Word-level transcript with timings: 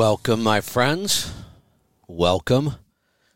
Welcome, 0.00 0.42
my 0.42 0.62
friends. 0.62 1.30
Welcome 2.08 2.76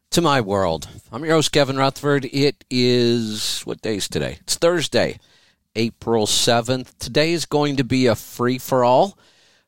to 0.09 0.23
my 0.23 0.41
world. 0.41 0.89
I'm 1.13 1.23
your 1.23 1.35
host, 1.35 1.53
Kevin 1.53 1.77
Rutherford. 1.77 2.25
It 2.25 2.65
is, 2.71 3.61
what 3.65 3.83
day 3.83 3.97
is 3.97 4.09
today? 4.09 4.39
It's 4.41 4.57
Thursday, 4.57 5.19
April 5.77 6.25
7th. 6.25 6.97
Today 6.99 7.35
is 7.35 7.45
going 7.45 7.77
to 7.77 7.85
be 7.85 8.07
a 8.07 8.15
free 8.17 8.57
for 8.57 8.83
all. 8.83 9.19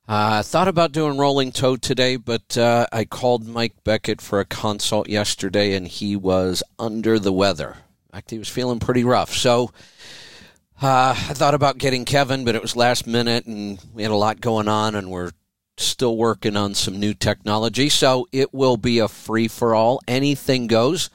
I 0.08 0.38
uh, 0.38 0.42
thought 0.42 0.68
about 0.68 0.92
doing 0.92 1.18
Rolling 1.18 1.52
Toad 1.52 1.82
today, 1.82 2.16
but 2.16 2.56
uh, 2.56 2.86
I 2.90 3.04
called 3.04 3.46
Mike 3.46 3.74
Beckett 3.84 4.22
for 4.22 4.40
a 4.40 4.46
consult 4.46 5.06
yesterday 5.06 5.74
and 5.74 5.86
he 5.86 6.16
was 6.16 6.62
under 6.78 7.18
the 7.18 7.30
weather. 7.30 7.76
In 8.06 8.12
fact, 8.12 8.30
he 8.30 8.38
was 8.38 8.48
feeling 8.48 8.80
pretty 8.80 9.04
rough. 9.04 9.34
So 9.34 9.70
uh, 10.80 11.10
I 11.10 11.34
thought 11.34 11.52
about 11.52 11.76
getting 11.76 12.06
Kevin, 12.06 12.46
but 12.46 12.54
it 12.54 12.62
was 12.62 12.74
last 12.74 13.06
minute 13.06 13.44
and 13.44 13.78
we 13.92 14.02
had 14.02 14.12
a 14.12 14.16
lot 14.16 14.40
going 14.40 14.68
on 14.68 14.94
and 14.94 15.10
we're 15.10 15.32
still 15.76 16.16
working 16.16 16.56
on 16.56 16.74
some 16.74 16.98
new 16.98 17.14
technology. 17.14 17.88
So 17.88 18.26
it 18.32 18.52
will 18.54 18.76
be 18.76 18.98
a 18.98 19.08
free 19.08 19.48
for 19.48 19.74
all. 19.74 20.00
Anything 20.08 20.66
goes. 20.66 21.10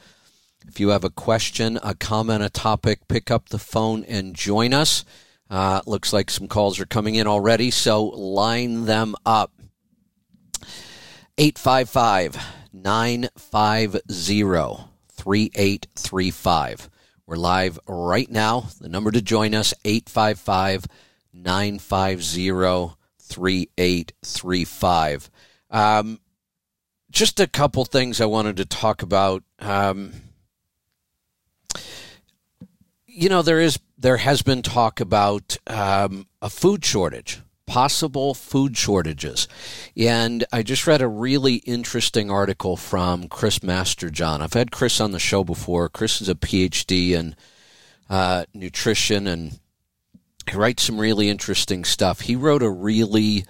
If 0.68 0.80
you 0.80 0.90
have 0.90 1.04
a 1.04 1.10
question, 1.10 1.80
a 1.84 1.96
comment, 1.96 2.44
a 2.44 2.50
topic, 2.50 3.08
pick 3.08 3.32
up 3.32 3.50
the 3.50 3.60
phone 3.60 4.04
and 4.06 4.36
join 4.36 4.74
us. 4.74 5.04
Uh, 5.50 5.82
looks 5.86 6.14
like 6.14 6.30
some 6.30 6.48
calls 6.48 6.80
are 6.80 6.86
coming 6.86 7.16
in 7.16 7.28
already, 7.28 7.72
so 7.72 8.06
line 8.06 8.86
them 8.86 9.16
up. 9.26 9.52
855 11.38 12.38
950 12.72 14.00
3835. 15.10 16.90
We're 17.26 17.36
live 17.36 17.80
right 17.88 18.30
now. 18.30 18.68
The 18.80 18.90
number 18.90 19.12
to 19.12 19.22
join 19.22 19.54
us 19.54 19.74
855 19.84 20.86
950 21.34 22.52
3835. 23.32 25.30
Um, 25.70 26.20
just 27.10 27.40
a 27.40 27.48
couple 27.48 27.86
things 27.86 28.20
I 28.20 28.26
wanted 28.26 28.58
to 28.58 28.66
talk 28.66 29.02
about. 29.02 29.44
Um, 29.60 30.12
you 33.06 33.30
know, 33.30 33.42
there 33.42 33.60
is 33.60 33.80
there 33.98 34.18
has 34.18 34.42
been 34.42 34.62
talk 34.62 35.00
about 35.00 35.58
um, 35.68 36.28
a 36.42 36.50
food 36.50 36.84
shortage, 36.84 37.42
possible 37.68 38.34
food 38.34 38.76
shortages, 38.78 39.48
and 39.96 40.44
I 40.52 40.64
just 40.64 40.88
read 40.88 41.02
a 41.02 41.08
really 41.08 41.56
interesting 41.56 42.32
article 42.32 42.78
from 42.78 43.28
Chris 43.28 43.60
Masterjohn. 43.60 44.42
I've 44.42 44.54
had 44.54 44.72
Chris 44.72 45.00
on 45.02 45.12
the 45.12 45.20
show 45.20 45.44
before. 45.44 45.90
Chris 45.90 46.22
is 46.22 46.30
a 46.30 46.36
PhD 46.36 47.12
in 47.12 47.36
uh, 48.10 48.46
nutrition 48.54 49.28
and 49.28 49.60
he 50.50 50.56
writes 50.56 50.84
some 50.84 51.00
really 51.00 51.30
interesting 51.30 51.84
stuff. 51.84 52.22
He 52.22 52.36
wrote 52.36 52.64
a 52.64 52.70
really 52.70 53.46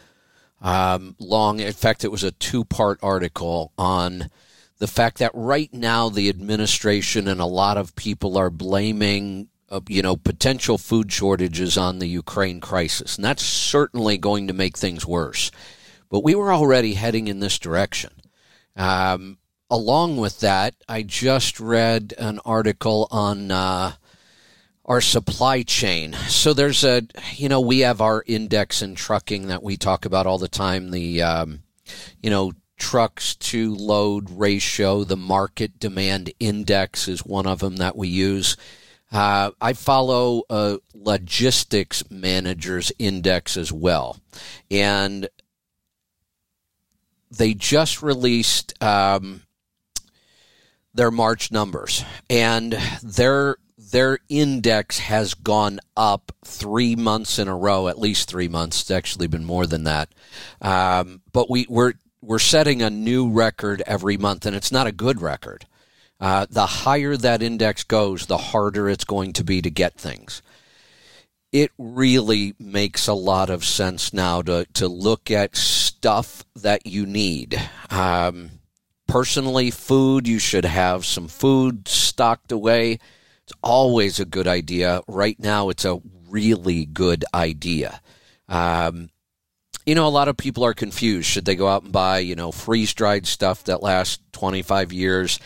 um, 0.62 1.16
long, 1.20 1.60
in 1.60 1.74
fact, 1.74 2.04
it 2.04 2.12
was 2.12 2.24
a 2.24 2.32
two 2.32 2.64
part 2.64 3.00
article 3.02 3.72
on 3.78 4.30
the 4.78 4.88
fact 4.88 5.20
that 5.20 5.32
right 5.34 5.72
now 5.74 6.10
the 6.10 6.30
administration 6.30 7.28
and 7.28 7.40
a 7.40 7.46
lot 7.46 7.78
of 7.78 7.96
people 7.96 8.38
are 8.38 8.50
blaming 8.50 9.48
uh, 9.70 9.80
you 9.88 10.02
know 10.02 10.16
potential 10.16 10.78
food 10.78 11.12
shortages 11.12 11.78
on 11.78 12.00
the 12.00 12.08
Ukraine 12.08 12.60
crisis. 12.60 13.16
And 13.16 13.26
that's 13.26 13.44
certainly 13.44 14.18
going 14.18 14.48
to 14.48 14.54
make 14.54 14.78
things 14.78 15.06
worse. 15.06 15.52
But 16.10 16.24
we 16.24 16.36
were 16.36 16.54
already 16.54 16.96
heading 16.96 17.28
in 17.28 17.40
this 17.40 17.58
direction. 17.58 18.12
Um, 18.76 19.38
along 19.70 20.18
with 20.18 20.40
that 20.42 20.76
I 20.90 21.04
just 21.04 21.60
read 21.60 22.14
an 22.18 22.40
article 22.44 23.08
on 23.12 23.50
uh, 23.52 23.94
our 24.92 25.00
supply 25.00 25.64
chain. 25.64 26.12
So 26.28 26.54
there's 26.54 26.84
a, 26.84 27.04
you 27.36 27.48
know, 27.48 27.62
we 27.62 27.80
have 27.80 28.02
our 28.02 28.26
index 28.28 28.82
in 28.82 28.94
trucking 28.94 29.48
that 29.48 29.64
we 29.64 29.78
talk 29.78 30.04
about 30.04 30.28
all 30.28 30.38
the 30.38 30.50
time. 30.50 30.92
The, 30.92 31.22
um, 31.22 31.62
you 32.22 32.30
know, 32.30 32.52
trucks 32.76 33.36
to 33.36 33.74
load 33.74 34.30
ratio, 34.30 35.06
the 35.06 35.16
market 35.16 35.80
demand 35.80 36.34
index 36.42 37.08
is 37.08 37.26
one 37.26 37.48
of 37.48 37.60
them 37.60 37.78
that 37.78 37.96
we 37.96 38.10
use. 38.10 38.58
Uh, 39.14 39.52
I 39.62 39.72
follow 39.72 40.44
a 40.50 40.80
logistics 40.94 42.04
managers 42.12 42.92
index 43.00 43.56
as 43.56 43.72
well. 43.72 44.20
And 44.70 45.30
they 47.30 47.54
just 47.54 48.04
released 48.04 48.74
um, 48.84 49.44
their 50.94 51.12
March 51.12 51.50
numbers, 51.50 52.04
and 52.30 52.74
their 53.02 53.56
their 53.92 54.20
index 54.30 55.00
has 55.00 55.34
gone 55.34 55.80
up 55.96 56.32
three 56.46 56.96
months 56.96 57.38
in 57.38 57.48
a 57.48 57.56
row, 57.56 57.88
at 57.88 58.00
least 58.00 58.30
three 58.30 58.48
months. 58.48 58.82
It's 58.82 58.92
actually 58.92 59.28
been 59.28 59.46
more 59.46 59.68
than 59.68 59.84
that. 59.84 60.10
Um, 60.62 61.22
but 61.32 61.50
we, 61.50 61.66
we're 61.70 61.94
we're 62.22 62.40
setting 62.40 62.82
a 62.82 62.90
new 62.90 63.30
record 63.30 63.82
every 63.86 64.18
month, 64.18 64.46
and 64.46 64.56
it's 64.56 64.72
not 64.72 64.88
a 64.88 64.92
good 64.92 65.22
record. 65.22 65.66
Uh, 66.20 66.46
the 66.50 66.68
higher 66.68 67.18
that 67.18 67.42
index 67.42 67.84
goes, 67.84 68.28
the 68.28 68.38
harder 68.38 68.88
it's 68.88 69.06
going 69.06 69.34
to 69.34 69.44
be 69.44 69.62
to 69.62 69.72
get 69.72 69.96
things. 69.96 70.44
It 71.52 71.72
really 71.80 72.54
makes 72.60 73.08
a 73.08 73.14
lot 73.14 73.50
of 73.50 73.66
sense 73.66 74.14
now 74.14 74.44
to, 74.44 74.66
to 74.74 74.88
look 74.88 75.32
at 75.32 75.56
stuff 75.56 76.46
that 76.56 76.86
you 76.86 77.08
need. 77.08 77.60
Um, 77.90 78.52
personally, 79.08 79.72
food, 79.72 80.28
you 80.28 80.38
should 80.38 80.64
have 80.64 81.06
some 81.06 81.28
food 81.28 81.88
stocked 81.88 82.52
away 82.52 83.00
it's 83.52 83.60
always 83.62 84.20
a 84.20 84.26
good 84.26 84.48
idea. 84.48 85.02
Right 85.10 85.38
now, 85.38 85.70
it's 85.70 85.84
a 85.84 86.00
really 86.30 86.86
good 86.86 87.26
idea. 87.34 88.00
Um, 88.48 89.10
you 89.86 89.94
know, 89.94 90.08
a 90.08 90.10
lot 90.10 90.30
of 90.30 90.38
people 90.38 90.64
are 90.64 90.74
confused. 90.74 91.28
Should 91.28 91.44
they 91.44 91.56
go 91.56 91.68
out 91.68 91.84
and 91.84 91.92
buy, 91.92 92.20
you 92.20 92.36
know, 92.36 92.54
freeze 92.54 92.94
dried 92.94 93.28
stuff 93.28 93.66
that 93.66 93.84
lasts 93.84 94.20
25 94.32 94.94
years? 94.94 95.38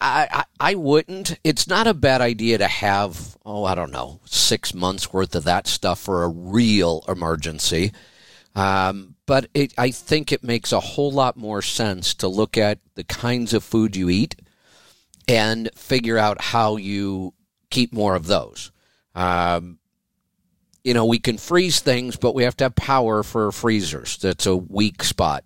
I, 0.00 0.26
I, 0.32 0.70
I 0.72 0.74
wouldn't. 0.74 1.38
It's 1.44 1.68
not 1.68 1.86
a 1.86 1.94
bad 1.94 2.20
idea 2.20 2.58
to 2.58 2.66
have, 2.66 3.36
oh, 3.44 3.62
I 3.64 3.76
don't 3.76 3.92
know, 3.92 4.20
six 4.24 4.74
months 4.74 5.12
worth 5.12 5.36
of 5.36 5.44
that 5.44 5.68
stuff 5.68 6.00
for 6.00 6.24
a 6.24 6.28
real 6.28 7.04
emergency. 7.06 7.92
Um, 8.56 9.14
but 9.26 9.48
it, 9.54 9.74
I 9.78 9.92
think 9.92 10.32
it 10.32 10.42
makes 10.42 10.72
a 10.72 10.80
whole 10.80 11.12
lot 11.12 11.36
more 11.36 11.62
sense 11.62 12.14
to 12.14 12.26
look 12.26 12.58
at 12.58 12.80
the 12.96 13.04
kinds 13.04 13.54
of 13.54 13.62
food 13.62 13.94
you 13.94 14.08
eat 14.08 14.34
and 15.28 15.70
figure 15.76 16.18
out 16.18 16.40
how 16.40 16.76
you 16.76 17.34
keep 17.70 17.92
more 17.92 18.16
of 18.16 18.26
those. 18.26 18.72
Um, 19.14 19.78
you 20.82 20.94
know, 20.94 21.04
we 21.04 21.18
can 21.18 21.36
freeze 21.36 21.80
things, 21.80 22.16
but 22.16 22.34
we 22.34 22.44
have 22.44 22.56
to 22.56 22.64
have 22.64 22.74
power 22.74 23.22
for 23.22 23.52
freezers. 23.52 24.16
That's 24.16 24.46
a 24.46 24.56
weak 24.56 25.02
spot. 25.02 25.44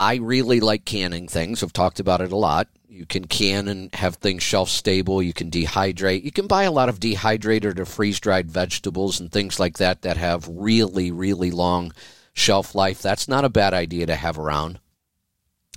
I 0.00 0.16
really 0.16 0.60
like 0.60 0.84
canning 0.84 1.28
things. 1.28 1.62
I've 1.62 1.72
talked 1.72 2.00
about 2.00 2.20
it 2.20 2.32
a 2.32 2.36
lot. 2.36 2.68
You 2.88 3.06
can 3.06 3.26
can 3.26 3.68
and 3.68 3.94
have 3.94 4.16
things 4.16 4.42
shelf 4.42 4.68
stable. 4.68 5.22
You 5.22 5.32
can 5.32 5.50
dehydrate. 5.50 6.24
You 6.24 6.32
can 6.32 6.46
buy 6.46 6.64
a 6.64 6.72
lot 6.72 6.88
of 6.88 7.00
dehydrated 7.00 7.78
or 7.78 7.84
freeze 7.84 8.18
dried 8.18 8.50
vegetables 8.50 9.20
and 9.20 9.30
things 9.30 9.60
like 9.60 9.78
that 9.78 10.02
that 10.02 10.16
have 10.16 10.48
really, 10.48 11.12
really 11.12 11.50
long 11.50 11.92
shelf 12.32 12.74
life. 12.74 13.00
That's 13.02 13.28
not 13.28 13.44
a 13.44 13.50
bad 13.50 13.72
idea 13.72 14.06
to 14.06 14.16
have 14.16 14.38
around. 14.38 14.80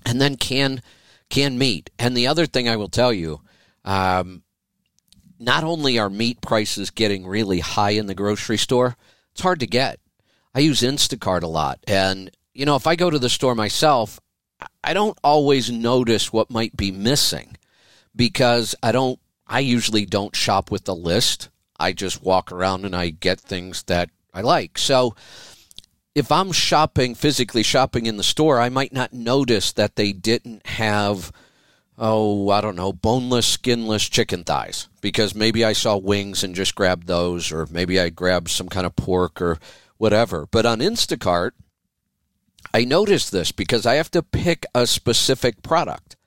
And 0.05 0.19
then 0.19 0.35
can 0.35 0.81
canned 1.29 1.59
meat. 1.59 1.89
And 1.99 2.15
the 2.15 2.27
other 2.27 2.45
thing 2.45 2.67
I 2.67 2.75
will 2.75 2.89
tell 2.89 3.13
you, 3.13 3.41
um, 3.85 4.43
not 5.39 5.63
only 5.63 5.97
are 5.97 6.09
meat 6.09 6.41
prices 6.41 6.89
getting 6.89 7.25
really 7.25 7.59
high 7.59 7.91
in 7.91 8.07
the 8.07 8.15
grocery 8.15 8.57
store, 8.57 8.97
it's 9.31 9.41
hard 9.41 9.61
to 9.61 9.67
get. 9.67 9.99
I 10.53 10.59
use 10.59 10.81
Instacart 10.81 11.43
a 11.43 11.47
lot. 11.47 11.79
And, 11.87 12.31
you 12.53 12.65
know, 12.65 12.75
if 12.75 12.87
I 12.87 12.95
go 12.95 13.09
to 13.09 13.19
the 13.19 13.29
store 13.29 13.55
myself, 13.55 14.19
I 14.83 14.93
don't 14.93 15.17
always 15.23 15.71
notice 15.71 16.33
what 16.33 16.49
might 16.49 16.75
be 16.75 16.91
missing 16.91 17.55
because 18.15 18.75
I 18.83 18.91
don't, 18.91 19.19
I 19.47 19.59
usually 19.61 20.05
don't 20.05 20.35
shop 20.35 20.69
with 20.71 20.83
the 20.83 20.95
list. 20.95 21.49
I 21.79 21.93
just 21.93 22.21
walk 22.21 22.51
around 22.51 22.85
and 22.85 22.95
I 22.95 23.09
get 23.09 23.39
things 23.39 23.83
that 23.83 24.09
I 24.33 24.41
like. 24.41 24.77
So, 24.77 25.15
if 26.19 26.31
I'm 26.31 26.51
shopping, 26.51 27.15
physically 27.15 27.63
shopping 27.63 28.05
in 28.05 28.17
the 28.17 28.23
store, 28.23 28.59
I 28.59 28.69
might 28.69 28.93
not 28.93 29.13
notice 29.13 29.71
that 29.71 29.95
they 29.95 30.11
didn't 30.11 30.67
have, 30.67 31.31
oh, 31.97 32.49
I 32.49 32.59
don't 32.61 32.75
know, 32.75 32.91
boneless, 32.91 33.47
skinless 33.47 34.07
chicken 34.09 34.43
thighs 34.43 34.89
because 35.01 35.33
maybe 35.33 35.63
I 35.63 35.73
saw 35.73 35.95
wings 35.97 36.43
and 36.43 36.53
just 36.53 36.75
grabbed 36.75 37.07
those, 37.07 37.51
or 37.51 37.67
maybe 37.71 37.99
I 37.99 38.09
grabbed 38.09 38.49
some 38.49 38.67
kind 38.67 38.85
of 38.85 38.97
pork 38.97 39.41
or 39.41 39.59
whatever. 39.97 40.45
But 40.45 40.65
on 40.65 40.79
Instacart, 40.79 41.51
I 42.73 42.83
noticed 42.83 43.31
this 43.31 43.51
because 43.53 43.85
I 43.85 43.95
have 43.95 44.11
to 44.11 44.21
pick 44.21 44.65
a 44.75 44.85
specific 44.85 45.63
product. 45.63 46.17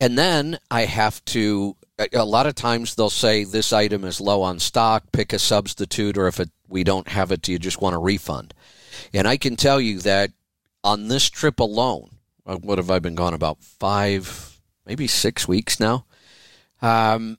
And 0.00 0.16
then 0.16 0.58
I 0.70 0.84
have 0.84 1.24
to, 1.26 1.76
a 2.12 2.24
lot 2.24 2.46
of 2.46 2.54
times 2.54 2.94
they'll 2.94 3.10
say 3.10 3.42
this 3.42 3.72
item 3.72 4.04
is 4.04 4.20
low 4.20 4.42
on 4.42 4.60
stock, 4.60 5.10
pick 5.10 5.32
a 5.32 5.40
substitute, 5.40 6.16
or 6.16 6.28
if 6.28 6.38
it, 6.38 6.50
we 6.68 6.84
don't 6.84 7.08
have 7.08 7.32
it, 7.32 7.42
do 7.42 7.50
you 7.50 7.58
just 7.58 7.80
want 7.80 7.96
a 7.96 7.98
refund? 7.98 8.54
And 9.12 9.26
I 9.26 9.36
can 9.36 9.56
tell 9.56 9.80
you 9.80 9.98
that 10.00 10.30
on 10.84 11.08
this 11.08 11.28
trip 11.28 11.60
alone, 11.60 12.10
uh, 12.46 12.56
what 12.56 12.78
have 12.78 12.90
I 12.90 12.98
been 12.98 13.14
gone 13.14 13.34
about 13.34 13.62
five, 13.62 14.58
maybe 14.86 15.06
six 15.06 15.46
weeks 15.46 15.78
now? 15.78 16.06
Um, 16.80 17.38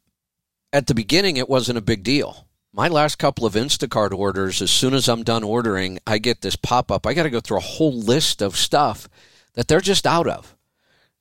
at 0.72 0.88
the 0.88 0.94
beginning, 0.94 1.38
it 1.38 1.50
wasn't 1.50 1.78
a 1.78 1.82
big 1.82 2.04
deal. 2.04 2.46
My 2.72 2.88
last 2.88 3.18
couple 3.18 3.46
of 3.46 3.56
Instacart 3.56 4.12
orders, 4.14 4.62
as 4.62 4.70
soon 4.70 4.94
as 4.94 5.10
I'm 5.10 5.24
done 5.24 5.44
ordering, 5.44 6.00
I 6.06 6.20
get 6.20 6.42
this 6.42 6.56
pop 6.56 6.92
up. 6.92 7.08
I 7.08 7.14
got 7.14 7.24
to 7.24 7.30
go 7.32 7.40
through 7.40 7.58
a 7.58 7.62
whole 7.62 7.98
list 7.98 8.42
of 8.42 8.56
stuff 8.56 9.10
that 9.54 9.68
they're 9.68 9.82
just 9.82 10.06
out 10.06 10.28
of. 10.28 10.56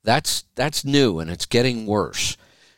That's 0.05 0.45
that's 0.55 0.85
new 0.85 1.19
and 1.19 1.31
it's 1.31 1.47
getting 1.47 1.87
worse. 1.87 2.37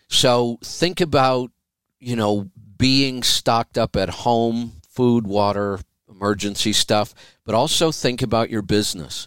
So 0.08 0.58
think 0.64 1.00
about, 1.00 1.50
you 1.98 2.16
know, 2.16 2.50
being 2.78 3.22
stocked 3.22 3.76
up 3.76 3.96
at 3.96 4.08
home, 4.08 4.80
food, 4.88 5.26
water, 5.26 5.80
emergency 6.20 6.72
stuff, 6.72 7.14
but 7.44 7.54
also 7.54 7.90
think 7.90 8.22
about 8.22 8.50
your 8.50 8.62
business. 8.62 9.26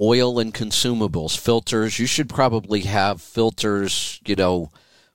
Oil 0.00 0.38
and 0.38 0.52
consumables, 0.52 1.38
filters. 1.38 1.98
You 1.98 2.06
should 2.06 2.28
probably 2.28 2.80
have 2.80 3.20
filters, 3.20 4.20
you 4.26 4.34
know, 4.34 4.70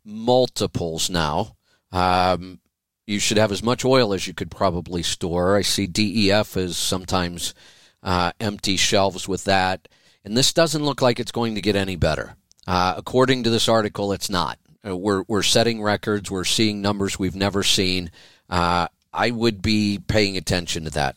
multiples 0.06 1.10
now. 1.10 1.56
Um, 1.92 2.60
you 3.06 3.20
should 3.20 3.38
have 3.38 3.52
as 3.52 3.64
much 3.64 3.84
oil 3.84 4.14
as 4.14 4.28
you 4.28 4.34
could 4.34 4.52
probably 4.52 5.04
store. 5.04 5.58
I 5.58 5.64
see 5.64 5.88
DEF 5.88 6.56
is 6.56 6.78
sometimes 6.78 7.54
uh, 8.04 8.32
empty 8.40 8.78
shelves 8.78 9.28
with 9.28 9.46
that. 9.46 9.88
And 10.24 10.38
this 10.38 10.54
doesn't 10.54 10.84
look 10.84 11.02
like 11.02 11.20
it's 11.20 11.32
going 11.32 11.56
to 11.56 11.62
get 11.62 11.76
any 11.76 11.96
better. 11.96 12.36
Uh, 12.68 12.94
according 12.98 13.44
to 13.44 13.50
this 13.50 13.68
article, 13.68 14.14
it's 14.14 14.30
not. 14.30 14.60
Uh, 14.88 14.96
we're, 14.96 15.24
we're 15.28 15.44
setting 15.44 15.82
records. 15.82 16.30
We're 16.30 16.46
seeing 16.46 16.82
numbers 16.82 17.18
we've 17.18 17.36
never 17.36 17.64
seen. 17.64 18.12
Uh, 18.50 18.88
I 19.14 19.32
would 19.32 19.62
be 19.62 20.00
paying 20.08 20.38
attention 20.38 20.86
to 20.86 20.90
that. 20.92 21.16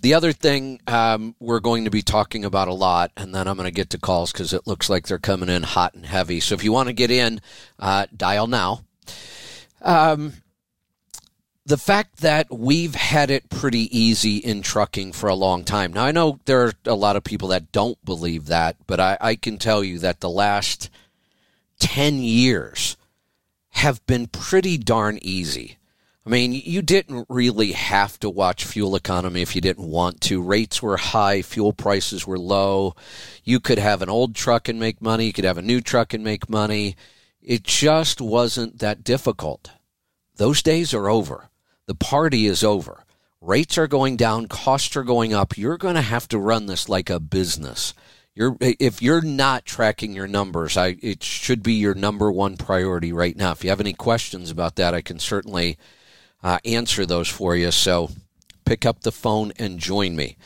The 0.00 0.14
other 0.14 0.32
thing 0.32 0.80
um, 0.86 1.34
we're 1.38 1.60
going 1.60 1.84
to 1.84 1.90
be 1.90 2.02
talking 2.02 2.44
about 2.44 2.68
a 2.68 2.74
lot, 2.74 3.12
and 3.16 3.34
then 3.34 3.46
I'm 3.46 3.56
going 3.56 3.66
to 3.66 3.74
get 3.74 3.90
to 3.90 3.98
calls 3.98 4.32
because 4.32 4.52
it 4.52 4.66
looks 4.66 4.88
like 4.88 5.06
they're 5.06 5.18
coming 5.18 5.50
in 5.50 5.62
hot 5.62 5.94
and 5.94 6.06
heavy. 6.06 6.40
So 6.40 6.54
if 6.54 6.64
you 6.64 6.72
want 6.72 6.88
to 6.88 6.94
get 6.94 7.10
in, 7.10 7.40
uh, 7.78 8.06
dial 8.16 8.46
now. 8.46 8.84
Um, 9.82 10.34
the 11.66 11.76
fact 11.76 12.18
that 12.18 12.46
we've 12.50 12.94
had 12.94 13.30
it 13.30 13.50
pretty 13.50 13.94
easy 13.96 14.38
in 14.38 14.62
trucking 14.62 15.12
for 15.12 15.28
a 15.28 15.34
long 15.34 15.64
time. 15.64 15.92
Now, 15.92 16.04
I 16.04 16.12
know 16.12 16.40
there 16.46 16.62
are 16.62 16.72
a 16.86 16.94
lot 16.94 17.16
of 17.16 17.24
people 17.24 17.48
that 17.48 17.72
don't 17.72 18.02
believe 18.06 18.46
that, 18.46 18.76
but 18.86 18.98
I, 18.98 19.18
I 19.20 19.36
can 19.36 19.58
tell 19.58 19.84
you 19.84 19.98
that 19.98 20.20
the 20.20 20.30
last 20.30 20.88
10 21.80 22.20
years 22.20 22.96
have 23.70 24.04
been 24.06 24.28
pretty 24.28 24.78
darn 24.78 25.18
easy. 25.20 25.77
I 26.26 26.30
mean, 26.30 26.52
you 26.52 26.82
didn't 26.82 27.26
really 27.30 27.72
have 27.72 28.20
to 28.20 28.28
watch 28.28 28.64
fuel 28.64 28.94
economy 28.96 29.40
if 29.40 29.54
you 29.54 29.62
didn't 29.62 29.88
want 29.88 30.20
to. 30.22 30.42
Rates 30.42 30.82
were 30.82 30.98
high, 30.98 31.40
fuel 31.40 31.72
prices 31.72 32.26
were 32.26 32.38
low. 32.38 32.94
You 33.44 33.60
could 33.60 33.78
have 33.78 34.02
an 34.02 34.10
old 34.10 34.34
truck 34.34 34.68
and 34.68 34.78
make 34.78 35.00
money, 35.00 35.26
you 35.26 35.32
could 35.32 35.44
have 35.44 35.58
a 35.58 35.62
new 35.62 35.80
truck 35.80 36.12
and 36.12 36.22
make 36.22 36.50
money. 36.50 36.96
It 37.40 37.64
just 37.64 38.20
wasn't 38.20 38.80
that 38.80 39.04
difficult. 39.04 39.70
Those 40.36 40.62
days 40.62 40.92
are 40.92 41.08
over. 41.08 41.48
The 41.86 41.94
party 41.94 42.46
is 42.46 42.62
over. 42.62 43.04
Rates 43.40 43.78
are 43.78 43.86
going 43.86 44.16
down, 44.16 44.48
costs 44.48 44.96
are 44.96 45.04
going 45.04 45.32
up. 45.32 45.56
You're 45.56 45.78
going 45.78 45.94
to 45.94 46.02
have 46.02 46.28
to 46.28 46.38
run 46.38 46.66
this 46.66 46.88
like 46.88 47.08
a 47.08 47.20
business. 47.20 47.94
You're, 48.34 48.56
if 48.60 49.00
you're 49.00 49.22
not 49.22 49.64
tracking 49.64 50.12
your 50.12 50.28
numbers, 50.28 50.76
I, 50.76 50.96
it 51.00 51.22
should 51.22 51.62
be 51.62 51.72
your 51.74 51.94
number 51.94 52.30
one 52.30 52.56
priority 52.56 53.12
right 53.12 53.36
now. 53.36 53.52
If 53.52 53.64
you 53.64 53.70
have 53.70 53.80
any 53.80 53.94
questions 53.94 54.50
about 54.50 54.76
that, 54.76 54.94
I 54.94 55.00
can 55.00 55.18
certainly 55.18 55.78
uh, 56.42 56.58
answer 56.64 57.06
those 57.06 57.28
for 57.28 57.56
you. 57.56 57.70
So 57.70 58.10
pick 58.64 58.86
up 58.86 59.00
the 59.00 59.12
phone 59.12 59.52
and 59.58 59.78
join 59.78 60.16
me. 60.16 60.36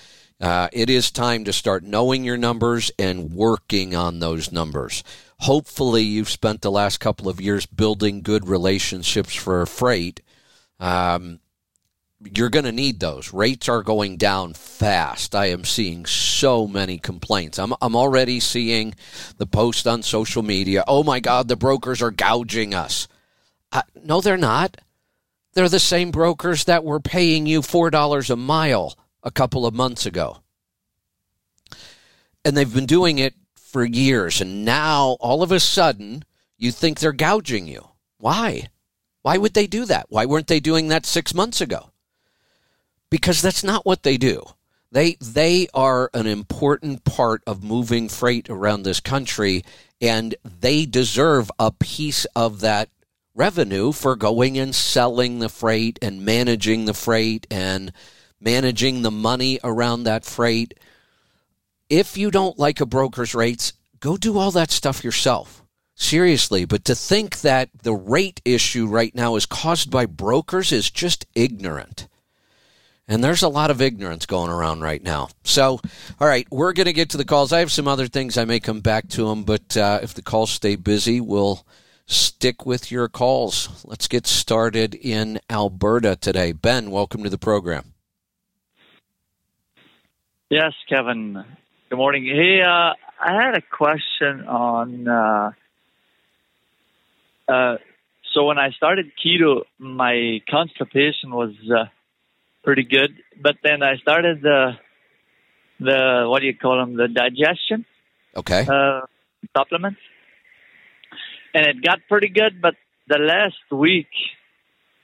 Uh, 0.41 0.69
it 0.73 0.91
is 0.91 1.11
time 1.11 1.45
to 1.45 1.53
start 1.53 1.85
knowing 1.85 2.25
your 2.25 2.37
numbers 2.37 2.91
and 2.99 3.33
working 3.33 3.95
on 3.95 4.19
those 4.19 4.51
numbers. 4.51 5.05
Hopefully, 5.39 6.03
you've 6.03 6.31
spent 6.31 6.61
the 6.61 6.71
last 6.71 6.99
couple 6.99 7.29
of 7.29 7.41
years 7.41 7.67
building 7.67 8.23
good 8.23 8.49
relationships 8.49 9.35
for 9.35 9.65
freight 9.67 10.21
um, 10.83 11.39
you're 12.37 12.51
going 12.51 12.65
to 12.65 12.73
need 12.73 13.01
those. 13.01 13.33
Rates 13.33 13.69
are 13.69 13.83
going 13.83 14.17
down 14.17 14.55
fast. 14.55 15.35
I 15.35 15.47
am 15.47 15.65
seeing 15.65 16.07
so 16.07 16.67
many 16.67 16.99
complaints. 16.99 17.59
I'm, 17.59 17.73
I'm 17.81 17.97
already 17.97 18.41
seeing 18.41 18.95
the 19.39 19.47
post 19.47 19.87
on 19.87 20.03
social 20.03 20.43
media. 20.43 20.85
Oh 20.87 21.05
my 21.05 21.21
God, 21.21 21.49
the 21.49 21.57
brokers 21.57 22.03
are 22.03 22.11
gouging 22.11 22.75
us. 22.75 23.07
Uh, 23.71 23.83
no, 24.05 24.21
they're 24.21 24.37
not. 24.37 24.77
They're 25.55 25.69
the 25.69 25.79
same 25.79 26.11
brokers 26.11 26.65
that 26.65 26.85
were 26.85 27.01
paying 27.01 27.47
you 27.47 27.61
$4 27.61 28.31
a 28.31 28.37
mile 28.37 28.97
a 29.23 29.31
couple 29.31 29.67
of 29.67 29.75
months 29.75 30.07
ago. 30.07 30.39
And 32.45 32.57
they've 32.57 32.73
been 32.73 32.87
doing 32.87 33.19
it 33.19 33.35
for 33.55 33.85
years. 33.85 34.41
And 34.41 34.65
now, 34.65 35.17
all 35.21 35.43
of 35.43 35.53
a 35.53 35.61
sudden, 35.61 36.25
you 36.57 36.73
think 36.73 36.99
they're 36.99 37.13
gouging 37.13 37.67
you. 37.67 37.89
Why? 38.19 38.69
Why 39.23 39.37
would 39.37 39.55
they 39.55 39.67
do 39.67 39.85
that? 39.87 40.07
Why 40.09 40.27
weren't 40.27 40.49
they 40.49 40.61
doing 40.61 40.89
that 40.89 41.07
six 41.07 41.35
months 41.35 41.61
ago? 41.61 41.91
Because 43.11 43.43
that's 43.43 43.63
not 43.63 43.87
what 43.87 44.03
they 44.03 44.17
do. 44.17 44.45
They 44.91 45.17
they 45.21 45.69
are 45.73 46.11
an 46.13 46.27
important 46.27 47.05
part 47.05 47.43
of 47.47 47.65
moving 47.65 48.09
freight 48.09 48.51
around 48.51 48.83
this 48.83 49.01
country, 49.01 49.65
and 50.01 50.35
they 50.45 50.85
deserve 50.85 51.51
a 51.59 51.71
piece 51.71 52.27
of 52.37 52.61
that 52.61 52.91
revenue 53.35 53.93
for 53.93 54.17
going 54.17 54.59
and 54.59 54.75
selling 54.75 55.39
the 55.39 55.49
freight 55.49 55.99
and 56.03 56.25
managing 56.25 56.85
the 56.85 56.95
freight 56.95 57.47
and 57.51 57.93
managing 58.41 59.03
the 59.03 59.11
money 59.11 59.59
around 59.65 60.05
that 60.05 60.25
freight. 60.25 60.75
If 61.89 62.17
you 62.17 62.31
don't 62.31 62.59
like 62.59 62.81
a 62.81 62.87
broker's 62.87 63.35
rates, 63.35 63.73
go 64.01 64.17
do 64.17 64.39
all 64.39 64.51
that 64.53 64.71
stuff 64.71 65.05
yourself. 65.05 65.63
Seriously, 65.95 66.65
but 66.65 66.85
to 66.87 66.95
think 66.95 67.41
that 67.43 67.69
the 67.83 67.93
rate 67.93 68.41
issue 68.45 68.87
right 68.87 69.15
now 69.15 69.37
is 69.37 69.47
caused 69.47 69.91
by 69.91 70.07
brokers 70.07 70.73
is 70.73 70.91
just 70.91 71.27
ignorant. 71.35 72.09
And 73.07 73.23
there's 73.23 73.43
a 73.43 73.49
lot 73.49 73.71
of 73.71 73.83
ignorance 73.83 74.27
going 74.27 74.51
around 74.51 74.81
right 74.81 75.03
now. 75.03 75.29
So, 75.45 75.81
all 76.19 76.27
right, 76.27 76.47
we're 76.51 76.73
going 76.73 76.87
to 76.87 76.93
get 76.93 77.11
to 77.11 77.19
the 77.19 77.25
calls. 77.25 77.53
I 77.53 77.59
have 77.59 77.71
some 77.71 77.87
other 77.87 78.07
things 78.07 78.39
I 78.39 78.47
may 78.47 78.59
come 78.59 78.81
back 78.81 79.09
to 79.11 79.29
them, 79.29 79.45
but 79.45 79.77
uh, 79.77 80.01
if 80.03 80.15
the 80.15 80.23
calls 80.23 80.51
stay 80.51 80.77
busy, 80.77 81.21
we'll 81.21 81.67
stick 82.07 82.67
with 82.67 82.91
your 82.91 83.09
calls. 83.09 83.85
Let's 83.85 84.09
get 84.09 84.27
started 84.27 84.95
in 84.95 85.41
Alberta 85.49 86.17
today. 86.17 86.53
Ben, 86.53 86.91
welcome 86.91 87.23
to 87.23 87.31
the 87.31 87.39
program. 87.39 87.95
Yes, 90.51 90.73
Kevin. 90.89 91.45
Good 91.89 91.97
morning. 91.97 92.27
Hey, 92.27 92.61
uh, 92.63 92.95
I 93.21 93.45
had 93.45 93.57
a 93.57 93.63
question 93.63 94.47
on 94.47 95.09
uh, 95.09 95.53
uh, 97.49 97.77
so 98.35 98.45
when 98.45 98.59
I 98.59 98.71
started 98.71 99.13
keto, 99.23 99.63
my 99.79 100.41
constipation 100.49 101.31
was 101.31 101.53
uh, 101.71 101.85
pretty 102.65 102.85
good, 102.85 103.11
but 103.41 103.57
then 103.63 103.83
I 103.83 103.97
started 103.97 104.43
the 104.43 104.73
the 105.81 106.25
what 106.29 106.41
do 106.41 106.47
you 106.47 106.57
call 106.57 106.79
them 106.79 106.97
the 106.97 107.09
digestion 107.09 107.85
okay 108.37 108.65
uh, 108.69 109.01
supplements, 109.57 109.99
and 111.55 111.67
it 111.67 111.83
got 111.83 112.01
pretty 112.09 112.29
good. 112.29 112.61
But 112.61 112.75
the 113.09 113.19
last 113.19 113.71
week, 113.71 114.09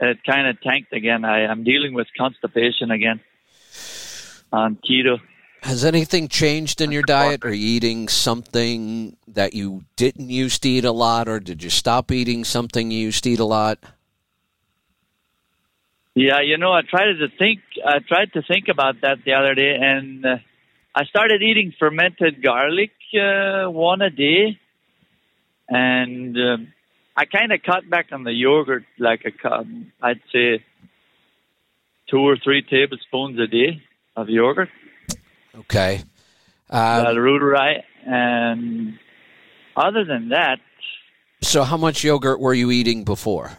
it 0.01 0.19
kind 0.25 0.47
of 0.47 0.61
tanked 0.61 0.93
again. 0.93 1.25
I, 1.25 1.47
I'm 1.47 1.65
dealing 1.65 1.95
with 1.95 2.07
constipation 2.17 2.91
again 2.91 3.21
on 4.53 4.77
keto. 4.77 5.19
Has 5.63 5.85
anything 5.85 6.29
changed 6.29 6.81
in 6.81 6.93
your 6.93 7.03
diet? 7.03 7.45
Are 7.45 7.53
you 7.53 7.67
eating 7.67 8.09
something 8.09 9.17
that 9.27 9.55
you 9.55 9.85
didn't 9.97 10.31
used 10.31 10.63
to 10.63 10.69
eat 10.69 10.85
a 10.85 10.93
lot, 10.93 11.29
or 11.29 11.41
did 11.41 11.65
you 11.65 11.71
stop 11.71 12.13
eating 12.13 12.45
something 12.45 12.91
you 12.93 13.01
used 13.01 13.25
to 13.25 13.31
eat 13.31 13.41
a 13.41 13.45
lot? 13.45 13.79
Yeah, 16.15 16.41
you 16.41 16.59
know, 16.59 16.73
I 16.73 16.83
tried 16.83 17.13
to 17.15 17.29
think. 17.39 17.61
I 17.85 17.99
tried 17.99 18.33
to 18.35 18.43
think 18.43 18.69
about 18.69 19.01
that 19.03 19.19
the 19.25 19.35
other 19.35 19.55
day, 19.55 19.77
and 19.81 20.25
uh, 20.25 20.37
I 20.95 21.05
started 21.05 21.43
eating 21.43 21.73
fermented 21.79 22.43
garlic 22.43 22.93
uh, 23.15 23.69
one 23.71 24.01
a 24.01 24.11
day, 24.11 24.59
and 25.69 26.37
uh, 26.37 26.57
I 27.17 27.25
kind 27.25 27.53
of 27.53 27.63
cut 27.63 27.89
back 27.89 28.09
on 28.13 28.25
the 28.25 28.33
yogurt, 28.33 28.85
like 28.99 29.25
a. 29.25 29.65
I'd 30.03 30.21
say 30.33 30.65
two 32.09 32.19
or 32.19 32.37
three 32.37 32.63
tablespoons 32.63 33.39
a 33.39 33.47
day 33.47 33.83
of 34.17 34.29
yogurt. 34.29 34.69
Okay. 35.55 36.03
Um, 36.71 37.07
Rooterite, 37.17 37.83
and 38.07 38.99
other 39.77 40.05
than 40.05 40.31
that. 40.31 40.59
So, 41.41 41.63
how 41.63 41.77
much 41.77 42.05
yogurt 42.05 42.41
were 42.41 42.55
you 42.55 42.71
eating 42.71 43.05
before? 43.05 43.53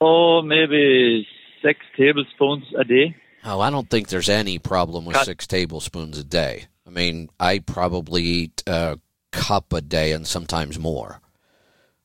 Oh, 0.00 0.42
maybe 0.42 1.26
six 1.62 1.80
tablespoons 1.96 2.64
a 2.78 2.84
day. 2.84 3.16
Oh, 3.44 3.60
I 3.60 3.70
don't 3.70 3.88
think 3.88 4.08
there's 4.08 4.28
any 4.28 4.58
problem 4.58 5.04
with 5.04 5.16
Cut. 5.16 5.26
six 5.26 5.46
tablespoons 5.46 6.18
a 6.18 6.24
day. 6.24 6.66
I 6.86 6.90
mean, 6.90 7.30
I 7.38 7.58
probably 7.58 8.22
eat 8.22 8.62
a 8.66 8.98
cup 9.32 9.72
a 9.72 9.80
day 9.80 10.12
and 10.12 10.26
sometimes 10.26 10.78
more. 10.78 11.20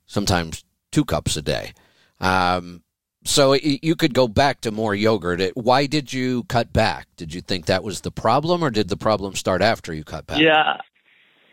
Sometimes 0.05 0.63
two 0.91 1.05
cups 1.05 1.35
a 1.35 1.41
day. 1.41 1.73
Um, 2.19 2.83
so 3.23 3.53
you 3.53 3.95
could 3.95 4.13
go 4.13 4.27
back 4.27 4.61
to 4.61 4.71
more 4.71 4.93
yogurt. 4.93 5.41
It, 5.41 5.57
Why 5.57 5.87
did 5.87 6.13
you 6.13 6.43
cut 6.43 6.71
back? 6.71 7.07
Did 7.17 7.33
you 7.33 7.41
think 7.41 7.65
that 7.65 7.83
was 7.83 8.01
the 8.01 8.11
problem, 8.11 8.63
or 8.63 8.69
did 8.69 8.87
the 8.87 8.97
problem 8.97 9.33
start 9.33 9.63
after 9.63 9.93
you 9.93 10.03
cut 10.03 10.27
back? 10.27 10.39
Yeah, 10.39 10.77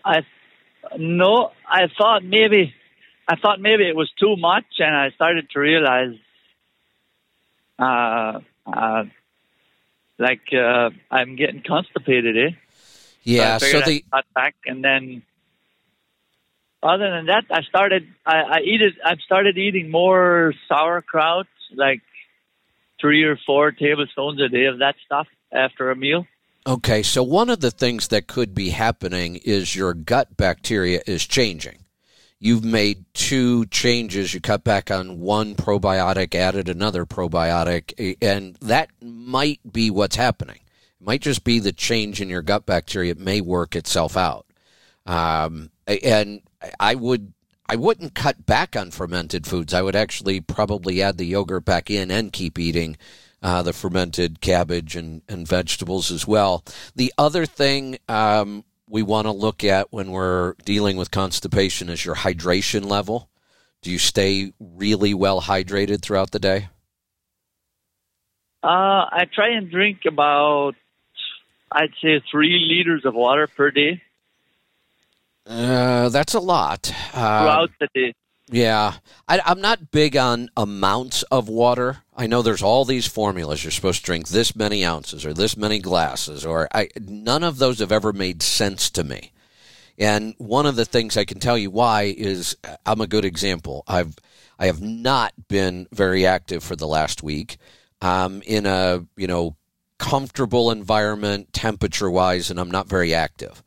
I 0.04 0.20
no, 0.98 1.52
I 1.66 1.88
thought 1.96 2.24
maybe 2.24 2.74
I 3.26 3.36
thought 3.36 3.60
maybe 3.60 3.88
it 3.88 3.96
was 3.96 4.10
too 4.20 4.36
much, 4.36 4.66
and 4.78 4.94
I 4.94 5.10
started 5.12 5.48
to 5.50 5.60
realize, 5.60 6.14
uh, 7.78 8.40
uh, 8.66 9.04
like 10.18 10.42
uh, 10.52 10.90
I'm 11.10 11.36
getting 11.36 11.62
constipated, 11.62 12.36
eh? 12.36 12.56
Yeah. 13.22 13.56
So, 13.56 13.66
So 13.66 13.80
the 13.80 14.04
cut 14.12 14.26
back, 14.34 14.56
and 14.66 14.84
then 14.84 15.22
other 16.82 17.10
than 17.10 17.26
that, 17.26 17.44
I 17.50 17.62
started. 17.62 18.06
I, 18.26 18.36
I 18.36 18.58
eat 18.60 18.82
it. 18.82 18.94
I've 19.04 19.20
started 19.20 19.56
eating 19.58 19.90
more 19.90 20.52
sauerkraut, 20.68 21.46
like 21.74 22.02
three 23.00 23.24
or 23.24 23.38
four 23.46 23.72
tablespoons 23.72 24.40
a 24.40 24.48
day 24.48 24.64
of 24.66 24.78
that 24.78 24.96
stuff 25.04 25.26
after 25.52 25.90
a 25.90 25.96
meal. 25.96 26.26
Okay, 26.66 27.02
so 27.02 27.22
one 27.22 27.50
of 27.50 27.60
the 27.60 27.72
things 27.72 28.08
that 28.08 28.28
could 28.28 28.54
be 28.54 28.70
happening 28.70 29.36
is 29.36 29.74
your 29.74 29.94
gut 29.94 30.36
bacteria 30.36 31.02
is 31.06 31.26
changing. 31.26 31.78
You've 32.38 32.64
made 32.64 33.04
two 33.14 33.66
changes. 33.66 34.34
You 34.34 34.40
cut 34.40 34.64
back 34.64 34.90
on 34.90 35.20
one 35.20 35.54
probiotic, 35.54 36.34
added 36.34 36.68
another 36.68 37.06
probiotic, 37.06 38.16
and 38.20 38.56
that 38.56 38.90
might 39.00 39.60
be 39.72 39.90
what's 39.90 40.16
happening. 40.16 40.60
It 41.00 41.06
might 41.06 41.20
just 41.20 41.44
be 41.44 41.58
the 41.58 41.72
change 41.72 42.20
in 42.20 42.28
your 42.28 42.42
gut 42.42 42.66
bacteria. 42.66 43.12
It 43.12 43.20
may 43.20 43.40
work 43.40 43.76
itself 43.76 44.16
out. 44.16 44.46
Um, 45.06 45.70
and 45.86 46.42
I 46.78 46.94
would 46.94 47.32
I 47.66 47.76
wouldn't 47.76 48.14
cut 48.14 48.44
back 48.44 48.76
on 48.76 48.90
fermented 48.90 49.46
foods. 49.46 49.72
I 49.72 49.82
would 49.82 49.96
actually 49.96 50.40
probably 50.40 51.00
add 51.00 51.16
the 51.16 51.24
yogurt 51.24 51.64
back 51.64 51.90
in 51.90 52.10
and 52.10 52.32
keep 52.32 52.58
eating 52.58 52.96
uh, 53.42 53.62
the 53.62 53.72
fermented 53.72 54.40
cabbage 54.40 54.94
and, 54.94 55.22
and 55.28 55.48
vegetables 55.48 56.10
as 56.10 56.26
well. 56.26 56.64
The 56.94 57.12
other 57.16 57.46
thing 57.46 57.98
um, 58.08 58.64
we 58.88 59.02
want 59.02 59.26
to 59.26 59.32
look 59.32 59.64
at 59.64 59.92
when 59.92 60.10
we're 60.10 60.54
dealing 60.64 60.96
with 60.96 61.10
constipation 61.10 61.88
is 61.88 62.04
your 62.04 62.16
hydration 62.16 62.84
level. 62.84 63.28
Do 63.80 63.90
you 63.90 63.98
stay 63.98 64.52
really 64.60 65.14
well 65.14 65.40
hydrated 65.40 66.02
throughout 66.02 66.30
the 66.30 66.38
day? 66.38 66.68
Uh, 68.62 69.08
I 69.10 69.24
try 69.34 69.56
and 69.56 69.70
drink 69.70 70.00
about, 70.06 70.74
I'd 71.70 71.94
say, 72.00 72.22
three 72.30 72.58
liters 72.68 73.04
of 73.04 73.14
water 73.14 73.48
per 73.48 73.70
day 73.72 74.02
Uh, 75.46 76.08
that's 76.08 76.34
a 76.34 76.40
lot. 76.40 76.90
Um, 77.14 77.42
throughout 77.42 77.70
the 77.80 77.88
day. 77.94 78.14
Yeah, 78.50 78.94
I, 79.28 79.40
I'm 79.44 79.60
not 79.60 79.90
big 79.90 80.16
on 80.16 80.50
amounts 80.56 81.22
of 81.24 81.48
water. 81.48 81.98
I 82.14 82.26
know 82.26 82.42
there's 82.42 82.62
all 82.62 82.84
these 82.84 83.06
formulas. 83.06 83.64
You're 83.64 83.70
supposed 83.70 84.00
to 84.00 84.06
drink 84.06 84.28
this 84.28 84.54
many 84.54 84.84
ounces 84.84 85.24
or 85.24 85.32
this 85.32 85.56
many 85.56 85.78
glasses, 85.78 86.44
or 86.44 86.68
I, 86.74 86.88
none 87.00 87.44
of 87.44 87.58
those 87.58 87.78
have 87.78 87.92
ever 87.92 88.12
made 88.12 88.42
sense 88.42 88.90
to 88.90 89.04
me. 89.04 89.32
And 89.98 90.34
one 90.38 90.66
of 90.66 90.76
the 90.76 90.84
things 90.84 91.16
I 91.16 91.24
can 91.24 91.38
tell 91.38 91.56
you 91.56 91.70
why 91.70 92.14
is 92.16 92.56
I'm 92.84 93.00
a 93.00 93.06
good 93.06 93.24
example. 93.24 93.84
I've 93.86 94.16
I 94.58 94.66
have 94.66 94.82
not 94.82 95.32
been 95.48 95.86
very 95.92 96.26
active 96.26 96.62
for 96.62 96.76
the 96.76 96.86
last 96.86 97.22
week. 97.22 97.56
Um, 98.00 98.42
in 98.44 98.66
a 98.66 99.06
you 99.16 99.28
know 99.28 99.56
comfortable 99.98 100.70
environment, 100.70 101.52
temperature 101.52 102.10
wise, 102.10 102.50
and 102.50 102.58
I'm 102.58 102.70
not 102.70 102.88
very 102.88 103.14
active. 103.14 103.62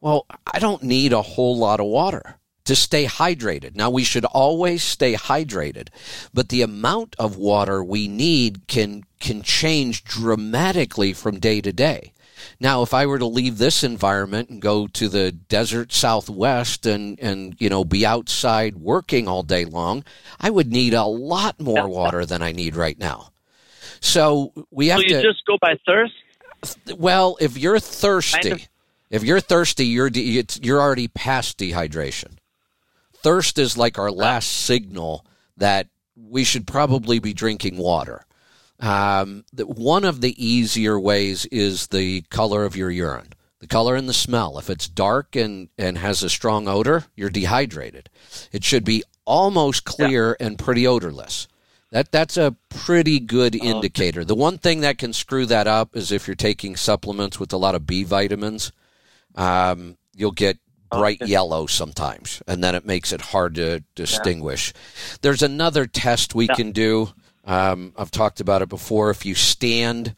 Well, 0.00 0.26
I 0.46 0.58
don't 0.58 0.82
need 0.82 1.12
a 1.12 1.22
whole 1.22 1.56
lot 1.56 1.80
of 1.80 1.86
water 1.86 2.36
to 2.64 2.76
stay 2.76 3.06
hydrated. 3.06 3.74
Now, 3.74 3.90
we 3.90 4.04
should 4.04 4.24
always 4.24 4.82
stay 4.82 5.14
hydrated, 5.14 5.88
but 6.32 6.48
the 6.48 6.62
amount 6.62 7.16
of 7.18 7.36
water 7.36 7.82
we 7.82 8.06
need 8.08 8.66
can, 8.68 9.04
can 9.18 9.42
change 9.42 10.04
dramatically 10.04 11.12
from 11.12 11.38
day 11.38 11.60
to 11.60 11.72
day. 11.72 12.12
Now, 12.58 12.82
if 12.82 12.94
I 12.94 13.04
were 13.04 13.18
to 13.18 13.26
leave 13.26 13.58
this 13.58 13.84
environment 13.84 14.48
and 14.48 14.62
go 14.62 14.86
to 14.86 15.08
the 15.08 15.30
desert 15.30 15.92
southwest 15.92 16.86
and, 16.86 17.20
and 17.20 17.54
you 17.58 17.68
know 17.68 17.84
be 17.84 18.06
outside 18.06 18.76
working 18.76 19.28
all 19.28 19.42
day 19.42 19.66
long, 19.66 20.04
I 20.40 20.48
would 20.48 20.72
need 20.72 20.94
a 20.94 21.04
lot 21.04 21.60
more 21.60 21.86
water 21.86 22.24
than 22.24 22.40
I 22.40 22.52
need 22.52 22.76
right 22.76 22.98
now. 22.98 23.32
So 24.00 24.52
we 24.70 24.88
have 24.88 25.00
So 25.00 25.06
you 25.06 25.14
to. 25.16 25.22
just 25.22 25.44
go 25.46 25.58
by 25.60 25.78
thirst? 25.86 26.14
Well, 26.96 27.36
if 27.40 27.58
you're 27.58 27.78
thirsty. 27.78 28.66
If 29.10 29.24
you're 29.24 29.40
thirsty, 29.40 29.86
you're 29.86 30.10
de- 30.10 30.38
it's, 30.38 30.58
you're 30.62 30.80
already 30.80 31.08
past 31.08 31.58
dehydration. 31.58 32.38
Thirst 33.14 33.58
is 33.58 33.76
like 33.76 33.98
our 33.98 34.10
last 34.10 34.48
signal 34.50 35.26
that 35.56 35.88
we 36.16 36.44
should 36.44 36.66
probably 36.66 37.18
be 37.18 37.34
drinking 37.34 37.76
water. 37.76 38.24
Um, 38.78 39.44
one 39.58 40.04
of 40.04 40.22
the 40.22 40.42
easier 40.42 40.98
ways 40.98 41.44
is 41.46 41.88
the 41.88 42.22
color 42.22 42.64
of 42.64 42.76
your 42.76 42.90
urine, 42.90 43.34
the 43.58 43.66
color 43.66 43.94
and 43.94 44.08
the 44.08 44.14
smell. 44.14 44.58
If 44.58 44.70
it's 44.70 44.88
dark 44.88 45.36
and, 45.36 45.68
and 45.76 45.98
has 45.98 46.22
a 46.22 46.30
strong 46.30 46.66
odor, 46.66 47.04
you're 47.14 47.28
dehydrated. 47.28 48.08
It 48.52 48.64
should 48.64 48.84
be 48.84 49.04
almost 49.26 49.84
clear 49.84 50.36
and 50.40 50.58
pretty 50.58 50.86
odorless. 50.86 51.46
That 51.90 52.12
that's 52.12 52.36
a 52.36 52.56
pretty 52.68 53.18
good 53.18 53.54
indicator. 53.54 54.24
The 54.24 54.34
one 54.36 54.58
thing 54.58 54.80
that 54.80 54.96
can 54.96 55.12
screw 55.12 55.44
that 55.46 55.66
up 55.66 55.96
is 55.96 56.12
if 56.12 56.26
you're 56.28 56.36
taking 56.36 56.76
supplements 56.76 57.40
with 57.40 57.52
a 57.52 57.56
lot 57.56 57.74
of 57.74 57.86
B 57.86 58.04
vitamins. 58.04 58.72
Um, 59.40 59.96
you'll 60.14 60.32
get 60.32 60.58
bright 60.90 61.20
yellow 61.26 61.66
sometimes, 61.66 62.42
and 62.46 62.62
then 62.62 62.74
it 62.74 62.84
makes 62.84 63.12
it 63.12 63.20
hard 63.20 63.54
to 63.54 63.82
distinguish. 63.94 64.72
There's 65.22 65.42
another 65.42 65.86
test 65.86 66.34
we 66.34 66.46
Yeah. 66.46 66.54
can 66.56 66.72
do. 66.72 67.12
Um, 67.44 67.94
I've 67.96 68.10
talked 68.10 68.40
about 68.40 68.60
it 68.60 68.68
before. 68.68 69.10
If 69.10 69.24
you 69.24 69.34
stand, 69.34 70.14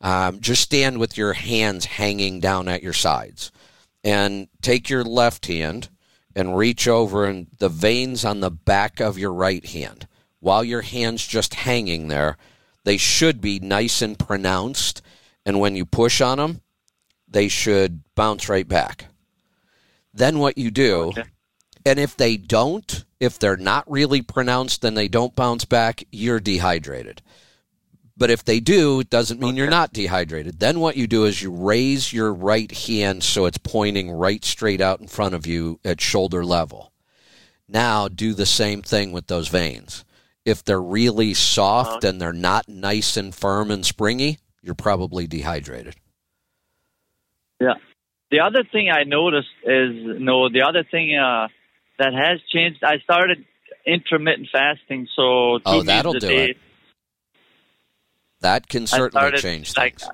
um, 0.00 0.40
just 0.40 0.62
stand 0.62 0.98
with 0.98 1.16
your 1.16 1.32
hands 1.32 1.86
hanging 1.86 2.40
down 2.40 2.68
at 2.68 2.82
your 2.82 2.92
sides, 2.92 3.50
and 4.04 4.48
take 4.60 4.90
your 4.90 5.04
left 5.04 5.46
hand 5.46 5.88
and 6.34 6.56
reach 6.56 6.86
over 6.86 7.24
and 7.24 7.46
the 7.58 7.70
veins 7.70 8.24
on 8.24 8.40
the 8.40 8.50
back 8.50 9.00
of 9.00 9.16
your 9.18 9.32
right 9.32 9.64
hand 9.64 10.06
while 10.38 10.62
your 10.62 10.82
hands 10.82 11.26
just 11.26 11.54
hanging 11.54 12.08
there 12.08 12.36
they 12.84 12.98
should 12.98 13.40
be 13.40 13.58
nice 13.58 14.02
and 14.02 14.18
pronounced 14.18 15.00
and 15.46 15.58
when 15.58 15.74
you 15.74 15.86
push 15.86 16.20
on 16.20 16.36
them 16.36 16.60
they 17.36 17.48
should 17.48 18.02
bounce 18.14 18.48
right 18.48 18.66
back 18.68 19.06
then 20.14 20.38
what 20.38 20.56
you 20.58 20.70
do 20.70 21.08
Okay. 21.08 21.24
and 21.84 21.98
if 21.98 22.16
they 22.16 22.36
don't 22.36 23.04
if 23.20 23.38
they're 23.38 23.56
not 23.56 23.90
really 23.90 24.22
pronounced 24.22 24.84
and 24.84 24.96
they 24.96 25.08
don't 25.08 25.36
bounce 25.36 25.64
back 25.64 26.02
you're 26.10 26.40
dehydrated 26.40 27.22
but 28.16 28.30
if 28.30 28.44
they 28.44 28.60
do, 28.60 29.00
it 29.00 29.10
doesn't 29.10 29.40
mean 29.40 29.56
you're 29.56 29.68
not 29.68 29.92
dehydrated. 29.92 30.58
Then 30.58 30.80
what 30.80 30.96
you 30.96 31.06
do 31.06 31.24
is 31.24 31.42
you 31.42 31.50
raise 31.50 32.12
your 32.12 32.32
right 32.32 32.70
hand 32.72 33.22
so 33.22 33.44
it's 33.44 33.58
pointing 33.58 34.10
right 34.10 34.42
straight 34.42 34.80
out 34.80 35.00
in 35.00 35.06
front 35.06 35.34
of 35.34 35.46
you 35.46 35.80
at 35.84 36.00
shoulder 36.00 36.44
level. 36.44 36.92
Now 37.68 38.08
do 38.08 38.32
the 38.32 38.46
same 38.46 38.80
thing 38.80 39.12
with 39.12 39.26
those 39.26 39.48
veins. 39.48 40.04
If 40.46 40.64
they're 40.64 40.80
really 40.80 41.34
soft 41.34 42.04
uh-huh. 42.04 42.08
and 42.08 42.20
they're 42.20 42.32
not 42.32 42.68
nice 42.68 43.16
and 43.16 43.34
firm 43.34 43.70
and 43.70 43.84
springy, 43.84 44.38
you're 44.62 44.74
probably 44.74 45.26
dehydrated. 45.26 45.96
Yeah. 47.60 47.74
The 48.30 48.40
other 48.40 48.64
thing 48.70 48.90
I 48.90 49.04
noticed 49.04 49.48
is 49.62 50.20
no. 50.20 50.48
The 50.48 50.62
other 50.68 50.84
thing 50.90 51.16
uh, 51.16 51.48
that 51.98 52.12
has 52.12 52.40
changed. 52.52 52.82
I 52.84 52.98
started 52.98 53.44
intermittent 53.86 54.48
fasting, 54.52 55.06
so 55.14 55.58
two 55.58 55.62
Oh, 55.64 55.82
that'll 55.82 56.12
do 56.14 56.20
day. 56.20 56.50
it. 56.50 56.56
That 58.40 58.68
can 58.68 58.86
certainly 58.86 59.38
change 59.38 59.76
like, 59.76 59.98
things. 60.00 60.10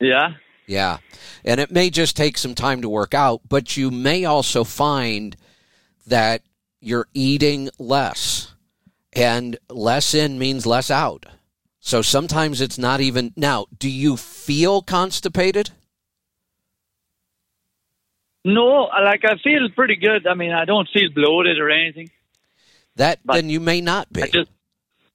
yeah. 0.00 0.28
Yeah. 0.66 0.98
And 1.44 1.60
it 1.60 1.70
may 1.70 1.90
just 1.90 2.16
take 2.16 2.38
some 2.38 2.54
time 2.54 2.80
to 2.82 2.88
work 2.88 3.12
out, 3.14 3.42
but 3.48 3.76
you 3.76 3.90
may 3.90 4.24
also 4.24 4.64
find 4.64 5.36
that 6.06 6.42
you're 6.80 7.06
eating 7.12 7.68
less. 7.78 8.54
And 9.12 9.58
less 9.68 10.14
in 10.14 10.38
means 10.38 10.66
less 10.66 10.90
out. 10.90 11.26
So 11.86 12.00
sometimes 12.00 12.62
it's 12.62 12.78
not 12.78 13.02
even. 13.02 13.34
Now, 13.36 13.66
do 13.78 13.90
you 13.90 14.16
feel 14.16 14.80
constipated? 14.80 15.70
No, 18.42 18.88
like 19.04 19.22
I 19.26 19.36
feel 19.36 19.68
pretty 19.76 19.96
good. 19.96 20.26
I 20.26 20.32
mean, 20.32 20.50
I 20.50 20.64
don't 20.64 20.88
feel 20.90 21.10
bloated 21.14 21.58
or 21.58 21.68
anything. 21.68 22.10
That 22.96 23.20
But 23.22 23.34
then 23.34 23.50
you 23.50 23.60
may 23.60 23.82
not 23.82 24.10
be. 24.10 24.22
Just 24.22 24.50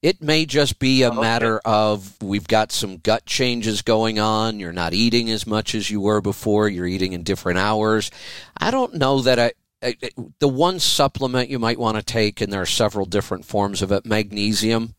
It 0.03 0.21
may 0.21 0.45
just 0.45 0.77
be 0.77 1.01
a 1.01 1.09
okay. 1.09 1.19
matter 1.19 1.59
of 1.65 2.21
we've 2.21 2.47
got 2.47 2.71
some 2.71 2.97
gut 2.97 3.25
changes 3.25 3.81
going 3.81 4.19
on. 4.19 4.59
You're 4.59 4.71
not 4.71 4.93
eating 4.93 5.31
as 5.31 5.47
much 5.47 5.73
as 5.73 5.89
you 5.89 5.99
were 6.01 6.21
before. 6.21 6.69
You're 6.69 6.85
eating 6.85 7.13
in 7.13 7.23
different 7.23 7.57
hours. 7.57 8.11
I 8.55 8.69
don't 8.69 8.93
know 8.93 9.21
that 9.21 9.39
I. 9.39 9.53
I- 9.81 9.95
The 10.37 10.47
one 10.47 10.77
supplement 10.79 11.49
you 11.49 11.57
might 11.57 11.79
want 11.79 11.97
to 11.97 12.03
take, 12.03 12.41
and 12.41 12.53
there 12.53 12.61
are 12.61 12.67
several 12.67 13.07
different 13.07 13.45
forms 13.45 13.81
of 13.81 13.91
it, 13.91 14.05
magnesium 14.05 14.93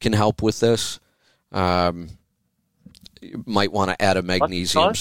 can 0.00 0.12
help 0.12 0.40
with 0.40 0.60
this. 0.60 1.00
Um, 1.52 2.08
you 3.20 3.42
might 3.46 3.72
want 3.72 3.90
to 3.90 4.02
add 4.02 4.16
a 4.16 4.22
magnesium. 4.22 4.92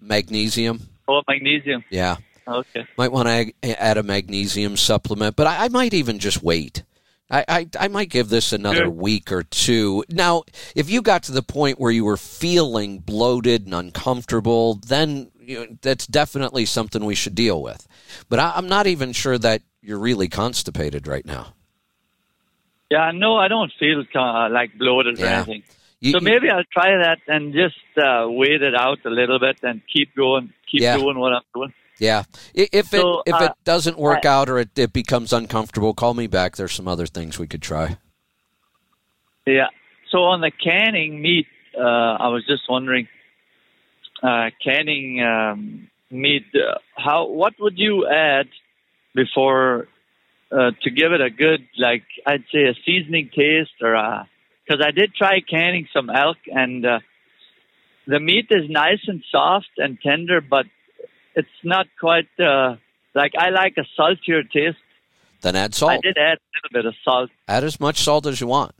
Magnesium, 0.00 0.80
oh 1.08 1.22
magnesium. 1.26 1.84
yeah. 1.90 2.16
Okay. 2.46 2.84
Might 2.98 3.10
want 3.10 3.26
to 3.62 3.82
add 3.82 3.96
a 3.96 4.02
magnesium 4.02 4.76
supplement, 4.76 5.34
but 5.34 5.46
I, 5.46 5.64
I 5.64 5.68
might 5.68 5.94
even 5.94 6.18
just 6.18 6.42
wait. 6.42 6.82
I, 7.30 7.44
I, 7.48 7.68
I 7.80 7.88
might 7.88 8.10
give 8.10 8.28
this 8.28 8.52
another 8.52 8.82
Sure. 8.84 8.90
week 8.90 9.32
or 9.32 9.42
two. 9.42 10.04
Now, 10.10 10.42
if 10.76 10.90
you 10.90 11.00
got 11.00 11.22
to 11.24 11.32
the 11.32 11.42
point 11.42 11.80
where 11.80 11.90
you 11.90 12.04
were 12.04 12.18
feeling 12.18 12.98
bloated 12.98 13.64
and 13.64 13.72
uncomfortable, 13.74 14.74
then 14.74 15.30
you 15.40 15.60
know, 15.60 15.76
that's 15.80 16.06
definitely 16.06 16.66
something 16.66 17.02
we 17.04 17.14
should 17.14 17.34
deal 17.34 17.62
with. 17.62 17.88
But 18.28 18.40
I, 18.40 18.52
I'm 18.56 18.68
not 18.68 18.86
even 18.86 19.12
sure 19.12 19.38
that 19.38 19.62
you're 19.80 19.98
really 19.98 20.28
constipated 20.28 21.06
right 21.06 21.24
now. 21.24 21.54
Yeah, 22.90 23.10
no, 23.14 23.36
I 23.36 23.48
don't 23.48 23.72
feel 23.78 24.04
uh, 24.14 24.50
like 24.50 24.76
bloated 24.78 25.18
or 25.18 25.26
anything. 25.26 25.62
You- 26.04 26.12
so 26.12 26.20
maybe 26.20 26.50
I'll 26.50 26.64
try 26.70 26.90
that 26.98 27.20
and 27.28 27.54
just 27.54 27.76
uh, 27.96 28.26
wait 28.28 28.60
it 28.62 28.74
out 28.74 28.98
a 29.06 29.10
little 29.10 29.38
bit 29.38 29.56
and 29.62 29.80
keep 29.92 30.14
going, 30.14 30.52
keep 30.70 30.82
Yeah. 30.82 30.98
doing 30.98 31.18
what 31.18 31.32
I'm 31.32 31.42
doing. 31.54 31.72
yeah. 31.98 32.24
I- 32.56 32.68
If 32.72 32.92
it 32.92 33.00
So, 33.00 33.22
if 33.24 33.34
uh, 33.34 33.44
it 33.44 33.52
doesn't 33.64 33.96
work 33.98 34.24
out 34.26 34.48
or 34.50 34.58
it, 34.58 34.78
it 34.78 34.92
becomes 34.92 35.32
uncomfortable, 35.32 35.94
call 35.94 36.12
me 36.12 36.26
back. 36.26 36.56
There's 36.56 36.72
some 36.74 36.88
other 36.88 37.06
things 37.06 37.38
we 37.38 37.46
could 37.46 37.62
try. 37.62 37.96
Yeah. 39.46 39.68
So 40.10 40.18
on 40.24 40.40
the 40.42 40.50
canning 40.50 41.22
meat, 41.22 41.46
uh, 41.76 41.80
I 42.26 42.28
was 42.28 42.44
just 42.46 42.62
wondering, 42.68 43.08
uh, 44.22 44.50
canning 44.62 45.22
um, 45.22 45.88
meat, 46.10 46.44
uh, 46.54 46.78
how 46.96 47.28
what 47.28 47.54
would 47.60 47.78
you 47.78 48.06
add 48.08 48.48
before 49.14 49.88
uh, 50.52 50.70
to 50.82 50.90
give 50.90 51.12
it 51.12 51.20
a 51.20 51.30
good, 51.30 51.66
like 51.78 52.04
I'd 52.26 52.44
say, 52.52 52.64
a 52.64 52.74
seasoning 52.84 53.30
taste, 53.34 53.72
or 53.82 53.96
because 54.64 54.84
I 54.84 54.90
did 54.90 55.14
try 55.14 55.40
canning 55.40 55.88
some 55.92 56.10
elk, 56.10 56.38
and 56.46 56.84
uh, 56.84 57.00
the 58.06 58.20
meat 58.20 58.46
is 58.50 58.68
nice 58.68 59.00
and 59.06 59.22
soft 59.30 59.70
and 59.76 59.98
tender, 60.00 60.40
but 60.40 60.66
it's 61.34 61.48
not 61.62 61.86
quite 61.98 62.28
uh, 62.38 62.76
like 63.14 63.32
I 63.38 63.50
like 63.50 63.74
a 63.78 63.84
saltier 63.96 64.42
taste. 64.42 64.78
Then 65.42 65.56
add 65.56 65.74
salt. 65.74 65.92
I 65.92 65.98
did 65.98 66.16
add 66.16 66.38
a 66.38 66.48
little 66.56 66.72
bit 66.72 66.86
of 66.86 66.94
salt. 67.04 67.30
Add 67.48 67.64
as 67.64 67.78
much 67.78 67.98
salt 67.98 68.26
as 68.26 68.40
you 68.40 68.46
want. 68.46 68.74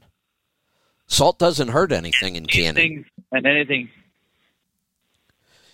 Salt 1.07 1.37
doesn't 1.37 1.67
hurt 1.67 1.91
anything 1.91 2.35
in 2.35 2.47
canning. 2.47 3.05
and 3.31 3.45
anything. 3.45 3.89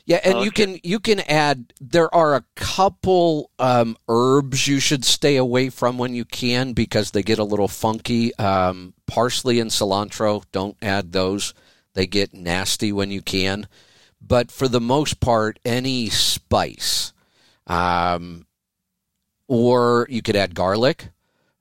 Yeah, 0.05 0.19
and 0.23 0.43
you 0.43 0.51
can 0.51 0.79
you 0.83 0.99
can 0.99 1.19
add. 1.21 1.73
There 1.79 2.13
are 2.13 2.35
a 2.35 2.43
couple 2.55 3.51
um, 3.59 3.97
herbs 4.07 4.67
you 4.67 4.79
should 4.79 5.05
stay 5.05 5.37
away 5.37 5.69
from 5.69 5.97
when 5.97 6.13
you 6.15 6.25
can 6.25 6.73
because 6.73 7.11
they 7.11 7.23
get 7.23 7.39
a 7.39 7.43
little 7.43 7.67
funky. 7.67 8.35
Um, 8.35 8.93
parsley 9.07 9.59
and 9.59 9.69
cilantro, 9.69 10.43
don't 10.51 10.77
add 10.81 11.11
those. 11.11 11.53
They 11.93 12.07
get 12.07 12.33
nasty 12.33 12.91
when 12.91 13.11
you 13.11 13.21
can. 13.21 13.67
But 14.21 14.51
for 14.51 14.67
the 14.67 14.81
most 14.81 15.19
part, 15.19 15.59
any 15.65 16.09
spice, 16.09 17.13
um, 17.67 18.45
or 19.47 20.07
you 20.09 20.21
could 20.21 20.35
add 20.35 20.55
garlic, 20.55 21.09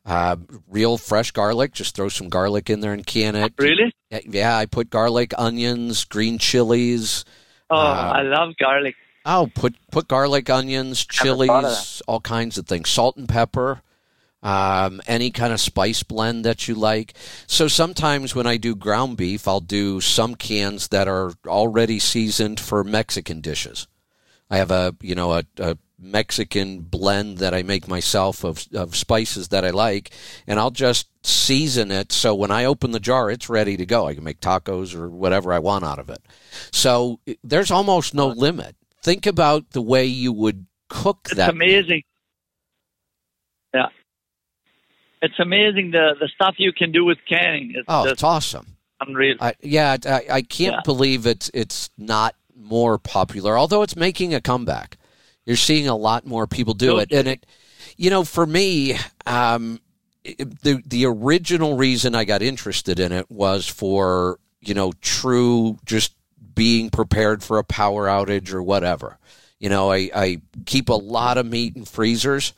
uh, 0.05 0.37
real 0.69 0.99
fresh 0.99 1.31
garlic. 1.31 1.73
Just 1.73 1.95
throw 1.95 2.09
some 2.09 2.29
garlic 2.29 2.69
in 2.71 2.81
there 2.81 2.93
and 2.93 3.07
can 3.07 3.35
it. 3.35 3.55
Really? 3.59 3.93
Yeah, 4.11 4.57
I 4.57 4.67
put 4.67 4.91
garlic, 4.91 5.33
onions, 5.39 6.05
green 6.05 6.39
chilies. 6.39 7.25
Oh, 7.71 7.77
Uh, 7.77 8.13
I 8.17 8.23
love 8.23 8.57
garlic. 8.59 8.97
Oh, 9.27 9.51
put 9.55 9.77
put 9.91 10.09
garlic, 10.09 10.49
onions, 10.51 11.07
Never 11.25 11.47
thought 11.47 11.65
of 11.65 11.71
chilies, 11.71 12.03
all 12.09 12.21
kinds 12.21 12.59
of 12.59 12.67
things. 12.67 12.89
Salt 12.89 13.17
and 13.17 13.29
pepper, 13.29 13.83
um, 14.43 15.01
any 15.07 15.31
kind 15.31 15.53
of 15.53 15.61
spice 15.61 16.03
blend 16.03 16.45
that 16.47 16.67
you 16.67 16.75
like. 16.75 17.13
So 17.47 17.69
sometimes 17.69 18.35
when 18.35 18.47
I 18.47 18.57
do 18.57 18.75
ground 18.75 19.19
beef, 19.19 19.47
I'll 19.47 19.61
do 19.61 20.01
some 20.01 20.35
cans 20.37 20.89
that 20.89 21.07
are 21.07 21.33
already 21.47 21.99
seasoned 21.99 22.59
for 22.59 22.83
Mexican 22.83 23.41
dishes. 23.43 23.87
I 24.51 24.57
have 24.57 24.71
a 24.71 24.97
you 25.03 25.15
know 25.15 25.33
a, 25.35 25.45
a 25.59 25.77
Mexican 26.01 26.81
blend 26.81 27.39
that 27.39 27.53
I 27.55 27.63
make 27.63 27.87
myself 27.89 28.45
of 28.45 28.67
of 28.75 28.97
spices 28.97 29.49
that 29.49 29.65
I 29.65 29.71
like, 29.71 30.11
and 30.47 30.59
I'll 30.59 30.71
just 30.71 31.09
season 31.23 31.91
it 31.91 32.11
so 32.13 32.35
when 32.35 32.51
I 32.51 32.65
open 32.65 32.93
the 32.93 33.01
jar, 33.01 33.31
it's 33.31 33.49
ready 33.51 33.77
to 33.77 33.85
go. 33.85 34.07
I 34.07 34.15
can 34.15 34.25
make 34.25 34.41
tacos 34.41 34.95
or 34.95 35.09
whatever 35.11 35.53
I 35.53 35.59
want 35.59 35.85
out 35.85 35.99
of 35.99 36.09
it. 36.09 36.23
So 36.73 37.21
there's 37.45 37.71
almost 37.71 38.15
no 38.15 38.29
limit. 38.29 38.75
Think 39.03 39.27
about 39.27 39.71
the 39.71 39.83
way 39.83 40.07
you 40.07 40.33
would 40.33 40.67
cook 40.89 41.21
It's 41.27 41.37
that. 41.37 41.51
amazing. 41.51 42.03
Yeah. 43.75 43.89
It's 45.23 45.39
amazing 45.39 45.91
the, 45.91 46.15
the 46.19 46.29
stuff 46.35 46.55
you 46.59 46.73
can 46.73 46.93
do 46.93 47.05
with 47.05 47.19
canning. 47.29 47.73
It's 47.75 47.85
Oh, 47.89 48.05
it's 48.09 48.23
awesome. 48.23 48.77
unreal. 49.01 49.37
I, 49.41 49.55
yeah, 49.61 49.97
I, 50.07 50.23
I 50.31 50.43
can't 50.43 50.77
Yeah. 50.77 50.81
believe 50.85 51.27
it's 51.27 51.51
it's 51.53 51.91
not 51.99 52.35
more 52.57 52.99
popular. 52.99 53.59
Although 53.59 53.83
it's 53.83 53.97
making 53.97 54.35
a 54.35 54.41
comeback, 54.41 54.97
you're 55.51 55.57
seeing 55.57 55.89
a 55.89 55.97
lot 55.97 56.25
more 56.25 56.47
people 56.47 56.75
do 56.75 56.99
it, 56.99 57.09
and 57.19 57.27
it, 57.27 57.45
you 57.97 58.09
know, 58.09 58.23
for 58.23 58.47
me, 58.47 58.97
um, 59.27 59.81
it- 60.23 60.63
the 60.63 60.81
the 60.87 61.07
original 61.07 61.77
reason 61.77 62.15
I 62.15 62.25
got 62.25 62.41
interested 62.41 63.01
in 63.01 63.11
it 63.11 63.29
was 63.29 63.67
for 63.67 64.39
you 64.61 64.75
know 64.75 64.93
true 65.01 65.77
just 65.85 66.15
being 66.55 66.89
prepared 66.89 67.43
for 67.43 67.59
a 67.59 67.65
power 67.65 68.07
outage 68.07 68.53
or 68.53 68.63
whatever. 68.63 69.19
You 69.59 69.71
know, 69.71 69.91
I, 69.91 70.09
I 70.15 70.41
keep 70.67 70.89
a 70.89 70.95
lot 70.95 71.37
of 71.37 71.47
meat 71.47 71.75
in 71.75 71.85
freezers. 71.85 72.53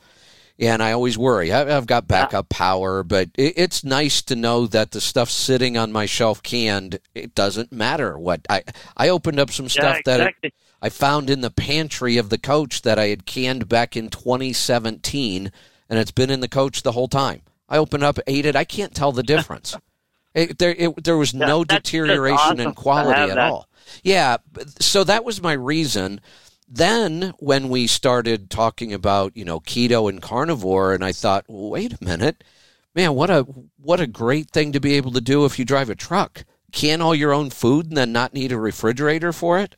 And 0.59 0.83
I 0.83 0.91
always 0.91 1.17
worry. 1.17 1.51
I- 1.51 1.75
I've 1.75 1.87
got 1.87 2.07
backup 2.07 2.47
power, 2.47 3.01
but 3.03 3.29
it- 3.35 3.55
it's 3.57 3.83
nice 3.83 4.21
to 4.21 4.35
know 4.35 4.67
that 4.67 4.91
the 4.91 5.01
stuff 5.01 5.31
sitting 5.31 5.77
on 5.77 5.91
my 5.91 6.05
shelf 6.05 6.43
canned. 6.43 6.99
It 7.15 7.33
doesn't 7.33 7.71
matter 7.71 8.19
what 8.19 8.41
I. 8.47 8.61
I 8.95 9.09
opened 9.09 9.39
up 9.39 9.49
some 9.49 9.67
stuff 9.67 9.95
yeah, 9.97 10.01
that 10.05 10.19
exactly. 10.19 10.53
I 10.83 10.89
found 10.89 11.29
in 11.29 11.39
the 11.39 11.49
pantry 11.49 12.17
of 12.17 12.29
the 12.29 12.37
coach 12.37 12.81
that 12.81 12.99
I 12.99 13.07
had 13.07 13.25
canned 13.25 13.69
back 13.69 13.95
in 13.95 14.09
2017, 14.09 15.49
and 15.89 15.99
it's 15.99 16.11
been 16.11 16.29
in 16.29 16.41
the 16.41 16.49
coach 16.49 16.83
the 16.83 16.91
whole 16.91 17.07
time. 17.07 17.41
I 17.69 17.77
opened 17.77 18.03
up, 18.03 18.19
ate 18.27 18.45
it. 18.45 18.57
I 18.57 18.65
can't 18.65 18.93
tell 18.93 19.13
the 19.13 19.23
difference. 19.23 19.77
it, 20.33 20.57
there, 20.59 20.75
it, 20.77 21.01
there 21.05 21.15
was 21.15 21.33
Yeah, 21.33 21.47
no 21.47 21.63
deterioration 21.63 22.37
awesome 22.37 22.59
in 22.59 22.73
quality 22.73 23.21
at 23.21 23.35
that. 23.35 23.37
all. 23.49 23.69
Yeah, 24.03 24.37
so 24.81 25.05
that 25.05 25.23
was 25.23 25.41
my 25.41 25.53
reason. 25.53 26.19
Then 26.67 27.33
when 27.39 27.69
we 27.69 27.87
started 27.87 28.49
talking 28.49 28.93
about 28.93 29.37
you 29.37 29.45
know 29.45 29.61
keto 29.61 30.09
and 30.09 30.21
carnivore, 30.21 30.93
and 30.93 31.03
I 31.03 31.13
thought, 31.13 31.45
well, 31.47 31.69
wait 31.69 31.93
a 31.93 32.03
minute, 32.03 32.43
man, 32.93 33.13
what 33.15 33.29
a 33.29 33.43
what 33.77 34.01
a 34.01 34.07
great 34.07 34.49
thing 34.51 34.73
to 34.73 34.81
be 34.81 34.95
able 34.95 35.11
to 35.11 35.21
do 35.21 35.45
if 35.45 35.57
you 35.57 35.63
drive 35.63 35.89
a 35.89 35.95
truck. 35.95 36.43
Can 36.73 37.01
all 37.01 37.15
your 37.15 37.31
own 37.31 37.51
food 37.51 37.87
and 37.87 37.95
then 37.95 38.11
not 38.11 38.33
need 38.33 38.51
a 38.51 38.57
refrigerator 38.59 39.31
for 39.31 39.59
it. 39.59 39.75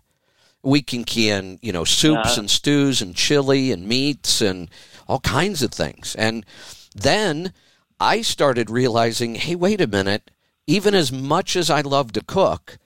We 0.65 0.81
can 0.81 1.03
can 1.03 1.59
you 1.61 1.71
know 1.71 1.85
soups 1.85 2.33
Yeah. 2.35 2.39
and 2.41 2.49
stews 2.49 3.01
and 3.01 3.15
chili 3.15 3.71
and 3.71 3.87
meats 3.87 4.41
and 4.41 4.69
all 5.07 5.19
kinds 5.19 5.61
of 5.61 5.71
things. 5.71 6.15
And 6.15 6.45
then 6.95 7.53
I 7.99 8.21
started 8.21 8.69
realizing, 8.69 9.35
hey, 9.35 9.55
wait 9.55 9.79
a 9.79 9.87
minute. 9.87 10.31
Even 10.67 10.95
as 10.95 11.11
much 11.11 11.55
as 11.55 11.69
I 11.69 11.81
love 11.81 12.11
to 12.13 12.21
cook, 12.23 12.77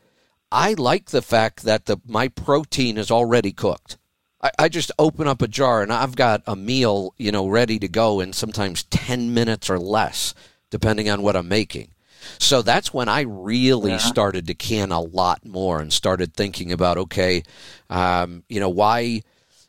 I 0.52 0.74
like 0.74 1.12
the 1.12 1.22
fact 1.22 1.63
that 1.63 1.86
the 1.86 1.98
my 2.06 2.28
protein 2.28 2.98
is 2.98 3.10
already 3.10 3.54
cooked. 3.54 3.98
I, 4.42 4.52
I 4.60 4.70
just 4.70 4.92
open 5.00 5.28
up 5.28 5.42
a 5.42 5.48
jar 5.48 5.82
and 5.82 5.92
I've 5.94 6.15
got 6.18 6.44
a 6.46 6.56
meal, 6.56 7.13
you 7.18 7.32
know, 7.32 7.48
ready 7.48 7.80
to 7.80 7.88
go 7.88 8.20
in 8.20 8.34
sometimes 8.34 8.84
ten 8.84 9.34
minutes 9.34 9.70
or 9.70 9.80
less, 9.80 10.34
depending 10.70 11.10
on 11.10 11.22
what 11.22 11.36
I'm 11.38 11.48
making. 11.48 11.92
So 12.38 12.62
that's 12.62 12.94
when 12.94 13.10
I 13.10 13.22
really 13.22 13.92
Yeah. 13.92 13.98
started 13.98 14.48
to 14.48 14.54
can 14.54 14.92
a 14.92 15.02
lot 15.02 15.46
more 15.46 15.80
and 15.82 15.92
started 15.92 16.34
thinking 16.34 16.72
about 16.72 16.98
okay, 16.98 17.44
um, 17.89 18.44
you 18.50 18.60
know, 18.60 18.70
why 18.70 19.22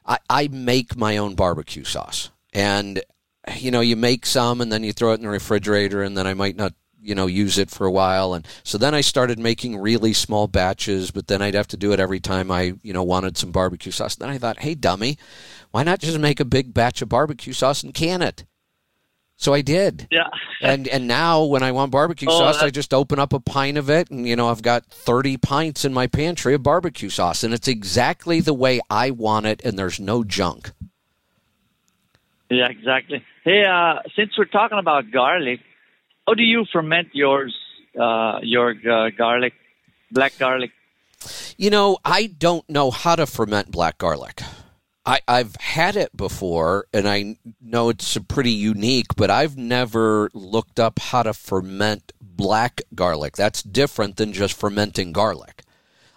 I, 0.07 0.19
I 0.29 0.49
make 0.49 0.97
my 0.97 1.17
own 1.17 1.35
barbecue 1.35 1.85
sauce. 1.85 2.31
And 2.53 3.03
you 3.57 3.71
know 3.71 3.81
you 3.81 3.97
make 3.97 4.27
some 4.27 4.61
and 4.61 4.71
then 4.71 4.85
you 4.85 4.93
throw 4.93 5.13
it 5.13 5.15
in 5.17 5.23
the 5.23 5.29
refrigerator 5.29 6.03
and 6.03 6.17
then 6.17 6.27
I 6.27 6.35
might 6.35 6.57
not 6.57 6.75
you 7.03 7.15
know 7.15 7.27
use 7.27 7.57
it 7.59 7.71
for 7.71 7.87
a 7.87 7.91
while. 7.91 8.35
And 8.35 8.47
so 8.63 8.77
then 8.77 8.95
I 8.95 9.01
started 9.01 9.39
making 9.39 9.79
really 9.79 10.13
small 10.13 10.47
batches 10.47 11.11
but 11.11 11.27
then 11.27 11.41
I'd 11.41 11.55
have 11.55 11.69
to 11.69 11.77
do 11.77 11.93
it 11.93 12.01
every 12.01 12.21
time 12.21 12.51
I 12.51 12.75
you 12.83 12.93
know 12.93 13.03
wanted 13.03 13.39
some 13.39 13.51
barbecue 13.51 13.93
sauce. 13.93 14.17
Then 14.17 14.29
I 14.29 14.39
thought 14.39 14.61
hey 14.61 14.75
dummy 14.75 15.17
why 15.71 15.85
not 15.85 16.01
just 16.01 16.19
make 16.19 16.41
a 16.41 16.45
big 16.45 16.75
batch 16.75 17.01
of 17.03 17.09
barbecue 17.09 17.53
sauce 17.53 17.83
and 17.83 17.95
can 17.95 18.21
it 18.23 18.45
so 19.41 19.55
I 19.55 19.63
did 19.63 20.07
Yeah. 20.11 20.29
and 20.61 20.87
and 20.87 21.09
now 21.09 21.45
when 21.45 21.63
I 21.63 21.73
want 21.73 21.91
barbecue 21.91 22.29
Oh, 22.31 22.39
sauce, 22.39 22.63
I 22.63 22.69
just 22.71 22.93
open 22.93 23.19
up 23.19 23.33
a 23.33 23.41
pint 23.41 23.79
of 23.79 23.89
it, 23.91 24.11
and 24.11 24.29
you 24.29 24.37
know 24.37 24.49
I've 24.51 24.63
got 24.63 24.85
thirty 24.85 25.37
pints 25.37 25.85
in 25.85 25.93
my 25.95 26.07
pantry 26.07 26.55
of 26.55 26.63
barbecue 26.63 27.09
sauce, 27.09 27.43
and 27.43 27.53
it's 27.55 27.67
exactly 27.67 28.41
the 28.41 28.55
way 28.55 28.81
I 28.91 29.11
want 29.11 29.47
it, 29.47 29.63
and 29.65 29.79
there's 29.79 29.99
no 29.99 30.23
junk. 30.23 30.71
Yeah, 32.51 32.69
exactly. 32.69 33.25
Hey, 33.45 33.63
uh, 33.65 34.01
since 34.17 34.37
we're 34.37 34.45
talking 34.45 34.79
about 34.79 35.11
garlic, 35.11 35.61
how 36.27 36.35
do 36.35 36.43
you 36.43 36.65
ferment 36.73 37.09
yours, 37.13 37.55
uh, 37.99 38.41
your 38.43 38.75
uh, 38.91 39.11
garlic, 39.17 39.55
black 40.11 40.37
garlic? 40.39 40.73
You 41.57 41.71
know, 41.71 41.99
I 42.05 42.27
don't 42.27 42.69
know 42.69 42.91
how 42.91 43.15
to 43.17 43.27
ferment 43.27 43.71
black 43.71 43.99
garlic. 43.99 44.43
I, 45.11 45.21
I've 45.27 45.57
had 45.57 45.97
it 45.97 46.17
before, 46.17 46.87
and 46.95 47.09
I 47.09 47.35
know 47.61 47.89
it's 47.89 48.17
pretty 48.29 48.53
unique, 48.53 49.17
but 49.17 49.29
I've 49.29 49.57
never 49.57 50.31
looked 50.35 50.79
up 50.79 51.01
how 51.01 51.25
to 51.25 51.35
ferment 51.35 52.13
black 52.23 52.83
garlic. 52.95 53.35
That's 53.35 53.61
different 53.61 54.19
than 54.19 54.33
just 54.33 54.55
fermenting 54.55 55.11
garlic. 55.11 55.65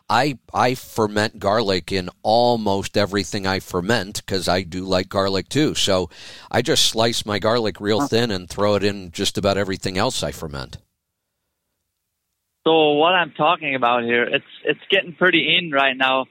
I 0.07 0.37
I 0.53 0.75
ferment 0.75 1.39
garlic 1.39 1.91
in 1.91 2.11
almost 2.21 2.95
everything 2.95 3.47
I 3.47 3.61
ferment 3.61 4.17
because 4.23 4.47
I 4.47 4.61
do 4.61 4.85
like 4.85 5.09
garlic 5.09 5.49
too. 5.49 5.73
So 5.73 6.11
I 6.51 6.61
just 6.61 6.85
slice 6.85 7.25
my 7.25 7.39
garlic 7.39 7.81
real 7.81 8.07
thin 8.07 8.29
and 8.29 8.47
throw 8.47 8.75
it 8.75 8.83
in 8.83 9.09
just 9.11 9.39
about 9.39 9.57
everything 9.57 9.97
else 9.97 10.21
I 10.21 10.31
ferment. 10.31 10.77
So 12.63 12.91
what 12.91 13.15
I'm 13.15 13.31
talking 13.31 13.73
about 13.73 14.03
here, 14.03 14.23
it's 14.23 14.45
it's 14.63 14.85
getting 14.91 15.13
pretty 15.15 15.57
in 15.57 15.71
right 15.71 15.97
now 15.97 16.27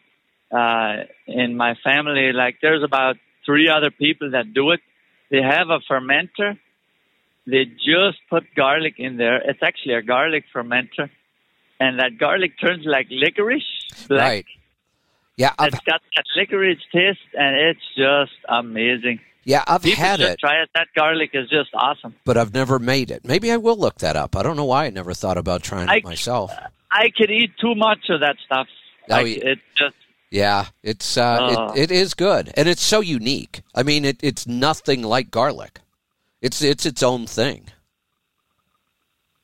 uh, 0.53 1.05
in 1.27 1.57
my 1.57 1.75
family. 1.83 2.33
Like 2.33 2.57
there's 2.63 2.83
about 2.83 3.17
three 3.47 3.69
other 3.69 3.91
people 3.91 4.33
that 4.33 4.53
do 4.55 4.71
it. 4.73 4.81
They 5.31 5.41
have 5.43 5.69
a 5.71 5.81
fermenter. 5.91 6.59
They 7.47 7.65
just 7.65 8.19
put 8.31 8.45
garlic 8.55 8.95
in 8.99 9.17
there. 9.17 9.39
It's 9.39 9.63
actually 9.63 9.95
a 9.95 10.03
garlic 10.03 10.45
fermenter, 10.55 11.11
and 11.81 11.99
that 11.99 12.19
garlic 12.19 12.53
turns 12.61 12.85
like 12.87 13.09
licorice. 13.11 13.65
Black. 14.09 14.21
Right. 14.21 14.47
Yeah, 15.37 15.53
I've, 15.59 15.69
It's 15.75 15.81
got 15.85 16.03
that 16.17 16.25
licorice 16.37 16.79
taste, 16.93 17.19
and 17.35 17.57
it's 17.57 17.81
just 17.97 18.39
amazing. 18.49 19.19
yeah, 19.45 19.65
I've 19.67 19.83
People 19.83 20.05
had 20.05 20.21
should 20.21 20.29
it, 20.29 20.39
try 20.39 20.63
it. 20.63 20.69
That 20.75 20.89
garlic 20.95 21.31
is 21.33 21.49
just 21.49 21.71
awesome. 21.75 22.15
but 22.25 22.37
I've 22.37 22.53
never 22.55 22.79
made 22.79 23.11
it. 23.11 23.25
Maybe 23.25 23.51
I 23.51 23.57
will 23.57 23.77
look 23.77 23.99
that 24.01 24.15
up. 24.15 24.37
I 24.37 24.43
don't 24.43 24.57
know 24.57 24.67
why 24.67 24.85
I 24.85 24.91
never 24.91 25.15
thought 25.15 25.39
about 25.39 25.63
trying 25.63 25.89
I- 25.89 25.97
it 25.97 26.05
myself. 26.05 26.53
I 26.91 27.09
could 27.17 27.31
eat 27.31 27.53
too 27.59 27.75
much 27.75 28.11
of 28.11 28.21
that 28.21 28.37
stuff. 28.45 28.69
Oh, 29.11 29.15
Like, 29.17 29.27
yeah. 29.39 29.53
it 29.53 29.59
just 29.75 29.97
Yeah, 30.33 30.69
it's 30.83 31.19
uh, 31.19 31.37
Oh. 31.41 31.73
it, 31.75 31.83
it 31.83 31.91
is 31.91 32.15
good, 32.15 32.51
and 32.57 32.67
it's 32.67 32.81
so 32.83 33.01
unique. 33.01 33.61
I 33.75 33.83
mean, 33.83 34.07
it, 34.07 34.17
it's 34.23 34.47
nothing 34.47 35.03
like 35.03 35.31
garlic. 35.31 35.81
It's 36.41 36.63
it's 36.63 36.87
its 36.87 37.03
own 37.03 37.27
thing. 37.27 37.67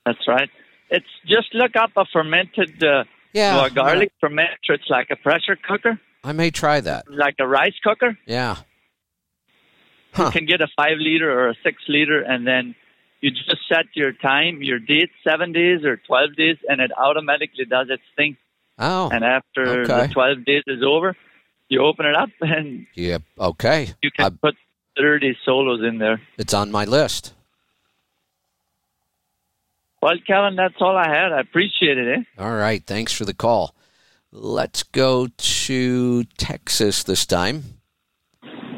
that's 0.06 0.26
right. 0.26 0.48
It's 0.90 1.12
just 1.26 1.54
look 1.54 1.76
up 1.76 1.90
a 1.96 2.06
fermented 2.10 2.82
uh, 2.82 3.04
Yeah, 3.34 3.66
or 3.66 3.70
garlic 3.70 4.12
fermenter. 4.24 4.70
It's 4.70 4.88
like 4.88 5.08
a 5.10 5.16
pressure 5.16 5.56
cooker, 5.68 6.00
I 6.24 6.32
may 6.32 6.50
try 6.50 6.80
that. 6.80 7.04
like 7.10 7.36
a 7.38 7.46
rice 7.46 7.78
cooker. 7.84 8.16
Yeah, 8.26 8.56
You 10.16 10.30
can 10.30 10.46
get 10.46 10.62
a 10.62 10.68
five 10.74 10.96
liter 10.98 11.30
or 11.30 11.50
a 11.50 11.54
six 11.62 11.82
liter, 11.86 12.22
and 12.22 12.46
then 12.46 12.74
you 13.20 13.30
just 13.30 13.60
set 13.68 13.84
your 13.94 14.12
time, 14.12 14.62
your 14.62 14.78
date, 14.78 15.10
seven 15.22 15.52
days 15.52 15.84
or 15.84 15.98
twelve 15.98 16.34
days, 16.36 16.56
and 16.66 16.80
it 16.80 16.90
automatically 16.96 17.66
does 17.66 17.88
its 17.90 18.02
thing. 18.16 18.38
Oh, 18.78 19.08
And 19.10 19.24
after 19.24 19.82
Okay. 19.82 20.06
the 20.06 20.12
twelve 20.12 20.44
days 20.44 20.62
is 20.66 20.82
over, 20.86 21.16
you 21.68 21.82
open 21.82 22.06
it 22.06 22.14
up 22.14 22.30
and 22.40 22.86
yeah. 22.94 23.18
Okay, 23.38 23.90
you 24.02 24.10
can 24.10 24.26
I- 24.26 24.30
put 24.30 24.54
thirty 24.96 25.36
solos 25.44 25.82
in 25.82 25.98
there. 25.98 26.20
it's 26.36 26.54
on 26.54 26.70
my 26.70 26.84
list. 26.84 27.34
Well, 30.00 30.14
Kevin, 30.26 30.54
that's 30.54 30.76
all 30.80 30.96
I 30.96 31.08
had. 31.08 31.32
I 31.32 31.40
appreciate 31.40 31.98
it. 31.98 32.18
Eh? 32.18 32.42
All 32.42 32.54
right, 32.54 32.84
thanks 32.86 33.12
for 33.12 33.24
the 33.24 33.34
call. 33.34 33.74
Let's 34.30 34.84
go 34.84 35.26
to 35.36 36.24
Texas 36.36 37.02
this 37.02 37.26
time. 37.26 37.64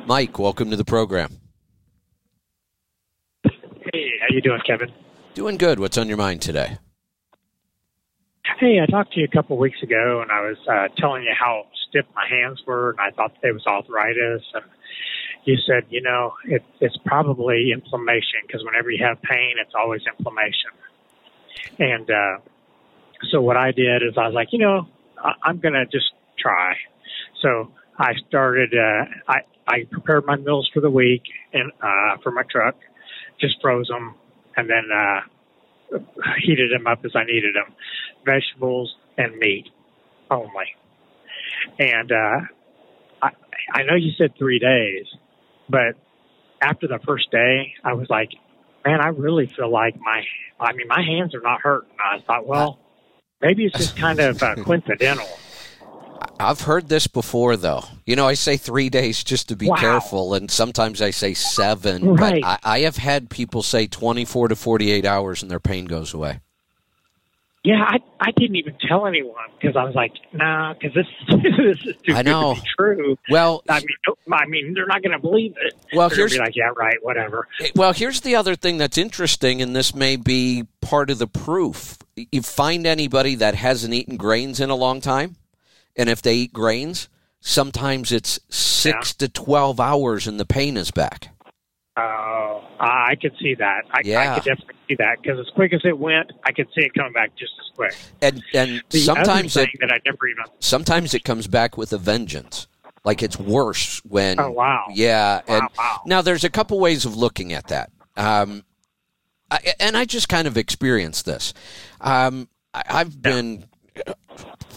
Mike, 0.06 0.38
welcome 0.38 0.70
to 0.70 0.76
the 0.76 0.84
program. 0.84 1.36
Hey, 3.44 4.12
how 4.20 4.26
you 4.30 4.40
doing, 4.40 4.60
Kevin? 4.66 4.90
Doing 5.34 5.58
good. 5.58 5.78
What's 5.78 5.98
on 5.98 6.08
your 6.08 6.16
mind 6.16 6.40
today? 6.40 6.78
Hey, 8.58 8.78
I 8.82 8.86
talked 8.86 9.12
to 9.12 9.20
you 9.20 9.26
a 9.26 9.34
couple 9.34 9.56
of 9.56 9.60
weeks 9.60 9.82
ago, 9.82 10.20
and 10.22 10.30
I 10.30 10.40
was 10.40 10.56
uh, 10.68 10.88
telling 10.96 11.22
you 11.22 11.32
how 11.38 11.66
stiff 11.88 12.04
my 12.14 12.26
hands 12.28 12.60
were, 12.66 12.90
and 12.90 13.00
I 13.00 13.10
thought 13.10 13.32
it 13.42 13.52
was 13.52 13.66
arthritis. 13.66 14.42
And 14.54 14.64
you 15.44 15.56
said, 15.66 15.84
you 15.90 16.02
know, 16.02 16.34
it, 16.44 16.62
it's 16.80 16.96
probably 17.04 17.70
inflammation 17.72 18.40
because 18.46 18.62
whenever 18.64 18.90
you 18.90 19.04
have 19.04 19.22
pain, 19.22 19.54
it's 19.60 19.74
always 19.74 20.02
inflammation. 20.06 20.70
And 21.78 22.10
uh, 22.10 22.38
so 23.30 23.40
what 23.40 23.56
I 23.56 23.72
did 23.72 24.02
is 24.02 24.18
I 24.18 24.26
was 24.26 24.34
like, 24.34 24.48
you 24.52 24.58
know, 24.58 24.88
I, 25.18 25.32
I'm 25.44 25.58
going 25.58 25.74
to 25.74 25.86
just 25.86 26.10
try. 26.38 26.74
So 27.42 27.70
I 27.98 28.12
started. 28.28 28.74
Uh, 28.74 29.04
I 29.28 29.40
I 29.66 29.84
prepared 29.90 30.26
my 30.26 30.36
meals 30.36 30.68
for 30.74 30.80
the 30.80 30.90
week 30.90 31.22
and 31.52 31.70
uh, 31.82 32.16
for 32.22 32.32
my 32.32 32.42
truck, 32.50 32.76
just 33.40 33.60
froze 33.60 33.88
them, 33.88 34.14
and 34.56 34.68
then. 34.68 34.88
Uh, 34.92 35.20
heated 36.42 36.70
them 36.72 36.86
up 36.86 37.04
as 37.04 37.12
I 37.14 37.24
needed 37.24 37.54
them, 37.54 37.74
vegetables 38.24 38.94
and 39.16 39.36
meat 39.36 39.66
only. 40.30 40.74
And 41.78 42.12
uh, 42.12 42.40
I, 43.22 43.30
I 43.72 43.82
know 43.82 43.94
you 43.94 44.12
said 44.16 44.34
three 44.38 44.58
days, 44.58 45.06
but 45.68 45.96
after 46.60 46.86
the 46.86 46.98
first 47.04 47.30
day, 47.30 47.74
I 47.84 47.94
was 47.94 48.08
like, 48.08 48.30
man, 48.84 49.00
I 49.00 49.08
really 49.08 49.46
feel 49.46 49.70
like 49.70 49.96
my, 49.98 50.22
I 50.58 50.72
mean, 50.72 50.88
my 50.88 51.02
hands 51.02 51.34
are 51.34 51.40
not 51.40 51.60
hurting. 51.60 51.90
I 51.98 52.20
thought, 52.20 52.46
well, 52.46 52.78
maybe 53.40 53.64
it's 53.64 53.76
just 53.76 53.96
kind 53.96 54.20
of 54.20 54.42
uh, 54.42 54.54
coincidental. 54.58 55.28
I've 56.38 56.62
heard 56.62 56.88
this 56.88 57.06
before, 57.06 57.56
though. 57.56 57.84
You 58.06 58.16
know, 58.16 58.26
I 58.26 58.34
say 58.34 58.56
three 58.56 58.88
days 58.88 59.22
just 59.22 59.48
to 59.48 59.56
be 59.56 59.68
Wow. 59.68 59.76
careful, 59.76 60.34
and 60.34 60.50
sometimes 60.50 61.00
I 61.02 61.10
say 61.10 61.34
seven. 61.34 62.14
Right. 62.14 62.42
But 62.42 62.46
I, 62.46 62.58
I 62.76 62.78
have 62.80 62.96
had 62.96 63.30
people 63.30 63.62
say 63.62 63.86
24 63.86 64.48
to 64.48 64.56
48 64.56 65.04
hours 65.04 65.42
and 65.42 65.50
their 65.50 65.60
pain 65.60 65.84
goes 65.86 66.14
away. 66.14 66.40
Yeah, 67.62 67.84
I 67.86 67.98
I 68.18 68.30
didn't 68.30 68.56
even 68.56 68.74
tell 68.88 69.06
anyone 69.06 69.34
because 69.60 69.76
I 69.76 69.84
was 69.84 69.94
like, 69.94 70.12
nah, 70.32 70.72
because 70.72 70.94
this 70.94 71.06
this 71.42 71.76
is 71.84 71.94
too 72.06 72.14
I 72.14 72.22
good 72.22 72.30
know. 72.30 72.54
to 72.54 72.60
be 72.62 72.66
true. 72.78 73.18
Well, 73.28 73.62
I 73.68 73.80
mean, 73.80 73.88
I 74.32 74.46
mean, 74.46 74.72
they're 74.72 74.86
not 74.86 75.02
going 75.02 75.12
to 75.12 75.18
believe 75.18 75.52
it. 75.60 75.74
well, 75.94 76.08
They're 76.08 76.16
here's 76.20 76.32
be 76.32 76.38
like, 76.38 76.56
yeah, 76.56 76.70
right, 76.74 76.96
whatever. 77.02 77.48
Eh, 77.60 77.68
well, 77.76 77.92
here's 77.92 78.22
the 78.22 78.34
other 78.34 78.56
thing 78.56 78.78
that's 78.78 78.96
interesting, 78.96 79.60
and 79.60 79.76
this 79.76 79.94
may 79.94 80.16
be 80.16 80.64
part 80.80 81.10
of 81.10 81.18
the 81.18 81.26
proof. 81.26 81.98
You 82.32 82.40
find 82.40 82.86
anybody 82.86 83.34
that 83.34 83.54
hasn't 83.56 83.92
eaten 83.92 84.16
grains 84.16 84.58
in 84.58 84.70
a 84.70 84.74
long 84.74 85.02
time, 85.02 85.36
and 85.96 86.08
if 86.08 86.22
they 86.22 86.34
eat 86.36 86.52
grains, 86.52 87.08
sometimes 87.40 88.12
it's 88.12 88.38
six 88.48 89.14
to 89.14 89.28
12 89.28 89.80
hours 89.80 90.26
and 90.26 90.38
the 90.40 90.46
pain 90.46 90.76
is 90.76 90.90
back. 90.90 91.28
Oh, 91.96 92.64
I 92.78 93.14
could 93.20 93.34
see 93.40 93.54
that. 93.56 93.82
I, 93.90 94.00
Yeah. 94.04 94.20
I 94.32 94.34
could 94.36 94.44
definitely 94.44 94.74
see 94.88 94.94
that 94.96 95.20
because 95.22 95.38
as 95.38 95.52
quick 95.54 95.72
as 95.74 95.80
it 95.84 95.98
went, 95.98 96.32
I 96.44 96.52
could 96.52 96.68
see 96.68 96.84
it 96.86 96.94
coming 96.94 97.12
back 97.12 97.34
just 97.36 97.52
as 97.60 97.74
quick. 97.76 97.94
And 98.22 98.42
and 98.54 98.82
The 98.90 99.00
sometimes 99.00 99.56
it 99.56 99.68
that 99.80 99.92
I 99.92 99.98
never 100.06 100.26
even. 100.28 100.44
sometimes 100.60 101.12
it 101.14 101.24
comes 101.24 101.46
back 101.46 101.76
with 101.76 101.92
a 101.92 101.98
vengeance. 101.98 102.66
Like 103.04 103.22
it's 103.22 103.38
worse 103.38 104.02
when 104.04 104.38
Oh 104.38 104.50
wow! 104.50 104.84
Yeah, 104.92 105.40
and 105.48 105.62
Wow, 105.78 106.02
now 106.06 106.20
there's 106.22 106.44
a 106.44 106.50
couple 106.50 106.78
ways 106.78 107.06
of 107.06 107.16
looking 107.16 107.52
at 107.54 107.68
that, 107.68 107.90
um, 108.16 108.62
I, 109.50 109.72
and 109.80 109.96
I 109.96 110.04
just 110.04 110.28
kind 110.28 110.46
of 110.46 110.58
experienced 110.58 111.24
this. 111.24 111.54
Um, 112.02 112.48
I, 112.74 112.82
I've 112.90 113.20
been 113.22 113.64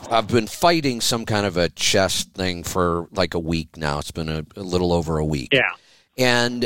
I've 0.10 0.28
been 0.28 0.48
fighting 0.48 1.02
some 1.02 1.26
kind 1.26 1.46
of 1.46 1.58
a 1.58 1.70
chest 1.70 2.34
thing 2.34 2.64
for 2.64 3.08
like 3.12 3.34
a 3.34 3.40
week 3.40 3.78
now. 3.78 4.00
It's 4.00 4.12
been 4.12 4.30
a, 4.30 4.46
a 4.56 4.62
little 4.62 4.92
over 4.94 5.18
a 5.18 5.26
week, 5.26 5.50
Yeah. 5.52 5.62
and 6.18 6.66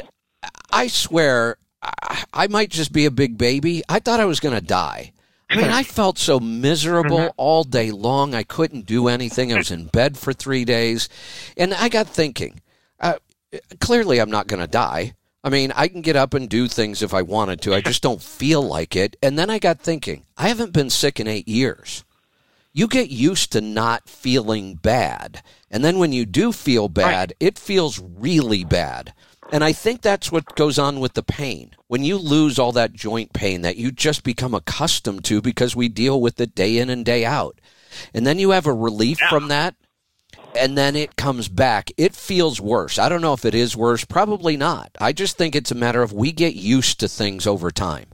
I 0.72 0.88
swear 0.88 1.58
I, 1.82 2.24
I 2.34 2.48
might 2.48 2.70
just 2.70 2.92
be 2.92 3.06
a 3.06 3.12
big 3.12 3.38
baby. 3.38 3.84
I 3.88 4.00
thought 4.00 4.20
I 4.20 4.26
was 4.26 4.40
going 4.40 4.56
to 4.56 4.66
die. 4.66 5.14
I 5.50 5.56
mean, 5.56 5.70
I 5.72 5.84
felt 5.84 6.18
so 6.18 6.42
miserable 6.42 7.20
Mhm. 7.20 7.32
all 7.38 7.64
day 7.64 7.92
long. 7.92 8.34
I 8.36 8.44
couldn't 8.44 8.86
do 8.86 9.08
anything. 9.08 9.54
I 9.54 9.58
was 9.58 9.72
in 9.72 9.86
bed 9.86 10.18
for 10.18 10.34
three 10.34 10.66
days. 10.66 11.08
And 11.56 11.74
I 11.74 11.88
got 11.88 12.08
thinking, 12.10 12.60
uh, 13.00 13.14
clearly 13.80 14.20
I'm 14.20 14.30
not 14.32 14.48
going 14.48 14.60
to 14.60 14.68
die. 14.68 15.14
I 15.46 15.50
mean, 15.50 15.72
I 15.74 15.88
can 15.88 16.02
get 16.02 16.18
up 16.18 16.34
and 16.34 16.50
do 16.50 16.68
things 16.68 17.02
if 17.02 17.14
I 17.14 17.22
wanted 17.22 17.62
to. 17.62 17.74
I 17.74 17.80
just 17.80 18.04
don't 18.04 18.22
feel 18.22 18.62
like 18.62 18.98
it. 18.98 19.16
And 19.24 19.40
then 19.40 19.50
I 19.50 19.58
got 19.60 19.80
thinking, 19.80 20.26
I 20.36 20.50
haven't 20.50 20.74
been 20.74 20.90
sick 20.90 21.18
in 21.18 21.28
eight 21.30 21.48
years. 21.48 22.04
You 22.74 22.88
get 22.88 23.10
used 23.10 23.52
to 23.54 23.62
not 23.62 24.08
feeling 24.08 24.76
bad. 24.76 25.42
And 25.72 25.84
then 25.84 25.98
when 26.00 26.14
you 26.14 26.26
do 26.26 26.52
feel 26.52 26.90
bad, 26.90 27.34
it 27.40 27.58
feels 27.58 28.00
really 28.00 28.64
bad. 28.64 29.14
And 29.52 29.64
I 29.64 29.72
think 29.72 30.02
that's 30.02 30.32
what 30.32 30.56
goes 30.56 30.78
on 30.78 31.00
with 31.00 31.14
the 31.14 31.24
pain. 31.24 31.72
When 31.88 32.04
you 32.04 32.18
lose 32.18 32.60
all 32.60 32.74
that 32.74 32.94
joint 32.94 33.34
pain 33.34 33.62
that 33.62 33.78
you 33.78 33.92
just 33.92 34.24
become 34.24 34.54
accustomed 34.54 35.24
to 35.26 35.42
because 35.42 35.76
we 35.76 35.88
deal 35.88 36.20
with 36.20 36.40
it 36.42 36.54
day 36.54 36.78
in 36.78 36.90
and 36.90 37.06
day 37.06 37.24
out. 37.26 37.60
And 38.14 38.28
then 38.28 38.40
you 38.40 38.52
have 38.52 38.68
a 38.68 38.74
relief 38.74 39.18
Yeah. 39.22 39.30
from 39.30 39.48
that, 39.48 39.76
and 40.54 40.78
then 40.78 40.96
it 40.96 41.16
comes 41.16 41.48
back. 41.48 41.92
It 41.98 42.14
feels 42.14 42.60
worse. 42.60 43.00
I 43.00 43.08
don't 43.08 43.22
know 43.22 43.34
if 43.34 43.46
it 43.46 43.56
is 43.56 43.76
worse. 43.76 44.04
Probably 44.04 44.58
not. 44.58 44.92
I 45.00 45.14
just 45.14 45.38
think 45.38 45.56
it's 45.56 45.72
a 45.72 45.76
matter 45.76 46.02
of 46.04 46.12
we 46.12 46.32
get 46.34 46.56
used 46.56 47.00
to 47.00 47.08
things 47.08 47.48
over 47.48 47.72
time. 47.72 48.08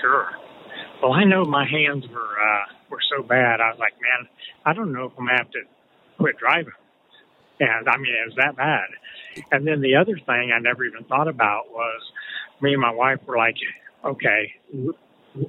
Sure. 0.00 0.28
Well, 1.02 1.12
I 1.12 1.24
know 1.24 1.44
my 1.44 1.66
hands 1.66 2.04
were 2.08 2.18
uh, 2.40 2.64
were 2.90 3.00
so 3.16 3.22
bad. 3.22 3.60
I 3.60 3.70
was 3.70 3.78
like, 3.78 3.94
man, 4.00 4.28
I 4.64 4.72
don't 4.72 4.92
know 4.92 5.06
if 5.06 5.12
I'm 5.18 5.26
gonna 5.26 5.38
have 5.38 5.50
to 5.52 5.62
quit 6.18 6.36
driving. 6.38 6.72
And 7.60 7.88
I 7.88 7.96
mean, 7.96 8.14
it 8.14 8.26
was 8.26 8.36
that 8.36 8.56
bad. 8.56 8.86
And 9.50 9.66
then 9.66 9.80
the 9.80 9.96
other 9.96 10.16
thing 10.16 10.52
I 10.54 10.58
never 10.60 10.84
even 10.84 11.04
thought 11.04 11.28
about 11.28 11.70
was 11.70 12.00
me 12.60 12.72
and 12.72 12.80
my 12.80 12.92
wife 12.92 13.18
were 13.26 13.36
like, 13.36 13.56
okay, 14.04 14.52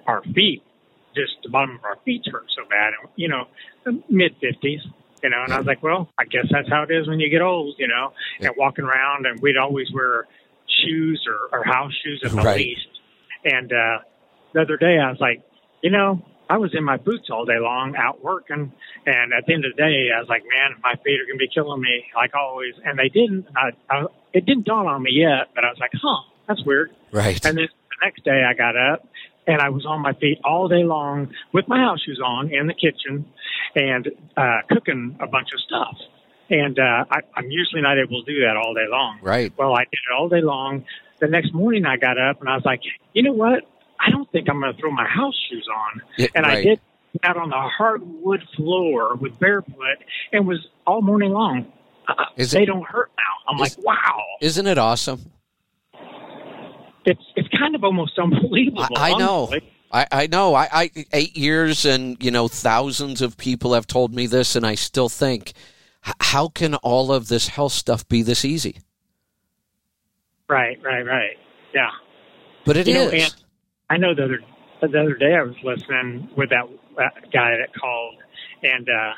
our 0.07 0.23
feet, 0.23 0.63
just 1.15 1.33
the 1.43 1.49
bottom 1.49 1.75
of 1.75 1.83
our 1.83 1.97
feet 2.05 2.23
hurt 2.31 2.45
so 2.55 2.67
bad. 2.69 2.93
And, 2.99 3.09
you 3.15 3.27
know, 3.27 3.45
mid 4.09 4.35
fifties. 4.41 4.81
You 5.21 5.29
know, 5.29 5.43
and 5.43 5.53
I 5.53 5.57
was 5.57 5.67
like, 5.67 5.83
well, 5.83 6.09
I 6.17 6.23
guess 6.23 6.45
that's 6.49 6.69
how 6.69 6.83
it 6.83 6.91
is 6.91 7.05
when 7.05 7.19
you 7.19 7.29
get 7.29 7.41
old, 7.41 7.75
you 7.77 7.89
know, 7.89 8.13
and 8.39 8.53
walking 8.55 8.85
around, 8.85 9.25
and 9.25 9.41
we'd 9.41 9.57
always 9.57 9.87
wear 9.93 10.27
shoes 10.81 11.27
or, 11.27 11.59
or 11.59 11.63
house 11.65 11.91
shoes 12.03 12.21
at 12.23 12.31
the 12.31 12.37
Right. 12.37 12.55
least. 12.55 12.87
And 13.43 13.73
uh, 13.73 13.97
the 14.53 14.61
other 14.61 14.77
day, 14.77 14.97
I 14.97 15.09
was 15.09 15.19
like, 15.19 15.43
you 15.81 15.91
know, 15.91 16.21
I 16.49 16.57
was 16.57 16.71
in 16.73 16.83
my 16.83 16.97
boots 16.97 17.29
all 17.29 17.45
day 17.45 17.59
long 17.59 17.95
out 17.95 18.23
working, 18.23 18.71
and 19.05 19.33
at 19.33 19.45
the 19.45 19.53
end 19.53 19.65
of 19.65 19.75
the 19.75 19.81
day, 19.81 20.09
I 20.15 20.19
was 20.19 20.29
like, 20.29 20.43
man, 20.43 20.77
my 20.81 20.95
feet 21.03 21.19
are 21.21 21.25
gonna 21.25 21.37
be 21.37 21.49
killing 21.53 21.81
me, 21.81 22.05
like 22.15 22.33
always. 22.33 22.73
And 22.83 22.97
they 22.97 23.09
didn't. 23.09 23.47
I, 23.55 23.71
I, 23.89 24.05
it 24.33 24.45
didn't 24.45 24.65
dawn 24.65 24.87
on 24.87 25.03
me 25.03 25.11
yet, 25.11 25.49
but 25.53 25.63
I 25.63 25.69
was 25.69 25.77
like, 25.79 25.91
huh, 25.93 26.23
that's 26.47 26.63
weird. 26.65 26.91
Right. 27.11 27.43
And 27.45 27.57
then 27.57 27.67
the 27.67 28.05
next 28.05 28.23
day, 28.23 28.43
I 28.43 28.53
got 28.55 28.75
up 28.75 29.07
and 29.49 29.61
I 29.61 29.69
was 29.69 29.85
on 29.85 30.01
my 30.01 30.13
feet 30.13 30.39
all 30.43 30.67
day 30.67 30.83
long 30.83 31.33
with 31.53 31.67
my 31.67 31.79
house 31.79 32.01
shoes 32.05 32.21
on 32.23 32.53
in 32.53 32.67
the 32.67 32.73
kitchen 32.73 33.25
and 33.75 34.07
uh, 34.37 34.61
cooking 34.69 35.17
a 35.19 35.27
bunch 35.27 35.49
of 35.53 35.59
stuff. 35.61 35.97
And 36.51 36.77
uh, 36.79 37.05
I, 37.09 37.19
I'm 37.35 37.49
usually 37.49 37.81
not 37.81 37.97
able 37.97 38.23
to 38.23 38.31
do 38.31 38.41
that 38.41 38.57
all 38.57 38.73
day 38.73 38.87
long. 38.89 39.19
Right. 39.21 39.53
Well, 39.57 39.73
I 39.75 39.83
did 39.83 39.99
it 40.09 40.13
all 40.17 40.29
day 40.29 40.41
long. 40.41 40.85
The 41.19 41.27
next 41.27 41.53
morning, 41.53 41.85
I 41.85 41.97
got 41.97 42.17
up 42.17 42.41
and 42.41 42.49
I 42.49 42.55
was 42.55 42.65
like, 42.65 42.81
you 43.13 43.23
know 43.23 43.33
what? 43.33 43.63
I 43.99 44.09
don't 44.09 44.31
think 44.31 44.49
I'm 44.49 44.59
going 44.59 44.73
to 44.73 44.79
throw 44.79 44.91
my 44.91 45.07
house 45.07 45.35
shoes 45.49 45.67
on. 45.73 46.01
Yeah, 46.17 46.27
and 46.35 46.45
I 46.45 46.55
right. 46.55 46.63
did 46.63 46.81
out 47.23 47.37
on 47.37 47.49
the 47.49 47.55
hardwood 47.57 48.43
floor 48.55 49.15
with 49.15 49.37
barefoot 49.39 49.97
and 50.31 50.47
was 50.47 50.67
all 50.85 51.01
morning 51.01 51.31
long. 51.31 51.71
Uh, 52.07 52.13
Is 52.37 52.51
they 52.51 52.65
don't 52.65 52.85
hurt 52.85 53.11
now. 53.17 53.51
I'm 53.53 53.55
is- 53.61 53.77
like, 53.77 53.85
wow. 53.85 54.23
Isn't 54.41 54.67
it 54.67 54.77
awesome? 54.77 55.31
It's 57.05 57.21
it's 57.35 57.47
kind 57.57 57.75
of 57.75 57.83
almost 57.83 58.17
unbelievable. 58.19 58.85
I, 58.95 59.11
I 59.13 59.17
know. 59.17 59.49
I, 59.91 60.05
I 60.11 60.27
know. 60.27 60.53
I, 60.53 60.67
I 60.71 60.91
eight 61.13 61.35
years 61.35 61.85
and 61.85 62.23
you 62.23 62.29
know 62.29 62.47
thousands 62.47 63.21
of 63.21 63.37
people 63.37 63.73
have 63.73 63.87
told 63.87 64.13
me 64.13 64.27
this, 64.27 64.55
and 64.55 64.65
I 64.65 64.75
still 64.75 65.09
think, 65.09 65.53
how 66.19 66.49
can 66.49 66.75
all 66.75 67.11
of 67.11 67.27
this 67.27 67.47
health 67.47 67.73
stuff 67.73 68.07
be 68.07 68.21
this 68.21 68.45
easy? 68.45 68.79
Right, 70.47 70.79
right, 70.83 71.05
right. 71.05 71.37
Yeah. 71.73 71.89
But 72.65 72.77
it 72.77 72.87
You 72.87 72.95
is. 72.95 73.11
know, 73.11 73.17
and 73.17 73.35
I 73.89 73.97
know 73.97 74.13
the 74.15 74.23
other 74.25 74.39
the 74.81 74.99
other 74.99 75.15
day 75.15 75.35
I 75.35 75.43
was 75.43 75.55
listening 75.63 76.29
with 76.37 76.49
that, 76.49 76.65
guy 77.33 77.51
that 77.57 77.69
called, 77.79 78.15
and 78.63 78.87
uh, 78.87 79.13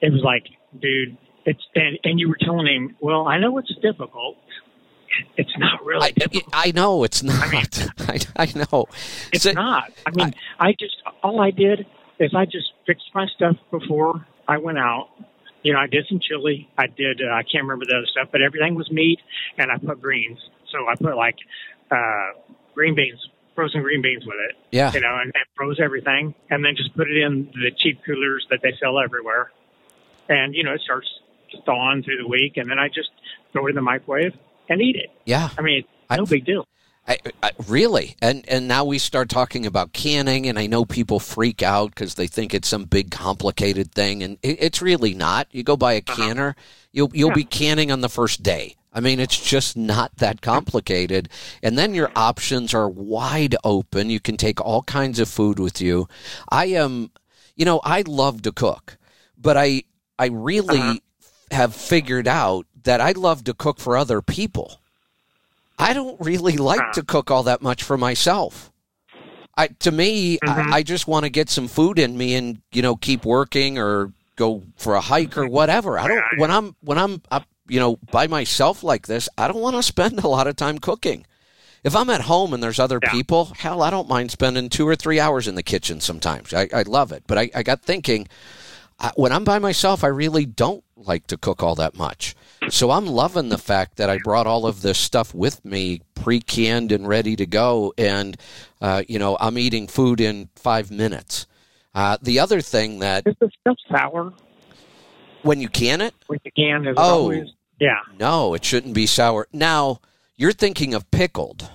it 0.00 0.10
was 0.12 0.22
like, 0.24 0.44
dude, 0.80 1.16
it's 1.44 1.62
and 1.74 1.98
and 2.04 2.18
you 2.18 2.28
were 2.28 2.38
telling 2.40 2.66
him, 2.66 2.96
well, 3.00 3.26
I 3.26 3.38
know 3.38 3.56
it's 3.58 3.72
difficult. 3.82 4.36
It's 5.36 5.52
not 5.58 5.84
really 5.84 6.06
I, 6.06 6.10
difficult. 6.10 6.44
I 6.52 6.72
know 6.74 7.04
it's 7.04 7.22
not. 7.22 7.50
mean- 7.52 7.62
I, 8.00 8.18
I 8.36 8.52
know. 8.72 8.86
It's 9.32 9.44
So- 9.44 9.52
not. 9.52 9.92
I 10.06 10.10
mean, 10.10 10.34
I, 10.58 10.72
just 10.72 10.96
all 11.22 11.40
I 11.40 11.52
did 11.52 11.86
is 12.18 12.34
I 12.34 12.46
just 12.46 12.72
fixed 12.86 13.10
my 13.14 13.26
stuff 13.36 13.56
before 13.70 14.26
I 14.48 14.58
went 14.58 14.78
out. 14.78 15.10
You 15.62 15.72
know, 15.72 15.78
I 15.78 15.86
did 15.86 16.04
some 16.08 16.18
chili. 16.20 16.68
I 16.76 16.88
did. 16.88 17.20
Uh, 17.22 17.32
I 17.32 17.42
can't 17.42 17.62
remember 17.64 17.84
the 17.86 17.94
other 17.96 18.06
stuff, 18.10 18.28
but 18.32 18.42
everything 18.42 18.74
was 18.74 18.90
meat, 18.90 19.20
and 19.56 19.70
I 19.70 19.78
put 19.78 20.00
greens. 20.02 20.38
So 20.72 20.86
I 20.88 20.94
put 20.96 21.16
like 21.16 21.36
uh, 21.92 22.40
green 22.74 22.94
beans, 22.96 23.20
frozen 23.54 23.82
green 23.82 24.02
beans 24.02 24.24
with 24.26 24.36
it. 24.48 24.56
Yeah. 24.70 24.92
You 24.92 25.00
know, 25.00 25.16
and, 25.16 25.32
and 25.34 25.44
froze 25.54 25.78
everything, 25.80 26.34
and 26.50 26.64
then 26.64 26.76
just 26.76 26.94
put 26.96 27.10
it 27.10 27.16
in 27.16 27.50
the 27.54 27.70
cheap 27.76 28.00
coolers 28.04 28.46
that 28.50 28.60
they 28.62 28.72
sell 28.80 28.98
everywhere. 28.98 29.50
And 30.28 30.54
you 30.54 30.64
know, 30.64 30.72
it 30.72 30.80
starts 30.80 31.08
thawing 31.64 32.02
through 32.02 32.18
the 32.18 32.28
week, 32.28 32.56
and 32.56 32.70
then 32.70 32.78
I 32.78 32.88
just 32.88 33.10
throw 33.52 33.66
it 33.66 33.70
in 33.70 33.76
the 33.76 33.82
microwave 33.82 34.34
and 34.68 34.80
eat 34.80 34.96
it. 34.96 35.10
Yeah. 35.24 35.50
I 35.56 35.62
mean, 35.62 35.84
I- 36.10 36.16
no 36.16 36.26
big 36.26 36.44
deal. 36.44 36.66
I, 37.06 37.18
I, 37.42 37.50
really, 37.68 38.16
and 38.22 38.48
and 38.48 38.66
now 38.66 38.86
we 38.86 38.96
start 38.96 39.28
talking 39.28 39.66
about 39.66 39.92
canning, 39.92 40.46
and 40.46 40.58
I 40.58 40.66
know 40.66 40.86
people 40.86 41.20
freak 41.20 41.62
out 41.62 41.90
because 41.90 42.14
they 42.14 42.26
think 42.26 42.54
it's 42.54 42.66
some 42.66 42.84
big 42.84 43.10
complicated 43.10 43.92
thing, 43.92 44.22
and 44.22 44.38
it, 44.42 44.56
it's 44.58 44.80
really 44.80 45.12
not. 45.12 45.46
You 45.50 45.62
go 45.62 45.76
buy 45.76 45.94
a 45.94 45.98
uh-huh. 45.98 46.16
canner, 46.16 46.56
you'll 46.92 47.10
you'll 47.12 47.32
be 47.32 47.44
canning 47.44 47.92
on 47.92 48.00
the 48.00 48.08
first 48.08 48.42
day. 48.42 48.76
I 48.94 49.00
mean, 49.00 49.18
it's 49.18 49.38
just 49.38 49.76
not 49.76 50.16
that 50.16 50.40
complicated, 50.40 51.28
and 51.62 51.76
then 51.76 51.94
your 51.94 52.12
options 52.14 52.72
are 52.72 52.88
wide 52.88 53.56
open. 53.64 54.08
You 54.08 54.20
can 54.20 54.36
take 54.36 54.60
all 54.60 54.82
kinds 54.82 55.18
of 55.18 55.28
food 55.28 55.58
with 55.58 55.80
you. 55.80 56.08
I 56.48 56.66
am, 56.66 57.10
you 57.56 57.64
know, 57.64 57.80
I 57.82 58.04
love 58.06 58.42
to 58.42 58.52
cook, 58.52 58.96
but 59.36 59.56
I 59.56 59.82
I 60.18 60.26
really 60.26 60.78
uh-huh. 60.78 60.98
have 61.50 61.74
figured 61.74 62.28
out 62.28 62.66
that 62.84 63.00
I 63.00 63.12
love 63.12 63.44
to 63.44 63.54
cook 63.54 63.80
for 63.80 63.96
other 63.96 64.22
people. 64.22 64.80
I 65.78 65.92
don't 65.92 66.20
really 66.20 66.56
like 66.56 66.92
to 66.92 67.02
cook 67.02 67.30
all 67.30 67.42
that 67.44 67.62
much 67.62 67.82
for 67.82 67.98
myself. 67.98 68.70
I 69.56 69.68
to 69.68 69.90
me, 69.90 70.38
I, 70.42 70.46
mm-hmm. 70.46 70.74
I 70.74 70.82
just 70.82 71.06
want 71.08 71.24
to 71.24 71.30
get 71.30 71.50
some 71.50 71.68
food 71.68 71.98
in 71.98 72.16
me 72.16 72.34
and 72.34 72.60
you 72.72 72.82
know 72.82 72.96
keep 72.96 73.24
working 73.24 73.78
or 73.78 74.12
go 74.36 74.62
for 74.76 74.94
a 74.94 75.00
hike 75.00 75.36
or 75.36 75.42
mm-hmm. 75.42 75.52
whatever. 75.52 75.98
I 75.98 76.08
don't 76.08 76.24
when 76.38 76.50
I'm 76.50 76.76
when 76.80 76.98
I'm 76.98 77.22
up, 77.30 77.46
you 77.68 77.80
know 77.80 77.96
by 78.10 78.26
myself 78.26 78.82
like 78.82 79.06
this. 79.06 79.28
I 79.38 79.48
don't 79.48 79.60
want 79.60 79.76
to 79.76 79.82
spend 79.82 80.18
a 80.22 80.28
lot 80.28 80.46
of 80.46 80.56
time 80.56 80.78
cooking. 80.78 81.26
If 81.82 81.94
I'm 81.94 82.08
at 82.08 82.22
home 82.22 82.54
and 82.54 82.62
there's 82.62 82.80
other 82.80 82.98
Yeah. 83.02 83.10
people, 83.10 83.52
hell, 83.58 83.82
I 83.82 83.90
don't 83.90 84.08
mind 84.08 84.30
spending 84.30 84.70
two 84.70 84.88
or 84.88 84.96
three 84.96 85.20
hours 85.20 85.46
in 85.46 85.54
the 85.54 85.62
kitchen 85.62 86.00
sometimes. 86.00 86.54
I, 86.54 86.68
I 86.72 86.82
love 86.82 87.12
it. 87.12 87.24
But 87.26 87.36
I, 87.36 87.50
I 87.54 87.62
got 87.62 87.82
thinking, 87.82 88.26
I, 88.98 89.12
when 89.16 89.32
I'm 89.32 89.44
by 89.44 89.58
myself, 89.58 90.02
I 90.02 90.06
really 90.06 90.46
don't 90.46 90.82
like 90.96 91.26
to 91.26 91.36
cook 91.36 91.62
all 91.62 91.74
that 91.74 91.94
much. 91.94 92.34
So 92.70 92.90
I'm 92.90 93.04
loving 93.06 93.50
the 93.50 93.58
fact 93.58 93.96
that 93.96 94.08
I 94.08 94.16
brought 94.16 94.46
all 94.46 94.64
of 94.66 94.80
this 94.80 94.96
stuff 94.96 95.34
with 95.34 95.62
me, 95.62 96.00
pre-canned 96.14 96.90
and 96.90 97.06
ready 97.06 97.36
to 97.36 97.44
go, 97.44 97.92
and 97.98 98.38
uh, 98.80 99.02
you 99.06 99.18
know 99.18 99.36
I'm 99.38 99.58
eating 99.58 99.86
food 99.86 100.18
in 100.22 100.48
five 100.56 100.90
minutes. 100.90 101.46
Uh, 101.94 102.16
the 102.22 102.40
other 102.40 102.62
thing 102.62 103.00
that 103.00 103.26
Is 103.26 103.36
the 103.38 103.50
stuff 103.60 103.76
sour 103.90 104.32
when 105.44 105.60
you 105.60 105.68
can 105.68 106.00
it, 106.00 106.14
when 106.26 106.40
you 106.44 106.50
can? 106.52 106.86
It 106.86 106.94
Oh. 106.96 107.22
always? 107.22 107.48
Yeah. 107.80 108.00
no, 108.18 108.54
it 108.54 108.64
shouldn't 108.64 108.94
be 108.94 109.06
sour. 109.06 109.46
Now 109.52 110.00
you're 110.36 110.52
thinking 110.52 110.94
of 110.94 111.10
pickled. 111.10 111.68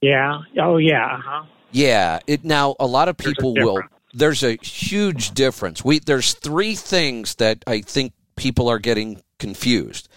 Yeah. 0.00 0.40
Oh, 0.60 0.76
yeah. 0.76 1.06
Uh-huh. 1.16 1.44
Yeah, 1.72 2.20
it 2.26 2.44
now 2.44 2.76
a 2.78 2.86
lot 2.86 3.08
of 3.08 3.16
There's 3.16 3.34
people 3.34 3.54
will. 3.54 3.80
There's 4.14 4.42
a 4.42 4.56
huge 4.62 5.32
difference. 5.32 5.84
We 5.84 5.98
there's 5.98 6.32
three 6.32 6.74
things 6.74 7.34
that 7.36 7.62
I 7.66 7.80
think 7.80 8.12
people 8.36 8.68
are 8.68 8.78
getting 8.78 9.22
confused. 9.38 10.08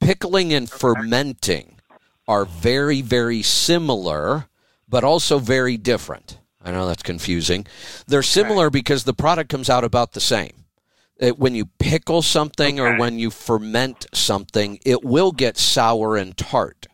Pickling 0.00 0.52
and 0.52 0.68
fermenting 0.68 1.80
are 2.28 2.44
very 2.44 3.00
very 3.02 3.40
similar, 3.42 4.46
but 4.88 5.04
also 5.04 5.38
very 5.38 5.76
different. 5.76 6.38
I 6.62 6.70
know 6.72 6.86
that's 6.86 7.02
confusing. 7.02 7.66
They're 8.06 8.22
similar 8.22 8.68
because 8.68 9.04
the 9.04 9.14
product 9.14 9.48
comes 9.50 9.70
out 9.70 9.84
about 9.84 10.12
the 10.12 10.20
same. 10.20 10.63
It- 11.18 11.38
when 11.38 11.54
you 11.54 11.66
pickle 11.78 12.22
something 12.22 12.80
or 12.80 12.96
when 12.96 13.18
you 13.18 13.30
ferment 13.30 14.06
something, 14.12 14.78
it 14.84 15.04
will 15.04 15.32
get 15.32 15.56
sour 15.56 16.16
and 16.16 16.36
tart. 16.36 16.86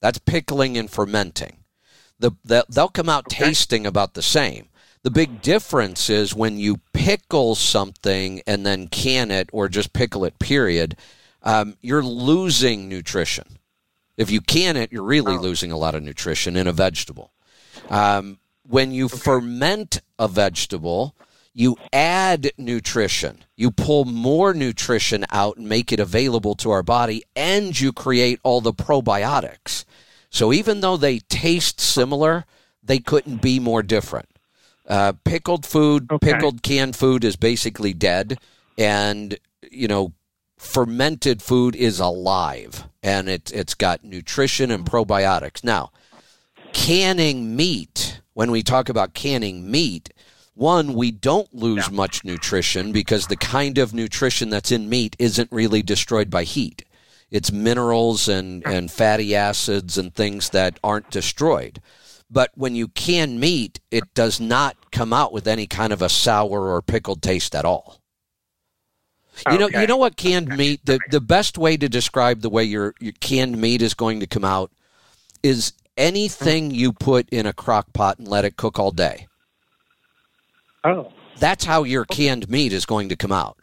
That's 0.00 0.18
pickling 0.18 0.76
and 0.76 0.90
fermenting 0.90 1.64
the, 2.18 2.32
the 2.44 2.64
they'll 2.68 2.88
come 2.88 3.08
out 3.08 3.28
tasting 3.28 3.86
about 3.86 4.14
the 4.14 4.22
same. 4.22 4.68
The 5.02 5.10
big 5.10 5.42
difference 5.42 6.08
is 6.08 6.34
when 6.34 6.58
you 6.58 6.80
pickle 6.94 7.54
something 7.54 8.40
and 8.46 8.64
then 8.64 8.88
can 8.88 9.30
it 9.30 9.50
or 9.52 9.68
just 9.68 9.92
pickle 9.92 10.24
it. 10.24 10.38
Period. 10.38 10.96
Um, 11.42 11.76
you're 11.82 12.02
losing 12.02 12.88
nutrition. 12.88 13.58
If 14.16 14.30
you 14.30 14.40
can 14.40 14.76
it, 14.76 14.92
you're 14.92 15.02
really 15.02 15.36
losing 15.36 15.70
a 15.72 15.76
lot 15.76 15.94
of 15.94 16.02
nutrition 16.02 16.56
in 16.56 16.66
a 16.66 16.72
vegetable. 16.72 17.32
Um, 17.90 18.38
when 18.66 18.92
you 18.92 19.08
ferment 19.08 20.00
a 20.18 20.26
vegetable, 20.28 21.14
you 21.54 21.76
add 21.92 22.50
nutrition. 22.58 23.44
You 23.56 23.70
pull 23.70 24.04
more 24.04 24.52
nutrition 24.52 25.24
out 25.30 25.56
and 25.56 25.68
make 25.68 25.92
it 25.92 26.00
available 26.00 26.56
to 26.56 26.70
our 26.72 26.82
body, 26.82 27.22
and 27.36 27.78
you 27.78 27.92
create 27.92 28.40
all 28.42 28.60
the 28.60 28.72
probiotics. 28.72 29.84
So 30.30 30.52
even 30.52 30.80
though 30.80 30.96
they 30.96 31.20
taste 31.20 31.80
similar, 31.80 32.44
they 32.82 32.98
couldn't 32.98 33.40
be 33.40 33.60
more 33.60 33.82
different. 33.84 34.28
Uh, 34.86 35.12
pickled 35.24 35.64
food, 35.64 36.10
Okay. 36.10 36.32
pickled 36.32 36.62
canned 36.62 36.96
food 36.96 37.24
is 37.24 37.36
basically 37.36 37.94
dead, 37.94 38.38
and 38.76 39.38
you 39.70 39.86
know, 39.88 40.12
fermented 40.58 41.40
food 41.40 41.76
is 41.76 42.00
alive, 42.00 42.84
and 43.02 43.28
it 43.28 43.52
it's 43.52 43.74
got 43.74 44.02
nutrition 44.02 44.70
and 44.72 44.84
probiotics. 44.84 45.62
Now, 45.62 45.92
canning 46.72 47.54
meat, 47.56 48.20
when 48.34 48.50
we 48.50 48.62
talk 48.62 48.88
about 48.88 49.14
canning 49.14 49.70
meat, 49.70 50.10
one, 50.54 50.94
we 50.94 51.10
don't 51.10 51.52
lose 51.52 51.90
much 51.90 52.24
nutrition 52.24 52.92
because 52.92 53.26
the 53.26 53.36
kind 53.36 53.76
of 53.78 53.92
nutrition 53.92 54.50
that's 54.50 54.70
in 54.72 54.88
meat 54.88 55.16
isn't 55.18 55.50
really 55.52 55.82
destroyed 55.82 56.30
by 56.30 56.44
heat. 56.44 56.84
It's 57.30 57.50
minerals 57.50 58.28
and, 58.28 58.64
and 58.64 58.90
fatty 58.90 59.34
acids 59.34 59.98
and 59.98 60.14
things 60.14 60.50
that 60.50 60.78
aren't 60.84 61.10
destroyed. 61.10 61.80
But 62.30 62.50
when 62.54 62.74
you 62.76 62.88
can 62.88 63.40
meat, 63.40 63.80
it 63.90 64.14
does 64.14 64.40
not 64.40 64.90
come 64.92 65.12
out 65.12 65.32
with 65.32 65.46
any 65.48 65.66
kind 65.66 65.92
of 65.92 66.00
a 66.02 66.08
sour 66.08 66.68
or 66.72 66.80
pickled 66.82 67.22
taste 67.22 67.54
at 67.54 67.64
all. 67.64 68.00
You 69.50 69.58
know, 69.58 69.66
Okay. 69.66 69.80
you 69.80 69.86
know 69.88 69.96
what 69.96 70.16
canned 70.16 70.48
meat. 70.48 70.86
The 70.86 71.00
the 71.10 71.20
best 71.20 71.58
way 71.58 71.76
to 71.76 71.88
describe 71.88 72.40
the 72.40 72.48
way 72.48 72.62
your 72.62 72.94
your 73.00 73.12
canned 73.18 73.58
meat 73.58 73.82
is 73.82 73.92
going 73.92 74.20
to 74.20 74.28
come 74.28 74.44
out 74.44 74.70
is 75.42 75.72
anything 75.96 76.70
you 76.70 76.92
put 76.92 77.28
in 77.30 77.44
a 77.44 77.52
crock 77.52 77.92
pot 77.92 78.18
and 78.20 78.28
let 78.28 78.44
it 78.44 78.56
cook 78.56 78.78
all 78.78 78.92
day. 78.92 79.26
Oh, 80.84 81.10
That's 81.38 81.64
how 81.64 81.82
your 81.84 82.04
canned 82.04 82.48
meat 82.48 82.72
is 82.72 82.84
going 82.86 83.08
to 83.08 83.16
come 83.16 83.32
out. 83.32 83.56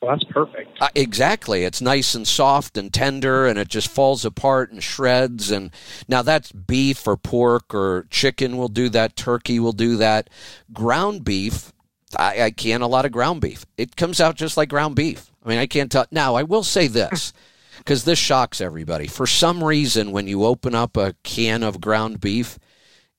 well, 0.00 0.12
that's 0.12 0.24
perfect. 0.30 0.70
Uh, 0.80 0.88
exactly. 0.94 1.64
It's 1.64 1.80
nice 1.80 2.14
and 2.14 2.26
soft 2.26 2.76
and 2.78 2.92
tender, 2.92 3.46
and 3.46 3.58
it 3.58 3.66
just 3.68 3.88
falls 3.88 4.24
apart 4.24 4.70
and 4.70 4.82
shreds. 4.82 5.50
And 5.50 5.72
now 6.06 6.22
that's 6.22 6.52
beef 6.52 7.06
or 7.06 7.16
pork 7.16 7.74
or 7.74 8.06
chicken 8.10 8.56
will 8.56 8.68
do 8.68 8.88
that. 8.90 9.16
Turkey 9.16 9.58
will 9.58 9.72
do 9.72 9.96
that. 9.96 10.30
Ground 10.72 11.24
beef, 11.24 11.72
I, 12.16 12.42
I 12.44 12.50
can 12.52 12.80
a 12.80 12.86
lot 12.86 13.04
of 13.04 13.10
ground 13.12 13.40
beef. 13.40 13.66
It 13.76 13.96
comes 13.96 14.20
out 14.20 14.36
just 14.36 14.56
like 14.56 14.68
ground 14.68 14.94
beef. 14.94 15.32
I 15.44 15.48
mean, 15.48 15.58
I 15.58 15.66
can't 15.66 15.90
tell. 15.90 16.06
Now, 16.12 16.36
I 16.36 16.44
will 16.44 16.62
say 16.62 16.86
this 16.86 17.32
because 17.78 18.04
this 18.04 18.18
shocks 18.20 18.60
everybody. 18.60 19.08
For 19.08 19.26
some 19.26 19.64
reason, 19.64 20.12
when 20.12 20.28
you 20.28 20.44
open 20.44 20.76
up 20.76 20.96
a 20.96 21.14
can 21.24 21.64
of 21.64 21.80
ground 21.80 22.20
beef, 22.20 22.56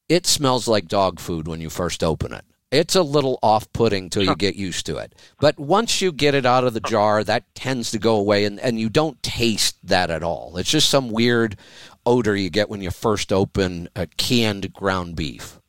it 0.10 0.26
smells 0.26 0.68
like 0.68 0.88
dog 0.88 1.20
food 1.20 1.48
when 1.48 1.62
you 1.62 1.70
first 1.70 2.04
open 2.04 2.34
it. 2.34 2.44
It's 2.72 2.96
a 2.96 3.02
little 3.02 3.40
off 3.42 3.72
putting 3.74 4.12
till 4.12 4.24
you 4.24 4.36
get 4.36 4.56
used 4.56 4.86
to 4.88 4.98
it. 4.98 5.16
But 5.40 5.60
once 5.60 6.02
you 6.02 6.12
get 6.12 6.36
it 6.36 6.46
out 6.46 6.64
of 6.64 6.76
the 6.76 6.80
jar, 6.82 7.24
that 7.24 7.56
tends 7.56 7.90
to 7.92 8.00
go 8.00 8.16
away 8.16 8.46
and, 8.46 8.60
and 8.60 8.80
you 8.80 8.90
don't 8.90 9.22
taste 9.24 9.78
that 9.88 10.12
at 10.12 10.22
all. 10.22 10.56
It's 10.58 10.70
just 10.70 10.90
some 10.90 11.10
weird 11.10 11.58
odor 12.06 12.36
you 12.36 12.52
get 12.52 12.70
when 12.70 12.82
you 12.82 12.92
first 12.92 13.34
open 13.34 13.90
a 13.96 14.06
canned 14.06 14.72
ground 14.72 15.16
beef. 15.16 15.60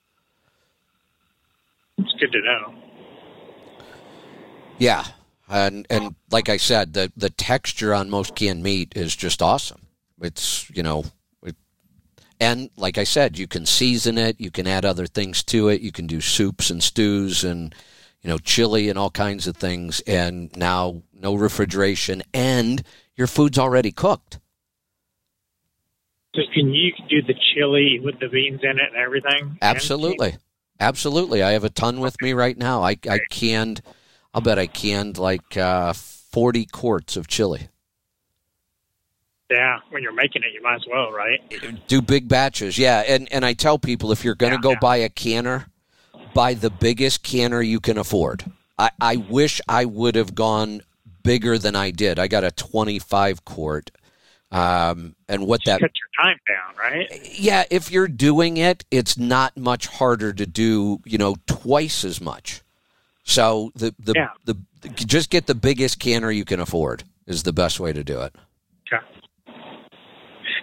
It's 1.97 2.13
good 2.21 2.33
to 2.33 2.41
know. 2.43 2.75
Yeah, 4.77 5.05
and 5.49 5.87
and 5.91 6.15
like 6.31 6.49
I 6.49 6.57
said, 6.57 6.95
the 6.95 7.13
the 7.17 7.31
texture 7.31 7.95
on 7.95 8.09
most 8.09 8.35
canned 8.35 8.63
meat 8.63 8.95
is 8.97 9.15
just 9.15 9.43
awesome. 9.43 9.87
It's 10.21 10.71
you 10.71 10.83
know, 10.83 11.05
and 12.41 12.71
like 12.77 12.97
I 12.97 13.05
said, 13.05 13.39
you 13.39 13.47
can 13.47 13.67
season 13.67 14.17
it, 14.17 14.41
you 14.41 14.51
can 14.51 14.67
add 14.67 14.85
other 14.85 15.07
things 15.07 15.43
to 15.45 15.69
it, 15.69 15.83
you 15.83 15.93
can 15.93 16.07
do 16.07 16.21
soups 16.21 16.71
and 16.71 16.83
stews 16.83 17.45
and 17.45 17.75
you 18.23 18.31
know 18.31 18.39
chili 18.39 18.89
and 18.89 18.99
all 18.99 19.11
kinds 19.11 19.47
of 19.47 19.57
things, 19.57 20.01
and 20.01 20.55
now 20.57 21.03
no 21.13 21.35
refrigeration, 21.35 22.23
and 22.33 22.83
your 23.15 23.27
food's 23.27 23.59
already 23.59 23.93
cooked. 23.93 24.39
So 26.35 26.43
can 26.55 26.73
you 26.73 26.93
do 27.09 27.23
the 27.23 27.35
chili 27.55 28.01
with 28.03 28.21
the 28.21 28.29
beans 28.29 28.61
in 28.63 28.71
it 28.71 28.93
and 28.95 28.97
everything? 28.97 29.59
Absolutely, 29.61 30.37
absolutely. 30.79 31.43
I 31.43 31.53
have 31.53 31.65
a 31.65 31.71
ton 31.71 32.01
with 32.01 32.21
me 32.23 32.33
right 32.33 32.57
now. 32.57 32.83
I 32.83 32.97
I 33.09 33.21
canned. 33.31 33.83
I'll 34.33 34.41
bet 34.41 34.59
I 34.59 34.67
canned 34.67 35.19
like 35.19 35.57
uh, 35.57 35.93
forty 35.93 36.65
quarts 36.67 37.17
of 37.17 37.27
chili. 37.27 37.70
Yeah, 39.51 39.79
when 39.91 40.03
you're 40.03 40.13
making 40.13 40.43
it, 40.45 40.53
you 40.55 40.63
might 40.63 40.77
as 40.77 40.87
well, 40.91 41.11
right? 41.11 41.41
Do 41.89 42.01
big 42.01 42.29
batches, 42.29 42.79
yeah. 42.79 43.03
And 43.07 43.31
and 43.33 43.45
I 43.45 43.53
tell 43.55 43.79
people 43.79 44.13
if 44.13 44.25
you're 44.25 44.35
going 44.37 44.53
to 44.53 44.57
Yeah, 44.59 44.63
go 44.63 44.71
yeah. 44.73 44.79
buy 44.81 44.97
a 44.99 45.09
canner, 45.09 45.67
buy 46.35 46.55
the 46.55 46.71
biggest 46.71 47.23
canner 47.23 47.61
you 47.61 47.81
can 47.81 47.99
afford. 47.99 48.45
I, 48.79 48.91
I 49.01 49.17
wish 49.17 49.61
I 49.69 49.85
would 49.85 50.15
have 50.15 50.35
gone 50.35 50.83
bigger 51.23 51.59
than 51.59 51.75
I 51.77 51.91
did. 51.91 52.19
I 52.19 52.29
got 52.29 52.45
a 52.45 52.51
25 52.51 53.45
quart. 53.45 53.91
Um, 54.53 55.15
and 55.29 55.47
what 55.47 55.61
that 55.67 55.81
Cut 55.81 55.91
your 55.95 56.25
time 56.25 56.39
down, 56.49 56.77
right? 56.77 57.31
yeah, 57.39 57.65
if 57.71 57.91
you're 57.93 58.09
doing 58.09 58.57
it, 58.57 58.85
it's 58.91 59.17
not 59.19 59.57
much 59.57 59.87
harder 59.87 60.33
to 60.33 60.47
do, 60.47 61.01
you 61.05 61.19
know, 61.19 61.37
twice 61.47 62.05
as 62.05 62.21
much. 62.21 62.63
So 63.23 63.71
the 63.77 63.95
the, 63.99 64.15
Yeah. 64.17 64.29
the 64.45 64.57
just 64.95 65.31
get 65.31 65.47
the 65.47 65.55
biggest 65.55 65.99
canner 66.01 66.31
you 66.31 66.45
can 66.45 66.59
afford 66.59 67.05
is 67.27 67.43
the 67.45 67.53
best 67.53 67.79
way 67.79 67.93
to 67.93 68.03
do 68.03 68.21
it. 68.23 68.35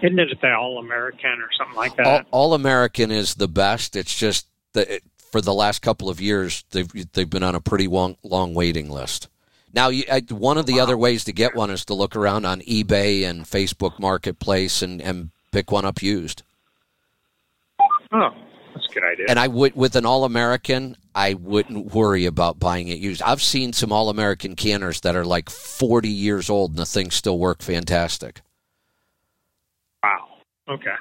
Isn't 0.03 0.19
it 0.19 0.39
the 0.41 0.53
All 0.53 0.79
American 0.79 1.41
or 1.41 1.49
something 1.57 1.75
like 1.75 1.95
that? 1.97 2.27
All 2.31 2.53
American 2.53 3.11
is 3.11 3.35
the 3.35 3.47
best. 3.47 3.95
It's 3.95 4.17
just 4.17 4.47
that 4.73 5.01
for 5.31 5.41
the 5.41 5.53
last 5.53 5.81
couple 5.81 6.09
of 6.09 6.21
years 6.21 6.63
they've 6.71 7.11
they've 7.13 7.29
been 7.29 7.43
on 7.43 7.55
a 7.55 7.61
pretty 7.61 7.87
long 7.87 8.17
long 8.23 8.53
waiting 8.53 8.89
list. 8.89 9.27
Now, 9.73 9.89
you, 9.89 10.03
I- 10.11 10.21
one 10.29 10.57
of 10.57 10.65
the 10.65 10.79
other 10.79 10.97
ways 10.97 11.23
to 11.25 11.33
get 11.33 11.55
one 11.55 11.69
is 11.69 11.85
to 11.85 11.93
look 11.93 12.15
around 12.15 12.45
on 12.45 12.61
eBay 12.61 13.29
and 13.29 13.43
Facebook 13.45 13.99
Marketplace 13.99 14.81
and, 14.81 15.01
and 15.01 15.29
pick 15.51 15.71
one 15.71 15.85
up 15.85 16.01
used. 16.01 16.41
oh, 18.11 18.29
that's 18.73 18.87
a 18.89 18.93
good 18.93 19.03
idea. 19.03 19.25
And 19.29 19.37
I 19.39 19.47
would 19.47 19.75
with 19.75 19.95
an 19.95 20.05
All 20.05 20.23
American, 20.23 20.95
I 21.13 21.33
wouldn't 21.33 21.93
worry 21.93 22.25
about 22.25 22.59
buying 22.59 22.87
it 22.87 22.99
used. 22.99 23.21
I've 23.21 23.41
seen 23.41 23.73
some 23.73 23.91
All 23.91 24.09
American 24.09 24.55
canners 24.55 25.01
that 25.01 25.15
are 25.15 25.25
like 25.25 25.49
40 25.49 26.07
years 26.09 26.49
old 26.49 26.71
and 26.71 26.79
the 26.79 26.85
things 26.85 27.15
still 27.15 27.37
work 27.37 27.61
fantastic. 27.61 28.41
Okay. 30.69 30.95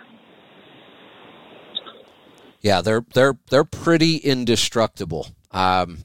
Yeah, 2.61 2.81
they're 2.81 3.05
they're 3.15 3.39
they're 3.51 3.65
pretty 3.65 4.17
indestructible. 4.17 5.29
Um, 5.51 6.05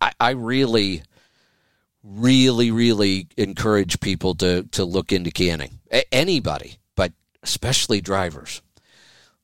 I, 0.00 0.12
I 0.18 0.30
really, 0.30 1.02
really, 2.02 2.70
really 2.70 3.28
encourage 3.36 4.00
people 4.00 4.34
to 4.36 4.64
to 4.72 4.84
look 4.84 5.12
into 5.12 5.30
canning. 5.30 5.80
A- 5.92 6.12
anybody, 6.14 6.76
but 6.96 7.12
especially 7.42 8.00
drivers. 8.00 8.62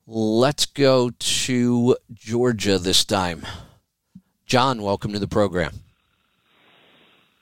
Let's 0.07 0.67
go 0.67 1.11
to 1.11 1.97
Georgia 2.13 2.79
this 2.79 3.05
time. 3.05 3.47
John, 4.47 4.83
welcome 4.83 5.13
to 5.13 5.19
the 5.19 5.29
program. 5.29 5.73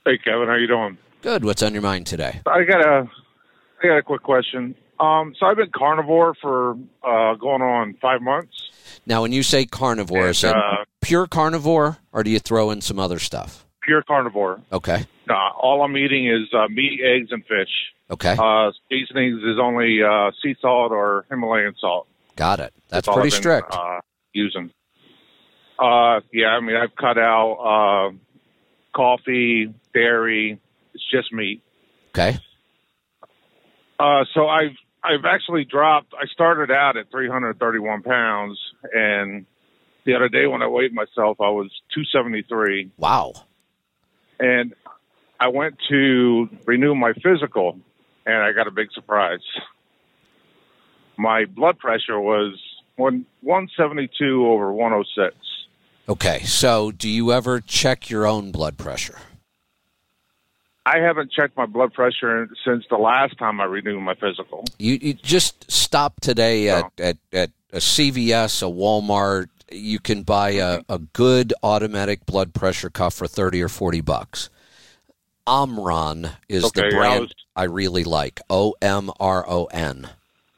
Hey 0.04 0.18
Kevin, 0.18 0.48
how 0.48 0.56
you 0.56 0.66
doing? 0.66 0.98
Good. 1.22 1.44
What's 1.44 1.62
on 1.62 1.72
your 1.72 1.82
mind 1.82 2.06
today? 2.06 2.40
I 2.46 2.64
got 2.64 2.84
a 2.84 3.08
I 3.82 3.86
got 3.86 3.96
a 3.98 4.02
quick 4.02 4.22
question. 4.22 4.74
Um, 5.00 5.34
so 5.38 5.46
I've 5.46 5.56
been 5.56 5.70
carnivore 5.74 6.34
for 6.40 6.72
uh, 7.02 7.34
going 7.34 7.62
on 7.62 7.94
five 8.00 8.20
months. 8.20 8.70
Now, 9.06 9.22
when 9.22 9.32
you 9.32 9.42
say 9.42 9.64
carnivore, 9.64 10.28
is 10.28 10.42
it 10.44 10.54
uh, 10.54 10.84
pure 11.00 11.26
carnivore, 11.26 11.98
or 12.12 12.22
do 12.22 12.30
you 12.30 12.38
throw 12.40 12.70
in 12.70 12.80
some 12.80 12.98
other 12.98 13.18
stuff? 13.18 13.64
pure 13.88 14.02
carnivore. 14.02 14.60
Okay. 14.70 15.06
Uh, 15.28 15.32
all 15.60 15.82
I'm 15.82 15.96
eating 15.96 16.28
is 16.28 16.52
uh, 16.52 16.68
meat, 16.68 17.00
eggs, 17.02 17.32
and 17.32 17.42
fish. 17.44 17.70
Okay. 18.10 18.36
Uh, 18.38 18.70
seasonings 18.90 19.42
is 19.42 19.58
only 19.60 20.00
uh, 20.02 20.30
sea 20.42 20.54
salt 20.60 20.92
or 20.92 21.24
Himalayan 21.30 21.74
salt. 21.80 22.06
Got 22.36 22.60
it. 22.60 22.74
That's 22.88 23.08
all 23.08 23.14
pretty 23.14 23.30
been, 23.30 23.40
strict. 23.40 23.74
Uh, 23.74 24.00
using. 24.32 24.70
Uh, 25.78 26.20
yeah, 26.32 26.48
I 26.48 26.60
mean 26.60 26.76
I've 26.76 26.94
cut 26.94 27.18
out 27.18 27.52
uh, 27.54 28.16
coffee, 28.94 29.74
dairy. 29.94 30.60
It's 30.94 31.10
just 31.10 31.32
meat. 31.32 31.62
Okay. 32.10 32.38
Uh, 33.98 34.24
so 34.34 34.48
I've 34.48 34.76
I've 35.02 35.24
actually 35.24 35.64
dropped. 35.64 36.12
I 36.14 36.26
started 36.32 36.70
out 36.70 36.96
at 36.96 37.10
331 37.10 38.02
pounds, 38.02 38.58
and 38.92 39.46
the 40.04 40.14
other 40.14 40.28
day 40.28 40.46
when 40.46 40.62
I 40.62 40.66
weighed 40.66 40.92
myself, 40.92 41.40
I 41.40 41.50
was 41.50 41.70
273, 41.94 42.90
Wow. 42.96 43.32
and 44.40 44.74
I 45.40 45.48
went 45.48 45.76
to 45.88 46.48
renew 46.66 46.94
my 46.94 47.12
physical, 47.22 47.78
and 48.26 48.36
I 48.36 48.52
got 48.52 48.66
a 48.66 48.70
big 48.72 48.88
surprise. 48.92 49.40
My 51.16 51.44
blood 51.46 51.78
pressure 51.78 52.18
was 52.20 52.58
one 52.96 53.24
172 53.42 54.46
over 54.46 54.72
106. 54.72 55.36
Okay, 56.08 56.40
so 56.44 56.90
do 56.90 57.08
you 57.08 57.32
ever 57.32 57.60
check 57.60 58.08
your 58.10 58.26
own 58.26 58.50
blood 58.50 58.78
pressure? 58.78 59.18
I 60.94 60.98
haven't 61.00 61.30
checked 61.32 61.56
my 61.56 61.66
blood 61.66 61.92
pressure 61.92 62.48
since 62.64 62.84
the 62.88 62.96
last 62.96 63.36
time 63.38 63.60
I 63.60 63.64
renewed 63.64 64.00
my 64.00 64.14
physical. 64.14 64.64
You, 64.78 64.98
you 65.00 65.14
just 65.14 65.70
stop 65.70 66.20
today 66.20 66.68
at, 66.70 66.84
No. 66.98 67.04
at, 67.04 67.16
at 67.32 67.50
a 67.72 67.76
CVS, 67.78 68.62
a 68.62 68.70
Walmart. 68.72 69.48
You 69.70 69.98
can 69.98 70.22
buy 70.22 70.50
a, 70.52 70.80
a 70.88 70.98
good 70.98 71.52
automatic 71.62 72.24
blood 72.24 72.54
pressure 72.54 72.88
cuff 72.90 73.14
for 73.14 73.26
30 73.26 73.62
or 73.62 73.68
40 73.68 74.00
bucks. 74.00 74.48
Omron 75.46 76.30
is 76.48 76.70
the 76.72 76.84
Okay, 76.84 76.96
I 76.96 76.98
brand 76.98 77.20
was- 77.22 77.34
I 77.56 77.64
really 77.64 78.04
like. 78.04 78.40
O 78.48 78.74
M 78.80 79.10
R 79.18 79.44
O 79.48 79.64
N. 79.66 80.08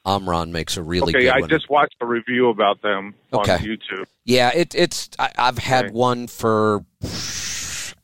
Omron 0.04 0.52
makes 0.52 0.76
a 0.76 0.82
really 0.82 1.14
okay, 1.14 1.24
good 1.26 1.32
I 1.32 1.40
one. 1.40 1.48
just 1.48 1.70
watched 1.70 1.94
a 2.00 2.06
review 2.06 2.48
about 2.50 2.82
them 2.82 3.14
Okay. 3.32 3.52
on 3.54 3.58
YouTube. 3.60 4.04
Yeah, 4.24 4.50
it, 4.54 4.74
it's. 4.74 5.08
I, 5.18 5.30
I've 5.38 5.58
had 5.58 5.86
Okay. 5.86 5.94
one 5.94 6.26
for 6.26 6.84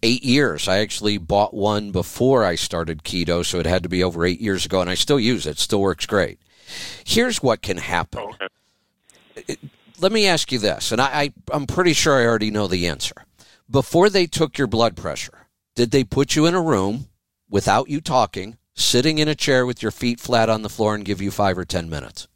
eight 0.02 0.24
years. 0.24 0.68
I 0.68 0.78
actually 0.78 1.18
bought 1.18 1.54
one 1.54 1.90
before 1.90 2.44
I 2.44 2.54
started 2.54 3.02
keto, 3.02 3.44
so 3.44 3.58
it 3.58 3.66
had 3.66 3.82
to 3.82 3.88
be 3.88 4.02
over 4.02 4.24
eight 4.24 4.40
years 4.40 4.66
ago, 4.66 4.80
and 4.80 4.90
I 4.90 4.94
still 4.94 5.20
use 5.20 5.46
it. 5.46 5.52
It 5.52 5.58
still 5.58 5.80
works 5.80 6.06
great. 6.06 6.38
Here's 7.04 7.42
what 7.42 7.62
can 7.62 7.76
happen. 7.76 8.32
Okay. 9.36 9.56
Let 10.00 10.12
me 10.12 10.26
ask 10.26 10.52
you 10.52 10.58
this, 10.58 10.92
and 10.92 11.00
I, 11.00 11.06
I, 11.06 11.32
I'm 11.52 11.66
pretty 11.66 11.92
sure 11.92 12.20
I 12.20 12.26
already 12.26 12.50
know 12.50 12.66
the 12.66 12.86
answer. 12.86 13.14
Before 13.70 14.10
they 14.10 14.26
took 14.26 14.58
your 14.58 14.66
blood 14.66 14.96
pressure, 14.96 15.46
did 15.74 15.90
they 15.90 16.04
put 16.04 16.36
you 16.36 16.46
in 16.46 16.54
a 16.54 16.60
room 16.60 17.08
without 17.48 17.88
you 17.88 18.00
talking, 18.00 18.58
sitting 18.74 19.18
in 19.18 19.28
a 19.28 19.34
chair 19.34 19.64
with 19.64 19.82
your 19.82 19.90
feet 19.90 20.20
flat 20.20 20.50
on 20.50 20.62
the 20.62 20.68
floor, 20.68 20.94
and 20.94 21.04
give 21.04 21.22
you 21.22 21.30
five 21.30 21.56
or 21.56 21.64
ten 21.64 21.88
minutes? 21.88 22.28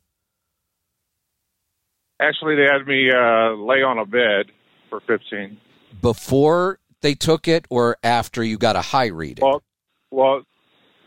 Actually, 2.20 2.56
they 2.56 2.64
had 2.70 2.86
me 2.86 3.10
uh, 3.10 3.54
lay 3.54 3.82
on 3.82 3.98
a 3.98 4.04
bed 4.04 4.46
for 4.90 5.00
15. 5.00 5.56
Before 6.02 6.78
they 7.00 7.14
took 7.14 7.48
it, 7.48 7.66
or 7.70 7.96
after 8.02 8.42
you 8.42 8.58
got 8.58 8.76
a 8.76 8.80
high 8.80 9.06
reading? 9.06 9.44
Well, 9.44 9.62
well, 10.10 10.42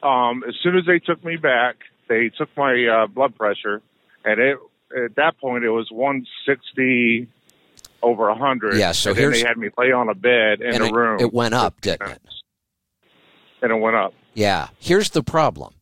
um, 0.02 0.44
as 0.48 0.56
soon 0.64 0.78
as 0.78 0.86
they 0.86 1.00
took 1.00 1.24
me 1.24 1.38
back, 1.38 1.76
they 2.10 2.30
took 2.30 2.50
my 2.58 2.86
uh, 2.86 3.08
blood 3.08 3.36
pressure, 3.36 3.82
and 4.26 4.40
it 4.40 4.58
at 5.06 5.16
that 5.16 5.38
point 5.40 5.64
it 5.64 5.70
was 5.70 5.90
160 5.92 7.28
over 8.02 8.30
100. 8.30 8.76
Yeah, 8.78 8.92
so 8.92 9.10
and 9.12 9.18
then 9.18 9.24
here's- 9.24 9.42
they 9.42 9.48
had 9.48 9.58
me 9.58 9.70
lay 9.78 9.92
on 9.92 10.10
a 10.10 10.16
bed 10.16 10.62
in 10.62 10.82
a 10.82 10.92
room. 10.94 11.20
it 11.20 11.34
went 11.34 11.54
up, 11.54 11.80
didn't 11.82 12.10
it? 12.12 12.22
And 13.62 13.72
it 13.72 13.76
went 13.76 13.96
up. 13.96 14.14
Yeah. 14.34 14.68
Here's 14.78 15.12
the 15.12 15.24
problem. 15.24 15.74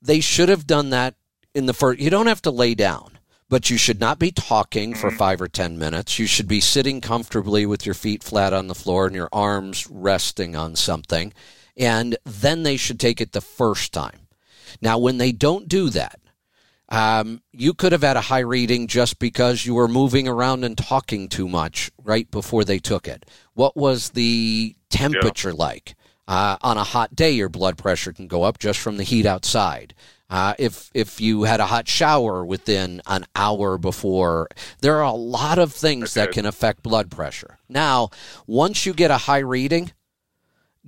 They 0.00 0.20
should 0.20 0.48
have 0.48 0.66
done 0.66 0.90
that 0.90 1.14
in 1.54 1.66
the 1.66 1.74
first. 1.74 1.98
You 1.98 2.10
don't 2.10 2.28
have 2.28 2.42
to 2.42 2.50
lay 2.52 2.74
down, 2.76 3.17
but 3.48 3.70
you 3.70 3.78
should 3.78 4.00
not 4.00 4.18
be 4.18 4.30
talking 4.30 4.94
for 4.94 5.10
five 5.10 5.40
or 5.40 5.48
10 5.48 5.78
minutes. 5.78 6.18
You 6.18 6.26
should 6.26 6.48
be 6.48 6.60
sitting 6.60 7.00
comfortably 7.00 7.64
with 7.64 7.86
your 7.86 7.94
feet 7.94 8.22
flat 8.22 8.52
on 8.52 8.66
the 8.66 8.74
floor 8.74 9.06
and 9.06 9.14
your 9.14 9.30
arms 9.32 9.86
resting 9.90 10.54
on 10.54 10.76
something. 10.76 11.32
And 11.76 12.16
then 12.24 12.62
they 12.62 12.76
should 12.76 13.00
take 13.00 13.20
it 13.20 13.32
the 13.32 13.40
first 13.40 13.92
time. 13.92 14.28
Now, 14.82 14.98
when 14.98 15.18
they 15.18 15.32
don't 15.32 15.68
do 15.68 15.88
that, 15.90 16.20
um, 16.90 17.42
you 17.52 17.74
could 17.74 17.92
have 17.92 18.02
had 18.02 18.16
a 18.16 18.22
high 18.22 18.38
reading 18.40 18.86
just 18.86 19.18
because 19.18 19.64
you 19.64 19.74
were 19.74 19.88
moving 19.88 20.26
around 20.26 20.64
and 20.64 20.76
talking 20.76 21.28
too 21.28 21.48
much 21.48 21.90
right 22.02 22.30
before 22.30 22.64
they 22.64 22.78
took 22.78 23.06
it. 23.06 23.26
What 23.54 23.76
was 23.76 24.10
the 24.10 24.74
temperature 24.90 25.52
like? 25.52 25.94
Uh, 26.26 26.56
on 26.60 26.76
a 26.76 26.84
hot 26.84 27.16
day, 27.16 27.30
your 27.30 27.48
blood 27.48 27.78
pressure 27.78 28.12
can 28.12 28.26
go 28.26 28.42
up 28.42 28.58
just 28.58 28.78
from 28.78 28.98
the 28.98 29.04
heat 29.04 29.24
outside. 29.24 29.94
Uh, 30.30 30.52
if 30.58 30.90
if 30.92 31.22
you 31.22 31.44
had 31.44 31.58
a 31.58 31.66
hot 31.66 31.88
shower 31.88 32.44
within 32.44 33.00
an 33.06 33.24
hour 33.34 33.78
before, 33.78 34.48
there 34.80 34.96
are 34.96 35.02
a 35.02 35.12
lot 35.12 35.58
of 35.58 35.72
things 35.72 36.12
that 36.14 36.32
can 36.32 36.44
affect 36.44 36.82
blood 36.82 37.10
pressure. 37.10 37.58
Now, 37.68 38.10
once 38.46 38.84
you 38.84 38.92
get 38.92 39.10
a 39.10 39.16
high 39.16 39.38
reading, 39.38 39.92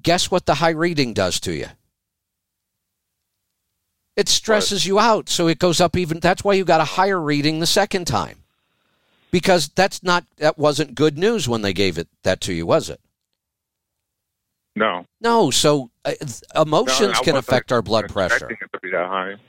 guess 0.03 0.31
what 0.31 0.45
the 0.45 0.57
high 0.57 0.71
reading 0.71 1.15
does 1.15 1.41
to 1.41 1.53
you? 1.53 1.69
It 4.15 4.29
stresses 4.29 4.85
you 4.85 4.99
out, 4.99 5.31
so 5.31 5.47
it 5.47 5.59
goes 5.59 5.81
up 5.81 5.97
even. 5.97 6.21
That's 6.21 6.45
why 6.45 6.53
you 6.53 6.65
got 6.65 6.83
a 6.83 6.85
higher 6.85 7.19
reading 7.19 7.61
the 7.61 7.67
second 7.67 8.07
time, 8.07 8.41
because 9.31 9.69
that's 9.69 10.03
not 10.03 10.27
that 10.37 10.59
wasn't 10.59 10.95
good 10.95 11.17
news 11.17 11.49
when 11.49 11.63
they 11.63 11.73
gave 11.73 11.97
it 11.97 12.09
that 12.25 12.43
to 12.43 12.53
you, 12.53 12.67
was 12.67 12.91
it? 12.91 13.01
No. 14.77 15.07
No. 15.21 15.51
So 15.51 15.91
uh, 16.05 16.13
emotions 16.55 17.15
no, 17.15 17.21
can 17.23 17.37
affect 17.37 17.73
our 17.73 17.83
blood 17.83 18.11
pressure. 18.11 18.59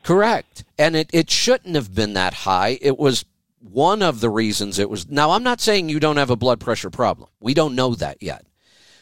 Correct, 0.04 0.64
and 0.78 0.96
it 0.96 1.10
it 1.14 1.30
shouldn't 1.30 1.76
have 1.76 1.94
been 1.94 2.14
that 2.14 2.34
high. 2.34 2.78
It 2.82 2.98
was 2.98 3.26
one 3.60 4.02
of 4.02 4.22
the 4.22 4.30
reasons 4.30 4.80
it 4.80 4.90
was. 4.90 5.10
Now, 5.10 5.32
I'm 5.32 5.44
not 5.44 5.62
saying 5.62 5.90
you 5.90 6.00
don't 6.00 6.18
have 6.18 6.30
a 6.30 6.36
blood 6.36 6.60
pressure 6.60 6.90
problem. 6.90 7.30
We 7.40 7.54
don't 7.54 7.76
know 7.76 7.96
that 7.96 8.22
yet, 8.22 8.46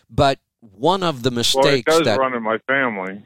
but 0.09 0.39
one 0.61 1.03
of 1.03 1.23
the 1.23 1.31
mistakes 1.31 1.63
well, 1.65 1.75
it 1.75 1.85
does 1.85 2.05
that 2.05 2.19
run 2.19 2.33
in 2.33 2.43
my 2.43 2.57
family. 2.59 3.21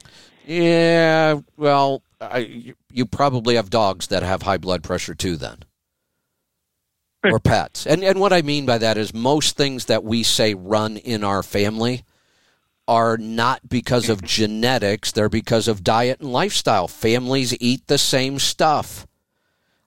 Yeah, 0.46 1.40
well, 1.58 2.04
I, 2.20 2.66
you 2.92 3.06
probably 3.06 3.56
have 3.56 3.70
dogs 3.70 4.08
that 4.08 4.24
have 4.24 4.42
high 4.42 4.58
blood 4.58 4.84
pressure 4.84 5.16
too, 5.16 5.38
then, 5.38 5.60
or 7.24 7.40
pets. 7.40 7.88
And 7.88 8.04
and 8.04 8.20
what 8.20 8.34
I 8.34 8.42
mean 8.42 8.66
by 8.66 8.78
that 8.78 8.98
is 8.98 9.14
most 9.14 9.58
things 9.58 9.86
that 9.86 10.04
we 10.04 10.24
say 10.24 10.54
run 10.54 10.98
in 10.98 11.24
our 11.24 11.44
family 11.44 12.04
are 12.88 13.18
not 13.18 13.68
because 13.70 14.10
of 14.10 14.22
genetics; 14.24 15.12
they're 15.12 15.30
because 15.30 15.68
of 15.68 15.84
diet 15.84 16.20
and 16.20 16.32
lifestyle. 16.32 16.88
Families 16.88 17.56
eat 17.60 17.88
the 17.88 17.98
same 17.98 18.40
stuff. 18.40 19.08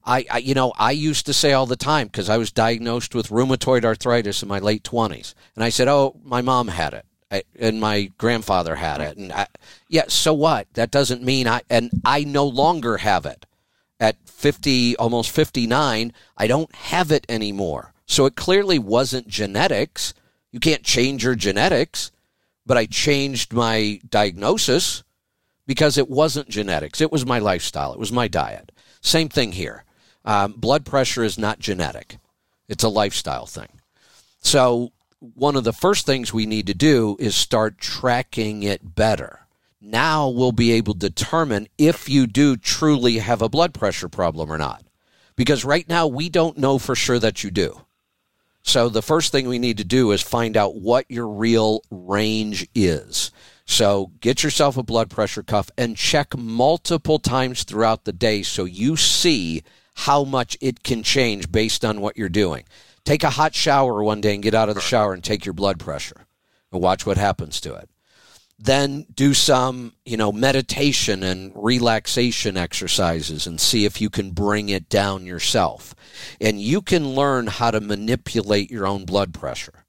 I, 0.04 0.24
I 0.30 0.38
you 0.38 0.54
know, 0.54 0.72
I 0.78 0.92
used 0.92 1.26
to 1.26 1.34
say 1.34 1.52
all 1.52 1.66
the 1.66 1.76
time 1.76 2.06
because 2.06 2.28
I 2.28 2.36
was 2.36 2.52
diagnosed 2.52 3.14
with 3.14 3.28
rheumatoid 3.28 3.84
arthritis 3.84 4.42
in 4.42 4.48
my 4.48 4.58
late 4.58 4.84
twenties, 4.84 5.34
and 5.54 5.64
I 5.64 5.68
said, 5.68 5.88
"Oh, 5.88 6.16
my 6.24 6.42
mom 6.42 6.68
had 6.68 6.94
it." 6.94 7.06
Eh, 7.30 7.42
and 7.58 7.80
my 7.80 8.12
grandfather 8.18 8.76
had 8.76 9.00
it 9.00 9.16
and 9.16 9.32
I, 9.32 9.48
yeah 9.88 10.04
so 10.06 10.32
what 10.32 10.72
that 10.74 10.92
doesn't 10.92 11.24
mean 11.24 11.48
i 11.48 11.60
and 11.68 11.90
i 12.04 12.22
no 12.22 12.46
longer 12.46 12.98
have 12.98 13.26
it 13.26 13.46
at 13.98 14.16
50 14.26 14.96
almost 14.96 15.32
59 15.32 16.12
i 16.36 16.46
don't 16.46 16.72
have 16.72 17.10
it 17.10 17.26
anymore 17.28 17.92
so 18.06 18.26
it 18.26 18.36
clearly 18.36 18.78
wasn't 18.78 19.26
genetics 19.26 20.14
you 20.52 20.60
can't 20.60 20.84
change 20.84 21.24
your 21.24 21.34
genetics 21.34 22.12
but 22.66 22.76
i 22.76 22.84
changed 22.86 23.52
my 23.52 24.00
diagnosis 24.08 25.02
because 25.66 25.96
it 25.96 26.10
wasn't 26.10 26.48
genetics 26.48 27.00
it 27.00 27.12
was 27.12 27.24
my 27.24 27.38
lifestyle 27.38 27.92
it 27.92 27.98
was 27.98 28.12
my 28.12 28.28
diet 28.28 28.72
same 29.00 29.28
thing 29.28 29.52
here 29.52 29.84
um, 30.24 30.52
blood 30.52 30.84
pressure 30.84 31.24
is 31.24 31.38
not 31.38 31.58
genetic 31.58 32.18
it's 32.68 32.84
a 32.84 32.88
lifestyle 32.88 33.46
thing 33.46 33.80
so 34.40 34.92
one 35.18 35.56
of 35.56 35.64
the 35.64 35.72
first 35.72 36.06
things 36.06 36.32
we 36.32 36.46
need 36.46 36.66
to 36.66 36.74
do 36.74 37.16
is 37.18 37.34
start 37.34 37.78
tracking 37.78 38.62
it 38.62 38.94
better. 38.94 39.40
Now 39.80 40.28
we'll 40.28 40.52
be 40.52 40.72
able 40.72 40.94
to 40.94 41.08
determine 41.10 41.68
if 41.78 42.08
you 42.08 42.26
do 42.26 42.56
truly 42.56 43.18
have 43.18 43.42
a 43.42 43.48
blood 43.48 43.74
pressure 43.74 44.08
problem 44.08 44.50
or 44.50 44.58
not. 44.58 44.84
Because 45.34 45.64
right 45.64 45.88
now 45.88 46.06
we 46.06 46.28
don't 46.28 46.58
know 46.58 46.78
for 46.78 46.94
sure 46.94 47.18
that 47.18 47.44
you 47.44 47.50
do. 47.50 47.82
So 48.66 48.88
the 48.88 49.00
first 49.00 49.30
thing 49.30 49.46
we 49.46 49.60
need 49.60 49.78
to 49.78 49.84
do 49.84 50.10
is 50.10 50.20
find 50.20 50.56
out 50.56 50.74
what 50.74 51.08
your 51.08 51.28
real 51.28 51.82
range 51.88 52.66
is. 52.74 53.30
So 53.64 54.10
get 54.20 54.42
yourself 54.42 54.76
a 54.76 54.82
blood 54.82 55.08
pressure 55.08 55.44
cuff 55.44 55.70
and 55.78 55.96
check 55.96 56.36
multiple 56.36 57.20
times 57.20 57.62
throughout 57.62 58.04
the 58.04 58.12
day 58.12 58.42
so 58.42 58.64
you 58.64 58.96
see 58.96 59.62
how 59.94 60.24
much 60.24 60.58
it 60.60 60.82
can 60.82 61.04
change 61.04 61.50
based 61.50 61.84
on 61.84 62.00
what 62.00 62.16
you're 62.16 62.28
doing. 62.28 62.64
Take 63.04 63.22
a 63.22 63.30
hot 63.30 63.54
shower 63.54 64.02
one 64.02 64.20
day 64.20 64.34
and 64.34 64.42
get 64.42 64.54
out 64.54 64.68
of 64.68 64.74
the 64.74 64.80
shower 64.80 65.14
and 65.14 65.22
take 65.22 65.46
your 65.46 65.54
blood 65.54 65.78
pressure 65.78 66.26
and 66.72 66.82
watch 66.82 67.06
what 67.06 67.18
happens 67.18 67.60
to 67.60 67.74
it. 67.74 67.88
Then 68.58 69.06
do 69.14 69.34
some, 69.34 69.92
you 70.04 70.16
know, 70.16 70.32
meditation 70.32 71.22
and 71.22 71.52
relaxation 71.54 72.56
exercises 72.56 73.46
and 73.46 73.60
see 73.60 73.84
if 73.84 74.00
you 74.00 74.08
can 74.08 74.30
bring 74.30 74.70
it 74.70 74.88
down 74.88 75.26
yourself. 75.26 75.94
And 76.40 76.60
you 76.60 76.80
can 76.80 77.10
learn 77.10 77.48
how 77.48 77.70
to 77.70 77.80
manipulate 77.80 78.70
your 78.70 78.86
own 78.86 79.04
blood 79.04 79.34
pressure. 79.34 79.84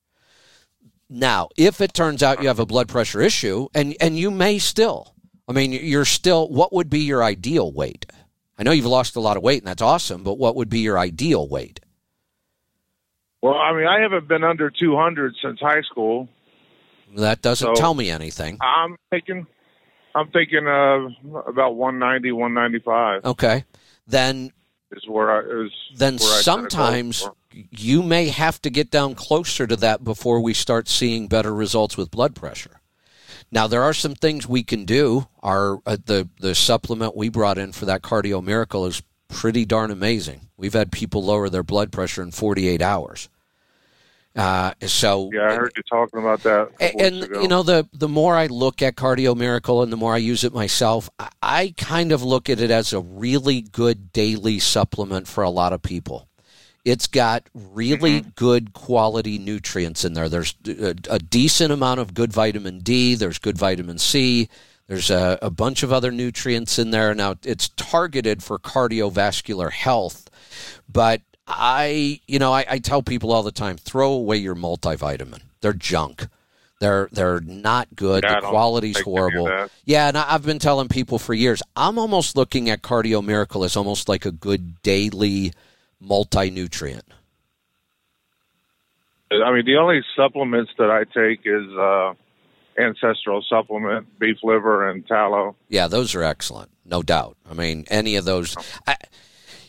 Now, 1.09 1.47
if 1.55 1.80
it 1.80 1.93
turns 1.93 2.22
out 2.22 2.41
you 2.41 2.49
have 2.49 2.59
a 2.59 2.65
blood 2.65 2.89
pressure 2.89 3.22
issue, 3.22 3.70
and, 3.74 3.95
and 4.01 4.18
you 4.18 4.30
may 4.30 4.59
still, 4.59 5.13
I 5.47 5.53
mean, 5.53 5.72
you're 5.72 6.03
still, 6.03 6.49
what 6.49 6.74
would 6.74 6.89
be 6.89 6.99
your 6.99 7.24
ideal 7.24 7.72
weight? 7.72 8.05
I 8.57 8.63
know 8.63 8.72
you've 8.72 8.86
lost 8.86 9.15
a 9.15 9.22
lot 9.22 9.38
of 9.38 9.43
weight 9.43 9.61
and 9.61 9.68
that's 9.68 9.82
awesome, 9.82 10.24
but 10.24 10.38
what 10.38 10.55
would 10.55 10.70
be 10.70 10.80
your 10.80 10.99
ideal 10.99 11.47
weight? 11.47 11.80
Well, 13.41 13.53
I 13.53 13.74
mean, 13.74 13.88
I 13.88 14.01
haven't 14.01 14.28
been 14.28 14.43
under 14.43 14.70
200 14.70 15.36
since 15.41 15.59
high 15.59 15.84
school. 15.84 16.28
That 17.16 17.41
doesn't 17.41 17.76
so 17.76 17.80
tell 17.80 17.93
me 17.93 18.10
anything. 18.10 18.58
I'm 18.62 18.97
thinking, 19.10 19.47
I'm 20.14 20.30
thinking 20.30 20.68
uh, 20.68 21.08
about 21.47 21.76
190, 21.76 22.32
195. 22.32 23.26
Okay, 23.26 23.66
then 24.08 24.51
is 24.91 25.08
where 25.08 25.32
I 25.32 25.66
is. 25.66 25.72
Then 25.95 26.18
sometimes 26.20 27.28
you 27.51 28.03
may 28.03 28.28
have 28.28 28.62
to 28.62 28.70
get 28.70 28.91
down 28.91 29.16
closer 29.16 29.68
to 29.68 29.76
that 29.78 30.03
before 30.03 30.41
we 30.41 30.53
start 30.53 30.88
seeing 30.88 31.28
better 31.28 31.53
results 31.53 31.97
with 31.97 32.12
blood 32.12 32.36
pressure. 32.36 32.82
Now 33.51 33.68
there 33.68 33.84
are 33.84 33.93
some 33.93 34.16
things 34.16 34.47
we 34.47 34.64
can 34.64 34.86
do. 34.86 35.28
Our 35.41 35.80
uh, 35.86 35.97
the 36.05 36.30
the 36.39 36.55
supplement 36.55 37.16
we 37.16 37.30
brought 37.30 37.58
in 37.58 37.72
for 37.72 37.86
that 37.86 38.01
cardio 38.01 38.43
miracle 38.43 38.86
is 38.86 39.01
pretty 39.28 39.66
darn 39.66 39.91
amazing. 39.91 40.49
We've 40.58 40.74
had 40.74 40.91
people 40.91 41.24
lower 41.24 41.49
their 41.49 41.64
blood 41.64 41.91
pressure 41.91 42.22
in 42.22 42.32
48 42.32 42.82
hours. 42.82 43.30
Uh, 44.38 44.71
so 44.85 45.31
yeah, 45.33 45.49
I 45.49 45.55
heard 45.55 45.71
you 45.75 45.81
talking 45.89 46.19
about 46.19 46.43
that. 46.43 46.69
And 46.79 47.27
you 47.41 47.47
know, 47.47 47.63
the 47.63 47.89
the 47.91 48.07
more 48.07 48.35
I 48.35 48.45
look 48.45 48.83
at 48.83 48.95
Cardio 48.95 49.35
Miracle 49.35 49.81
and 49.81 49.91
the 49.91 49.97
more 49.97 50.13
I 50.13 50.17
use 50.17 50.43
it 50.43 50.53
myself, 50.53 51.09
I, 51.17 51.29
I 51.41 51.73
kind 51.75 52.11
of 52.11 52.21
look 52.21 52.47
at 52.47 52.61
it 52.61 52.69
as 52.69 52.93
a 52.93 52.99
really 52.99 53.61
good 53.61 54.13
daily 54.13 54.59
supplement 54.59 55.27
for 55.27 55.43
a 55.43 55.49
lot 55.49 55.73
of 55.73 55.81
people. 55.81 56.27
It's 56.85 57.07
got 57.07 57.49
really 57.53 58.21
mm-hmm. 58.21 58.29
good 58.35 58.73
quality 58.73 59.39
nutrients 59.39 60.05
in 60.05 60.13
there. 60.13 60.29
There's 60.29 60.53
a, 60.67 60.95
a, 61.09 61.19
decent 61.19 61.73
amount 61.73 61.99
of 61.99 62.13
good 62.13 62.31
vitamin 62.31 62.79
D. 62.79 63.15
There's 63.15 63.39
good 63.39 63.57
vitamin 63.57 63.97
C. 63.97 64.47
There's 64.88 65.09
a, 65.09 65.38
a 65.41 65.49
bunch 65.49 65.83
of 65.83 65.91
other 65.91 66.11
nutrients 66.11 66.79
in 66.79 66.91
there. 66.91 67.13
Now, 67.13 67.35
it's 67.43 67.69
targeted 67.69 68.41
for 68.41 68.57
cardiovascular 68.57 69.71
health, 69.71 70.29
but 70.88 71.23
I, 71.47 72.19
you 72.27 72.39
know, 72.39 72.51
I, 72.51 72.65
I 72.69 72.79
tell 72.79 73.01
people 73.01 73.31
all 73.31 73.43
the 73.43 73.51
time 73.51 73.77
throw 73.77 74.11
away 74.11 74.37
your 74.37 74.55
multivitamin. 74.55 75.41
They're 75.61 75.73
junk. 75.73 76.27
They're 76.79 77.09
they're 77.11 77.39
not 77.39 77.87
good. 77.95 78.23
Yeah, 78.23 78.39
the 78.39 78.47
quality's 78.47 78.99
horrible. 78.99 79.67
Yeah, 79.85 80.09
and 80.09 80.17
I've 80.17 80.45
been 80.45 80.59
telling 80.59 80.89
people 80.89 81.17
for 81.17 81.33
years. 81.33 81.63
I'm 81.75 81.97
almost 81.97 82.35
looking 82.35 82.69
at 82.69 82.83
Cardio 82.83 83.23
Miracle 83.25 83.63
as 83.63 83.75
almost 83.75 84.07
like 84.07 84.25
a 84.25 84.31
good 84.31 84.81
daily 84.83 85.53
multi 85.99 86.51
nutrient. 86.51 87.05
I 89.31 89.51
mean, 89.51 89.65
the 89.65 89.77
only 89.77 90.01
supplements 90.15 90.71
that 90.77 90.89
I 90.89 91.03
take 91.03 91.41
is 91.45 91.67
uh, 91.77 92.13
ancestral 92.77 93.43
supplement, 93.49 94.19
beef 94.19 94.37
liver, 94.43 94.89
and 94.89 95.05
tallow. 95.05 95.55
Yeah, 95.69 95.87
those 95.87 96.15
are 96.15 96.23
excellent, 96.23 96.69
no 96.85 97.01
doubt. 97.01 97.37
I 97.49 97.53
mean, 97.53 97.85
any 97.89 98.15
of 98.15 98.25
those. 98.25 98.55
I, 98.85 98.95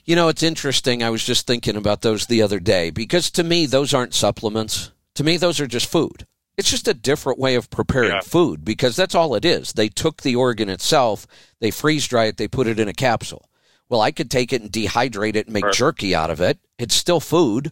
you 0.08 0.16
know, 0.16 0.28
it's 0.28 0.42
interesting. 0.42 1.02
I 1.02 1.10
was 1.10 1.22
just 1.22 1.46
thinking 1.46 1.76
about 1.76 2.00
those 2.00 2.24
the 2.24 2.40
other 2.40 2.60
day 2.60 2.88
because 2.88 3.30
to 3.32 3.44
me, 3.44 3.66
those 3.66 3.92
aren't 3.92 4.14
supplements. 4.14 4.90
To 5.16 5.22
me, 5.22 5.36
those 5.36 5.60
are 5.60 5.66
just 5.66 5.92
food. 5.92 6.26
It's 6.56 6.70
just 6.70 6.88
a 6.88 6.94
different 6.94 7.38
way 7.38 7.56
of 7.56 7.68
preparing 7.68 8.12
yeah. 8.12 8.20
food 8.22 8.64
because 8.64 8.96
that's 8.96 9.14
all 9.14 9.34
it 9.34 9.44
is. 9.44 9.74
They 9.74 9.90
took 9.90 10.22
the 10.22 10.34
organ 10.34 10.70
itself, 10.70 11.26
they 11.60 11.70
freeze 11.70 12.08
dry 12.08 12.24
it, 12.24 12.38
they 12.38 12.48
put 12.48 12.66
it 12.66 12.80
in 12.80 12.88
a 12.88 12.94
capsule. 12.94 13.50
Well, 13.90 14.00
I 14.00 14.10
could 14.10 14.30
take 14.30 14.50
it 14.50 14.62
and 14.62 14.72
dehydrate 14.72 15.36
it 15.36 15.46
and 15.46 15.52
make 15.52 15.70
jerky 15.72 16.14
out 16.14 16.30
of 16.30 16.40
it. 16.40 16.58
It's 16.78 16.94
still 16.94 17.20
food. 17.20 17.70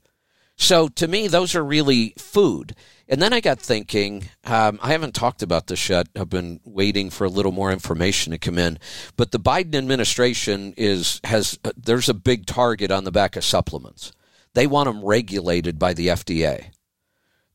So 0.59 0.89
to 0.89 1.09
me, 1.09 1.29
those 1.29 1.55
are 1.55 1.65
really 1.65 2.13
food. 2.19 2.75
And 3.09 3.23
then 3.23 3.33
I 3.33 3.41
got 3.41 3.61
thinking, 3.61 4.29
um, 4.45 4.81
I 4.83 4.91
haven't 4.91 5.15
talked 5.15 5.43
about 5.43 5.69
this 5.69 5.89
yet. 5.89 6.09
I've 6.17 6.29
been 6.29 6.61
waiting 6.65 7.11
for 7.11 7.25
a 7.25 7.31
little 7.31 7.53
more 7.53 7.71
information 7.71 8.33
to 8.33 8.39
come 8.39 8.59
in. 8.59 8.79
But 9.17 9.31
the 9.31 9.39
Biden 9.39 9.77
administration 9.77 10.75
is 10.77 11.21
has 11.23 11.59
uh, 11.65 11.71
there's 11.77 12.09
a 12.09 12.15
big 12.15 12.47
target 12.47 12.91
on 12.91 13.05
the 13.05 13.13
back 13.13 13.37
of 13.37 13.45
supplements. 13.45 14.13
They 14.55 14.67
want 14.67 14.87
them 14.87 15.05
regulated 15.05 15.79
by 15.79 15.95
the 15.95 16.09
FDA. 16.09 16.71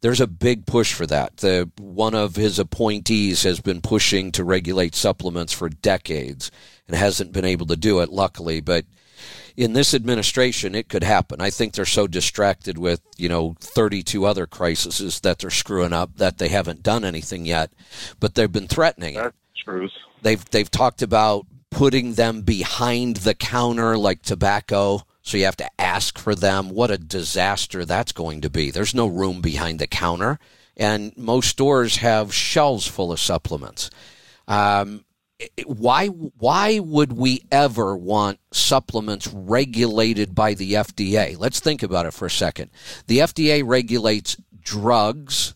There's 0.01 0.21
a 0.21 0.27
big 0.27 0.65
push 0.65 0.93
for 0.93 1.05
that. 1.07 1.37
The 1.37 1.69
one 1.77 2.15
of 2.15 2.35
his 2.35 2.57
appointees 2.57 3.43
has 3.43 3.59
been 3.59 3.81
pushing 3.81 4.31
to 4.31 4.43
regulate 4.45 4.95
supplements 4.95 5.51
for 5.51 5.67
decades 5.67 6.49
and 6.87 6.95
hasn't 6.95 7.33
been 7.33 7.45
able 7.45 7.65
to 7.67 7.75
do 7.75 7.99
it, 7.99 8.09
luckily. 8.09 8.61
But 8.61 8.85
in 9.57 9.73
this 9.73 9.93
administration, 9.93 10.75
it 10.75 10.89
could 10.89 11.03
happen. 11.03 11.41
I 11.41 11.49
think 11.49 11.73
they're 11.73 11.85
so 11.85 12.07
distracted 12.07 12.77
with, 12.77 13.01
you 13.17 13.29
know, 13.29 13.55
32 13.59 14.25
other 14.25 14.47
crises 14.47 15.19
that 15.21 15.39
they're 15.39 15.49
screwing 15.49 15.93
up 15.93 16.17
that 16.17 16.37
they 16.37 16.49
haven't 16.49 16.83
done 16.83 17.03
anything 17.03 17.45
yet, 17.45 17.71
but 18.19 18.35
they've 18.35 18.51
been 18.51 18.67
threatening 18.67 19.15
it. 19.15 19.21
That's 19.21 19.35
truth. 19.63 19.91
They've 20.21 20.43
they've 20.51 20.69
talked 20.69 21.01
about 21.01 21.45
putting 21.69 22.13
them 22.13 22.41
behind 22.41 23.17
the 23.17 23.33
counter 23.33 23.97
like 23.97 24.21
tobacco. 24.21 25.01
So 25.23 25.37
you 25.37 25.45
have 25.45 25.57
to 25.57 25.81
ask 25.81 26.17
for 26.17 26.35
them. 26.35 26.69
What 26.69 26.91
a 26.91 26.97
disaster 26.97 27.85
that's 27.85 28.11
going 28.11 28.41
to 28.41 28.49
be. 28.49 28.71
There's 28.71 28.95
no 28.95 29.07
room 29.07 29.41
behind 29.41 29.79
the 29.79 29.87
counter, 29.87 30.39
and 30.75 31.15
most 31.17 31.49
stores 31.49 31.97
have 31.97 32.33
shelves 32.33 32.87
full 32.87 33.11
of 33.11 33.19
supplements. 33.19 33.89
Um, 34.47 35.05
why 35.65 36.07
why 36.07 36.79
would 36.79 37.13
we 37.13 37.43
ever 37.51 37.95
want 37.95 38.39
supplements 38.51 39.27
regulated 39.27 40.35
by 40.35 40.53
the 40.53 40.73
FDA? 40.73 41.37
Let's 41.37 41.59
think 41.59 41.83
about 41.83 42.05
it 42.05 42.13
for 42.13 42.25
a 42.25 42.31
second. 42.31 42.71
The 43.07 43.19
FDA 43.19 43.63
regulates 43.65 44.37
drugs 44.61 45.55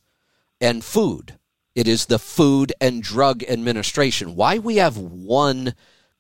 and 0.60 0.84
food. 0.84 1.38
It 1.76 1.88
is 1.88 2.06
the 2.06 2.20
Food 2.20 2.74
and 2.80 3.04
Drug 3.04 3.44
Administration. 3.44 4.36
Why 4.36 4.60
we 4.60 4.78
have 4.78 4.98
one 4.98 5.76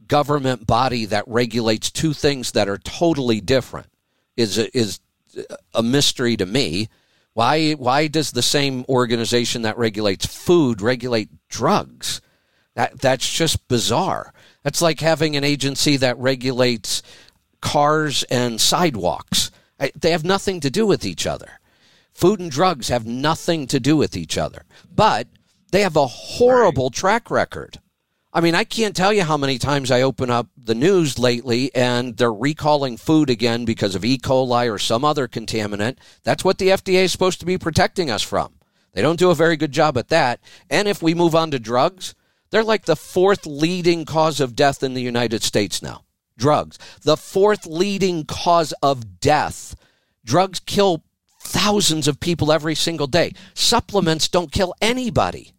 government 0.05 0.67
body 0.67 1.05
that 1.05 1.23
regulates 1.27 1.89
two 1.89 2.13
things 2.13 2.51
that 2.51 2.67
are 2.67 2.77
totally 2.77 3.41
different 3.41 3.87
is 4.35 4.57
is 4.57 4.99
a 5.73 5.81
mystery 5.81 6.37
to 6.37 6.45
me. 6.45 6.89
Why 7.33 7.73
why 7.73 8.07
does 8.07 8.31
the 8.31 8.41
same 8.41 8.85
organization 8.87 9.63
that 9.63 9.77
regulates 9.77 10.25
food 10.25 10.81
regulate 10.81 11.29
drugs? 11.49 12.21
That 12.75 12.99
that's 12.99 13.31
just 13.31 13.67
bizarre. 13.67 14.33
That's 14.63 14.81
like 14.81 14.99
having 14.99 15.35
an 15.35 15.43
agency 15.43 15.97
that 15.97 16.17
regulates 16.17 17.01
cars 17.61 18.23
and 18.23 18.59
sidewalks. 18.59 19.51
They 19.95 20.11
have 20.11 20.23
nothing 20.23 20.59
to 20.61 20.69
do 20.69 20.85
with 20.85 21.05
each 21.05 21.25
other. 21.25 21.59
Food 22.13 22.39
and 22.39 22.51
drugs 22.51 22.89
have 22.89 23.05
nothing 23.05 23.67
to 23.67 23.79
do 23.79 23.97
with 23.97 24.15
each 24.15 24.37
other. 24.37 24.63
But 24.93 25.27
they 25.71 25.81
have 25.81 25.95
a 25.95 26.07
horrible 26.07 26.89
track 26.89 27.29
record. 27.29 27.79
I 28.31 28.41
mean, 28.41 28.55
I 28.55 28.65
can't 28.65 28.95
tell 28.95 29.13
you 29.13 29.23
how 29.23 29.37
many 29.37 29.57
times 29.57 29.91
I 29.91 30.01
open 30.01 30.29
up 30.29 30.47
the 30.57 30.75
news 30.75 31.17
lately 31.17 31.73
and 31.73 32.17
they're 32.17 32.33
recalling 32.33 32.97
food 32.97 33.29
again 33.29 33.63
because 33.63 33.95
of 33.95 34.03
E. 34.03 34.17
coli 34.17 34.69
or 34.69 34.77
some 34.77 35.05
other 35.05 35.27
contaminant. 35.27 35.97
That's 36.23 36.43
what 36.43 36.57
the 36.57 36.67
FDA 36.69 37.03
is 37.03 37.13
supposed 37.13 37.39
to 37.39 37.45
be 37.45 37.57
protecting 37.57 38.11
us 38.11 38.21
from. 38.21 38.53
They 38.91 39.01
don't 39.01 39.19
do 39.19 39.29
a 39.29 39.35
very 39.35 39.55
good 39.55 39.71
job 39.71 39.97
at 39.97 40.09
that. 40.09 40.41
And 40.69 40.87
if 40.87 41.01
we 41.01 41.13
move 41.13 41.33
on 41.33 41.51
to 41.51 41.59
drugs, 41.59 42.13
they're 42.55 42.63
like 42.63 42.85
the 42.85 42.95
fourth 42.95 43.45
leading 43.45 44.05
cause 44.05 44.39
of 44.39 44.55
death 44.55 44.81
in 44.81 44.93
the 44.93 45.01
United 45.01 45.43
States 45.43 45.81
now. 45.81 46.05
Drugs. 46.37 46.79
The 47.01 47.17
fourth 47.17 47.65
leading 47.65 48.23
cause 48.23 48.73
of 48.81 49.19
death. 49.19 49.75
Drugs 50.23 50.61
kill 50.61 51.03
thousands 51.41 52.07
of 52.07 52.21
people 52.21 52.53
every 52.53 52.73
single 52.73 53.07
day. 53.07 53.33
Supplements 53.53 54.29
don't 54.29 54.53
kill 54.53 54.73
anybody. 54.81 55.51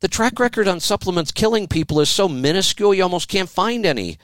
The 0.00 0.08
track 0.08 0.40
record 0.40 0.66
on 0.66 0.80
supplements 0.80 1.30
killing 1.30 1.68
people 1.68 2.00
is 2.00 2.08
so 2.08 2.26
minuscule 2.26 2.94
you 2.94 3.02
almost 3.02 3.28
can't 3.28 3.50
find 3.50 3.84
any. 3.84 4.16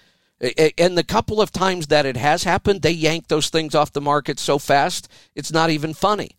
And 0.79 0.97
the 0.97 1.05
couple 1.05 1.43
of 1.43 1.53
times 1.53 1.89
that 1.89 2.07
it 2.07 2.17
has 2.17 2.45
happened, 2.45 2.81
they 2.81 2.93
yank 2.93 3.29
those 3.29 3.51
things 3.51 3.75
off 3.75 3.93
the 3.93 4.01
market 4.01 4.39
so 4.39 4.59
fast, 4.59 5.07
it's 5.35 5.53
not 5.53 5.69
even 5.69 5.93
funny. 5.93 6.31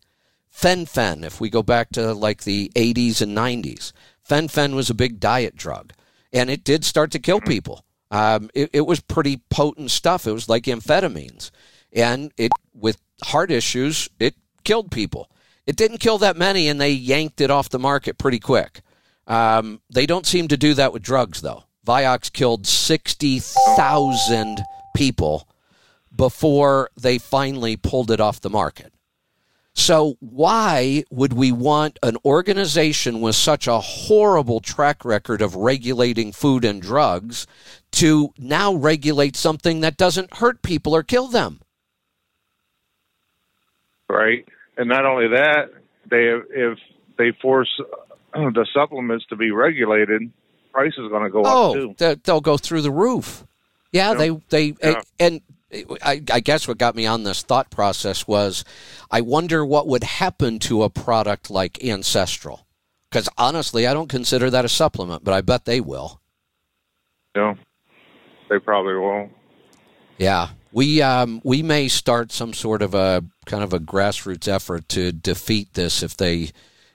Fen-phen, 0.50 1.24
if 1.24 1.40
we 1.40 1.48
go 1.48 1.62
back 1.62 1.90
to 1.92 2.12
like 2.12 2.42
the 2.42 2.70
80s 2.74 3.22
and 3.22 3.36
90s, 3.36 3.92
Fen-phen 4.32 4.74
was 4.74 4.88
a 4.88 4.94
big 4.94 5.20
diet 5.20 5.56
drug, 5.56 5.92
and 6.32 6.48
it 6.48 6.64
did 6.64 6.86
start 6.86 7.10
to 7.10 7.18
kill 7.18 7.42
people. 7.42 7.84
Um, 8.10 8.48
it, 8.54 8.70
it 8.72 8.86
was 8.86 8.98
pretty 9.00 9.42
potent 9.50 9.90
stuff. 9.90 10.26
It 10.26 10.32
was 10.32 10.48
like 10.48 10.64
amphetamines, 10.64 11.50
and 11.92 12.32
it 12.38 12.50
with 12.72 12.96
heart 13.22 13.50
issues, 13.50 14.08
it 14.18 14.34
killed 14.64 14.90
people. 14.90 15.30
It 15.66 15.76
didn't 15.76 15.98
kill 15.98 16.16
that 16.16 16.38
many, 16.38 16.68
and 16.68 16.80
they 16.80 16.92
yanked 16.92 17.42
it 17.42 17.50
off 17.50 17.68
the 17.68 17.78
market 17.78 18.16
pretty 18.16 18.38
quick. 18.38 18.80
Um, 19.26 19.82
they 19.90 20.06
don't 20.06 20.24
seem 20.24 20.48
to 20.48 20.56
do 20.56 20.72
that 20.74 20.94
with 20.94 21.02
drugs, 21.02 21.42
though. 21.42 21.64
Vioxx 21.86 22.32
killed 22.32 22.66
60,000 22.66 24.62
people 24.96 25.46
before 26.16 26.88
they 26.98 27.18
finally 27.18 27.76
pulled 27.76 28.10
it 28.10 28.20
off 28.20 28.40
the 28.40 28.48
market. 28.48 28.91
So, 29.74 30.16
why 30.20 31.04
would 31.10 31.32
we 31.32 31.50
want 31.50 31.98
an 32.02 32.18
organization 32.24 33.22
with 33.22 33.34
such 33.34 33.66
a 33.66 33.80
horrible 33.80 34.60
track 34.60 35.04
record 35.04 35.40
of 35.40 35.56
regulating 35.56 36.30
food 36.30 36.64
and 36.64 36.80
drugs 36.80 37.46
to 37.92 38.34
now 38.36 38.74
regulate 38.74 39.34
something 39.34 39.80
that 39.80 39.96
doesn't 39.96 40.34
hurt 40.34 40.60
people 40.62 40.94
or 40.94 41.02
kill 41.02 41.26
them? 41.26 41.60
Right. 44.10 44.46
And 44.76 44.90
not 44.90 45.06
only 45.06 45.28
that, 45.28 45.70
they 46.10 46.28
if 46.50 46.78
they 47.16 47.32
force 47.40 47.80
uh, 48.34 48.50
the 48.50 48.66
supplements 48.74 49.24
to 49.30 49.36
be 49.36 49.50
regulated, 49.52 50.30
price 50.70 50.92
is 50.98 51.08
going 51.08 51.24
to 51.24 51.30
go 51.30 51.42
oh, 51.46 51.90
up 51.90 51.96
too. 51.96 52.16
they'll 52.24 52.40
go 52.42 52.58
through 52.58 52.82
the 52.82 52.90
roof. 52.90 53.46
Yeah, 53.90 54.14
they 54.14 54.30
they 54.50 54.74
Yeah. 54.82 55.00
and 55.18 55.40
I, 55.72 56.22
I 56.30 56.40
guess 56.40 56.68
what 56.68 56.78
got 56.78 56.94
me 56.94 57.06
on 57.06 57.24
this 57.24 57.42
thought 57.42 57.70
process 57.70 58.26
was 58.26 58.64
I 59.10 59.20
wonder 59.20 59.64
what 59.64 59.86
would 59.86 60.04
happen 60.04 60.58
to 60.60 60.82
a 60.82 60.90
product 60.90 61.50
like 61.50 61.82
Ancestral. 61.82 62.66
Because 63.10 63.28
honestly, 63.36 63.86
I 63.86 63.94
don't 63.94 64.08
consider 64.08 64.50
that 64.50 64.64
a 64.64 64.68
supplement, 64.68 65.24
but 65.24 65.34
I 65.34 65.40
bet 65.40 65.64
they 65.64 65.80
will. 65.80 66.20
No, 67.34 67.56
they 68.48 68.58
probably 68.58 68.94
will. 68.94 69.30
Yeah, 70.18 70.50
we 70.72 71.02
um, 71.02 71.40
we 71.44 71.62
may 71.62 71.88
start 71.88 72.32
some 72.32 72.52
sort 72.52 72.82
of 72.82 72.94
a 72.94 73.24
kind 73.46 73.64
of 73.64 73.72
a 73.72 73.78
grassroots 73.78 74.48
effort 74.48 74.88
to 74.90 75.12
defeat 75.12 75.74
this 75.74 76.02
if 76.02 76.16
they 76.16 76.50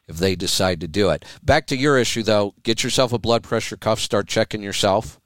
if 0.08 0.18
they 0.18 0.36
decide 0.36 0.82
to 0.82 0.88
do 0.88 1.10
it. 1.10 1.26
Back 1.44 1.68
to 1.68 1.76
your 1.76 1.98
issue 1.98 2.24
though, 2.24 2.56
get 2.64 2.84
yourself 2.84 3.14
a 3.14 3.20
blood 3.20 3.44
pressure 3.44 3.78
cuff, 3.78 4.00
start 4.00 4.28
checking 4.28 4.64
yourself, 4.64 5.20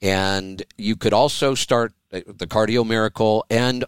and 0.00 0.62
you 0.78 0.96
could 0.96 1.12
also 1.12 1.54
start 1.54 1.92
the 2.10 2.46
Cardio 2.46 2.86
Miracle. 2.86 3.44
And 3.50 3.84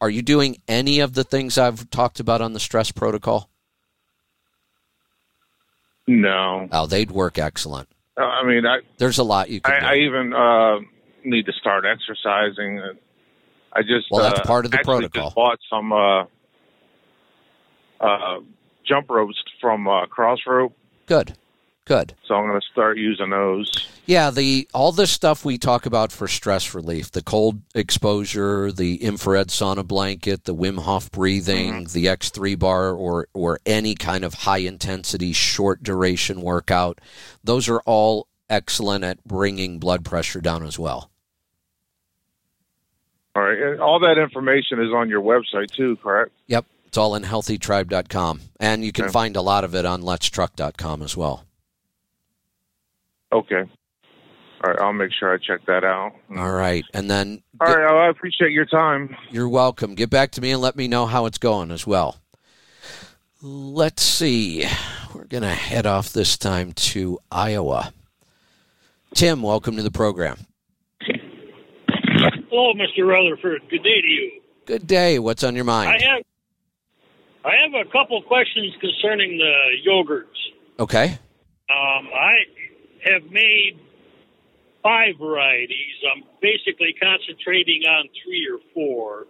are 0.00 0.10
you 0.10 0.22
doing 0.22 0.58
any 0.68 1.00
of 1.00 1.14
the 1.14 1.24
things 1.24 1.58
I've 1.58 1.88
talked 1.90 2.20
about 2.20 2.40
on 2.40 2.52
the 2.52 2.60
stress 2.60 2.92
protocol? 2.92 3.48
No, 6.06 6.68
Oh, 6.70 6.86
they'd 6.86 7.10
work 7.10 7.38
excellent. 7.38 7.88
Uh, 8.16 8.24
I 8.24 8.46
mean, 8.46 8.66
I 8.66 8.80
There's 8.98 9.18
a 9.18 9.24
lot 9.24 9.48
you 9.48 9.60
can 9.60 9.74
I, 9.74 9.80
do. 9.80 9.86
I 9.86 9.94
even 10.04 10.34
uh, 10.34 10.80
need 11.24 11.46
to 11.46 11.52
start 11.52 11.84
exercising. 11.86 12.80
I 13.72 13.80
just 13.80 14.06
Well, 14.10 14.22
that's 14.22 14.40
uh, 14.40 14.44
part 14.44 14.66
of 14.66 14.70
the 14.70 14.78
protocol. 14.84 15.24
Just 15.24 15.34
bought 15.34 15.58
some 15.70 15.92
uh, 15.92 16.24
uh, 18.00 18.40
jump 18.86 19.08
ropes 19.08 19.42
from 19.60 19.88
uh, 19.88 20.06
Crossrope, 20.06 20.76
Good, 21.06 21.36
good. 21.84 22.14
so 22.26 22.34
I'm 22.34 22.48
going 22.48 22.60
to 22.60 22.66
start 22.72 22.98
using 22.98 23.30
those. 23.30 23.88
Yeah, 24.06 24.30
the 24.30 24.68
all 24.74 24.92
this 24.92 25.10
stuff 25.10 25.44
we 25.44 25.56
talk 25.58 25.86
about 25.86 26.12
for 26.12 26.28
stress 26.28 26.74
relief, 26.74 27.10
the 27.10 27.22
cold 27.22 27.62
exposure, 27.74 28.70
the 28.70 28.96
infrared 29.02 29.48
sauna 29.48 29.86
blanket, 29.86 30.44
the 30.44 30.54
Wim 30.54 30.80
Hof 30.80 31.10
breathing, 31.10 31.72
mm-hmm. 31.86 31.92
the 31.92 32.06
X3 32.06 32.58
bar 32.58 32.92
or 32.92 33.28
or 33.32 33.60
any 33.64 33.94
kind 33.94 34.24
of 34.24 34.34
high 34.34 34.58
intensity 34.58 35.32
short 35.32 35.82
duration 35.82 36.42
workout, 36.42 37.00
those 37.42 37.68
are 37.68 37.80
all 37.86 38.28
excellent 38.50 39.04
at 39.04 39.24
bringing 39.24 39.78
blood 39.78 40.04
pressure 40.04 40.40
down 40.40 40.62
as 40.64 40.78
well. 40.78 41.10
All 43.36 43.42
right, 43.42 43.58
and 43.58 43.80
all 43.80 43.98
that 44.00 44.18
information 44.18 44.80
is 44.80 44.92
on 44.92 45.08
your 45.08 45.22
website 45.22 45.70
too, 45.70 45.96
correct? 45.96 46.30
Yep, 46.46 46.66
it's 46.86 46.96
all 46.96 47.14
in 47.16 47.24
healthytribe.com 47.24 48.40
and 48.60 48.84
you 48.84 48.92
can 48.92 49.06
Okay. 49.06 49.12
find 49.12 49.34
a 49.36 49.42
lot 49.42 49.64
of 49.64 49.74
it 49.74 49.84
on 49.84 50.02
letstruck.com 50.02 51.02
as 51.02 51.16
well. 51.16 51.44
Okay. 53.34 53.62
All 54.62 54.70
right, 54.70 54.80
I'll 54.80 54.92
make 54.92 55.10
sure 55.12 55.34
I 55.34 55.38
check 55.38 55.66
that 55.66 55.84
out. 55.84 56.12
All 56.36 56.52
right. 56.52 56.84
And 56.94 57.10
then 57.10 57.42
All 57.60 57.66
right, 57.66 57.92
well, 57.92 58.00
I 58.00 58.08
appreciate 58.08 58.52
your 58.52 58.64
time. 58.64 59.14
You're 59.30 59.48
welcome. 59.48 59.94
Get 59.94 60.08
back 60.08 60.30
to 60.32 60.40
me 60.40 60.52
and 60.52 60.62
let 60.62 60.76
me 60.76 60.88
know 60.88 61.04
how 61.04 61.26
it's 61.26 61.38
going 61.38 61.70
as 61.70 61.86
well. 61.86 62.16
Let's 63.42 64.02
see. 64.02 64.64
We're 65.14 65.24
going 65.24 65.42
to 65.42 65.50
head 65.50 65.84
off 65.84 66.12
this 66.12 66.38
time 66.38 66.72
to 66.72 67.18
Iowa. 67.30 67.92
Tim, 69.14 69.42
welcome 69.42 69.76
to 69.76 69.82
the 69.82 69.90
program. 69.90 70.38
Hello, 72.50 72.72
Mr. 72.72 73.06
Rutherford. 73.06 73.62
Good 73.68 73.82
day 73.82 74.00
to 74.00 74.08
you. 74.08 74.40
Good 74.64 74.86
day. 74.86 75.18
What's 75.18 75.42
on 75.44 75.56
your 75.56 75.64
mind? 75.64 75.88
I 75.88 75.92
mind? 75.92 76.02
have 76.02 76.22
I 77.44 77.52
have 77.62 77.86
a 77.86 77.90
couple 77.90 78.22
questions 78.22 78.72
concerning 78.80 79.36
the 79.36 79.54
yogurts. 79.86 80.24
Okay. 80.80 81.18
Um, 81.68 82.08
I 82.14 82.32
have 83.04 83.30
made 83.30 83.78
five 84.82 85.16
varieties. 85.18 85.96
I'm 86.14 86.24
basically 86.40 86.94
concentrating 87.00 87.82
on 87.88 88.08
three 88.22 88.46
or 88.50 88.60
four, 88.72 89.26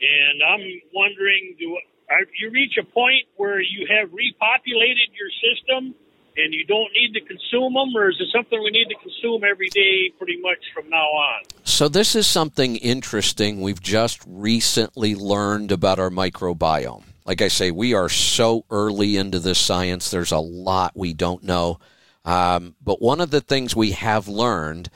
and 0.00 0.42
I'm 0.42 0.64
wondering: 0.94 1.56
Do 1.58 1.78
are, 2.10 2.26
you 2.38 2.50
reach 2.50 2.76
a 2.80 2.84
point 2.84 3.26
where 3.36 3.60
you 3.60 3.86
have 3.90 4.10
repopulated 4.10 5.10
your 5.12 5.30
system, 5.42 5.94
and 6.36 6.52
you 6.52 6.64
don't 6.66 6.90
need 6.94 7.12
to 7.14 7.20
consume 7.20 7.74
them, 7.74 7.96
or 7.96 8.10
is 8.10 8.16
it 8.20 8.28
something 8.32 8.62
we 8.62 8.70
need 8.70 8.88
to 8.88 8.96
consume 8.96 9.42
every 9.44 9.68
day 9.68 10.10
pretty 10.18 10.40
much 10.40 10.58
from 10.74 10.88
now 10.88 11.06
on? 11.06 11.44
So, 11.64 11.88
this 11.88 12.14
is 12.14 12.26
something 12.26 12.76
interesting 12.76 13.60
we've 13.60 13.82
just 13.82 14.22
recently 14.26 15.14
learned 15.14 15.72
about 15.72 15.98
our 15.98 16.10
microbiome. 16.10 17.04
Like 17.24 17.42
I 17.42 17.48
say, 17.48 17.70
we 17.72 17.92
are 17.94 18.08
so 18.08 18.64
early 18.70 19.16
into 19.16 19.40
this 19.40 19.58
science, 19.58 20.10
there's 20.10 20.32
a 20.32 20.38
lot 20.38 20.92
we 20.94 21.12
don't 21.12 21.42
know. 21.42 21.80
Um, 22.26 22.74
but 22.82 23.00
one 23.00 23.20
of 23.20 23.30
the 23.30 23.40
things 23.40 23.76
we 23.76 23.92
have 23.92 24.26
learned 24.26 24.90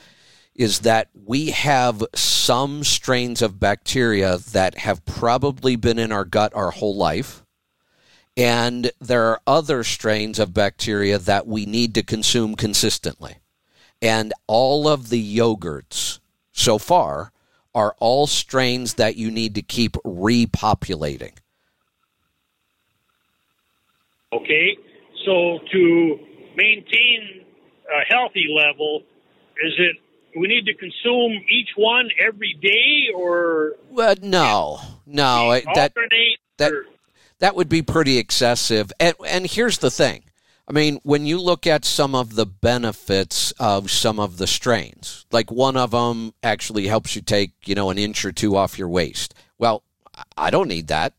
is 0.53 0.79
that 0.79 1.07
we 1.25 1.51
have 1.51 2.03
some 2.13 2.83
strains 2.83 3.41
of 3.41 3.59
bacteria 3.59 4.37
that 4.51 4.77
have 4.77 5.05
probably 5.05 5.77
been 5.77 5.97
in 5.97 6.11
our 6.11 6.25
gut 6.25 6.53
our 6.53 6.71
whole 6.71 6.95
life. 6.95 7.43
And 8.35 8.91
there 8.99 9.25
are 9.27 9.41
other 9.47 9.83
strains 9.83 10.39
of 10.39 10.53
bacteria 10.53 11.17
that 11.17 11.47
we 11.47 11.65
need 11.65 11.95
to 11.95 12.03
consume 12.03 12.55
consistently. 12.55 13.37
And 14.01 14.33
all 14.47 14.87
of 14.87 15.09
the 15.09 15.37
yogurts 15.37 16.19
so 16.51 16.77
far 16.77 17.31
are 17.73 17.95
all 17.99 18.27
strains 18.27 18.95
that 18.95 19.15
you 19.15 19.31
need 19.31 19.55
to 19.55 19.61
keep 19.61 19.93
repopulating. 20.05 21.33
Okay, 24.33 24.77
so 25.25 25.59
to 25.71 26.19
maintain 26.55 27.45
a 27.89 28.13
healthy 28.13 28.47
level, 28.49 29.03
is 29.63 29.73
it 29.77 29.95
we 30.37 30.47
need 30.47 30.65
to 30.65 30.73
consume 30.73 31.33
each 31.49 31.69
one 31.75 32.09
every 32.25 32.55
day, 32.61 33.13
or 33.15 33.73
well, 33.89 34.15
no, 34.21 34.79
no, 35.05 35.59
that 35.75 35.93
that 36.57 36.71
or? 36.71 36.85
that 37.39 37.55
would 37.55 37.69
be 37.69 37.81
pretty 37.81 38.17
excessive. 38.17 38.91
And 38.99 39.15
and 39.27 39.45
here's 39.45 39.79
the 39.79 39.91
thing. 39.91 40.23
I 40.67 40.73
mean, 40.73 41.01
when 41.03 41.25
you 41.25 41.41
look 41.41 41.67
at 41.67 41.83
some 41.83 42.15
of 42.15 42.35
the 42.35 42.45
benefits 42.45 43.51
of 43.59 43.91
some 43.91 44.19
of 44.19 44.37
the 44.37 44.47
strains, 44.47 45.25
like 45.31 45.51
one 45.51 45.75
of 45.75 45.91
them 45.91 46.33
actually 46.43 46.87
helps 46.87 47.15
you 47.15 47.21
take, 47.21 47.51
you 47.65 47.75
know, 47.75 47.89
an 47.89 47.97
inch 47.97 48.23
or 48.23 48.31
two 48.31 48.55
off 48.55 48.77
your 48.79 48.87
waist. 48.87 49.33
Well, 49.57 49.83
I 50.37 50.49
don't 50.49 50.69
need 50.69 50.87
that. 50.87 51.13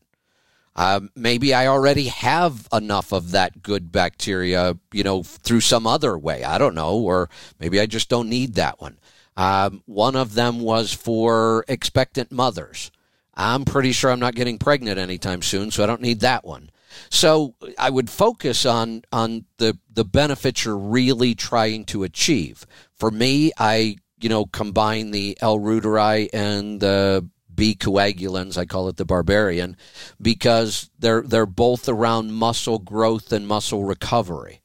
Uh, 0.75 1.01
maybe 1.15 1.53
I 1.53 1.67
already 1.67 2.07
have 2.07 2.67
enough 2.73 3.11
of 3.11 3.31
that 3.31 3.61
good 3.61 3.91
bacteria, 3.91 4.77
you 4.91 5.03
know, 5.03 5.23
through 5.23 5.61
some 5.61 5.85
other 5.85 6.17
way. 6.17 6.43
I 6.43 6.57
don't 6.57 6.75
know. 6.75 6.95
Or 6.97 7.29
maybe 7.59 7.79
I 7.79 7.85
just 7.85 8.09
don't 8.09 8.29
need 8.29 8.55
that 8.55 8.81
one. 8.81 8.97
Um, 9.37 9.83
one 9.85 10.15
of 10.15 10.33
them 10.33 10.59
was 10.59 10.93
for 10.93 11.65
expectant 11.67 12.31
mothers. 12.31 12.91
I'm 13.35 13.65
pretty 13.65 13.91
sure 13.91 14.11
I'm 14.11 14.19
not 14.19 14.35
getting 14.35 14.59
pregnant 14.59 14.99
anytime 14.99 15.41
soon, 15.41 15.71
so 15.71 15.83
I 15.83 15.87
don't 15.87 16.01
need 16.01 16.19
that 16.19 16.45
one. 16.45 16.69
So 17.09 17.55
I 17.79 17.89
would 17.89 18.09
focus 18.09 18.65
on 18.65 19.01
on 19.11 19.45
the 19.57 19.77
the 19.91 20.05
benefits 20.05 20.65
you're 20.65 20.77
really 20.77 21.33
trying 21.33 21.85
to 21.85 22.03
achieve. 22.03 22.67
For 22.95 23.09
me, 23.09 23.51
I 23.57 23.97
you 24.19 24.29
know 24.29 24.45
combine 24.45 25.09
the 25.09 25.35
L-reuteri 25.41 26.29
and 26.31 26.79
the 26.79 27.27
B 27.55 27.75
coagulans, 27.75 28.57
I 28.57 28.65
call 28.65 28.87
it 28.87 28.97
the 28.97 29.05
barbarian, 29.05 29.77
because 30.21 30.89
they're 30.99 31.21
they're 31.21 31.45
both 31.45 31.87
around 31.89 32.33
muscle 32.33 32.79
growth 32.79 33.31
and 33.31 33.47
muscle 33.47 33.83
recovery. 33.83 34.61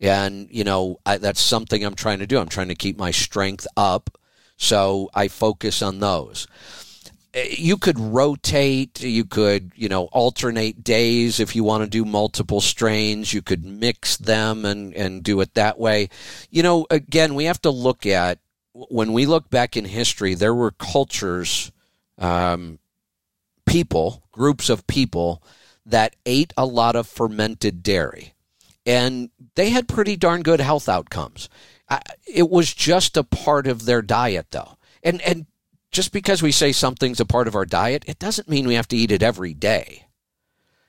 And 0.00 0.48
you 0.50 0.64
know 0.64 0.98
I, 1.06 1.18
that's 1.18 1.40
something 1.40 1.84
I'm 1.84 1.94
trying 1.94 2.18
to 2.20 2.26
do. 2.26 2.38
I'm 2.38 2.48
trying 2.48 2.68
to 2.68 2.74
keep 2.74 2.98
my 2.98 3.10
strength 3.10 3.66
up, 3.76 4.18
so 4.56 5.10
I 5.14 5.28
focus 5.28 5.82
on 5.82 6.00
those 6.00 6.46
eh, 7.34 7.54
you 7.58 7.76
could 7.76 7.98
rotate 7.98 9.02
you 9.02 9.24
could 9.24 9.72
you 9.74 9.88
know 9.88 10.04
alternate 10.06 10.84
days 10.84 11.40
if 11.40 11.56
you 11.56 11.64
want 11.64 11.82
to 11.84 11.90
do 11.90 12.04
multiple 12.04 12.60
strains 12.60 13.32
you 13.32 13.42
could 13.42 13.64
mix 13.64 14.16
them 14.16 14.64
and 14.64 14.94
and 14.94 15.22
do 15.22 15.40
it 15.40 15.54
that 15.54 15.78
way 15.78 16.08
you 16.50 16.62
know 16.62 16.86
again 16.90 17.34
we 17.34 17.44
have 17.44 17.60
to 17.60 17.70
look 17.70 18.06
at 18.06 18.38
when 18.72 19.12
we 19.12 19.26
look 19.26 19.50
back 19.50 19.76
in 19.76 19.84
history 19.84 20.34
there 20.34 20.54
were 20.54 20.70
cultures 20.70 21.71
um, 22.18 22.78
people 23.66 24.22
groups 24.32 24.68
of 24.68 24.86
people 24.86 25.42
that 25.84 26.16
ate 26.26 26.52
a 26.56 26.66
lot 26.66 26.96
of 26.96 27.06
fermented 27.06 27.82
dairy 27.82 28.34
and 28.84 29.30
they 29.54 29.70
had 29.70 29.88
pretty 29.88 30.16
darn 30.16 30.42
good 30.42 30.60
health 30.60 30.88
outcomes 30.88 31.48
it 32.26 32.48
was 32.48 32.72
just 32.72 33.16
a 33.16 33.24
part 33.24 33.66
of 33.66 33.84
their 33.84 34.02
diet 34.02 34.46
though 34.50 34.76
and 35.02 35.20
and 35.22 35.46
just 35.92 36.10
because 36.10 36.42
we 36.42 36.50
say 36.50 36.72
something's 36.72 37.20
a 37.20 37.26
part 37.26 37.46
of 37.46 37.54
our 37.54 37.66
diet, 37.66 38.04
it 38.08 38.18
doesn't 38.18 38.48
mean 38.48 38.66
we 38.66 38.74
have 38.74 38.88
to 38.88 38.96
eat 38.96 39.12
it 39.12 39.22
every 39.22 39.52
day. 39.52 40.06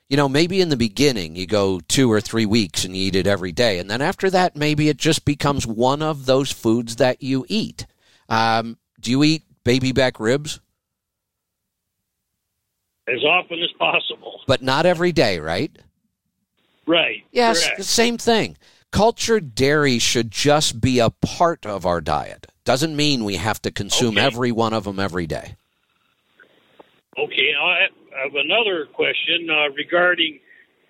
You 0.08 0.16
know, 0.16 0.28
maybe 0.28 0.60
in 0.60 0.70
the 0.70 0.76
beginning 0.76 1.36
you 1.36 1.46
go 1.46 1.80
two 1.80 2.10
or 2.10 2.20
three 2.20 2.46
weeks 2.46 2.84
and 2.84 2.96
you 2.96 3.06
eat 3.06 3.16
it 3.16 3.26
every 3.26 3.52
day. 3.52 3.78
And 3.78 3.90
then 3.90 4.00
after 4.00 4.30
that, 4.30 4.56
maybe 4.56 4.88
it 4.88 4.96
just 4.96 5.24
becomes 5.24 5.66
one 5.66 6.02
of 6.02 6.26
those 6.26 6.50
foods 6.50 6.96
that 6.96 7.22
you 7.22 7.44
eat. 7.48 7.86
Um, 8.28 8.78
do 8.98 9.10
you 9.10 9.22
eat 9.22 9.44
baby 9.64 9.92
back 9.92 10.18
ribs? 10.18 10.60
As 13.06 13.22
often 13.22 13.62
as 13.62 13.70
possible. 13.78 14.40
But 14.46 14.62
not 14.62 14.86
every 14.86 15.12
day, 15.12 15.38
right? 15.38 15.70
Right. 16.86 17.24
Yes, 17.32 17.62
correct. 17.62 17.78
the 17.78 17.84
same 17.84 18.18
thing. 18.18 18.56
Cultured 18.92 19.54
dairy 19.54 19.98
should 19.98 20.30
just 20.30 20.80
be 20.80 21.00
a 21.00 21.10
part 21.10 21.66
of 21.66 21.84
our 21.84 22.00
diet. 22.00 22.46
Doesn't 22.64 22.96
mean 22.96 23.24
we 23.24 23.36
have 23.36 23.60
to 23.62 23.70
consume 23.70 24.16
Okay. 24.16 24.26
every 24.26 24.52
one 24.52 24.72
of 24.72 24.84
them 24.84 24.98
every 24.98 25.26
day. 25.26 25.56
Okay, 27.18 27.52
I 27.60 27.86
have 28.22 28.34
another 28.34 28.86
question 28.86 29.48
uh, 29.50 29.70
regarding 29.74 30.40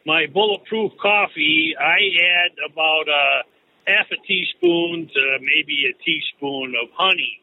my 0.07 0.27
bulletproof 0.27 0.93
coffee. 1.01 1.75
I 1.79 1.99
add 2.45 2.53
about 2.73 3.09
uh, 3.09 3.43
half 3.87 4.07
a 4.11 4.17
teaspoon 4.27 5.09
to 5.13 5.39
maybe 5.41 5.85
a 5.91 6.05
teaspoon 6.05 6.75
of 6.83 6.89
honey 6.95 7.41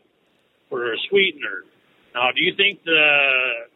for 0.69 0.93
a 0.93 0.97
sweetener. 1.09 1.63
Now, 2.15 2.31
do 2.35 2.41
you 2.43 2.55
think 2.55 2.83
the 2.83 3.67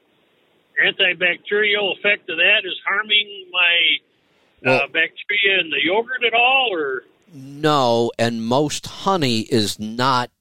antibacterial 0.83 1.97
effect 1.97 2.29
of 2.29 2.37
that 2.37 2.61
is 2.63 2.73
harming 2.87 3.47
my 3.51 4.69
uh, 4.71 4.79
Well- 4.79 4.87
bacteria 4.87 5.59
in 5.61 5.69
the 5.69 5.83
yogurt 5.83 6.23
at 6.25 6.33
all, 6.33 6.69
or 6.71 7.03
No, 7.33 8.11
and 8.17 8.45
most 8.45 8.85
honey 8.87 9.41
is 9.41 9.79
not 9.79 10.31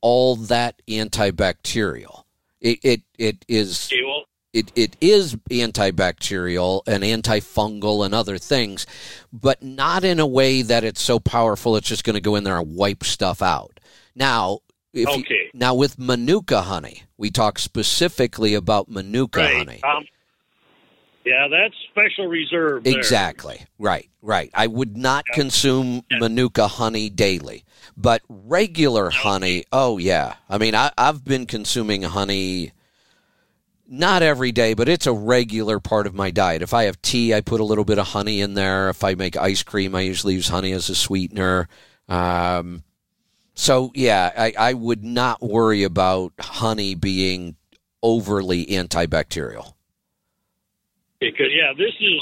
all 0.00 0.36
that 0.36 0.80
antibacterial. 0.88 2.24
It 2.60 2.78
it, 2.82 3.02
it 3.18 3.44
is 3.48 3.88
okay, 3.92 4.02
well, 4.04 4.24
it, 4.52 4.72
it 4.74 4.96
is 5.00 5.36
antibacterial 5.50 6.82
and 6.86 7.02
antifungal 7.04 8.04
and 8.04 8.14
other 8.14 8.38
things, 8.38 8.86
but 9.32 9.62
not 9.62 10.04
in 10.04 10.18
a 10.18 10.26
way 10.26 10.62
that 10.62 10.84
it's 10.84 11.02
so 11.02 11.18
powerful 11.18 11.76
it's 11.76 11.88
just 11.88 12.04
going 12.04 12.14
to 12.14 12.20
go 12.20 12.36
in 12.36 12.44
there 12.44 12.58
and 12.58 12.74
wipe 12.74 13.04
stuff 13.04 13.42
out. 13.42 13.78
Now, 14.14 14.60
if 14.96 15.08
you- 15.08 15.22
Okay. 15.24 15.50
now 15.54 15.74
with 15.74 15.98
manuka 15.98 16.62
honey, 16.62 17.02
we 17.16 17.30
talk 17.30 17.58
specifically 17.58 18.54
about 18.54 18.88
manuka 18.88 19.40
right? 19.40 19.56
honey. 19.56 19.80
Um, 19.82 20.04
yeah, 21.24 21.48
that's 21.48 21.74
special 21.90 22.26
reserve. 22.28 22.84
there. 22.84 22.96
Exactly. 22.96 23.64
Right. 23.78 24.08
Right. 24.22 24.50
I 24.54 24.66
would 24.68 24.96
not 24.96 25.24
consume 25.26 26.02
manuka 26.10 26.68
honey 26.68 27.10
daily, 27.10 27.64
but 27.96 28.22
regular 28.28 29.10
honey. 29.10 29.64
Oh 29.72 29.98
yeah. 29.98 30.34
I 30.48 30.58
mean, 30.58 30.74
I, 30.74 30.92
I've 30.96 31.24
been 31.24 31.46
consuming 31.46 32.02
honey. 32.02 32.72
Not 33.88 34.22
every 34.22 34.50
day, 34.50 34.74
but 34.74 34.88
it's 34.88 35.06
a 35.06 35.12
regular 35.12 35.78
part 35.78 36.08
of 36.08 36.14
my 36.14 36.32
diet. 36.32 36.60
If 36.60 36.74
I 36.74 36.84
have 36.84 37.00
tea, 37.02 37.32
I 37.32 37.40
put 37.40 37.60
a 37.60 37.64
little 37.64 37.84
bit 37.84 37.98
of 37.98 38.08
honey 38.08 38.40
in 38.40 38.54
there. 38.54 38.88
If 38.88 39.04
I 39.04 39.14
make 39.14 39.36
ice 39.36 39.62
cream, 39.62 39.94
I 39.94 40.00
usually 40.00 40.34
use 40.34 40.48
honey 40.48 40.72
as 40.72 40.88
a 40.90 40.94
sweetener. 40.96 41.68
Um, 42.08 42.82
so 43.56 43.90
yeah, 43.94 44.30
I, 44.36 44.52
I 44.56 44.72
would 44.74 45.02
not 45.02 45.42
worry 45.42 45.82
about 45.82 46.32
honey 46.38 46.94
being 46.94 47.56
overly 48.02 48.66
antibacterial. 48.66 49.72
Because 51.18 51.48
yeah, 51.50 51.72
this 51.76 51.94
is 52.00 52.20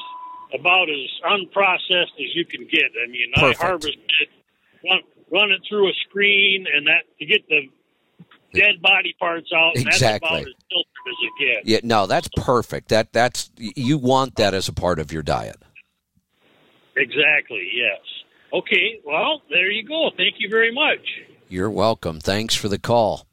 about 0.55 0.89
as 0.89 1.11
unprocessed 1.25 2.15
as 2.19 2.35
you 2.35 2.45
can 2.45 2.67
get. 2.71 2.85
I 3.03 3.11
mean, 3.11 3.33
Perfect. 3.35 3.61
I 3.61 3.67
harvest 3.67 3.99
it, 4.21 4.29
run, 4.89 5.01
run 5.33 5.51
it 5.51 5.61
through 5.69 5.89
a 5.89 5.93
screen, 6.09 6.67
and 6.73 6.87
that 6.87 7.03
to 7.19 7.27
get 7.27 7.47
the 7.49 7.69
dead 8.55 8.81
body 8.81 9.15
parts 9.19 9.51
out. 9.55 9.73
Exactly. 9.75 9.99
That's 9.99 10.19
about 10.19 10.39
as 10.39 10.55
filtered 10.71 11.07
as 11.09 11.17
it 11.21 11.33
gets. 11.45 11.69
Yeah, 11.69 11.81
no, 11.83 12.07
that's 12.07 12.29
perfect. 12.37 12.89
That 12.89 13.13
that's 13.13 13.51
you 13.59 13.99
want 13.99 14.37
that 14.37 14.55
as 14.55 14.69
a 14.69 14.73
part 14.73 15.01
of 15.01 15.13
your 15.13 15.25
diet. 15.25 15.57
Exactly. 16.97 17.69
Yes. 17.75 17.99
Okay. 18.55 19.01
Well, 19.05 19.43
there 19.51 19.71
you 19.71 19.87
go. 19.87 20.11
Thank 20.17 20.37
you 20.39 20.49
very 20.49 20.73
much. 20.73 21.01
You're 21.49 21.71
welcome. 21.71 22.21
Thanks 22.21 22.55
for 22.55 22.69
the 22.69 22.79
call. 22.79 23.27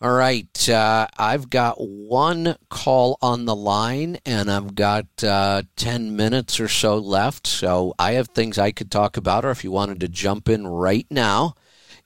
All 0.00 0.12
right, 0.12 0.68
uh, 0.68 1.08
I've 1.18 1.50
got 1.50 1.74
one 1.80 2.54
call 2.70 3.18
on 3.20 3.46
the 3.46 3.56
line, 3.56 4.18
and 4.24 4.48
I've 4.48 4.76
got 4.76 5.06
uh, 5.24 5.62
ten 5.74 6.14
minutes 6.14 6.60
or 6.60 6.68
so 6.68 6.98
left. 6.98 7.48
So 7.48 7.94
I 7.98 8.12
have 8.12 8.28
things 8.28 8.58
I 8.58 8.70
could 8.70 8.92
talk 8.92 9.16
about, 9.16 9.44
or 9.44 9.50
if 9.50 9.64
you 9.64 9.72
wanted 9.72 9.98
to 10.00 10.08
jump 10.08 10.48
in 10.48 10.68
right 10.68 11.06
now, 11.10 11.56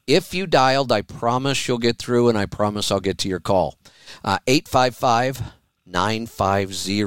if 0.06 0.32
you 0.32 0.46
dialed, 0.46 0.90
I 0.90 1.02
promise 1.02 1.68
you'll 1.68 1.76
get 1.76 1.98
through, 1.98 2.30
and 2.30 2.38
I 2.38 2.46
promise 2.46 2.90
I'll 2.90 3.00
get 3.00 3.18
to 3.18 3.28
your 3.28 3.40
call. 3.40 3.76
Uh, 4.24 4.38
855 4.46 5.42
950 5.84 7.04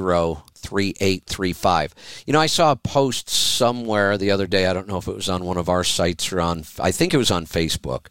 3835. 0.66 1.94
You 2.26 2.32
know, 2.32 2.40
I 2.40 2.46
saw 2.46 2.72
a 2.72 2.76
post 2.76 3.28
somewhere 3.28 4.18
the 4.18 4.30
other 4.30 4.46
day. 4.46 4.66
I 4.66 4.72
don't 4.72 4.88
know 4.88 4.98
if 4.98 5.08
it 5.08 5.14
was 5.14 5.28
on 5.28 5.44
one 5.44 5.58
of 5.58 5.68
our 5.68 5.84
sites 5.84 6.32
or 6.32 6.40
on, 6.40 6.64
I 6.78 6.90
think 6.90 7.14
it 7.14 7.18
was 7.18 7.30
on 7.30 7.46
Facebook. 7.46 8.06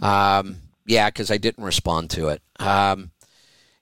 Um, 0.00 0.56
yeah, 0.86 1.08
because 1.08 1.30
I 1.30 1.36
didn't 1.36 1.64
respond 1.64 2.10
to 2.10 2.28
it. 2.28 2.42
Um, 2.58 3.10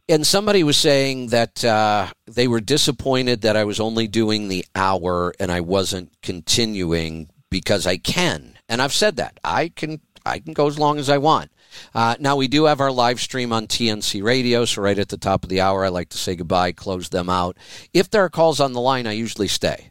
and 0.09 0.27
somebody 0.27 0.63
was 0.65 0.77
saying 0.77 1.29
that 1.29 1.65
uh, 1.65 2.09
they 2.27 2.47
were 2.47 2.61
disappointed 2.61 3.43
that 3.43 3.57
I 3.57 3.65
was 3.65 3.81
only 3.81 4.07
doing 4.07 4.49
the 4.49 4.65
hour 4.75 5.33
and 5.41 5.51
I 5.51 5.61
wasn't 5.61 6.13
continuing 6.23 7.31
because 7.51 7.87
I 7.87 7.97
can. 7.97 8.59
And 8.69 8.83
I've 8.83 8.93
said 8.93 9.17
that 9.17 9.39
I 9.45 9.69
can. 9.69 10.01
I 10.27 10.39
can 10.39 10.55
go 10.55 10.67
as 10.67 10.79
long 10.79 10.99
as 10.99 11.11
I 11.11 11.19
want. 11.19 11.51
Uh, 11.95 12.17
now 12.19 12.37
we 12.37 12.49
do 12.49 12.65
have 12.65 12.81
our 12.81 12.93
live 12.93 13.21
stream 13.21 13.53
on 13.53 13.67
TNC 13.67 14.23
Radio, 14.23 14.65
so 14.65 14.83
right 14.83 14.99
at 14.99 15.09
the 15.09 15.17
top 15.17 15.45
of 15.45 15.51
the 15.51 15.61
hour, 15.61 15.85
I 15.85 15.89
like 15.89 16.09
to 16.11 16.19
say 16.19 16.37
goodbye, 16.37 16.73
close 16.73 17.09
them 17.09 17.29
out. 17.29 17.57
If 17.93 18.11
there 18.11 18.25
are 18.25 18.31
calls 18.31 18.61
on 18.61 18.73
the 18.73 18.81
line, 18.81 19.07
I 19.07 19.13
usually 19.13 19.49
stay. 19.49 19.91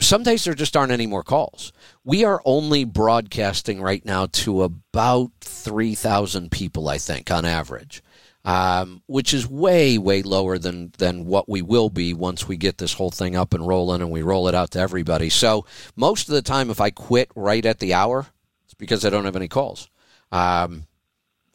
Some 0.00 0.24
days 0.24 0.44
there 0.44 0.54
just 0.54 0.76
aren't 0.76 0.92
any 0.92 1.06
more 1.06 1.22
calls. 1.22 1.72
We 2.02 2.24
are 2.24 2.42
only 2.44 2.84
broadcasting 2.84 3.80
right 3.80 4.04
now 4.04 4.26
to 4.26 4.62
about 4.62 5.30
3,000 5.40 6.50
people, 6.50 6.88
I 6.88 6.98
think, 6.98 7.30
on 7.30 7.44
average 7.44 8.02
um, 8.44 9.02
which 9.06 9.32
is 9.32 9.48
way, 9.48 9.98
way 9.98 10.22
lower 10.22 10.58
than, 10.58 10.92
than 10.98 11.26
what 11.26 11.48
we 11.48 11.62
will 11.62 11.90
be 11.90 12.12
once 12.12 12.48
we 12.48 12.56
get 12.56 12.78
this 12.78 12.94
whole 12.94 13.10
thing 13.10 13.36
up 13.36 13.54
and 13.54 13.66
rolling 13.66 14.02
and 14.02 14.10
we 14.10 14.22
roll 14.22 14.48
it 14.48 14.54
out 14.54 14.72
to 14.72 14.80
everybody. 14.80 15.30
So 15.30 15.64
most 15.94 16.28
of 16.28 16.34
the 16.34 16.42
time, 16.42 16.70
if 16.70 16.80
I 16.80 16.90
quit 16.90 17.30
right 17.36 17.64
at 17.64 17.78
the 17.78 17.94
hour, 17.94 18.26
it's 18.64 18.74
because 18.74 19.04
I 19.04 19.10
don't 19.10 19.24
have 19.24 19.36
any 19.36 19.48
calls. 19.48 19.88
Um, 20.32 20.86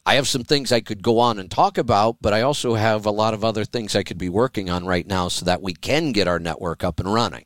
I 0.05 0.15
have 0.15 0.27
some 0.27 0.45
things 0.45 0.71
I 0.71 0.79
could 0.79 1.03
go 1.03 1.19
on 1.19 1.37
and 1.37 1.51
talk 1.51 1.77
about, 1.77 2.15
but 2.21 2.33
I 2.33 2.41
also 2.41 2.75
have 2.75 3.05
a 3.05 3.11
lot 3.11 3.33
of 3.33 3.43
other 3.43 3.65
things 3.65 3.93
I 3.93 4.03
could 4.03 4.17
be 4.17 4.29
working 4.29 4.69
on 4.69 4.85
right 4.85 5.05
now 5.05 5.27
so 5.27 5.43
that 5.43 5.61
we 5.61 5.73
can 5.73 6.13
get 6.13 6.29
our 6.29 6.39
network 6.39 6.81
up 6.81 7.01
and 7.01 7.13
running. 7.13 7.43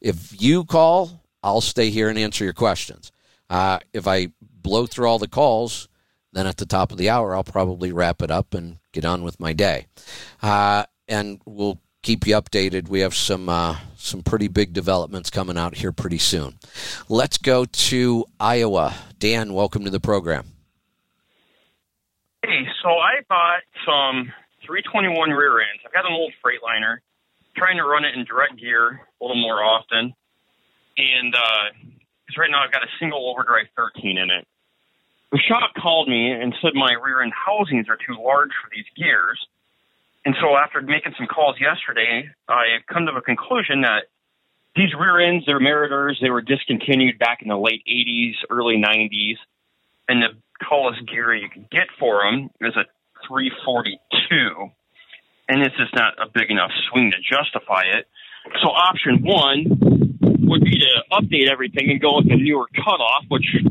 If 0.00 0.42
you 0.42 0.64
call, 0.64 1.22
I'll 1.44 1.60
stay 1.60 1.90
here 1.90 2.08
and 2.08 2.18
answer 2.18 2.42
your 2.42 2.54
questions. 2.54 3.12
Uh, 3.48 3.78
if 3.92 4.08
I 4.08 4.28
blow 4.40 4.86
through 4.86 5.06
all 5.06 5.20
the 5.20 5.28
calls, 5.28 5.88
then 6.32 6.46
at 6.46 6.56
the 6.56 6.66
top 6.66 6.90
of 6.90 6.98
the 6.98 7.10
hour, 7.10 7.36
I'll 7.36 7.44
probably 7.44 7.92
wrap 7.92 8.22
it 8.22 8.30
up 8.32 8.54
and 8.54 8.78
get 8.92 9.04
on 9.04 9.22
with 9.22 9.38
my 9.38 9.52
day. 9.52 9.86
Uh, 10.42 10.84
and 11.06 11.40
we'll 11.44 11.78
keep 12.02 12.26
you 12.26 12.34
updated. 12.34 12.88
We 12.88 13.00
have 13.00 13.14
some 13.14 13.48
uh, 13.48 13.76
some 13.96 14.22
pretty 14.22 14.48
big 14.48 14.72
developments 14.72 15.30
coming 15.30 15.58
out 15.58 15.76
here 15.76 15.92
pretty 15.92 16.18
soon. 16.18 16.58
Let's 17.08 17.38
go 17.38 17.64
to 17.64 18.24
Iowa. 18.40 18.94
Dan, 19.18 19.52
welcome 19.54 19.84
to 19.84 19.90
the 19.90 20.00
program. 20.00 20.51
Hey, 22.42 22.66
so 22.82 22.90
I 22.98 23.22
bought 23.28 23.62
some 23.86 24.32
321 24.66 25.30
rear 25.30 25.60
ends. 25.60 25.78
I've 25.86 25.92
got 25.92 26.06
an 26.06 26.12
old 26.12 26.32
Freightliner, 26.42 26.98
trying 27.56 27.76
to 27.76 27.84
run 27.84 28.04
it 28.04 28.18
in 28.18 28.24
direct 28.24 28.58
gear 28.58 28.98
a 28.98 29.22
little 29.22 29.40
more 29.40 29.62
often, 29.62 30.12
and 30.98 31.30
because 31.30 32.34
uh, 32.36 32.40
right 32.40 32.50
now 32.50 32.64
I've 32.66 32.72
got 32.72 32.82
a 32.82 32.90
single 32.98 33.30
overdrive 33.30 33.66
13 33.76 34.18
in 34.18 34.30
it. 34.30 34.46
The 35.30 35.38
shop 35.38 35.70
called 35.80 36.08
me 36.08 36.32
and 36.32 36.52
said 36.60 36.72
my 36.74 36.92
rear 36.98 37.22
end 37.22 37.32
housings 37.32 37.86
are 37.88 37.96
too 37.96 38.20
large 38.20 38.50
for 38.58 38.68
these 38.74 38.90
gears. 38.96 39.38
And 40.24 40.34
so 40.42 40.56
after 40.56 40.82
making 40.82 41.14
some 41.16 41.28
calls 41.28 41.56
yesterday, 41.60 42.28
I 42.48 42.82
come 42.92 43.06
to 43.06 43.12
a 43.12 43.22
conclusion 43.22 43.82
that 43.82 44.10
these 44.74 44.90
rear 44.98 45.20
ends, 45.20 45.46
they're 45.46 45.60
Meritors, 45.60 46.20
they 46.20 46.30
were 46.30 46.42
discontinued 46.42 47.20
back 47.20 47.42
in 47.42 47.48
the 47.48 47.56
late 47.56 47.82
80s, 47.86 48.34
early 48.50 48.82
90s. 48.82 49.38
And 50.08 50.22
the 50.22 50.28
tallest 50.68 51.06
gear 51.08 51.34
you 51.34 51.48
can 51.48 51.66
get 51.70 51.88
for 51.98 52.22
them 52.24 52.50
is 52.60 52.74
a 52.76 52.84
342. 53.28 54.70
And 55.48 55.62
it's 55.62 55.76
just 55.76 55.94
not 55.94 56.14
a 56.18 56.28
big 56.32 56.50
enough 56.50 56.70
swing 56.90 57.12
to 57.12 57.18
justify 57.18 57.82
it. 57.98 58.06
So 58.62 58.68
option 58.70 59.22
one 59.22 59.66
would 60.42 60.64
be 60.64 60.78
to 60.78 61.02
update 61.12 61.50
everything 61.50 61.90
and 61.90 62.00
go 62.00 62.16
with 62.16 62.28
the 62.28 62.36
newer 62.36 62.66
cutoff, 62.74 63.24
which 63.28 63.46
a 63.62 63.70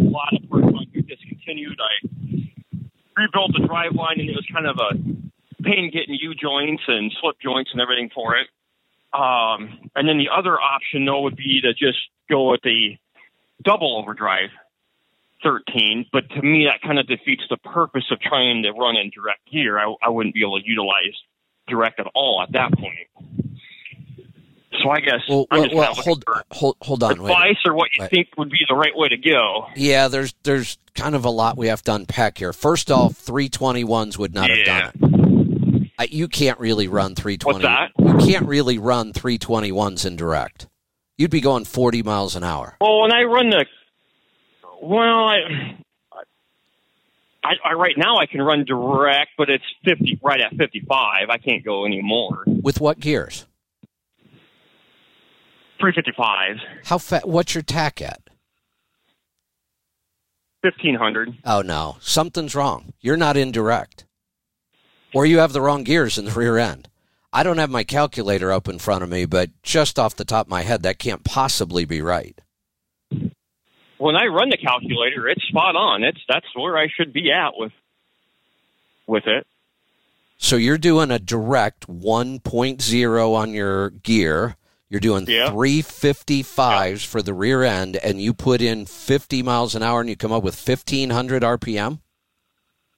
lot 0.00 0.32
of 0.34 0.50
work 0.50 0.64
on 0.64 0.86
discontinued. 0.92 1.78
I 1.80 2.08
rebuilt 3.16 3.52
the 3.58 3.66
drive 3.66 3.94
line, 3.94 4.20
and 4.20 4.28
it 4.28 4.36
was 4.36 4.46
kind 4.52 4.66
of 4.66 4.78
a 4.78 4.94
pain 5.62 5.90
getting 5.92 6.16
U 6.20 6.34
joints 6.34 6.82
and 6.86 7.12
slip 7.20 7.36
joints 7.42 7.70
and 7.72 7.80
everything 7.80 8.10
for 8.14 8.36
it. 8.36 8.48
Um, 9.12 9.90
and 9.96 10.08
then 10.08 10.18
the 10.18 10.28
other 10.28 10.60
option, 10.60 11.04
though, 11.04 11.22
would 11.22 11.36
be 11.36 11.60
to 11.62 11.72
just 11.72 11.98
go 12.30 12.50
with 12.50 12.60
the 12.62 12.96
double 13.62 13.98
overdrive 13.98 14.50
13. 15.42 16.06
But 16.12 16.28
to 16.30 16.42
me, 16.42 16.66
that 16.70 16.86
kind 16.86 16.98
of 16.98 17.06
defeats 17.06 17.42
the 17.48 17.56
purpose 17.58 18.04
of 18.10 18.20
trying 18.20 18.62
to 18.62 18.72
run 18.72 18.96
in 18.96 19.10
direct 19.10 19.40
gear. 19.50 19.78
I, 19.78 19.94
I 20.02 20.08
wouldn't 20.08 20.34
be 20.34 20.42
able 20.42 20.60
to 20.60 20.66
utilize 20.66 21.14
direct 21.68 22.00
at 22.00 22.06
all 22.14 22.42
at 22.42 22.52
that 22.52 22.72
point. 22.72 23.34
So 24.82 24.90
I 24.90 25.00
guess 25.00 25.20
well, 25.28 25.46
well, 25.50 25.68
well 25.72 25.94
hold, 25.94 26.24
hold, 26.52 26.76
hold 26.82 27.02
on. 27.02 27.12
Advice 27.12 27.56
or 27.64 27.74
what 27.74 27.88
you 27.96 28.02
wait. 28.02 28.10
think 28.10 28.28
would 28.36 28.50
be 28.50 28.60
the 28.68 28.76
right 28.76 28.94
way 28.94 29.08
to 29.08 29.16
go. 29.16 29.66
Yeah, 29.74 30.08
there's 30.08 30.34
there's 30.44 30.78
kind 30.94 31.14
of 31.14 31.24
a 31.24 31.30
lot 31.30 31.56
we 31.56 31.68
have 31.68 31.82
to 31.84 31.94
unpack 31.94 32.38
here. 32.38 32.52
First 32.52 32.90
off, 32.90 33.14
321s 33.14 34.18
would 34.18 34.34
not 34.34 34.50
yeah. 34.50 34.56
have 34.82 34.92
done 34.92 35.90
it. 35.98 36.12
you 36.12 36.28
can't 36.28 36.60
really 36.60 36.86
run 36.86 37.14
320. 37.14 37.54
What's 37.54 37.64
that? 37.64 37.90
You 37.98 38.32
can't 38.32 38.46
really 38.46 38.78
run 38.78 39.12
321s 39.12 40.06
in 40.06 40.16
direct. 40.16 40.68
You'd 41.18 41.32
be 41.32 41.40
going 41.40 41.64
40 41.64 42.04
miles 42.04 42.36
an 42.36 42.44
hour. 42.44 42.76
Well, 42.80 43.02
when 43.02 43.12
I 43.12 43.24
run 43.24 43.50
the, 43.50 43.66
well, 44.80 45.24
I, 45.24 45.38
I, 47.42 47.52
I, 47.64 47.72
right 47.72 47.98
now 47.98 48.18
I 48.18 48.26
can 48.26 48.40
run 48.40 48.64
direct, 48.64 49.32
but 49.36 49.50
it's 49.50 49.64
50 49.84 50.20
right 50.22 50.40
at 50.40 50.54
55. 50.56 51.28
I 51.28 51.38
can't 51.38 51.64
go 51.64 51.84
any 51.84 52.00
more. 52.00 52.44
With 52.46 52.80
what 52.80 53.00
gears? 53.00 53.46
355. 55.80 56.56
How 56.84 56.98
fat? 56.98 57.28
What's 57.28 57.54
your 57.54 57.62
tach 57.62 58.00
at? 58.00 58.20
1500. 60.62 61.38
Oh 61.44 61.62
no, 61.62 61.96
something's 62.00 62.54
wrong. 62.54 62.92
You're 63.00 63.16
not 63.16 63.36
indirect, 63.36 64.04
or 65.14 65.24
you 65.24 65.38
have 65.38 65.52
the 65.52 65.60
wrong 65.60 65.84
gears 65.84 66.18
in 66.18 66.24
the 66.24 66.32
rear 66.32 66.58
end. 66.58 66.88
I 67.32 67.42
don't 67.42 67.58
have 67.58 67.70
my 67.70 67.84
calculator 67.84 68.52
up 68.52 68.68
in 68.68 68.78
front 68.78 69.04
of 69.04 69.10
me, 69.10 69.26
but 69.26 69.50
just 69.62 69.98
off 69.98 70.16
the 70.16 70.24
top 70.24 70.46
of 70.46 70.50
my 70.50 70.62
head, 70.62 70.82
that 70.82 70.98
can't 70.98 71.24
possibly 71.24 71.84
be 71.84 72.00
right. 72.00 72.40
When 73.98 74.16
I 74.16 74.26
run 74.26 74.50
the 74.50 74.56
calculator, 74.56 75.28
it's 75.28 75.42
spot 75.48 75.76
on. 75.76 76.04
It's 76.04 76.20
that's 76.28 76.46
where 76.54 76.78
I 76.78 76.86
should 76.88 77.12
be 77.12 77.30
at 77.32 77.50
with 77.56 77.72
with 79.06 79.26
it. 79.26 79.46
So 80.36 80.56
you're 80.56 80.78
doing 80.78 81.10
a 81.10 81.18
direct 81.18 81.88
1.0 81.88 83.34
on 83.34 83.52
your 83.52 83.90
gear 83.90 84.56
you're 84.90 85.00
doing 85.00 85.26
yeah. 85.28 85.50
355s 85.50 86.90
yeah. 86.90 86.96
for 86.96 87.20
the 87.20 87.34
rear 87.34 87.62
end, 87.62 87.96
and 87.96 88.20
you 88.20 88.32
put 88.32 88.62
in 88.62 88.86
50 88.86 89.42
miles 89.42 89.74
an 89.74 89.82
hour, 89.82 90.00
and 90.00 90.08
you 90.08 90.16
come 90.16 90.32
up 90.32 90.42
with 90.42 90.56
1500 90.56 91.42
RPM. 91.42 92.00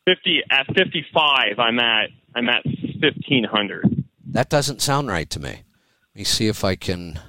50 0.04 0.40
at 0.50 0.66
55, 0.66 1.58
I'm 1.58 1.78
at 1.78 2.10
I'm 2.34 2.48
at 2.48 2.64
1500. 2.64 3.99
That 4.32 4.48
doesn't 4.48 4.82
sound 4.82 5.08
right 5.08 5.28
to 5.30 5.40
me. 5.40 5.48
Let 5.50 5.64
me 6.14 6.24
see 6.24 6.48
if 6.48 6.64
I 6.64 6.76
can. 6.76 7.20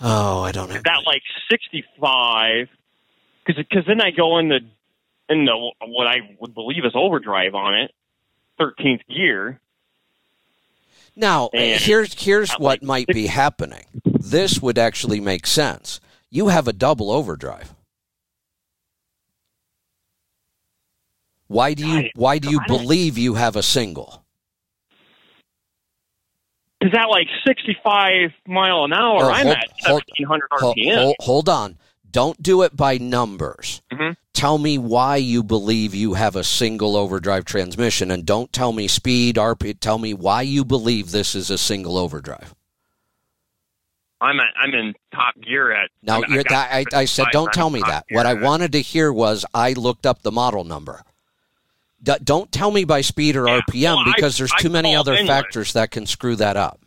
Oh, 0.00 0.42
I 0.42 0.52
don't 0.52 0.70
have 0.70 0.82
that 0.84 1.02
like 1.06 1.22
65 1.50 2.68
because 3.46 3.64
because 3.68 3.84
then 3.86 4.00
I 4.00 4.10
go 4.10 4.38
in 4.38 4.48
the 4.48 4.60
in 5.28 5.44
the 5.44 5.72
what 5.86 6.06
I 6.06 6.36
would 6.40 6.54
believe 6.54 6.84
is 6.84 6.92
overdrive 6.94 7.54
on 7.54 7.74
it, 7.74 7.92
13th 8.60 9.00
gear, 9.08 9.60
now, 11.16 11.50
and 11.52 11.62
eh, 11.62 11.78
here's 11.78 12.20
here's 12.20 12.52
what 12.54 12.60
like 12.60 12.82
might 12.82 13.06
be 13.06 13.26
happening. 13.26 13.84
This 14.04 14.60
would 14.60 14.78
actually 14.78 15.20
make 15.20 15.46
sense. 15.46 16.00
You 16.30 16.48
have 16.48 16.66
a 16.66 16.72
double 16.72 17.10
overdrive. 17.10 17.74
Why 21.46 21.74
do 21.74 21.86
you 21.86 22.10
why 22.16 22.38
do 22.38 22.50
you 22.50 22.60
believe 22.66 23.16
you 23.16 23.34
have 23.34 23.54
a 23.54 23.62
single? 23.62 24.23
Is 26.84 26.92
that 26.92 27.08
like 27.08 27.28
65 27.46 28.30
mile 28.46 28.84
an 28.84 28.92
hour? 28.92 29.24
Oh, 29.24 29.30
I'm 29.30 29.46
at 29.46 29.70
1700 29.86 30.50
RPM. 30.50 30.94
Hold, 30.96 31.16
hold, 31.20 31.48
on. 31.48 31.78
Don't 32.10 32.40
do 32.42 32.60
it 32.60 32.76
by 32.76 32.98
numbers. 32.98 33.80
Mm-hmm. 33.90 34.12
Tell 34.34 34.58
me 34.58 34.76
why 34.76 35.16
you 35.16 35.42
believe 35.42 35.94
you 35.94 36.12
have 36.12 36.36
a 36.36 36.44
single 36.44 36.94
overdrive 36.94 37.46
transmission, 37.46 38.10
and 38.10 38.26
don't 38.26 38.52
tell 38.52 38.72
me 38.72 38.86
speed, 38.86 39.36
RP. 39.36 39.80
Tell 39.80 39.96
me 39.96 40.12
why 40.12 40.42
you 40.42 40.62
believe 40.62 41.10
this 41.10 41.34
is 41.34 41.48
a 41.48 41.56
single 41.56 41.96
overdrive. 41.96 42.54
I'm 44.20 44.38
at, 44.40 44.52
I'm 44.60 44.74
in 44.74 44.94
top 45.14 45.40
gear 45.40 45.72
at. 45.72 45.90
Now 46.02 46.20
I, 46.22 46.44
I, 46.50 46.84
I, 46.92 47.04
said, 47.06 47.28
don't 47.32 47.52
tell 47.52 47.70
me 47.70 47.80
that. 47.80 48.04
What 48.10 48.26
I 48.26 48.34
wanted 48.34 48.72
to 48.72 48.82
hear 48.82 49.10
was 49.10 49.46
I 49.54 49.72
looked 49.72 50.04
up 50.04 50.20
the 50.20 50.32
model 50.32 50.64
number. 50.64 51.02
D- 52.04 52.12
don't 52.22 52.52
tell 52.52 52.70
me 52.70 52.84
by 52.84 53.00
speed 53.00 53.34
or 53.34 53.48
yeah. 53.48 53.60
RPM 53.68 53.96
well, 53.96 54.04
because 54.14 54.38
there's 54.38 54.52
too 54.60 54.70
many 54.70 54.94
other 54.94 55.16
factors 55.26 55.72
that 55.72 55.90
can 55.90 56.06
screw 56.06 56.36
that 56.36 56.56
up. 56.56 56.80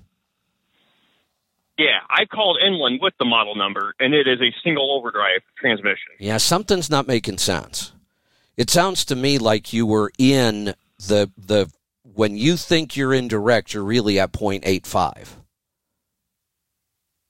Yeah, 1.78 2.00
I 2.10 2.26
called 2.26 2.58
Inland 2.66 3.00
with 3.02 3.14
the 3.20 3.26
model 3.26 3.56
number, 3.56 3.94
and 4.00 4.14
it 4.14 4.28
is 4.28 4.40
a 4.42 4.52
single 4.64 4.92
overdrive 4.98 5.42
transmission. 5.60 6.14
Yeah, 6.20 6.38
something's 6.38 6.90
not 6.90 7.06
making 7.08 7.38
sense. 7.38 7.92
It 8.56 8.70
sounds 8.72 9.06
to 9.06 9.16
me 9.16 9.38
like 9.38 9.74
you 9.74 9.86
were 9.86 10.12
in 10.18 10.74
the 10.98 11.30
the 11.38 11.72
When 12.04 12.36
you 12.36 12.58
think 12.58 12.96
you're 12.96 13.14
in 13.14 13.28
direct, 13.28 13.74
you're 13.76 13.84
really 13.84 14.20
at 14.20 14.32
0.85. 14.32 15.28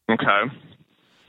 Okay. 0.10 0.54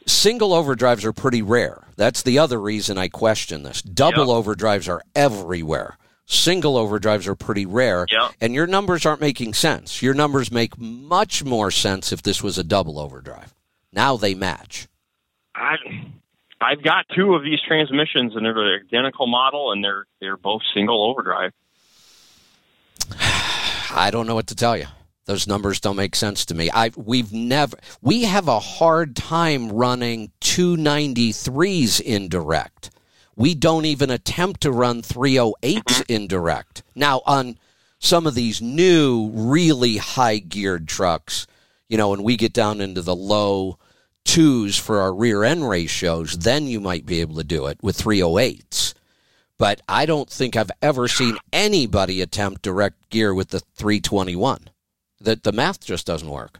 Single 0.06 0.50
overdrives 0.50 1.04
are 1.04 1.12
pretty 1.12 1.42
rare. 1.42 1.88
That's 1.96 2.22
the 2.22 2.38
other 2.38 2.60
reason 2.60 2.96
I 2.98 3.08
question 3.08 3.64
this. 3.64 3.82
Double 3.82 4.28
Yep. 4.28 4.44
overdrives 4.44 4.88
are 4.88 5.02
everywhere. 5.16 5.98
Single 6.30 6.74
overdrives 6.74 7.26
are 7.26 7.34
pretty 7.34 7.64
rare. 7.64 8.06
Yep. 8.10 8.32
And 8.42 8.54
your 8.54 8.66
numbers 8.66 9.06
aren't 9.06 9.22
making 9.22 9.54
sense. 9.54 10.02
Your 10.02 10.12
numbers 10.12 10.52
make 10.52 10.78
much 10.78 11.42
more 11.42 11.70
sense 11.70 12.12
if 12.12 12.20
this 12.20 12.42
was 12.42 12.58
a 12.58 12.64
double 12.64 12.98
overdrive. 12.98 13.54
Now 13.94 14.18
they 14.18 14.34
match. 14.34 14.88
I 15.54 15.76
I've 16.60 16.82
got 16.82 17.06
two 17.16 17.34
of 17.34 17.42
these 17.42 17.60
transmissions, 17.66 18.36
and 18.36 18.44
they're 18.44 18.52
the 18.52 18.78
identical 18.86 19.26
model, 19.26 19.72
and 19.72 19.82
they're 19.82 20.06
they're 20.20 20.36
both 20.36 20.60
single 20.74 21.02
overdrive. 21.10 21.52
I 23.90 24.10
don't 24.12 24.26
know 24.26 24.34
what 24.34 24.48
to 24.48 24.54
tell 24.54 24.76
you. 24.76 24.86
Those 25.24 25.46
numbers 25.46 25.80
don't 25.80 25.96
make 25.96 26.14
sense 26.14 26.44
to 26.46 26.54
me. 26.54 26.68
I 26.70 26.90
we've 26.94 27.32
never 27.32 27.78
we 28.02 28.24
have 28.24 28.48
a 28.48 28.58
hard 28.58 29.16
time 29.16 29.70
running 29.70 30.30
293s 30.42 32.02
in 32.02 32.28
direct. 32.28 32.90
We 33.38 33.54
don't 33.54 33.84
even 33.84 34.10
attempt 34.10 34.62
to 34.62 34.72
run 34.72 35.00
308s 35.00 36.04
in 36.08 36.26
direct. 36.26 36.82
Now 36.96 37.22
on 37.24 37.56
some 38.00 38.26
of 38.26 38.34
these 38.34 38.60
new 38.60 39.30
really 39.32 39.98
high 39.98 40.38
geared 40.38 40.88
trucks, 40.88 41.46
you 41.88 41.96
know, 41.96 42.08
when 42.10 42.24
we 42.24 42.36
get 42.36 42.52
down 42.52 42.80
into 42.80 43.00
the 43.00 43.14
low 43.14 43.78
twos 44.24 44.76
for 44.76 45.00
our 45.00 45.14
rear 45.14 45.44
end 45.44 45.68
ratios, 45.68 46.36
then 46.38 46.66
you 46.66 46.80
might 46.80 47.06
be 47.06 47.20
able 47.20 47.36
to 47.36 47.44
do 47.44 47.66
it 47.66 47.78
with 47.80 47.96
308s. 47.96 48.94
But 49.56 49.82
I 49.88 50.04
don't 50.04 50.28
think 50.28 50.56
I've 50.56 50.72
ever 50.82 51.06
seen 51.06 51.38
anybody 51.52 52.20
attempt 52.20 52.62
direct 52.62 53.08
gear 53.08 53.32
with 53.32 53.50
the 53.50 53.60
321. 53.76 54.68
That 55.20 55.44
the 55.44 55.52
math 55.52 55.84
just 55.84 56.08
doesn't 56.08 56.28
work. 56.28 56.58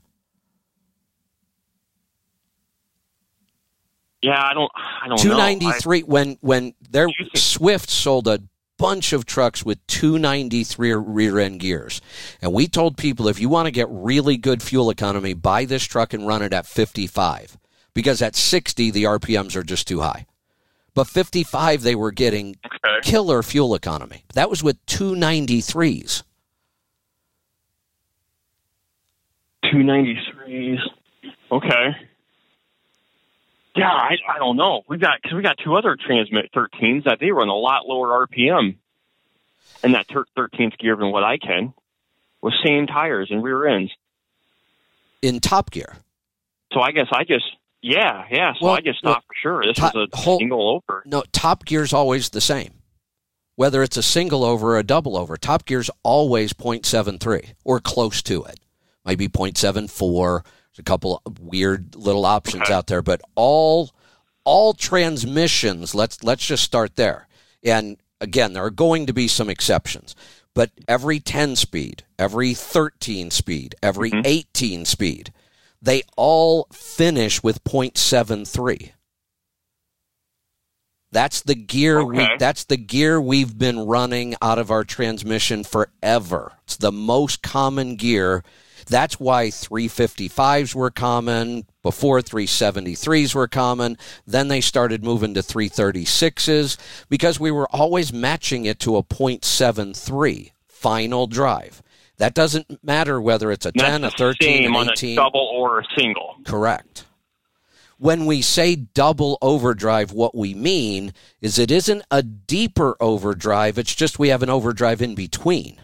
Yeah, 4.23 4.41
I 4.43 4.53
don't 4.55 4.71
I 4.75 5.09
don't 5.09 5.19
Two 5.19 5.29
know. 5.31 5.37
ninety 5.37 5.71
three 5.73 6.01
when 6.03 6.39
when 6.41 6.75
their 6.91 7.09
Swift 7.35 7.89
sold 7.89 8.27
a 8.27 8.41
bunch 8.79 9.13
of 9.13 9.25
trucks 9.27 9.65
with 9.65 9.85
two 9.87 10.19
ninety 10.19 10.65
three 10.65 10.93
rear 10.93 11.39
end 11.39 11.61
gears, 11.61 12.01
and 12.43 12.53
we 12.53 12.67
told 12.67 12.97
people 12.97 13.29
if 13.29 13.41
you 13.41 13.49
want 13.49 13.67
to 13.67 13.71
get 13.71 13.87
really 13.91 14.37
good 14.37 14.63
fuel 14.63 14.91
economy, 14.91 15.35
buy 15.35 15.65
this 15.65 15.85
truck 15.85 16.13
and 16.15 16.27
run 16.27 16.43
it 16.43 16.53
at 16.53 16.67
fifty 16.67 17.07
five 17.07 17.57
because 17.95 18.21
at 18.21 18.35
sixty 18.35 18.91
the 18.91 19.05
RPMs 19.05 19.55
are 19.55 19.63
just 19.63 19.87
too 19.87 20.01
high. 20.01 20.27
But 20.95 21.07
fifty 21.07 21.45
five 21.45 21.83
they 21.83 21.95
were 21.95 22.11
getting 22.11 22.57
Okay. 22.67 23.01
killer 23.03 23.45
fuel 23.45 23.75
economy. 23.77 24.25
That 24.35 24.51
was 24.51 24.65
with 24.65 24.85
two 24.87 25.15
ninety 25.15 25.61
threes. 25.61 26.25
Two 29.71 29.83
ninety 29.83 30.17
threes. 30.33 30.79
Okay. 31.53 31.97
Yeah, 33.79 33.91
I, 33.91 34.17
I 34.35 34.39
don't 34.39 34.57
know. 34.57 34.83
We 34.89 34.99
got 34.99 35.21
because 35.23 35.37
we 35.37 35.43
got 35.43 35.57
two 35.65 35.77
other 35.77 35.97
transmit 36.07 36.51
13s 36.53 37.05
that 37.05 37.19
they 37.21 37.31
run 37.31 37.49
a 37.49 37.55
lot 37.57 37.87
lower 37.87 38.27
RPM, 38.27 38.77
and 39.83 39.95
that 39.95 40.07
13th 40.09 40.79
gear 40.79 40.97
than 40.97 41.11
what 41.13 41.25
I 41.25 41.39
can, 41.39 41.73
with 42.43 42.55
same 42.65 42.87
tires 42.87 43.29
and 43.31 43.43
rear 43.43 43.67
ends. 43.67 43.93
in 45.23 45.41
Top 45.41 45.71
Gear. 45.71 45.97
So 46.73 46.81
I 46.81 46.93
guess 46.93 47.07
I 47.13 47.25
just 47.25 47.45
yeah 47.83 48.25
yeah. 48.31 48.53
So 48.59 48.67
Well, 48.67 48.75
I 48.75 48.81
just 48.81 48.99
well, 49.03 49.15
for 49.15 49.35
sure 49.43 49.63
this 49.65 49.77
top- 49.77 49.95
was 49.95 50.09
a 50.13 50.17
whole- 50.17 50.39
single 50.39 50.69
over. 50.71 51.03
No, 51.07 51.23
Top 51.33 51.65
Gear's 51.65 51.93
always 51.93 52.31
the 52.31 52.41
same. 52.41 52.75
Whether 53.57 53.83
it's 53.83 53.97
a 53.97 54.03
single 54.03 54.45
over 54.45 54.75
or 54.75 54.79
a 54.79 54.85
double 54.85 55.17
over, 55.17 55.37
Top 55.37 55.65
Gear's 55.65 55.91
always 56.05 56.53
0.73 56.53 57.55
or 57.65 57.81
close 57.81 58.23
to 58.23 58.45
it. 58.45 58.61
Might 59.05 59.19
be 59.19 59.27
0.74. 59.29 60.45
There's 60.79 60.83
a 60.83 60.85
couple 60.85 61.21
of 61.27 61.41
weird 61.41 61.97
little 61.97 62.25
options 62.25 62.63
Okay. 62.63 62.73
out 62.73 62.87
there, 62.87 63.03
but 63.03 63.21
all 63.35 63.91
all 64.45 64.73
transmissions, 64.73 65.95
let's 65.95 66.23
let's 66.23 66.47
just 66.47 66.63
start 66.63 66.95
there. 66.97 67.27
And 67.65 67.97
again, 68.21 68.53
there 68.53 68.65
are 68.65 68.71
going 68.71 69.07
to 69.07 69.13
be 69.13 69.27
some 69.29 69.51
exceptions. 69.51 70.15
But 70.55 70.71
every 70.87 71.19
10 71.21 71.57
speed, 71.57 72.05
every 72.19 72.55
13 72.55 73.31
speed, 73.31 73.75
every 73.83 74.11
Mhm. 74.11 74.23
18 74.25 74.85
speed, 74.85 75.33
they 75.83 76.03
all 76.17 76.67
finish 76.73 77.43
with 77.43 77.63
0.73. 77.65 78.93
That's 81.11 81.41
the 81.43 81.55
gear 81.55 82.05
we 82.05 82.29
that's 82.39 82.65
the 82.65 82.77
gear 82.77 83.21
we've 83.21 83.59
been 83.59 83.81
running 83.81 84.37
out 84.41 84.59
of 84.59 84.71
our 84.71 84.85
transmission 84.85 85.65
forever. 85.65 86.53
It's 86.65 86.77
the 86.77 86.93
most 86.93 87.43
common 87.43 87.97
gear. 87.97 88.45
That's 88.89 89.21
why 89.21 89.49
355s 89.49 90.75
were 90.75 90.91
common, 90.91 91.67
before 91.83 92.21
373s 92.21 93.35
were 93.35 93.49
common, 93.49 93.99
then 94.27 94.49
they 94.49 94.61
started 94.61 95.05
moving 95.05 95.35
to 95.35 95.41
336s 95.41 96.79
because 97.09 97.39
we 97.39 97.51
were 97.51 97.69
always 97.69 98.13
matching 98.13 98.65
it 98.65 98.79
to 98.81 98.97
a 98.97 99.03
0.73 99.03 100.53
final 100.67 101.27
drive. 101.27 101.83
That 102.17 102.35
doesn't 102.35 102.83
matter 102.83 103.21
whether 103.21 103.53
it's 103.53 103.67
a 103.67 103.69
And 103.69 103.81
10, 103.81 104.05
a 104.05 104.11
13, 104.11 104.63
same 104.63 104.75
an 104.75 104.77
on 104.77 104.91
18. 104.91 105.13
a 105.13 105.17
double 105.17 105.49
or 105.55 105.81
a 105.81 105.85
single. 105.97 106.37
Correct. 106.45 107.05
When 107.99 108.27
we 108.27 108.43
say 108.43 108.77
double 108.77 109.39
overdrive, 109.43 110.13
what 110.13 110.35
we 110.35 110.55
mean 110.55 111.13
is 111.41 111.59
it 111.59 111.71
isn't 111.71 112.05
a 112.11 112.23
deeper 112.23 112.97
overdrive, 113.01 113.77
it's 113.77 113.95
just 113.95 114.19
we 114.19 114.29
have 114.29 114.43
an 114.43 114.51
overdrive 114.51 115.03
in 115.03 115.15
between. 115.15 115.79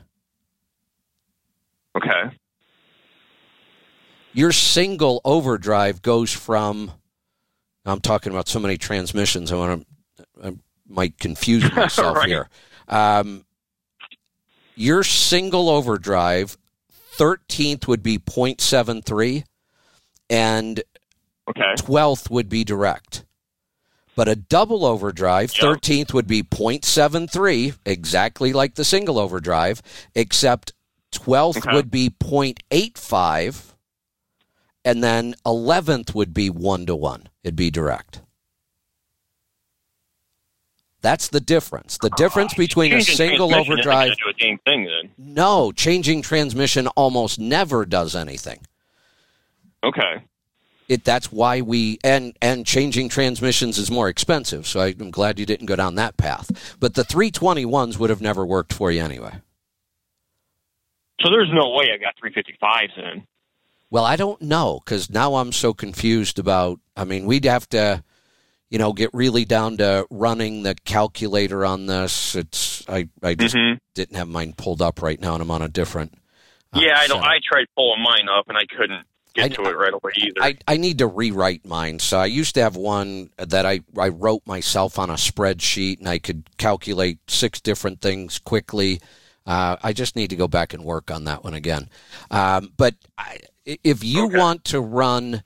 Okay. 1.97 2.37
Your 4.35 4.53
single 4.53 5.21
overdrive 5.25 6.03
goes 6.03 6.33
from, 6.33 6.91
I'm 7.87 8.01
talking 8.01 8.33
about 8.33 8.49
so 8.49 8.59
many 8.59 8.77
transmissions, 8.77 9.53
I 9.53 9.57
want 9.57 9.87
to, 10.17 10.25
I 10.49 10.53
might 10.89 11.19
confuse 11.19 11.73
myself 11.77 12.17
Right. 12.17 12.29
here. 12.29 12.49
Um, 12.89 13.45
your 14.77 15.05
single 15.05 15.69
overdrive, 15.69 16.59
13th 17.17 17.87
would 17.87 18.03
be 18.03 18.19
0.73, 18.19 19.45
and 20.29 20.83
Okay. 21.49 21.75
12th 21.79 22.31
would 22.31 22.49
be 22.49 22.65
direct. 22.65 23.25
But 24.17 24.29
a 24.29 24.35
double 24.37 24.85
overdrive, 24.85 25.53
Yep. 25.57 25.63
13th 25.77 26.13
would 26.15 26.27
be 26.27 26.43
0.73, 26.43 27.77
exactly 27.87 28.53
like 28.53 28.75
the 28.75 28.85
single 28.85 29.19
overdrive, 29.19 29.81
except 30.15 30.73
12th 31.13 31.59
Okay. 31.59 31.73
would 31.73 31.91
be 31.91 32.11
0.85, 32.11 33.74
and 34.85 35.03
then 35.03 35.35
11th 35.47 36.15
would 36.15 36.35
be 36.35 36.51
1 36.51 36.87
to 36.87 36.95
1. 36.97 37.29
It'd 37.43 37.57
be 37.57 37.71
direct. 37.71 38.21
That's 41.01 41.29
the 41.29 41.41
difference. 41.41 41.99
The 41.99 42.11
difference 42.17 42.53
ah, 42.55 42.59
between 42.59 42.95
a 42.95 43.03
single 43.03 43.55
overdrive. 43.55 44.13
a 44.13 44.33
thing 44.65 44.85
then. 44.87 45.11
No, 45.19 45.71
changing 45.71 46.23
transmission 46.23 46.87
almost 46.89 47.39
never 47.39 47.85
does 47.85 48.15
anything. 48.17 48.61
Okay. 49.83 50.23
it 50.89 51.05
that's 51.05 51.31
why 51.31 51.61
we 51.61 51.99
and 52.03 52.35
and 52.41 52.65
changing 52.65 53.11
transmissions 53.11 53.77
is 53.77 53.91
more 53.91 54.09
expensive 54.09 54.67
so 54.67 54.81
i'm 54.81 55.11
glad 55.11 55.39
you 55.39 55.45
didn't 55.45 55.67
go 55.67 55.77
down 55.77 55.95
that 55.97 56.17
path 56.17 56.77
but 56.81 56.95
the 56.95 57.03
321s 57.03 57.99
would 57.99 58.09
have 58.09 58.23
never 58.23 58.47
worked 58.47 58.73
for 58.73 58.91
you 58.91 59.03
anyway 59.03 59.33
So 61.21 61.31
there's 61.31 61.51
no 61.53 61.71
way 61.71 61.87
I 61.93 61.97
got 61.99 62.15
355s 62.23 62.99
in. 62.99 63.27
Well 63.95 64.05
i 64.05 64.17
don't 64.17 64.43
know 64.43 64.81
because 64.85 65.09
now 65.09 65.37
i'm 65.37 65.53
so 65.53 65.73
confused 65.73 66.39
about 66.41 66.81
i 66.97 67.05
mean 67.05 67.27
we'd 67.27 67.45
have 67.45 67.69
to 67.69 68.03
you 68.69 68.79
know 68.79 68.93
get 68.93 69.09
really 69.15 69.45
down 69.45 69.77
to 69.77 70.05
running 70.11 70.65
the 70.65 70.75
calculator 70.85 71.65
on 71.65 71.87
this 71.87 72.35
it's 72.35 72.83
i 72.89 73.09
i 73.23 73.35
just 73.35 73.55
Mhm. 73.55 73.79
didn't 73.95 74.17
have 74.17 74.27
mine 74.29 74.53
pulled 74.57 74.83
up 74.83 75.01
right 75.01 75.21
now 75.21 75.35
and 75.35 75.43
i'm 75.43 75.51
on 75.51 75.63
a 75.63 75.69
different 75.69 76.13
uh, 76.73 76.81
Yeah, 76.83 76.95
I 76.99 77.07
don't. 77.07 77.19
setup. 77.23 77.25
I 77.25 77.39
tried 77.49 77.67
pulling 77.77 78.03
mine 78.03 78.29
up 78.29 78.47
and 78.49 78.59
I 78.59 78.65
couldn't 78.67 79.05
get 79.33 79.45
I- 79.45 79.49
to 79.55 79.63
it 79.71 79.77
right 79.77 79.93
away 79.95 80.11
either. 80.17 80.43
I, 80.43 80.57
I 80.67 80.77
need 80.77 80.99
to 80.99 81.07
rewrite 81.07 81.65
mine. 81.65 82.01
So 82.01 82.19
I 82.19 82.27
used 82.27 82.57
to 82.57 82.63
have 82.63 82.75
one 82.75 83.31
that 83.39 83.65
I, 83.65 83.79
I 83.97 84.09
wrote 84.09 84.43
myself 84.45 84.99
on 84.99 85.09
a 85.09 85.15
spreadsheet 85.15 86.01
and 86.01 86.09
I 86.09 86.19
could 86.19 86.51
calculate 86.59 87.19
six 87.29 87.61
different 87.61 88.01
things 88.01 88.41
quickly. 88.41 89.01
Uh, 89.47 89.77
I 89.83 89.93
just 89.93 90.17
need 90.17 90.31
to 90.31 90.37
go 90.37 90.49
back 90.49 90.73
and 90.73 90.85
work 90.85 91.11
on 91.11 91.25
that 91.25 91.45
one 91.45 91.55
again. 91.55 91.91
Um, 92.31 92.73
but 92.77 92.95
I, 93.19 93.39
if 93.65 94.03
you 94.03 94.27
Okay. 94.27 94.39
want 94.39 94.65
to 94.67 94.81
run 94.81 95.43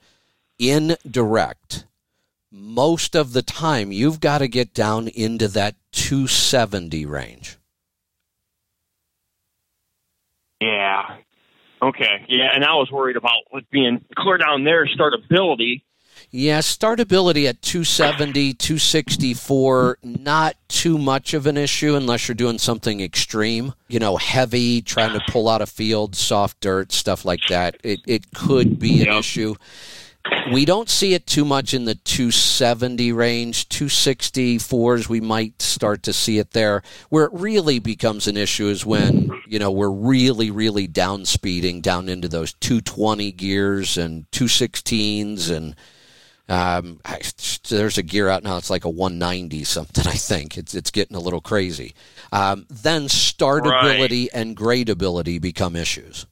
in 0.59 0.96
direct, 1.09 1.84
most 2.51 3.14
of 3.16 3.32
the 3.32 3.42
time 3.42 3.92
you've 3.92 4.20
got 4.20 4.38
to 4.38 4.49
get 4.49 4.72
down 4.72 5.09
into 5.09 5.49
that 5.49 5.74
270 5.92 7.07
range. 7.07 7.57
yeah. 10.61 11.18
Okay. 11.80 12.24
Yeah, 12.28 12.51
and 12.53 12.64
I 12.64 12.74
was 12.74 12.90
worried 12.90 13.16
about 13.16 13.42
with 13.53 13.64
being 13.70 14.05
clear 14.16 14.38
down 14.38 14.64
there 14.64 14.86
startability. 14.86 15.82
Yeah, 16.31 16.59
startability 16.59 17.49
at 17.49 17.62
270, 17.62 18.53
264, 18.53 19.99
not 20.03 20.57
too 20.68 20.99
much 20.99 21.33
of 21.33 21.47
an 21.47 21.57
issue 21.57 21.95
unless 21.95 22.29
you're 22.29 22.35
doing 22.35 22.59
something 22.59 23.01
extreme, 23.01 23.72
you 23.89 23.99
know, 23.99 24.18
heavy, 24.18 24.83
trying 24.83 25.14
to 25.14 25.22
pull 25.22 25.49
out 25.49 25.62
a 25.62 25.66
field, 25.66 26.14
soft 26.14 26.61
dirt, 26.61 26.93
stuff 26.93 27.24
like 27.24 27.47
that. 27.47 27.79
It, 27.83 28.03
it 28.07 28.35
could 28.35 28.79
be 28.79 29.01
an 29.01 29.09
Yep. 29.09 29.18
issue. 29.20 29.55
We 30.45 30.64
don't 30.66 30.91
see 30.91 31.14
it 31.14 31.26
too 31.26 31.45
much 31.47 31.72
in 31.74 31.85
the 31.87 31.95
270 31.95 33.12
range. 33.12 33.68
264s, 33.70 35.09
we 35.09 35.20
might 35.20 35.62
start 35.62 36.03
to 36.05 36.12
see 36.12 36.39
it 36.39 36.51
there. 36.53 36.83
Where 37.09 37.24
it 37.24 37.33
really 37.35 37.79
becomes 37.79 38.26
an 38.26 38.37
issue 38.37 38.68
is 38.68 38.85
when, 38.87 39.35
you 39.45 39.59
know, 39.59 39.70
we're 39.70 39.91
really, 39.91 40.51
really 40.51 40.87
down 40.87 41.24
speeding 41.24 41.81
down 41.81 42.09
into 42.09 42.29
those 42.29 42.53
220 42.55 43.33
gears 43.33 43.99
and 43.99 44.31
216s. 44.31 45.51
And 45.51 45.74
um, 46.49 47.01
I, 47.05 47.20
there's 47.68 47.99
a 47.99 48.03
gear 48.03 48.28
out 48.28 48.42
now, 48.42 48.57
it's 48.57 48.70
like 48.70 48.84
a 48.84 48.90
190 48.90 49.64
something, 49.64 50.07
I 50.07 50.16
think. 50.16 50.57
It's, 50.57 50.74
it's 50.74 50.90
getting 50.90 51.16
a 51.16 51.20
little 51.20 51.40
crazy. 51.40 51.94
Um, 52.32 52.66
then 52.70 53.03
startability 53.03 54.28
and 54.32 54.57
gradability 54.57 55.40
become 55.40 55.76
issues. 55.76 56.26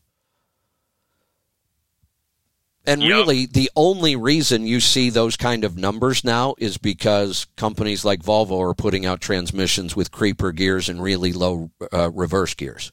And 2.88 3.02
Yep. 3.02 3.10
really, 3.10 3.46
the 3.46 3.68
only 3.74 4.14
reason 4.14 4.64
you 4.64 4.78
see 4.78 5.10
those 5.10 5.36
kind 5.36 5.64
of 5.64 5.76
numbers 5.76 6.22
now 6.22 6.54
is 6.56 6.78
because 6.78 7.48
companies 7.56 8.04
like 8.04 8.22
Volvo 8.22 8.60
are 8.60 8.74
putting 8.74 9.04
out 9.04 9.20
transmissions 9.20 9.96
with 9.96 10.12
creeper 10.12 10.52
gears 10.52 10.88
and 10.88 11.02
really 11.02 11.32
low 11.32 11.72
uh, 11.92 12.10
reverse 12.12 12.54
gears, 12.54 12.92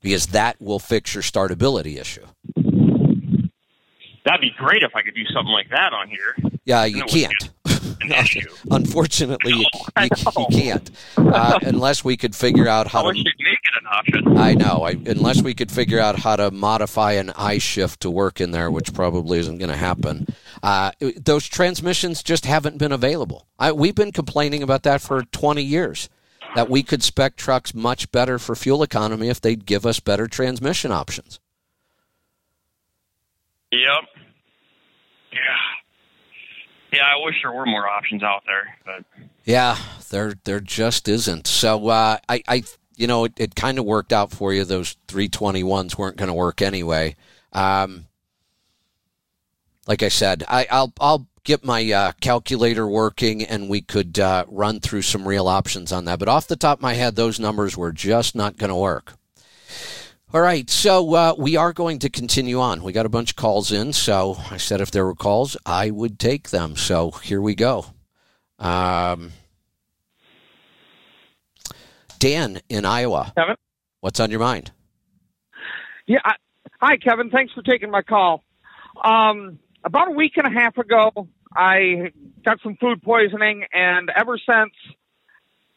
because 0.00 0.28
that 0.28 0.60
will 0.60 0.78
fix 0.78 1.14
your 1.14 1.24
startability 1.24 2.00
issue. 2.00 2.26
That'd 4.28 4.42
be 4.42 4.50
great 4.58 4.82
if 4.82 4.94
I 4.94 5.00
could 5.00 5.14
do 5.14 5.24
something 5.32 5.52
like 5.52 5.70
that 5.70 5.94
on 5.94 6.08
here. 6.08 6.36
Yeah, 6.66 6.84
you 6.84 7.02
can't. 7.04 7.32
Unfortunately, 8.70 9.52
you, 9.52 9.64
you, 10.02 10.08
you 10.38 10.46
can't 10.50 10.90
uh, 11.16 11.58
unless 11.62 12.04
we 12.04 12.16
could 12.18 12.36
figure 12.36 12.68
out 12.68 12.88
how 12.88 13.06
wish 13.06 13.16
to. 13.16 13.24
make 13.24 13.58
it 13.58 13.72
an 13.80 13.86
option. 13.86 14.36
I 14.38 14.52
know. 14.54 14.82
I, 14.84 14.90
unless 15.10 15.40
we 15.40 15.54
could 15.54 15.70
figure 15.72 15.98
out 15.98 16.18
how 16.18 16.36
to 16.36 16.50
modify 16.50 17.12
an 17.12 17.30
I 17.36 17.56
shift 17.56 18.00
to 18.00 18.10
work 18.10 18.38
in 18.38 18.50
there, 18.50 18.70
which 18.70 18.92
probably 18.92 19.38
isn't 19.38 19.56
going 19.56 19.70
to 19.70 19.76
happen. 19.76 20.26
Uh, 20.62 20.92
it- 21.00 21.24
those 21.24 21.46
transmissions 21.48 22.22
just 22.22 22.44
haven't 22.44 22.76
been 22.76 22.92
available. 22.92 23.46
I, 23.58 23.72
we've 23.72 23.94
been 23.94 24.12
complaining 24.12 24.62
about 24.62 24.82
that 24.82 25.00
for 25.00 25.22
20 25.22 25.62
years. 25.62 26.10
That 26.54 26.68
we 26.68 26.82
could 26.82 27.02
spec 27.02 27.36
trucks 27.36 27.74
much 27.74 28.10
better 28.10 28.38
for 28.38 28.54
fuel 28.54 28.82
economy 28.82 29.28
if 29.28 29.40
they'd 29.40 29.64
give 29.66 29.84
us 29.86 30.00
better 30.00 30.26
transmission 30.26 30.92
options. 30.92 31.40
Yep. 33.70 34.17
Yeah. 35.32 35.38
Yeah, 36.92 37.02
I 37.02 37.24
wish 37.24 37.34
there 37.42 37.52
were 37.52 37.66
more 37.66 37.86
options 37.86 38.22
out 38.22 38.42
there, 38.46 38.76
but 38.84 39.04
Yeah, 39.44 39.76
there 40.10 40.34
there 40.44 40.60
just 40.60 41.06
isn't. 41.08 41.46
So 41.46 41.88
uh, 41.88 42.16
I, 42.28 42.42
I, 42.48 42.62
you 42.96 43.06
know, 43.06 43.24
it, 43.24 43.34
it 43.36 43.54
kind 43.54 43.78
of 43.78 43.84
worked 43.84 44.12
out 44.12 44.30
for 44.30 44.54
you. 44.54 44.64
Those 44.64 44.96
three 45.06 45.28
twenty 45.28 45.62
ones 45.62 45.98
weren't 45.98 46.16
going 46.16 46.28
to 46.28 46.34
work 46.34 46.62
anyway. 46.62 47.14
Um, 47.52 48.06
like 49.86 50.02
I 50.02 50.08
said, 50.08 50.44
I, 50.48 50.66
I'll 50.70 50.92
I'll 50.98 51.26
get 51.44 51.62
my 51.62 51.90
uh, 51.92 52.12
calculator 52.22 52.86
working, 52.86 53.42
and 53.42 53.68
we 53.68 53.82
could 53.82 54.18
uh, 54.18 54.46
run 54.48 54.80
through 54.80 55.02
some 55.02 55.28
real 55.28 55.46
options 55.46 55.92
on 55.92 56.06
that. 56.06 56.18
But 56.18 56.28
off 56.28 56.48
the 56.48 56.56
top 56.56 56.78
of 56.78 56.82
my 56.82 56.94
head, 56.94 57.16
those 57.16 57.38
numbers 57.38 57.76
were 57.76 57.92
just 57.92 58.34
not 58.34 58.56
going 58.56 58.70
to 58.70 58.76
work. 58.76 59.17
All 60.30 60.42
right, 60.42 60.68
so 60.68 61.14
uh, 61.14 61.34
we 61.38 61.56
are 61.56 61.72
going 61.72 62.00
to 62.00 62.10
continue 62.10 62.60
on. 62.60 62.82
We 62.82 62.92
got 62.92 63.06
a 63.06 63.08
bunch 63.08 63.30
of 63.30 63.36
calls 63.36 63.72
in, 63.72 63.94
so 63.94 64.36
I 64.50 64.58
said 64.58 64.82
if 64.82 64.90
there 64.90 65.06
were 65.06 65.14
calls, 65.14 65.56
I 65.64 65.90
would 65.90 66.18
take 66.18 66.50
them. 66.50 66.76
So 66.76 67.12
here 67.12 67.40
we 67.40 67.54
go. 67.54 67.86
Um, 68.58 69.32
Dan 72.18 72.60
in 72.68 72.84
Iowa. 72.84 73.32
Kevin? 73.38 73.56
What's 74.00 74.20
on 74.20 74.30
your 74.30 74.40
mind? 74.40 74.70
Yeah. 76.06 76.18
I, 76.22 76.34
hi, 76.78 76.96
Kevin. 76.98 77.30
Thanks 77.30 77.54
for 77.54 77.62
taking 77.62 77.90
my 77.90 78.02
call. 78.02 78.44
Um, 79.02 79.58
about 79.82 80.08
a 80.08 80.12
week 80.12 80.32
and 80.36 80.46
a 80.46 80.50
half 80.50 80.76
ago, 80.76 81.26
I 81.56 82.12
got 82.44 82.60
some 82.62 82.76
food 82.76 83.02
poisoning, 83.02 83.64
and 83.72 84.10
ever 84.14 84.36
since, 84.36 84.74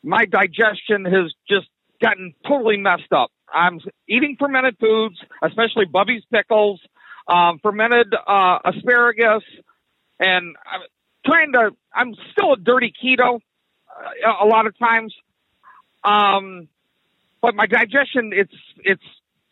my 0.04 0.26
digestion 0.26 1.06
has 1.06 1.34
just 1.50 1.70
gotten 2.02 2.34
totally 2.46 2.76
messed 2.76 3.14
up. 3.14 3.32
I'm 3.54 3.80
eating 4.08 4.36
fermented 4.40 4.78
foods, 4.80 5.16
especially 5.44 5.86
Bubby's 5.86 6.24
pickles, 6.32 6.80
um, 7.28 7.60
fermented 7.62 8.14
uh, 8.14 8.60
asparagus, 8.66 9.44
and 10.20 10.56
I'm 10.72 10.82
trying 11.26 11.54
to. 11.54 11.72
I'm 11.94 12.14
still 12.32 12.54
a 12.54 12.58
dirty 12.58 12.94
keto 13.04 13.36
uh, 13.38 14.44
a 14.44 14.46
lot 14.46 14.66
of 14.68 14.78
times, 14.80 15.14
um, 16.04 16.68
but 17.42 17.56
my 17.56 17.66
digestion 17.66 18.32
it's 18.34 18.54
it's 18.78 19.04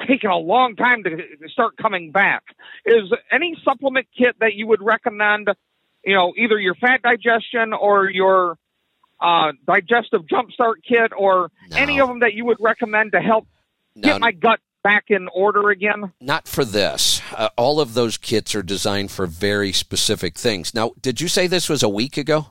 taken 0.07 0.29
a 0.29 0.37
long 0.37 0.75
time 0.75 1.03
to 1.03 1.17
start 1.51 1.75
coming 1.77 2.11
back. 2.11 2.43
Is 2.85 3.11
any 3.31 3.57
supplement 3.65 4.07
kit 4.17 4.35
that 4.39 4.53
you 4.53 4.67
would 4.67 4.81
recommend? 4.81 5.49
You 6.05 6.15
know, 6.15 6.33
either 6.37 6.57
your 6.57 6.75
fat 6.75 7.01
digestion 7.01 7.73
or 7.73 8.09
your 8.09 8.57
uh, 9.19 9.51
digestive 9.67 10.21
jumpstart 10.21 10.75
kit, 10.87 11.11
or 11.17 11.51
No. 11.71 11.77
any 11.77 11.99
of 11.99 12.07
them 12.07 12.19
that 12.21 12.33
you 12.33 12.45
would 12.45 12.57
recommend 12.61 13.11
to 13.11 13.19
help 13.19 13.47
No, 13.95 14.09
get 14.13 14.21
my 14.21 14.31
gut 14.31 14.59
back 14.83 15.05
in 15.09 15.27
order 15.33 15.69
again. 15.69 16.13
not 16.21 16.47
for 16.47 16.63
this. 16.63 17.21
Uh, 17.35 17.49
all 17.57 17.81
of 17.81 17.93
those 17.95 18.17
kits 18.17 18.55
are 18.55 18.63
designed 18.63 19.11
for 19.11 19.25
very 19.27 19.73
specific 19.73 20.37
things. 20.37 20.73
Now, 20.73 20.91
did 21.01 21.19
you 21.19 21.27
say 21.27 21.47
this 21.47 21.67
was 21.67 21.83
a 21.83 21.89
week 21.89 22.17
ago? 22.17 22.47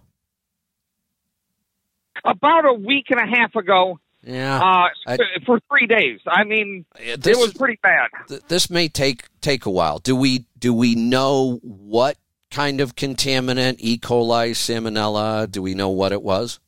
About 2.24 2.66
a 2.66 2.74
week 2.74 3.06
and 3.10 3.20
a 3.20 3.26
half 3.26 3.54
ago, 3.54 4.00
Yeah. 4.22 4.58
uh, 4.58 4.88
I- 5.06 5.16
for 5.46 5.60
three 5.70 5.86
days. 5.86 6.20
I 6.26 6.44
mean, 6.44 6.84
this 7.16 7.28
it 7.28 7.40
was 7.40 7.54
pretty 7.54 7.78
bad. 7.82 8.08
th- 8.28 8.42
this 8.48 8.68
may 8.68 8.88
take 8.88 9.24
take 9.40 9.64
a 9.66 9.70
while. 9.70 9.98
Do 10.00 10.16
we 10.16 10.44
do 10.58 10.74
we 10.74 10.96
know 10.96 11.60
what 11.62 12.18
kind 12.50 12.80
of 12.80 12.96
contaminant? 12.96 13.76
E. 13.78 13.98
coli, 13.98 14.50
salmonella. 14.50 15.50
Do 15.50 15.62
we 15.62 15.74
know 15.74 15.88
what 15.90 16.12
it 16.12 16.22
was? 16.22 16.58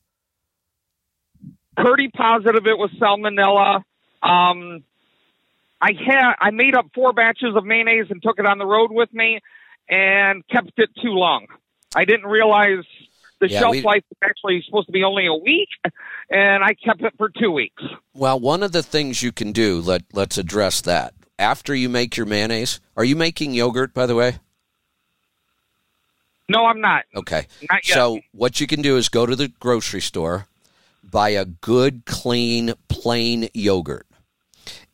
pretty 1.77 2.09
positive 2.09 2.67
it 2.67 2.77
was 2.77 2.91
salmonella. 2.99 3.83
Um, 4.21 4.83
I 5.81 5.93
had 5.93 6.33
I 6.39 6.51
made 6.51 6.75
up 6.75 6.87
four 6.93 7.13
batches 7.13 7.55
of 7.55 7.65
mayonnaise 7.65 8.05
and 8.09 8.21
took 8.21 8.39
it 8.39 8.45
on 8.45 8.57
the 8.59 8.65
road 8.65 8.91
with 8.91 9.13
me, 9.13 9.39
and 9.89 10.47
kept 10.47 10.71
it 10.77 10.89
too 11.01 11.09
long. 11.11 11.47
I 11.95 12.05
didn't 12.05 12.27
realize 12.27 12.85
the 13.39 13.49
Yeah, 13.49 13.59
shelf 13.59 13.71
we- 13.73 13.81
life 13.81 14.03
was 14.09 14.17
actually 14.23 14.61
supposed 14.65 14.85
to 14.87 14.91
be 14.91 15.03
only 15.03 15.25
a 15.25 15.33
week, 15.33 15.69
and 16.29 16.63
I 16.63 16.73
kept 16.75 17.01
it 17.01 17.13
for 17.17 17.29
two 17.29 17.51
weeks. 17.51 17.81
Well, 18.13 18.39
one 18.39 18.61
of 18.63 18.71
the 18.71 18.83
things 18.83 19.23
you 19.23 19.31
can 19.31 19.51
do. 19.51 19.81
Let 19.81 20.03
Let's 20.13 20.37
address 20.37 20.81
that. 20.81 21.13
After 21.39 21.73
you 21.73 21.89
make 21.89 22.15
your 22.15 22.27
mayonnaise, 22.27 22.79
are 22.95 23.03
you 23.03 23.15
making 23.15 23.55
yogurt? 23.55 23.95
By 23.95 24.05
the 24.05 24.15
way. 24.15 24.35
No, 26.47 26.65
I'm 26.65 26.81
not. 26.81 27.05
Okay. 27.15 27.47
Not 27.69 27.87
yet. 27.87 27.95
So 27.95 28.19
what 28.33 28.59
you 28.59 28.67
can 28.67 28.81
do 28.81 28.97
is 28.97 29.09
go 29.09 29.25
to 29.25 29.35
the 29.35 29.47
grocery 29.47 30.01
store, 30.01 30.47
buy 31.03 31.29
a 31.29 31.45
good, 31.45 32.03
clean, 32.05 32.73
plain 32.89 33.47
yogurt, 33.53 34.05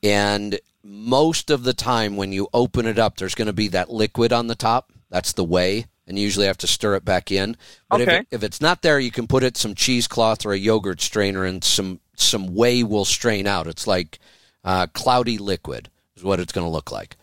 and 0.04 0.60
most 0.84 1.50
of 1.50 1.64
the 1.64 1.74
time 1.74 2.16
when 2.16 2.32
you 2.32 2.48
open 2.54 2.86
it 2.86 2.98
up, 3.00 3.18
there's 3.18 3.36
going 3.36 3.48
to 3.48 3.54
be 3.54 3.68
that 3.70 3.90
liquid 3.90 4.32
on 4.32 4.48
the 4.48 4.56
top. 4.56 4.92
That's 5.10 5.34
the 5.34 5.44
whey, 5.44 5.86
and 6.06 6.18
you 6.18 6.24
usually 6.24 6.48
have 6.48 6.58
to 6.60 6.68
stir 6.68 6.96
it 6.96 7.06
back 7.06 7.32
in. 7.32 7.58
But 7.90 8.02
if, 8.02 8.08
Okay. 8.08 8.18
it, 8.20 8.28
if 8.32 8.44
it's 8.44 8.62
not 8.62 8.82
there, 8.82 9.00
you 9.00 9.12
can 9.12 9.28
put 9.28 9.44
it 9.44 9.58
some 9.58 9.76
cheesecloth 9.76 10.46
or 10.46 10.54
a 10.54 10.58
yogurt 10.58 11.02
strainer, 11.02 11.46
and 11.46 11.64
some 11.64 12.00
some 12.16 12.56
whey 12.56 12.84
will 12.84 13.06
strain 13.06 13.46
out. 13.48 13.68
It's 13.68 13.86
like 13.86 14.20
uh, 14.64 14.88
cloudy 14.88 15.38
liquid 15.38 15.90
is 16.16 16.24
what 16.24 16.40
it's 16.40 16.52
going 16.52 16.66
to 16.66 16.72
look 16.72 16.92
like 16.92 17.16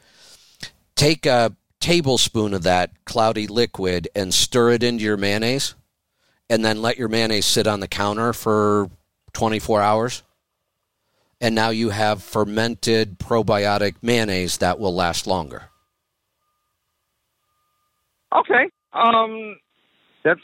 take 0.97 1.27
a 1.27 1.55
tablespoon 1.81 2.55
of 2.55 2.63
that 2.63 2.91
cloudy 3.05 3.47
liquid 3.47 4.09
and 4.15 4.33
stir 4.33 4.71
it 4.71 4.83
into 4.83 5.05
your 5.05 5.17
mayonnaise 5.17 5.75
and 6.49 6.65
then 6.65 6.81
let 6.81 6.97
your 6.97 7.09
mayonnaise 7.09 7.45
sit 7.47 7.67
on 7.67 7.81
the 7.81 7.89
counter 7.89 8.33
for 8.33 8.89
24 9.33 9.83
hours 9.83 10.23
and 11.41 11.55
now 11.55 11.71
you 11.71 11.91
have 11.91 12.23
fermented 12.23 13.19
probiotic 13.19 13.95
mayonnaise 14.03 14.59
that 14.59 14.79
will 14.79 14.95
last 14.95 15.27
longer 15.27 15.71
Okay. 18.35 18.69
Um, 18.93 19.57
that's 20.25 20.41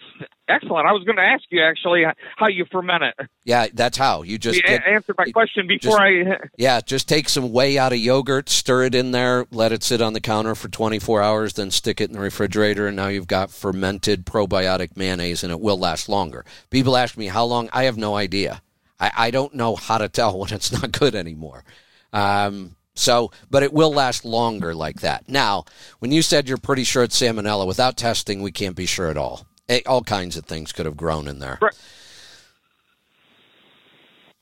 excellent. 0.48 0.86
I 0.86 0.92
was 0.92 1.04
going 1.04 1.16
to 1.16 1.22
ask 1.22 1.42
you 1.50 1.62
actually 1.62 2.02
how 2.36 2.48
you 2.48 2.66
ferment 2.70 3.02
it. 3.02 3.28
yeah 3.44 3.66
that's 3.72 3.96
how 3.96 4.22
you 4.22 4.38
just 4.38 4.56
you 4.56 4.62
get, 4.62 4.86
answered 4.86 5.16
my 5.16 5.24
question 5.32 5.66
before 5.66 6.00
I. 6.00 6.38
yeah 6.58 6.80
just 6.80 7.08
take 7.08 7.28
some 7.28 7.50
whey 7.52 7.78
out 7.78 7.92
of 7.92 7.98
yogurt 7.98 8.48
stir 8.48 8.84
it 8.84 8.94
in 8.94 9.12
there 9.12 9.46
let 9.50 9.72
it 9.72 9.82
sit 9.82 10.02
on 10.02 10.12
the 10.12 10.20
counter 10.20 10.54
for 10.54 10.68
24 10.68 11.22
hours 11.22 11.54
then 11.54 11.70
stick 11.70 12.00
it 12.00 12.10
in 12.10 12.12
the 12.14 12.20
refrigerator 12.20 12.86
and 12.86 12.96
now 12.96 13.08
you've 13.08 13.26
got 13.26 13.50
fermented 13.50 14.26
probiotic 14.26 14.96
mayonnaise 14.96 15.42
and 15.42 15.50
it 15.52 15.60
will 15.60 15.78
last 15.78 16.08
longer 16.08 16.44
people 16.68 16.96
ask 16.96 17.16
me 17.16 17.26
how 17.28 17.44
long 17.44 17.70
i 17.72 17.84
have 17.84 17.96
no 17.96 18.16
idea 18.16 18.60
i, 19.00 19.10
I 19.16 19.30
don't 19.30 19.54
know 19.54 19.74
how 19.76 19.98
to 19.98 20.08
tell 20.08 20.38
when 20.38 20.52
it's 20.52 20.70
not 20.72 20.92
good 20.92 21.14
anymore 21.14 21.64
um, 22.12 22.76
So, 22.94 23.30
but 23.48 23.62
it 23.62 23.72
will 23.72 23.92
last 23.92 24.24
longer 24.24 24.74
like 24.74 25.00
that. 25.00 25.28
Now, 25.28 25.64
when 26.00 26.12
you 26.12 26.22
said 26.22 26.48
you're 26.48 26.58
pretty 26.58 26.84
sure 26.84 27.04
it's 27.04 27.18
salmonella, 27.18 27.66
without 27.66 27.96
testing, 27.96 28.42
we 28.42 28.50
can't 28.52 28.74
be 28.76 28.84
sure 28.84 29.08
at 29.08 29.16
all. 29.16 29.46
Eh, 29.68 29.80
All 29.86 30.02
kinds 30.02 30.36
of 30.36 30.44
things 30.44 30.72
could 30.72 30.86
have 30.86 30.96
grown 30.96 31.28
in 31.28 31.38
there. 31.38 31.58
Right. 31.62 31.74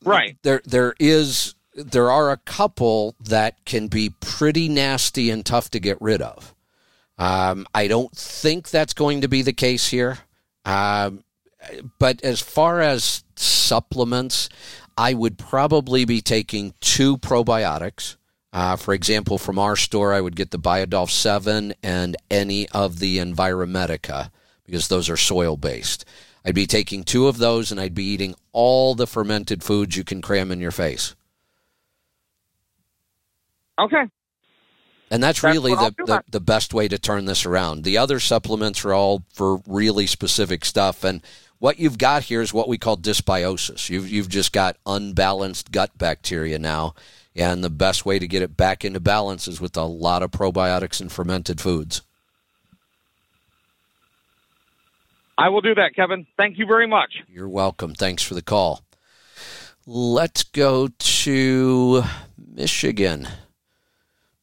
Right. 0.04 0.36
There, 0.42 0.62
there 0.64 0.94
is, 0.98 1.54
there 1.74 2.10
are 2.10 2.30
a 2.30 2.36
couple 2.38 3.14
that 3.20 3.64
can 3.64 3.88
be 3.88 4.10
pretty 4.20 4.68
nasty 4.68 5.30
and 5.30 5.44
tough 5.44 5.70
to 5.70 5.80
get 5.80 6.00
rid 6.00 6.22
of. 6.22 6.54
Um, 7.18 7.66
I 7.74 7.86
don't 7.88 8.16
think 8.16 8.70
that's 8.70 8.94
going 8.94 9.20
to 9.20 9.28
be 9.28 9.42
the 9.42 9.52
case 9.52 9.88
here. 9.88 10.18
Um, 10.64 11.22
but 11.98 12.22
as 12.24 12.40
far 12.40 12.80
as 12.80 13.24
supplements, 13.40 14.48
I 14.96 15.14
would 15.14 15.38
probably 15.38 16.04
be 16.04 16.20
taking 16.20 16.74
two 16.80 17.18
probiotics. 17.18 18.16
Uh, 18.52 18.76
for 18.76 18.94
example, 18.94 19.38
from 19.38 19.58
our 19.58 19.76
store, 19.76 20.12
I 20.12 20.20
would 20.20 20.36
get 20.36 20.50
the 20.50 20.58
Biodoph 20.58 21.10
7 21.10 21.74
and 21.82 22.16
any 22.30 22.68
of 22.70 22.98
the 22.98 23.18
Enviromedica 23.18 24.30
because 24.64 24.88
those 24.88 25.08
are 25.08 25.16
soil 25.16 25.56
based. 25.56 26.04
I'd 26.44 26.54
be 26.54 26.66
taking 26.66 27.04
two 27.04 27.28
of 27.28 27.38
those 27.38 27.70
and 27.70 27.80
I'd 27.80 27.94
be 27.94 28.04
eating 28.04 28.34
all 28.52 28.94
the 28.94 29.06
fermented 29.06 29.62
foods 29.62 29.96
you 29.96 30.04
can 30.04 30.22
cram 30.22 30.50
in 30.50 30.60
your 30.60 30.70
face. 30.70 31.14
Okay. 33.78 34.04
And 35.10 35.22
that's, 35.22 35.40
That's 35.40 35.54
really 35.54 35.74
the, 35.74 35.94
the, 36.04 36.24
the 36.30 36.40
best 36.40 36.74
way 36.74 36.86
to 36.88 36.98
turn 36.98 37.24
this 37.24 37.46
around. 37.46 37.84
The 37.84 37.96
other 37.96 38.20
supplements 38.20 38.84
are 38.84 38.92
all 38.92 39.24
for 39.32 39.60
really 39.66 40.06
specific 40.06 40.64
stuff. 40.64 41.02
And 41.02 41.22
what 41.58 41.78
you've 41.78 41.98
got 41.98 42.24
here 42.24 42.40
is 42.40 42.54
what 42.54 42.68
we 42.68 42.78
call 42.78 42.96
dysbiosis. 42.96 43.88
You've, 43.90 44.08
you've 44.08 44.28
just 44.28 44.52
got 44.52 44.76
unbalanced 44.86 45.72
gut 45.72 45.96
bacteria 45.96 46.58
now. 46.58 46.94
And 47.34 47.62
the 47.62 47.70
best 47.70 48.04
way 48.04 48.18
to 48.18 48.26
get 48.26 48.42
it 48.42 48.56
back 48.56 48.84
into 48.84 49.00
balance 49.00 49.46
is 49.46 49.60
with 49.60 49.76
a 49.76 49.84
lot 49.84 50.22
of 50.22 50.30
probiotics 50.30 51.00
and 51.00 51.10
fermented 51.10 51.60
foods. 51.60 52.02
I 55.36 55.48
will 55.50 55.60
do 55.60 55.74
that, 55.76 55.94
Kevin. 55.94 56.26
Thank 56.36 56.58
you 56.58 56.66
very 56.66 56.88
much. 56.88 57.22
You're 57.28 57.48
welcome. 57.48 57.94
Thanks 57.94 58.24
for 58.24 58.34
the 58.34 58.42
call. 58.42 58.82
Let's 59.86 60.42
go 60.42 60.88
to 60.88 62.02
Michigan. 62.36 63.28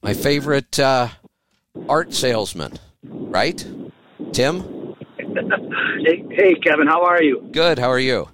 My 0.01 0.13
favorite 0.13 0.79
uh, 0.79 1.09
art 1.89 2.13
salesman, 2.13 2.79
right? 3.03 3.65
Tim? 4.31 4.74
Hey, 6.05 6.23
hey, 6.29 6.55
Kevin, 6.55 6.87
how 6.87 7.03
are 7.03 7.21
you? 7.23 7.49
Good. 7.51 7.79
How 7.79 7.89
are 7.89 7.99
you? 7.99 8.27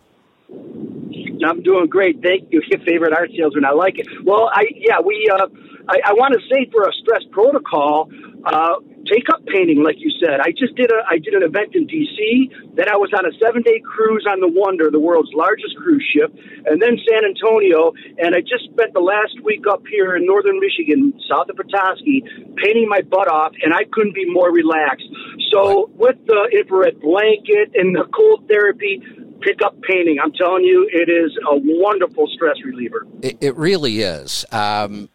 I'm 0.49 1.63
doing 1.63 1.87
great. 1.87 2.21
Thank 2.21 2.51
you. 2.51 2.61
Your 2.67 2.79
favorite 2.81 3.13
art 3.13 3.29
salesman. 3.37 3.65
I 3.65 3.71
like 3.71 3.97
it. 3.97 4.07
Well, 4.23 4.49
I 4.53 4.65
yeah, 4.75 4.99
we. 4.99 5.29
Uh, 5.31 5.47
I, 5.87 6.11
I 6.11 6.13
want 6.13 6.33
to 6.33 6.39
say 6.53 6.69
for 6.71 6.83
a 6.83 6.93
stress 7.01 7.23
protocol, 7.31 8.09
uh, 8.45 8.75
take 9.05 9.29
up 9.29 9.45
painting, 9.47 9.83
like 9.83 9.97
you 9.99 10.11
said. 10.19 10.39
I 10.41 10.51
just 10.51 10.75
did 10.75 10.91
a 10.91 11.01
I 11.09 11.17
did 11.17 11.33
an 11.33 11.43
event 11.43 11.75
in 11.75 11.87
D.C. 11.87 12.51
Then 12.73 12.89
I 12.89 12.97
was 12.97 13.11
on 13.17 13.25
a 13.25 13.33
seven 13.39 13.61
day 13.61 13.81
cruise 13.83 14.25
on 14.29 14.39
the 14.39 14.47
Wonder, 14.47 14.89
the 14.91 14.99
world's 14.99 15.31
largest 15.33 15.75
cruise 15.77 16.05
ship, 16.13 16.33
and 16.65 16.81
then 16.81 16.97
San 17.09 17.25
Antonio. 17.25 17.93
And 18.17 18.35
I 18.35 18.41
just 18.41 18.65
spent 18.71 18.93
the 18.93 19.03
last 19.03 19.39
week 19.43 19.65
up 19.69 19.83
here 19.87 20.15
in 20.15 20.25
northern 20.25 20.59
Michigan, 20.59 21.13
south 21.29 21.49
of 21.49 21.57
Petoskey, 21.57 22.23
painting 22.57 22.87
my 22.87 23.01
butt 23.01 23.27
off, 23.27 23.53
and 23.61 23.73
I 23.73 23.85
couldn't 23.91 24.15
be 24.15 24.25
more 24.25 24.51
relaxed. 24.51 25.07
So 25.51 25.89
with 25.95 26.17
the 26.25 26.49
infrared 26.53 26.99
blanket 27.01 27.75
and 27.75 27.95
the 27.95 28.05
cold 28.13 28.47
therapy, 28.47 29.01
pick 29.41 29.61
up 29.63 29.75
painting. 29.81 30.17
I'm 30.23 30.31
telling 30.33 30.63
you, 30.63 30.87
it 30.91 31.09
is 31.09 31.31
a 31.49 31.55
wonderful 31.55 32.27
stress 32.33 32.55
reliever. 32.63 33.05
It, 33.21 33.37
it 33.41 33.55
really 33.55 34.01
is. 34.01 34.45
Um, 34.51 35.09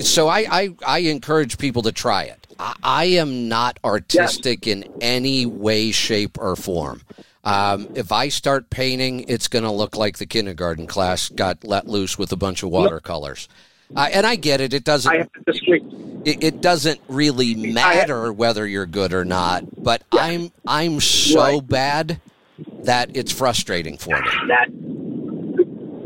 so 0.00 0.28
I, 0.28 0.46
I, 0.50 0.74
I 0.86 0.98
encourage 0.98 1.58
people 1.58 1.82
to 1.82 1.92
try 1.92 2.24
it. 2.24 2.45
I, 2.58 2.74
I 2.82 3.04
am 3.06 3.48
not 3.48 3.78
artistic 3.84 4.66
in 4.66 4.84
any 5.00 5.46
way, 5.46 5.90
shape, 5.92 6.38
or 6.38 6.56
form. 6.56 7.02
Um, 7.44 7.88
if 7.94 8.10
I 8.10 8.28
start 8.28 8.70
painting, 8.70 9.24
it's 9.28 9.46
going 9.48 9.62
to 9.64 9.70
look 9.70 9.96
like 9.96 10.18
the 10.18 10.26
kindergarten 10.26 10.86
class 10.86 11.28
got 11.28 11.62
let 11.64 11.86
loose 11.88 12.18
with 12.18 12.32
a 12.32 12.36
bunch 12.36 12.62
of 12.62 12.70
watercolors. 12.70 13.48
Uh, 13.94 14.08
and 14.12 14.26
I 14.26 14.34
get 14.36 14.60
it. 14.60 14.74
It 14.74 14.84
doesn't. 14.84 15.12
I 15.12 15.18
have 15.18 15.32
to 15.32 15.40
disagree. 15.46 15.84
it, 16.24 16.38
it 16.40 16.60
doesn't 16.60 17.00
really 17.08 17.54
matter 17.54 18.32
whether 18.32 18.66
you're 18.66 18.86
good 18.86 19.12
or 19.14 19.24
not. 19.24 19.64
But 19.84 20.02
I'm 20.10 20.50
I'm 20.66 21.00
so 21.00 21.36
Right. 21.60 21.68
bad 21.68 22.20
that 22.82 23.10
it's 23.14 23.30
frustrating 23.32 23.96
for 23.96 24.20
me. 24.20 24.28
that. 24.48 24.68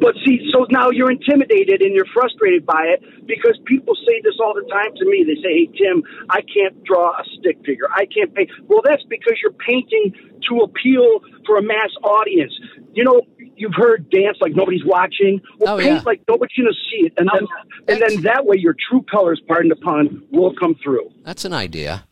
But 0.00 0.14
see, 0.26 0.40
so 0.52 0.66
now 0.70 0.90
you're 0.90 1.10
intimidated 1.10 1.82
and 1.82 1.94
you're 1.94 2.08
frustrated 2.12 2.64
by 2.64 2.84
it 2.96 3.02
because 3.26 3.58
people 3.66 3.94
say 3.94 4.20
this 4.24 4.34
all 4.42 4.54
the 4.54 4.66
time 4.72 4.94
to 4.96 5.04
me. 5.04 5.24
They 5.24 5.36
say, 5.42 5.52
"Hey 5.52 5.66
Tim, 5.78 6.02
I 6.30 6.40
can't 6.40 6.82
draw 6.84 7.10
a 7.12 7.24
stick 7.38 7.58
figure. 7.66 7.88
I 7.94 8.06
can't 8.06 8.34
paint." 8.34 8.50
Well, 8.66 8.80
that's 8.84 9.02
because 9.04 9.34
you're 9.42 9.52
painting 9.52 10.14
to 10.48 10.60
appeal 10.60 11.20
for 11.46 11.58
a 11.58 11.62
mass 11.62 11.90
audience. 12.02 12.52
You 12.94 13.04
know, 13.04 13.20
you've 13.56 13.74
heard 13.76 14.08
dance 14.10 14.38
like 14.40 14.56
nobody's 14.56 14.84
watching. 14.84 15.40
Well, 15.58 15.74
Oh, 15.74 15.78
paint 15.78 15.92
yeah. 15.96 16.02
like 16.06 16.22
nobody's 16.28 16.56
going 16.56 16.72
to 16.72 16.78
see 16.90 17.06
it, 17.06 17.12
and 17.18 17.28
then 17.32 17.46
and 17.88 18.00
then 18.00 18.22
that 18.22 18.46
way 18.46 18.56
your 18.58 18.74
true 18.88 19.02
colors, 19.10 19.40
pardon 19.46 19.68
the 19.68 19.76
pun, 19.76 20.22
will 20.32 20.54
come 20.54 20.74
through. 20.82 21.10
That's 21.24 21.44
an 21.44 21.52
idea. 21.52 22.06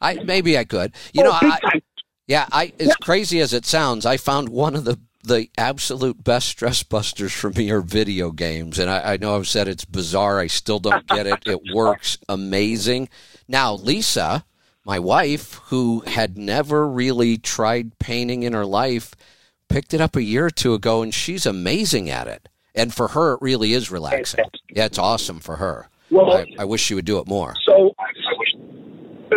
I 0.00 0.14
maybe 0.24 0.56
I 0.56 0.64
could. 0.64 0.94
You 1.12 1.22
Oh, 1.22 1.24
know, 1.24 1.32
I, 1.32 1.80
yeah. 2.26 2.46
I 2.52 2.72
as 2.78 2.94
crazy 2.96 3.40
as 3.40 3.52
it 3.52 3.64
sounds, 3.66 4.06
I 4.06 4.16
found 4.16 4.48
one 4.48 4.74
of 4.76 4.84
the 4.84 4.98
the 5.22 5.48
absolute 5.56 6.22
best 6.24 6.48
stress 6.48 6.82
busters 6.82 7.32
for 7.32 7.50
me 7.50 7.70
are 7.70 7.80
video 7.80 8.30
games, 8.32 8.78
and 8.78 8.90
I, 8.90 9.12
I 9.12 9.16
know 9.16 9.36
I've 9.36 9.48
said 9.48 9.68
it's 9.68 9.84
bizarre. 9.84 10.40
I 10.40 10.46
still 10.48 10.78
don't 10.78 11.06
get 11.06 11.26
it. 11.26 11.42
It 11.46 11.60
works 11.74 12.18
amazing. 12.28 13.08
Now, 13.46 13.74
Lisa, 13.74 14.44
my 14.84 14.98
wife, 14.98 15.54
who 15.66 16.00
had 16.06 16.36
never 16.36 16.88
really 16.88 17.38
tried 17.38 17.98
painting 17.98 18.42
in 18.42 18.52
her 18.52 18.66
life, 18.66 19.14
picked 19.68 19.94
it 19.94 20.00
up 20.00 20.16
a 20.16 20.22
year 20.22 20.46
or 20.46 20.50
two 20.50 20.74
ago, 20.74 21.02
and 21.02 21.14
she's 21.14 21.46
amazing 21.46 22.10
at 22.10 22.26
it. 22.26 22.48
And 22.74 22.92
for 22.92 23.08
her, 23.08 23.34
it 23.34 23.42
really 23.42 23.74
is 23.74 23.90
relaxing. 23.90 24.44
Yeah, 24.70 24.86
it's 24.86 24.98
awesome 24.98 25.40
for 25.40 25.56
her. 25.56 25.88
Well- 26.10 26.32
I, 26.32 26.46
I 26.58 26.64
wish 26.64 26.82
she 26.82 26.94
would 26.94 27.04
do 27.04 27.18
it 27.18 27.28
more. 27.28 27.54
So, 27.64 27.94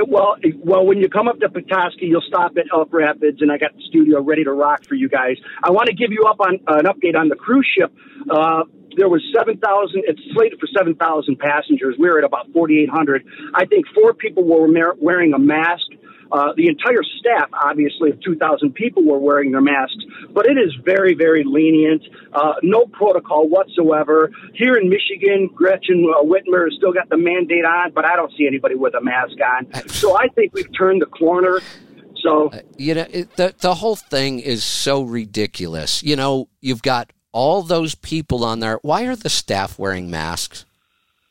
well, 0.07 0.35
well, 0.57 0.85
when 0.85 0.97
you 0.99 1.09
come 1.09 1.27
up 1.27 1.39
to 1.39 1.49
Petoskey, 1.49 2.07
you'll 2.07 2.23
stop 2.27 2.57
at 2.57 2.65
Elk 2.73 2.89
Rapids, 2.91 3.41
and 3.41 3.51
I 3.51 3.57
got 3.57 3.75
the 3.75 3.83
studio 3.87 4.21
ready 4.21 4.43
to 4.43 4.51
rock 4.51 4.85
for 4.85 4.95
you 4.95 5.09
guys. 5.09 5.37
I 5.63 5.71
want 5.71 5.87
to 5.87 5.93
give 5.93 6.11
you 6.11 6.25
up 6.27 6.39
on 6.39 6.59
uh, 6.67 6.79
an 6.79 6.85
update 6.85 7.15
on 7.17 7.29
the 7.29 7.35
cruise 7.35 7.67
ship. 7.77 7.93
Uh, 8.29 8.63
there 8.97 9.09
was 9.09 9.21
seven 9.35 9.57
thousand. 9.57 10.03
It's 10.07 10.21
slated 10.33 10.59
for 10.59 10.67
seven 10.67 10.95
thousand 10.95 11.37
passengers. 11.39 11.95
We 11.99 12.09
were 12.09 12.19
at 12.19 12.23
about 12.23 12.51
forty 12.53 12.81
eight 12.81 12.89
hundred. 12.89 13.25
I 13.53 13.65
think 13.65 13.85
four 13.93 14.13
people 14.13 14.43
were 14.43 14.67
wearing 14.99 15.33
a 15.33 15.39
mask. 15.39 15.87
Uh, 16.31 16.53
the 16.55 16.67
entire 16.67 17.03
staff, 17.19 17.49
obviously, 17.53 18.09
of 18.09 18.19
2,000 18.21 18.73
people 18.73 19.03
were 19.03 19.19
wearing 19.19 19.51
their 19.51 19.61
masks, 19.61 20.03
but 20.31 20.45
it 20.47 20.57
is 20.57 20.73
very, 20.83 21.13
very 21.13 21.43
lenient. 21.45 22.03
Uh, 22.33 22.53
no 22.63 22.85
protocol 22.85 23.47
whatsoever. 23.47 24.31
Here 24.53 24.75
in 24.75 24.89
Michigan, 24.89 25.49
Gretchen 25.53 26.05
uh, 26.09 26.23
Whitmer 26.23 26.65
has 26.65 26.73
still 26.77 26.93
got 26.93 27.09
the 27.09 27.17
mandate 27.17 27.65
on, 27.65 27.91
but 27.91 28.05
I 28.05 28.15
don't 28.15 28.31
see 28.37 28.47
anybody 28.47 28.75
with 28.75 28.95
a 28.95 29.01
mask 29.01 29.37
on. 29.41 29.89
So 29.89 30.17
I 30.17 30.27
think 30.27 30.53
we've 30.53 30.75
turned 30.77 31.01
the 31.01 31.07
corner. 31.07 31.61
So 32.21 32.51
you 32.77 32.95
know 32.95 33.05
it, 33.09 33.35
the 33.35 33.53
the 33.59 33.75
whole 33.75 33.95
thing 33.95 34.39
is 34.39 34.63
so 34.63 35.03
ridiculous. 35.03 36.01
You 36.01 36.15
know, 36.15 36.49
you've 36.59 36.81
got 36.81 37.11
all 37.31 37.61
those 37.61 37.95
people 37.95 38.43
on 38.43 38.61
there. 38.61 38.79
Why 38.81 39.05
are 39.05 39.15
the 39.15 39.29
staff 39.29 39.77
wearing 39.77 40.09
masks? 40.09 40.65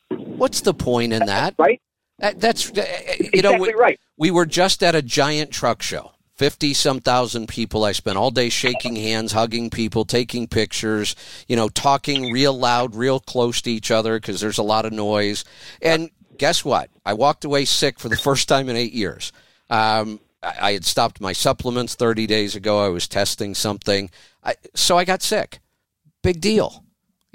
What's 0.09 0.61
the 0.61 0.73
point 0.73 1.13
in 1.13 1.25
that? 1.25 1.55
right, 1.57 1.81
That- 2.19 2.39
that's 2.39 2.69
uh, 2.71 2.85
you 3.33 3.41
know 3.41 3.49
exactly 3.55 3.73
we, 3.73 3.79
right. 3.79 3.99
we 4.17 4.31
were 4.31 4.45
just 4.45 4.83
at 4.83 4.95
a 4.95 5.01
giant 5.01 5.51
truck 5.51 5.81
show. 5.81 6.11
50 6.35 6.73
some 6.73 6.99
thousand 6.99 7.47
people. 7.47 7.85
I 7.85 7.93
spent 7.93 8.17
all 8.17 8.29
day 8.29 8.49
shaking 8.49 8.97
hands, 8.97 9.31
hugging 9.31 9.69
people, 9.69 10.03
taking 10.03 10.47
pictures, 10.47 11.15
you 11.47 11.55
know, 11.55 11.69
talking 11.69 12.31
real 12.31 12.57
loud, 12.57 12.93
real 12.93 13.21
close 13.21 13.61
to 13.61 13.71
each 13.71 13.89
other 13.89 14.19
because 14.19 14.41
there's 14.41 14.57
a 14.57 14.63
lot 14.63 14.85
of 14.85 14.91
noise. 14.91 15.45
And 15.81 16.09
guess 16.37 16.65
what? 16.65 16.89
I 17.05 17.13
walked 17.13 17.45
away 17.45 17.63
sick 17.63 17.99
for 17.99 18.09
the 18.09 18.17
first 18.27 18.49
time 18.49 18.67
in 18.67 18.75
eight 18.75 18.91
years. 18.91 19.31
Um, 19.69 20.19
I, 20.43 20.55
I 20.59 20.71
had 20.73 20.83
stopped 20.83 21.21
my 21.21 21.31
supplements 21.31 21.95
30 21.95 22.27
days 22.27 22.53
ago. 22.55 22.83
I 22.85 22.89
was 22.89 23.07
testing 23.07 23.55
something. 23.55 24.09
I, 24.43 24.55
so 24.73 24.97
I 24.97 25.05
got 25.05 25.21
sick. 25.21 25.59
Big 26.21 26.41
deal. 26.41 26.84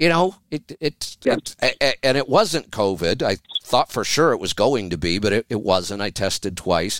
You 0.01 0.09
know, 0.09 0.33
it, 0.49 0.63
it, 0.79 1.17
it, 1.23 1.55
a- 1.61 1.75
a- 1.79 2.03
and 2.05 2.17
it 2.17 2.27
wasn't 2.27 2.71
COVID. 2.71 3.21
I 3.21 3.37
thought 3.63 3.91
for 3.91 4.03
sure 4.03 4.31
it 4.31 4.39
was 4.39 4.53
going 4.53 4.89
to 4.89 4.97
be, 4.97 5.19
but 5.19 5.31
it, 5.31 5.45
it 5.47 5.61
wasn't. 5.61 6.01
I 6.01 6.09
tested 6.09 6.57
twice. 6.57 6.99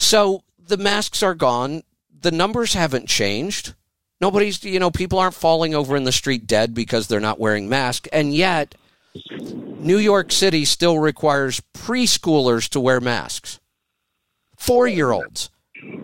So 0.00 0.42
the 0.58 0.76
masks 0.76 1.22
are 1.22 1.36
gone. 1.36 1.84
The 2.22 2.32
numbers 2.32 2.72
haven't 2.74 3.06
changed. 3.08 3.74
Nobody's, 4.20 4.64
you 4.64 4.80
know, 4.80 4.90
people 4.90 5.20
aren't 5.20 5.34
falling 5.36 5.76
over 5.76 5.96
in 5.96 6.02
the 6.02 6.10
street 6.10 6.48
dead 6.48 6.74
because 6.74 7.06
they're 7.06 7.20
not 7.20 7.38
wearing 7.38 7.68
masks. 7.68 8.08
And 8.12 8.34
yet, 8.34 8.74
New 9.30 9.98
York 9.98 10.32
City 10.32 10.64
still 10.64 10.98
requires 10.98 11.62
preschoolers 11.72 12.68
to 12.70 12.80
wear 12.80 13.00
masks. 13.00 13.60
Four 14.58 14.88
year 14.88 15.12
olds 15.12 15.50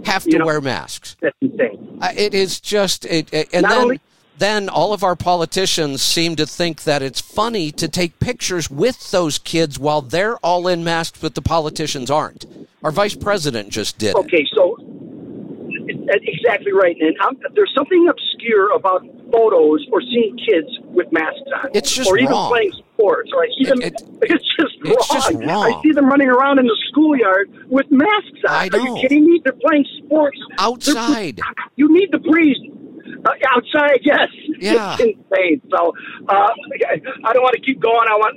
have 0.05 0.23
to 0.23 0.31
You 0.31 0.39
know- 0.39 0.47
wear 0.47 0.60
masks. 0.60 1.16
That's 1.20 1.36
insane. 1.40 1.98
Uh, 2.01 2.12
It 2.16 2.35
is 2.35 2.60
just, 2.60 3.05
it, 3.05 3.35
it- 3.35 3.48
and 3.52 3.62
Not 3.64 3.70
then 3.70 3.78
only- 3.82 4.01
then 4.38 4.68
all 4.68 4.92
of 4.92 5.02
our 5.02 5.16
politicians 5.16 6.02
seem 6.02 6.36
to 6.36 6.46
think 6.46 6.84
that 6.84 7.02
it's 7.02 7.20
funny 7.20 7.70
to 7.72 7.88
take 7.88 8.18
pictures 8.20 8.70
with 8.70 9.10
those 9.10 9.38
kids 9.38 9.78
while 9.78 10.02
they're 10.02 10.36
all 10.38 10.68
in 10.68 10.84
masks, 10.84 11.18
but 11.20 11.34
the 11.34 11.42
politicians 11.42 12.10
aren't. 12.10 12.44
Our 12.84 12.90
vice 12.90 13.14
president 13.14 13.70
just 13.70 13.98
did. 13.98 14.10
It. 14.10 14.16
Okay, 14.16 14.46
so 14.54 14.76
uh, 14.78 16.12
exactly 16.22 16.72
right. 16.72 16.96
And 17.00 17.16
I'm, 17.20 17.36
there's 17.54 17.72
something 17.74 18.08
obscure 18.08 18.72
about 18.74 19.02
photos 19.32 19.86
or 19.90 20.00
seeing 20.02 20.36
kids 20.38 20.68
with 20.84 21.10
masks 21.12 21.40
on, 21.62 21.70
It's 21.74 21.92
just 21.94 22.08
or 22.08 22.18
even 22.18 22.30
wrong. 22.32 22.50
playing 22.50 22.72
sports. 22.94 23.30
Or 23.34 23.42
I 23.42 23.48
see 23.58 23.64
them. 23.64 23.80
It- 23.82 23.94
it- 23.94 24.02
it's 24.22 24.56
just 24.58 24.74
it's 24.84 25.10
wrong. 25.10 25.20
just 25.20 25.32
wrong. 25.34 25.74
I 25.74 25.82
see 25.82 25.92
them 25.92 26.06
running 26.06 26.28
around 26.28 26.58
in 26.58 26.66
the 26.66 26.76
schoolyard 26.90 27.50
with 27.68 27.86
masks 27.90 28.40
on. 28.48 28.50
I 28.54 28.68
Are 28.72 28.78
you 28.78 28.84
know. 28.84 29.00
kidding 29.00 29.24
me? 29.26 29.40
They're 29.44 29.52
playing 29.54 29.84
sports 30.04 30.38
Outside. 30.58 31.36
They're- 31.36 31.64
you 31.76 31.92
need 31.92 32.12
to 32.12 32.18
breathe. 32.18 32.56
Uh, 33.27 33.31
outside, 33.55 33.98
yes. 34.03 34.28
Yeah. 34.59 34.94
It's 34.94 35.03
insane. 35.03 35.61
So 35.70 35.93
uh, 36.28 36.48
I 37.24 37.32
don't 37.32 37.43
want 37.43 37.55
to 37.55 37.61
keep 37.61 37.81
going. 37.81 38.07
I 38.09 38.15
want. 38.15 38.36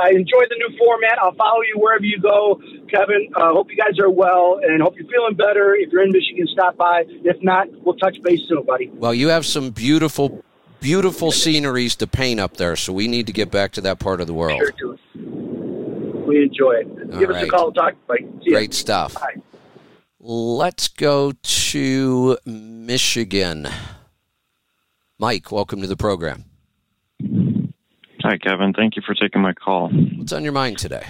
I 0.00 0.10
enjoy 0.10 0.44
the 0.48 0.56
new 0.56 0.76
format. 0.78 1.18
I'll 1.20 1.34
follow 1.34 1.60
you 1.62 1.78
wherever 1.78 2.04
you 2.04 2.18
go, 2.18 2.60
Kevin. 2.88 3.28
Uh, 3.36 3.52
hope 3.52 3.70
you 3.70 3.76
guys 3.76 3.98
are 4.00 4.10
well, 4.10 4.60
and 4.62 4.82
hope 4.82 4.94
you're 4.96 5.08
feeling 5.08 5.34
better. 5.34 5.74
If 5.74 5.92
you're 5.92 6.02
in 6.02 6.10
Michigan, 6.12 6.46
stop 6.52 6.76
by. 6.76 7.04
If 7.06 7.42
not, 7.42 7.68
we'll 7.84 7.96
touch 7.96 8.16
base 8.22 8.40
soon, 8.48 8.64
buddy. 8.64 8.90
Well, 8.94 9.14
you 9.14 9.28
have 9.28 9.44
some 9.44 9.70
beautiful, 9.70 10.42
beautiful 10.80 11.30
sceneries 11.30 11.94
to 11.96 12.06
paint 12.06 12.40
up 12.40 12.56
there, 12.56 12.76
so 12.76 12.92
we 12.92 13.06
need 13.08 13.26
to 13.26 13.32
get 13.32 13.50
back 13.50 13.72
to 13.72 13.80
that 13.82 13.98
part 13.98 14.20
of 14.20 14.26
the 14.26 14.34
world. 14.34 14.62
Sure. 14.78 14.96
We 15.14 16.42
enjoy 16.42 16.72
it. 16.72 17.12
All 17.12 17.18
Give 17.18 17.30
us 17.30 17.42
a 17.42 17.48
call. 17.48 17.72
Talk. 17.72 17.94
Bye. 18.06 18.16
Great 18.48 18.72
stuff. 18.72 19.14
Bye. 19.14 19.36
Let's 20.18 20.88
go 20.88 21.32
to 21.42 22.38
Michigan. 22.46 23.68
Mike, 25.18 25.52
welcome 25.52 25.80
to 25.80 25.86
the 25.86 25.96
program. 25.96 26.44
Hi, 28.22 28.38
Kevin. 28.38 28.72
Thank 28.72 28.96
you 28.96 29.02
for 29.04 29.14
taking 29.14 29.42
my 29.42 29.52
call. 29.52 29.88
What's 29.90 30.32
on 30.32 30.44
your 30.44 30.52
mind 30.52 30.78
today? 30.78 31.06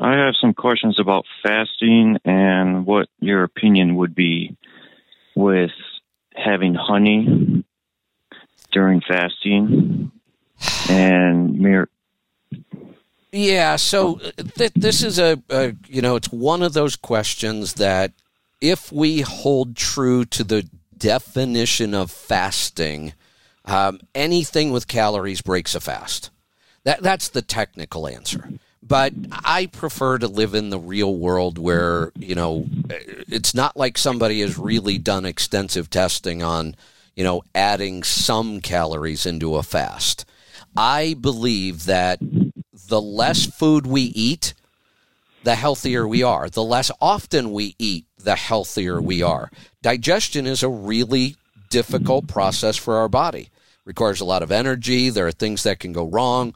I 0.00 0.12
have 0.16 0.34
some 0.40 0.54
questions 0.54 0.98
about 1.00 1.24
fasting 1.42 2.18
and 2.24 2.84
what 2.84 3.08
your 3.18 3.44
opinion 3.44 3.96
would 3.96 4.14
be 4.14 4.56
with 5.34 5.70
having 6.34 6.74
honey 6.74 7.64
during 8.72 9.00
fasting 9.00 10.10
and 10.88 11.86
Yeah, 13.32 13.76
so 13.76 14.20
uh, 14.20 14.42
th- 14.56 14.72
this 14.74 15.02
is 15.02 15.18
a, 15.18 15.42
a, 15.48 15.74
you 15.88 16.02
know, 16.02 16.16
it's 16.16 16.30
one 16.30 16.62
of 16.62 16.72
those 16.72 16.96
questions 16.96 17.74
that 17.74 18.12
if 18.60 18.92
we 18.92 19.22
hold 19.22 19.76
true 19.76 20.24
to 20.26 20.44
the 20.44 20.68
definition 20.98 21.94
of 21.94 22.10
fasting, 22.10 23.12
um, 23.64 24.00
anything 24.14 24.70
with 24.70 24.88
calories 24.88 25.42
breaks 25.42 25.74
a 25.74 25.80
fast. 25.80 26.30
That 26.84 27.02
that's 27.02 27.28
the 27.28 27.42
technical 27.42 28.06
answer. 28.06 28.48
But 28.82 29.12
I 29.44 29.66
prefer 29.66 30.18
to 30.18 30.28
live 30.28 30.54
in 30.54 30.70
the 30.70 30.78
real 30.78 31.16
world 31.16 31.58
where, 31.58 32.12
you 32.14 32.36
know, 32.36 32.66
it's 32.88 33.52
not 33.54 33.76
like 33.76 33.98
somebody 33.98 34.40
has 34.42 34.56
really 34.56 34.96
done 34.96 35.26
extensive 35.26 35.90
testing 35.90 36.42
on, 36.42 36.76
you 37.16 37.24
know, 37.24 37.42
adding 37.52 38.04
some 38.04 38.60
calories 38.60 39.26
into 39.26 39.56
a 39.56 39.64
fast. 39.64 40.24
I 40.76 41.16
believe 41.20 41.86
that 41.86 42.20
the 42.88 43.00
less 43.00 43.46
food 43.46 43.86
we 43.86 44.02
eat, 44.02 44.54
the 45.42 45.56
healthier 45.56 46.06
we 46.06 46.22
are. 46.22 46.48
The 46.48 46.62
less 46.62 46.92
often 47.00 47.52
we 47.52 47.74
eat, 47.78 48.06
the 48.26 48.34
healthier 48.34 49.00
we 49.00 49.22
are. 49.22 49.50
Digestion 49.82 50.46
is 50.46 50.62
a 50.64 50.68
really 50.68 51.36
difficult 51.70 52.26
process 52.26 52.76
for 52.76 52.96
our 52.96 53.08
body. 53.08 53.50
Requires 53.84 54.20
a 54.20 54.24
lot 54.24 54.42
of 54.42 54.50
energy. 54.50 55.10
There 55.10 55.28
are 55.28 55.32
things 55.32 55.62
that 55.62 55.78
can 55.78 55.92
go 55.92 56.04
wrong. 56.04 56.52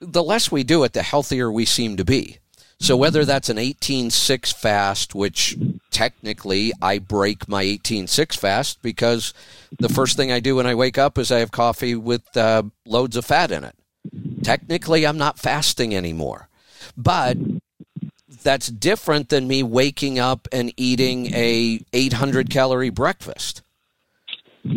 The 0.00 0.22
less 0.22 0.52
we 0.52 0.62
do 0.62 0.84
it, 0.84 0.92
the 0.92 1.02
healthier 1.02 1.50
we 1.50 1.64
seem 1.64 1.96
to 1.96 2.04
be. 2.04 2.38
So 2.80 2.96
whether 2.96 3.24
that's 3.24 3.48
an 3.48 3.56
18-6 3.56 4.54
fast, 4.54 5.12
which 5.12 5.58
technically 5.90 6.72
I 6.80 7.00
break 7.00 7.48
my 7.48 7.64
18-6 7.64 8.36
fast 8.36 8.80
because 8.80 9.34
the 9.80 9.88
first 9.88 10.16
thing 10.16 10.30
I 10.30 10.38
do 10.38 10.54
when 10.54 10.66
I 10.66 10.76
wake 10.76 10.98
up 10.98 11.18
is 11.18 11.32
I 11.32 11.40
have 11.40 11.50
coffee 11.50 11.96
with 11.96 12.36
uh, 12.36 12.62
loads 12.86 13.16
of 13.16 13.24
fat 13.24 13.50
in 13.50 13.64
it. 13.64 13.74
Technically, 14.44 15.04
I'm 15.04 15.18
not 15.18 15.40
fasting 15.40 15.96
anymore. 15.96 16.48
But 16.96 17.36
that's 18.48 18.68
different 18.68 19.28
than 19.28 19.46
me 19.46 19.62
waking 19.62 20.18
up 20.18 20.48
and 20.50 20.72
eating 20.78 21.26
a 21.34 21.84
800 21.92 22.48
calorie 22.48 22.88
breakfast. 22.88 23.60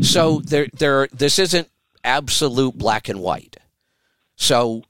So 0.02 0.41
there 0.41 0.68
there 0.73 1.07
this 1.14 1.39
isn't 1.39 1.69
absolute 2.03 2.77
black 2.77 3.07
and 3.07 3.22
white. 3.22 3.56
So 4.35 4.84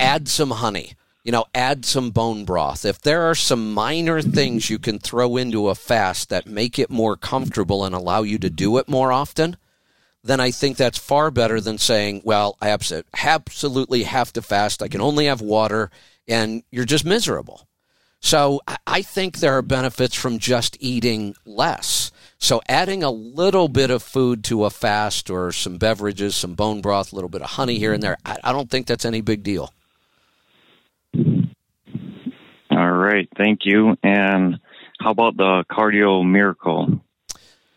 add 0.00 0.26
some 0.26 0.50
honey. 0.50 0.94
You 1.22 1.30
know, 1.30 1.44
add 1.54 1.84
some 1.84 2.10
bone 2.10 2.44
broth. 2.44 2.84
If 2.84 3.00
there 3.02 3.22
are 3.22 3.36
some 3.36 3.72
minor 3.72 4.20
things 4.20 4.68
you 4.68 4.80
can 4.80 4.98
throw 4.98 5.36
into 5.36 5.68
a 5.68 5.76
fast 5.76 6.30
that 6.30 6.48
make 6.48 6.76
it 6.76 6.90
more 6.90 7.16
comfortable 7.16 7.84
and 7.84 7.94
allow 7.94 8.22
you 8.22 8.38
to 8.40 8.50
do 8.50 8.78
it 8.78 8.88
more 8.88 9.12
often, 9.12 9.56
then 10.24 10.40
I 10.40 10.50
think 10.50 10.76
that's 10.76 10.98
far 10.98 11.30
better 11.30 11.60
than 11.60 11.78
saying, 11.78 12.22
well, 12.24 12.56
I 12.60 12.70
absolutely 12.70 14.02
have 14.02 14.32
to 14.32 14.42
fast. 14.42 14.82
I 14.82 14.88
can 14.88 15.00
only 15.00 15.26
have 15.26 15.40
water, 15.40 15.92
and 16.28 16.62
you're 16.70 16.84
just 16.84 17.04
miserable. 17.04 17.66
So 18.20 18.60
I- 18.86 19.02
think 19.02 19.38
there 19.38 19.56
are 19.56 19.62
benefits 19.62 20.14
from 20.14 20.38
just 20.38 20.76
eating 20.80 21.34
less. 21.46 22.10
So 22.38 22.60
adding 22.68 23.02
a 23.02 23.10
little 23.10 23.68
bit 23.68 23.90
of 23.90 24.02
food 24.02 24.44
to 24.44 24.64
a 24.64 24.70
fast 24.70 25.30
or 25.30 25.50
some 25.52 25.76
beverages, 25.78 26.34
some 26.36 26.54
bone 26.54 26.80
broth, 26.80 27.12
a 27.12 27.14
little 27.16 27.30
bit 27.30 27.42
of 27.42 27.50
honey 27.50 27.78
here 27.78 27.92
and 27.92 28.02
there, 28.02 28.16
I, 28.26 28.36
I 28.44 28.52
don't 28.52 28.70
think 28.70 28.86
that's 28.86 29.04
any 29.04 29.20
big 29.20 29.42
deal. 29.42 29.72
All 32.70 32.90
right, 32.92 33.28
thank 33.36 33.60
you. 33.64 33.96
And 34.02 34.58
how 35.00 35.10
about 35.10 35.36
the 35.36 35.64
cardio 35.70 36.24
miracle 36.28 37.00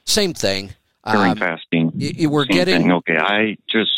Same 0.06 0.34
thing. 0.34 0.72
during 1.10 1.32
Um, 1.32 1.38
fasting? 1.38 1.92
y- 1.96 2.28
we're 2.28 2.46
Same 2.46 2.56
getting, 2.56 2.82
thing. 2.82 2.92
Okay, 2.94 3.18
I 3.18 3.58
just 3.68 3.92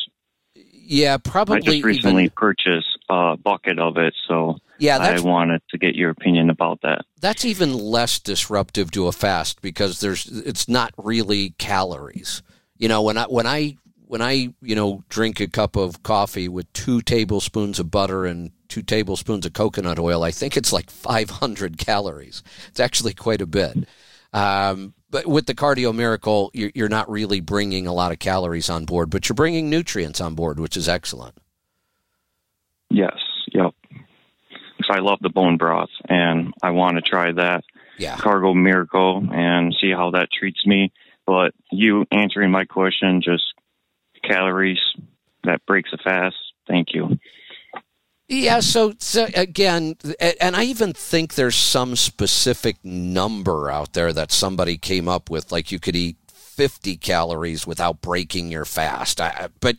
yeah, 0.86 1.18
probably. 1.18 1.58
I 1.58 1.60
just 1.62 1.84
recently 1.84 2.24
even, 2.26 2.34
purchased 2.36 3.00
a 3.14 3.38
bucket 3.38 3.80
of 3.80 3.98
it, 3.98 4.14
so 4.28 4.58
yeah, 4.80 4.98
I 4.98 5.20
wanted 5.20 5.62
to 5.70 5.78
get 5.78 5.96
your 5.96 6.10
opinion 6.10 6.50
about 6.50 6.82
that. 6.82 7.06
that's 7.22 7.46
even 7.46 7.74
less 7.74 8.20
disruptive 8.20 8.92
to 8.92 9.08
a 9.08 9.12
fast 9.12 9.62
because 9.62 10.00
there's 10.00 10.26
it's 10.28 10.68
not 10.68 10.94
really 10.98 11.52
calories. 11.52 12.42
You 12.78 12.88
know, 12.88 13.02
when 13.02 13.18
I 13.18 13.26
when 13.26 13.48
I 13.48 13.78
when 14.08 14.22
I 14.22 14.54
you 14.62 14.76
know 14.76 15.04
drink 15.10 15.40
a 15.40 15.48
cup 15.48 15.76
of 15.76 16.04
coffee 16.04 16.48
with 16.48 16.72
two 16.74 17.02
tablespoons 17.02 17.80
of 17.80 17.92
butter 17.92 18.26
and 18.26 18.52
two 18.68 18.82
tablespoons 18.82 19.46
of 19.46 19.54
coconut 19.54 20.00
oil, 20.00 20.24
I 20.24 20.32
think 20.32 20.58
it's 20.58 20.74
like 20.74 20.90
500 20.90 21.78
calories. 21.78 22.42
It's 22.70 22.80
actually 22.80 23.14
quite 23.14 23.42
a 23.42 23.46
bit. 23.46 23.88
Um, 24.34 24.96
but 25.12 25.28
with 25.28 25.46
the 25.46 25.54
cardio 25.54 25.94
miracle, 25.94 26.50
you're, 26.56 26.72
you're 26.74 26.90
not 26.90 27.10
really 27.10 27.40
bringing 27.40 27.86
a 27.86 27.94
lot 27.94 28.12
of 28.12 28.18
calories 28.18 28.68
on 28.72 28.86
board, 28.86 29.12
but 29.12 29.30
you're 29.30 29.36
bringing 29.36 29.70
nutrients 29.70 30.20
on 30.20 30.34
board, 30.34 30.60
which 30.60 30.76
is 30.76 30.90
excellent. 30.90 31.38
Yes, 32.94 33.18
yep. 33.52 33.74
Because 34.78 34.96
I 34.96 35.00
love 35.00 35.18
the 35.22 35.30
bone 35.30 35.58
broth, 35.58 35.90
and 36.08 36.54
I 36.62 36.70
want 36.70 36.96
to 36.98 37.02
try 37.02 37.32
that 37.32 37.64
Yeah. 37.98 38.18
cardio 38.18 38.56
miracle 38.56 39.28
and 39.32 39.76
see 39.82 39.92
how 39.92 40.12
that 40.12 40.30
treats 40.32 40.66
me. 40.66 40.92
But 41.26 41.54
you 41.72 42.06
answering 42.12 42.52
my 42.52 42.66
question, 42.66 43.22
just 43.22 43.44
calories 44.24 44.80
that 45.44 45.66
breaks 45.66 45.92
a 45.92 45.98
fast. 45.98 46.36
Thank 46.68 46.94
you. 46.94 47.18
Yeah, 48.30 48.62
so, 48.62 48.94
so 49.00 49.28
again, 49.36 49.96
and 50.40 50.56
I 50.56 50.64
even 50.64 50.94
think 50.94 51.34
there's 51.34 51.56
some 51.56 51.96
specific 51.96 52.78
number 52.84 53.70
out 53.70 53.94
there 53.94 54.14
that 54.14 54.32
somebody 54.32 54.78
came 54.78 55.08
up 55.10 55.30
with, 55.30 55.52
like 55.52 55.72
you 55.72 55.80
could 55.80 55.96
eat 55.96 56.16
50 56.56 56.98
calories 56.98 57.66
without 57.66 58.02
breaking 58.02 58.52
your 58.52 58.66
fast. 58.66 59.20
I, 59.20 59.50
but 59.60 59.78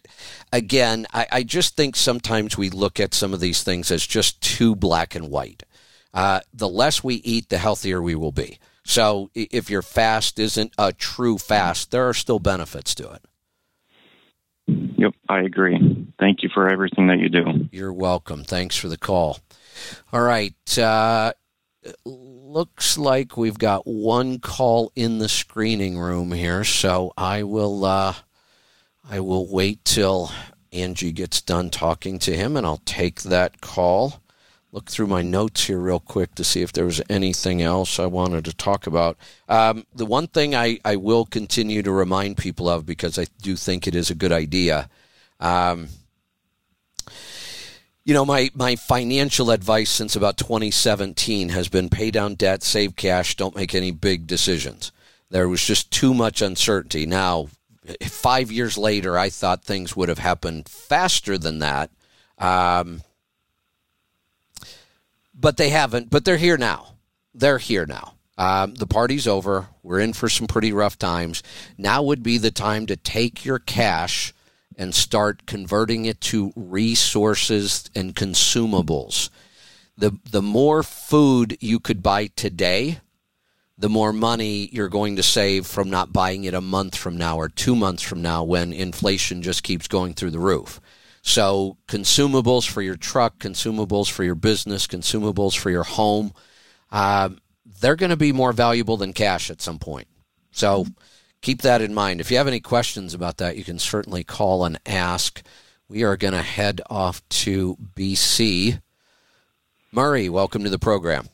again, 0.52 1.06
I, 1.12 1.26
I 1.30 1.42
just 1.42 1.76
think 1.76 1.96
sometimes 1.96 2.58
we 2.58 2.70
look 2.70 2.98
at 2.98 3.14
some 3.14 3.32
of 3.32 3.40
these 3.40 3.62
things 3.62 3.90
as 3.90 4.06
just 4.06 4.40
too 4.40 4.74
black 4.74 5.14
and 5.14 5.30
white. 5.30 5.62
Uh, 6.12 6.40
the 6.52 6.68
less 6.68 7.02
we 7.02 7.16
eat, 7.16 7.48
the 7.48 7.58
healthier 7.58 8.00
we 8.00 8.14
will 8.14 8.32
be. 8.32 8.58
So 8.84 9.30
if 9.34 9.70
your 9.70 9.82
fast 9.82 10.38
isn't 10.38 10.74
a 10.78 10.92
true 10.92 11.38
fast, 11.38 11.90
there 11.90 12.08
are 12.08 12.14
still 12.14 12.38
benefits 12.38 12.94
to 12.96 13.10
it. 13.10 13.22
Yep, 14.66 15.14
I 15.28 15.40
agree. 15.40 16.06
Thank 16.18 16.42
you 16.42 16.50
for 16.52 16.70
everything 16.70 17.08
that 17.08 17.18
you 17.18 17.28
do. 17.28 17.68
You're 17.70 17.92
welcome. 17.92 18.44
Thanks 18.44 18.76
for 18.76 18.88
the 18.88 18.96
call. 18.96 19.38
All 20.12 20.22
right. 20.22 20.78
Uh, 20.78 21.32
looks 22.04 22.96
like 22.96 23.36
we've 23.36 23.58
got 23.58 23.86
one 23.86 24.38
call 24.38 24.92
in 24.94 25.18
the 25.18 25.28
screening 25.28 25.98
room 25.98 26.32
here, 26.32 26.64
so 26.64 27.12
I 27.16 27.42
will. 27.42 27.84
Uh, 27.84 28.14
I 29.08 29.20
will 29.20 29.46
wait 29.50 29.84
till 29.84 30.32
Angie 30.72 31.12
gets 31.12 31.40
done 31.42 31.70
talking 31.70 32.18
to 32.20 32.34
him, 32.36 32.56
and 32.56 32.66
I'll 32.66 32.82
take 32.84 33.22
that 33.22 33.60
call. 33.60 34.22
look 34.72 34.90
through 34.90 35.06
my 35.06 35.22
notes 35.22 35.66
here 35.66 35.78
real 35.78 36.00
quick 36.00 36.34
to 36.34 36.42
see 36.42 36.62
if 36.62 36.72
there 36.72 36.84
was 36.84 37.00
anything 37.08 37.62
else 37.62 37.98
I 38.00 38.06
wanted 38.06 38.44
to 38.46 38.56
talk 38.56 38.86
about. 38.88 39.16
Um, 39.48 39.86
the 39.94 40.06
one 40.06 40.26
thing 40.26 40.54
I, 40.54 40.80
I 40.84 40.96
will 40.96 41.26
continue 41.26 41.82
to 41.82 41.92
remind 41.92 42.38
people 42.38 42.68
of 42.68 42.84
because 42.84 43.18
I 43.18 43.26
do 43.40 43.54
think 43.56 43.86
it 43.86 43.94
is 43.94 44.10
a 44.10 44.16
good 44.16 44.32
idea. 44.32 44.88
Um, 45.38 45.88
you 48.04 48.12
know, 48.12 48.24
my, 48.24 48.50
my 48.54 48.76
financial 48.76 49.50
advice 49.50 49.90
since 49.90 50.14
about 50.14 50.36
2017 50.36 51.48
has 51.48 51.68
been 51.68 51.88
pay 51.88 52.10
down 52.10 52.34
debt, 52.34 52.62
save 52.62 52.96
cash, 52.96 53.36
don't 53.36 53.56
make 53.56 53.74
any 53.74 53.90
big 53.92 54.26
decisions. 54.26 54.92
There 55.30 55.48
was 55.48 55.64
just 55.64 55.90
too 55.90 56.12
much 56.12 56.42
uncertainty. 56.42 57.06
Now, 57.06 57.48
five 58.02 58.52
years 58.52 58.76
later, 58.76 59.18
I 59.18 59.30
thought 59.30 59.64
things 59.64 59.96
would 59.96 60.10
have 60.10 60.18
happened 60.18 60.68
faster 60.68 61.38
than 61.38 61.60
that. 61.60 61.90
Um, 62.38 63.02
but 65.34 65.56
they 65.56 65.70
haven't. 65.70 66.10
But 66.10 66.24
they're 66.24 66.36
here 66.36 66.58
now. 66.58 66.94
They're 67.34 67.58
here 67.58 67.86
now. 67.86 68.14
Um, 68.36 68.74
the 68.74 68.86
party's 68.86 69.26
over. 69.26 69.68
We're 69.82 70.00
in 70.00 70.12
for 70.12 70.28
some 70.28 70.46
pretty 70.46 70.72
rough 70.72 70.98
times. 70.98 71.42
Now 71.78 72.02
would 72.02 72.22
be 72.22 72.38
the 72.38 72.50
time 72.50 72.86
to 72.86 72.96
take 72.96 73.44
your 73.44 73.58
cash 73.58 74.34
and 74.76 74.94
start 74.94 75.46
converting 75.46 76.04
it 76.04 76.20
to 76.20 76.52
resources 76.56 77.88
and 77.94 78.14
consumables. 78.14 79.30
The 79.96 80.18
the 80.30 80.42
more 80.42 80.82
food 80.82 81.56
you 81.60 81.78
could 81.78 82.02
buy 82.02 82.26
today, 82.28 83.00
the 83.78 83.88
more 83.88 84.12
money 84.12 84.68
you're 84.72 84.88
going 84.88 85.16
to 85.16 85.22
save 85.22 85.66
from 85.66 85.90
not 85.90 86.12
buying 86.12 86.44
it 86.44 86.54
a 86.54 86.60
month 86.60 86.96
from 86.96 87.16
now 87.16 87.36
or 87.36 87.48
2 87.48 87.74
months 87.76 88.02
from 88.02 88.22
now 88.22 88.42
when 88.42 88.72
inflation 88.72 89.42
just 89.42 89.62
keeps 89.62 89.88
going 89.88 90.14
through 90.14 90.30
the 90.30 90.38
roof. 90.38 90.80
So, 91.22 91.78
consumables 91.88 92.68
for 92.68 92.82
your 92.82 92.96
truck, 92.96 93.38
consumables 93.38 94.10
for 94.10 94.24
your 94.24 94.34
business, 94.34 94.86
consumables 94.86 95.56
for 95.56 95.70
your 95.70 95.82
home, 95.84 96.34
uh, 96.92 97.30
they're 97.80 97.96
going 97.96 98.10
to 98.10 98.16
be 98.16 98.32
more 98.32 98.52
valuable 98.52 98.98
than 98.98 99.14
cash 99.14 99.50
at 99.50 99.62
some 99.62 99.78
point. 99.78 100.06
So, 100.52 100.86
keep 101.44 101.60
that 101.62 101.82
in 101.82 101.94
mind. 101.94 102.20
If 102.20 102.30
you 102.30 102.38
have 102.38 102.48
any 102.48 102.58
questions 102.58 103.14
about 103.14 103.36
that, 103.36 103.56
you 103.56 103.64
can 103.64 103.78
certainly 103.78 104.24
call 104.24 104.64
and 104.64 104.80
ask. 104.86 105.42
We 105.88 106.02
are 106.02 106.16
going 106.16 106.32
to 106.32 106.42
head 106.42 106.80
off 106.88 107.26
to 107.28 107.76
BC. 107.94 108.80
Murray, 109.92 110.28
welcome 110.30 110.64
to 110.64 110.70
the 110.70 110.78
program. 110.78 111.28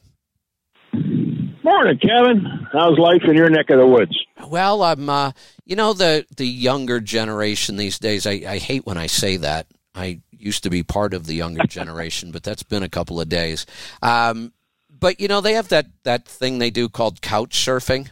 Morning, 0.93 1.99
Kevin. 1.99 2.67
How's 2.73 2.99
life 2.99 3.23
in 3.25 3.37
your 3.37 3.49
neck 3.49 3.71
of 3.71 3.79
the 3.79 3.87
woods? 3.87 4.19
Well, 4.49 4.83
I'm, 4.83 5.09
uh, 5.09 5.33
you 5.65 5.77
know, 5.77 5.93
the 5.93 6.27
the 6.37 6.47
younger 6.47 6.99
generation 6.99 7.77
these 7.77 7.99
days. 7.99 8.27
I, 8.27 8.43
I 8.47 8.59
hate 8.59 8.85
when 8.85 8.99
I 8.99 9.07
say 9.07 9.37
that. 9.37 9.69
I 9.95 10.21
used 10.33 10.65
to 10.65 10.71
be 10.71 10.83
part 10.83 11.15
of 11.15 11.27
the 11.27 11.35
younger 11.35 11.67
generation, 11.69 12.33
but 12.33 12.43
that's 12.43 12.65
been 12.65 12.83
a 12.83 12.89
couple 12.89 13.21
of 13.21 13.29
days. 13.29 13.67
Um, 14.03 14.53
but 14.91 15.21
you 15.21 15.29
know, 15.29 15.41
they 15.41 15.53
have 15.53 15.69
that 15.69 15.87
that 16.03 16.27
thing 16.27 16.59
they 16.59 16.71
do 16.71 16.89
called 16.89 17.23
couch 17.23 17.57
surfing, 17.57 18.11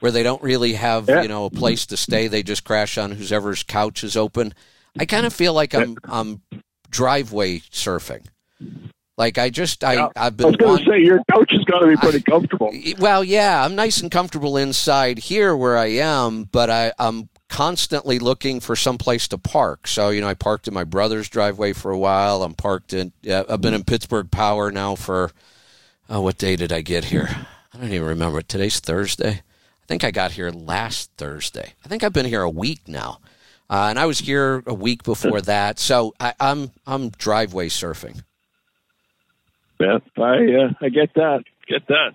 where 0.00 0.10
they 0.12 0.22
don't 0.22 0.42
really 0.42 0.74
have 0.74 1.08
Yeah. 1.08 1.22
you 1.22 1.28
know 1.28 1.44
a 1.46 1.50
place 1.50 1.86
to 1.86 1.96
stay. 1.96 2.26
They 2.28 2.42
just 2.42 2.64
crash 2.64 2.98
on 2.98 3.12
whoever's 3.12 3.62
couch 3.62 4.02
is 4.04 4.16
open. 4.16 4.52
I 4.98 5.04
kind 5.06 5.24
of 5.26 5.32
feel 5.32 5.54
like 5.54 5.74
I'm 5.74 5.96
I'm 6.04 6.42
driveway 6.90 7.60
surfing. 7.60 8.26
Like 9.16 9.36
I 9.38 9.50
just 9.50 9.84
I 9.84 10.08
I've 10.16 10.36
been. 10.36 10.46
I 10.46 10.48
was 10.48 10.56
going 10.56 10.78
to 10.78 10.84
say 10.90 11.00
your 11.00 11.20
couch 11.30 11.50
has 11.52 11.64
got 11.64 11.80
to 11.80 11.86
be 11.88 11.96
pretty 11.96 12.22
comfortable. 12.22 12.72
well, 12.98 13.22
yeah, 13.22 13.62
I'm 13.64 13.74
nice 13.74 14.00
and 14.00 14.10
comfortable 14.10 14.56
inside 14.56 15.18
here 15.18 15.54
where 15.54 15.76
I 15.76 15.86
am, 15.86 16.44
but 16.44 16.70
I, 16.70 16.92
I'm 16.98 17.28
constantly 17.50 18.18
looking 18.18 18.60
for 18.60 18.74
some 18.76 18.96
place 18.96 19.28
to 19.28 19.36
park. 19.36 19.86
So, 19.88 20.08
you 20.08 20.22
know, 20.22 20.28
I 20.28 20.32
parked 20.34 20.68
in 20.68 20.74
my 20.74 20.84
brother's 20.84 21.28
driveway 21.28 21.74
for 21.74 21.90
a 21.90 21.98
while. 21.98 22.42
I'm 22.42 22.54
parked 22.54 22.94
in, 22.94 23.12
yeah, 23.20 23.42
I've 23.46 23.60
been 23.60 23.74
in 23.74 23.84
Pittsburgh 23.84 24.30
Power 24.30 24.70
now 24.70 24.94
for, 24.94 25.32
oh, 26.08 26.22
what 26.22 26.38
day 26.38 26.56
did 26.56 26.72
I 26.72 26.80
get 26.80 27.06
here? 27.06 27.28
I 27.74 27.76
don't 27.76 27.92
even 27.92 28.06
remember. 28.08 28.40
Today's 28.40 28.80
Thursday. 28.80 29.42
I 29.90 29.92
think 29.92 30.04
I 30.04 30.12
got 30.12 30.30
here 30.30 30.50
last 30.50 31.10
Thursday. 31.16 31.74
I 31.84 31.88
think 31.88 32.04
I've 32.04 32.12
been 32.12 32.24
here 32.24 32.42
a 32.42 32.48
week 32.48 32.86
now. 32.86 33.18
Uh, 33.68 33.88
and 33.90 33.98
I 33.98 34.06
was 34.06 34.20
here 34.20 34.62
a 34.64 34.72
week 34.72 35.02
before 35.02 35.40
that. 35.40 35.80
So 35.80 36.14
I, 36.20 36.32
I'm, 36.38 36.70
I'm 36.86 37.08
driveway 37.08 37.70
surfing. 37.70 38.22
Yeah, 39.80 39.98
I 40.16 40.22
uh, 40.22 40.72
I 40.80 40.90
get 40.90 41.12
that. 41.14 41.42
Get 41.66 41.88
that. 41.88 42.10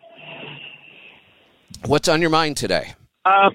What's 1.86 2.08
on 2.08 2.22
your 2.22 2.30
mind 2.30 2.56
today? 2.56 2.94
Uh, 3.26 3.50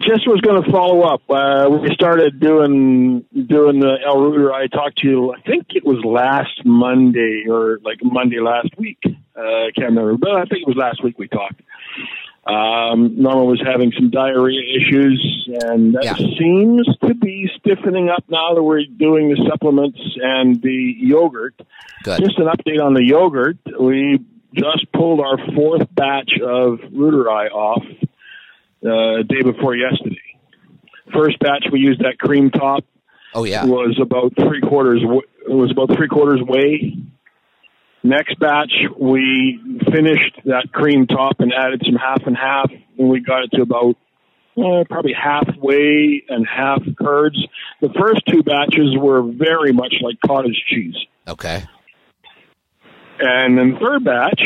just 0.00 0.28
was 0.28 0.40
going 0.40 0.62
to 0.62 0.70
follow 0.70 1.00
up. 1.00 1.22
Uh, 1.28 1.68
we 1.70 1.92
started 1.94 2.38
doing 2.38 3.24
doing 3.32 3.80
the 3.80 3.96
L. 4.06 4.18
reuteri. 4.18 4.52
I 4.52 4.68
talked 4.68 4.98
to 4.98 5.08
you. 5.08 5.34
I 5.34 5.40
think 5.40 5.66
it 5.70 5.84
was 5.84 6.04
last 6.04 6.64
Monday 6.64 7.46
or 7.50 7.80
like 7.82 7.98
Monday 8.00 8.38
last 8.38 8.68
week. 8.78 8.98
Uh, 9.04 9.40
I 9.40 9.70
can't 9.74 9.88
remember, 9.88 10.16
but 10.16 10.36
I 10.36 10.44
think 10.44 10.62
it 10.62 10.68
was 10.68 10.76
last 10.76 11.02
week 11.02 11.18
we 11.18 11.26
talked. 11.26 11.62
Um, 12.48 13.20
Norma 13.20 13.44
was 13.44 13.60
having 13.64 13.92
some 13.92 14.08
diarrhea 14.10 14.62
issues, 14.80 15.48
and 15.64 15.92
that 15.94 16.04
Yeah. 16.04 16.14
seems 16.38 16.86
to 17.06 17.14
be 17.14 17.50
stiffening 17.58 18.08
up 18.08 18.24
now 18.28 18.54
that 18.54 18.62
we're 18.62 18.84
doing 18.84 19.28
the 19.28 19.36
supplements 19.50 20.00
and 20.22 20.60
the 20.62 20.94
yogurt. 20.98 21.54
Good. 22.04 22.20
Just 22.20 22.38
an 22.38 22.46
update 22.46 22.82
on 22.82 22.94
the 22.94 23.04
yogurt. 23.04 23.58
We 23.78 24.20
just 24.54 24.90
pulled 24.92 25.20
our 25.20 25.36
fourth 25.54 25.94
batch 25.94 26.30
of 26.42 26.78
reuteri 26.90 27.50
off 27.52 27.84
uh, 28.82 29.22
day 29.24 29.42
before 29.42 29.74
yesterday. 29.76 30.16
First 31.12 31.38
batch 31.40 31.66
we 31.70 31.80
used 31.80 32.00
that 32.00 32.18
cream 32.18 32.50
top 32.50 32.84
Oh, 33.34 33.44
yeah. 33.44 33.64
was 33.66 33.98
about 34.00 34.32
three 34.36 34.60
quarters 34.62 35.02
w- 35.02 35.20
was 35.48 35.70
about 35.70 35.94
three 35.96 36.08
quarters 36.08 36.40
way. 36.42 36.96
Next 38.02 38.38
batch 38.38 38.72
we 38.98 39.60
finished 39.92 40.40
that 40.44 40.68
cream 40.72 41.06
top 41.06 41.40
and 41.40 41.52
added 41.52 41.82
some 41.84 41.96
half 41.96 42.22
and 42.26 42.36
half, 42.36 42.70
and 42.98 43.08
we 43.08 43.20
got 43.20 43.44
it 43.44 43.50
to 43.54 43.62
about 43.62 43.96
uh, 44.56 44.84
probably 44.88 45.12
halfway 45.12 46.22
and 46.28 46.46
half 46.46 46.82
curds. 47.00 47.36
The 47.80 47.90
first 47.98 48.22
two 48.28 48.42
batches 48.42 48.96
were 48.96 49.22
very 49.22 49.72
much 49.72 49.94
like 50.00 50.16
cottage 50.24 50.62
cheese. 50.68 50.96
Okay. 51.26 51.64
And 53.20 53.58
then 53.58 53.72
the 53.72 53.78
third 53.78 54.04
batch 54.04 54.42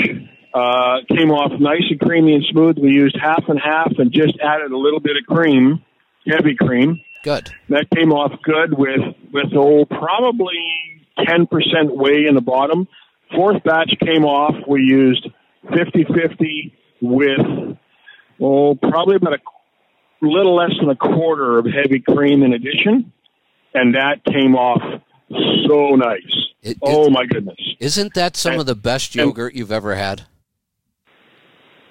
uh, 0.54 0.98
came 1.08 1.30
off 1.30 1.58
nice 1.60 1.84
and 1.90 2.00
creamy 2.00 2.34
and 2.34 2.44
smooth. 2.50 2.78
We 2.78 2.90
used 2.90 3.16
half 3.20 3.44
and 3.48 3.60
half 3.62 3.92
and 3.98 4.12
just 4.12 4.38
added 4.40 4.72
a 4.72 4.76
little 4.76 5.00
bit 5.00 5.16
of 5.16 5.26
cream, 5.26 5.84
heavy 6.26 6.56
cream. 6.56 7.00
Good. 7.22 7.50
That 7.68 7.86
came 7.94 8.12
off 8.12 8.32
good 8.42 8.76
with 8.76 9.00
with 9.32 9.52
oh 9.54 9.84
probably 9.84 11.02
ten 11.24 11.46
percent 11.46 11.94
whey 11.96 12.26
in 12.26 12.34
the 12.34 12.40
bottom. 12.40 12.88
Fourth 13.34 13.62
batch 13.64 13.92
came 14.04 14.24
off. 14.24 14.54
We 14.66 14.82
used 14.82 15.28
50-50 15.66 16.72
with 17.00 17.76
oh 18.40 18.74
probably 18.74 19.16
about 19.16 19.34
a 19.34 19.38
little 20.20 20.54
less 20.54 20.70
than 20.80 20.90
a 20.90 20.96
quarter 20.96 21.58
of 21.58 21.66
heavy 21.66 22.00
cream 22.00 22.42
in 22.42 22.52
addition, 22.52 23.12
and 23.74 23.94
that 23.94 24.24
came 24.24 24.54
off 24.54 24.80
so 25.66 25.94
nice. 25.96 26.34
It- 26.62 26.78
oh 26.82 27.06
it- 27.06 27.12
my 27.12 27.26
goodness! 27.26 27.56
Isn't 27.80 28.14
that 28.14 28.36
some 28.36 28.58
of 28.60 28.66
the 28.66 28.74
best 28.76 29.14
and- 29.16 29.26
yogurt 29.26 29.54
you've 29.54 29.72
ever 29.72 29.94
had? 29.94 30.22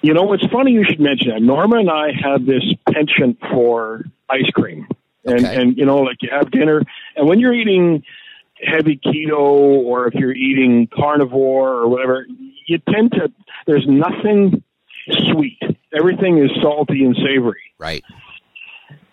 You 0.04 0.14
know, 0.14 0.32
it's 0.32 0.44
funny 0.52 0.72
you 0.72 0.84
should 0.84 0.98
mention 1.00 1.28
that. 1.30 1.40
Norma 1.42 1.76
and 1.76 1.88
I 1.90 2.08
have 2.24 2.44
this 2.44 2.64
penchant 2.92 3.38
for 3.52 4.04
ice 4.28 4.50
cream. 4.52 4.88
And, 5.24 5.38
Okay. 5.38 5.54
and, 5.62 5.76
you 5.76 5.86
know, 5.86 5.98
like 5.98 6.16
you 6.22 6.30
have 6.32 6.50
dinner, 6.50 6.82
and 7.14 7.28
when 7.28 7.38
you're 7.38 7.54
eating 7.54 8.02
heavy 8.62 9.00
keto 9.04 9.38
or 9.38 10.08
if 10.08 10.14
you're 10.14 10.34
eating 10.34 10.88
carnivore 10.94 11.74
or 11.74 11.88
whatever, 11.88 12.26
you 12.66 12.78
tend 12.78 13.12
to, 13.12 13.32
there's 13.66 13.86
nothing 13.88 14.62
sweet. 15.30 15.58
Everything 15.96 16.38
is 16.38 16.50
salty 16.62 17.04
and 17.04 17.16
savory. 17.16 17.60
Right. 17.78 18.04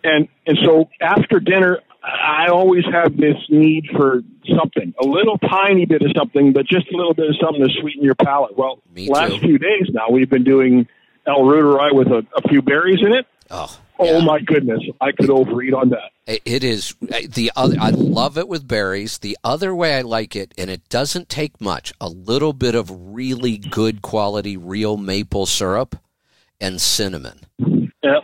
And, 0.03 0.27
and 0.45 0.57
so 0.63 0.89
after 1.01 1.39
dinner, 1.39 1.80
I 2.01 2.47
always 2.47 2.85
have 2.91 3.17
this 3.17 3.35
need 3.49 3.88
for 3.95 4.21
something, 4.57 4.93
a 5.01 5.05
little 5.05 5.38
tiny 5.38 5.85
bit 5.85 6.01
of 6.01 6.11
something, 6.17 6.53
but 6.53 6.65
just 6.65 6.88
a 6.93 6.95
little 6.95 7.13
bit 7.13 7.30
of 7.30 7.35
something 7.41 7.61
to 7.61 7.73
sweeten 7.81 8.03
your 8.03 8.15
palate. 8.15 8.57
Well, 8.57 8.81
last 8.95 9.39
few 9.39 9.57
days 9.57 9.89
now, 9.91 10.09
we've 10.09 10.30
been 10.30 10.45
doing 10.45 10.88
L. 11.27 11.41
reuteri 11.41 11.93
with 11.93 12.07
a, 12.07 12.26
a 12.35 12.47
few 12.47 12.61
berries 12.61 12.99
in 13.05 13.13
it. 13.13 13.26
Oh. 13.51 13.77
Oh 14.01 14.19
yeah. 14.19 14.23
my 14.26 14.39
goodness, 14.39 14.81
I 15.01 15.11
could 15.11 15.30
overeat 15.30 15.73
on 15.73 15.89
that. 15.89 16.11
It- 16.45 16.63
is 16.63 16.95
the 17.01 17.51
other. 17.55 17.76
I 17.80 17.89
love 17.89 18.38
it 18.38 18.47
with 18.47 18.67
berries. 18.67 19.17
The 19.17 19.38
other 19.43 19.73
way 19.76 19.95
I 19.95 20.01
like 20.01 20.35
it, 20.35 20.53
and 20.57 20.69
it 20.69 20.88
doesn't 20.89 21.27
take 21.30 21.59
much. 21.59 21.91
A 21.99 22.07
little 22.07 22.53
bit 22.53 22.76
of 22.76 22.89
really 23.13 23.57
good 23.57 24.01
quality 24.01 24.55
real 24.55 24.95
maple 24.97 25.45
syrup 25.45 25.97
and 26.61 26.80
cinnamon. 26.80 27.41
Yeah. 28.03 28.19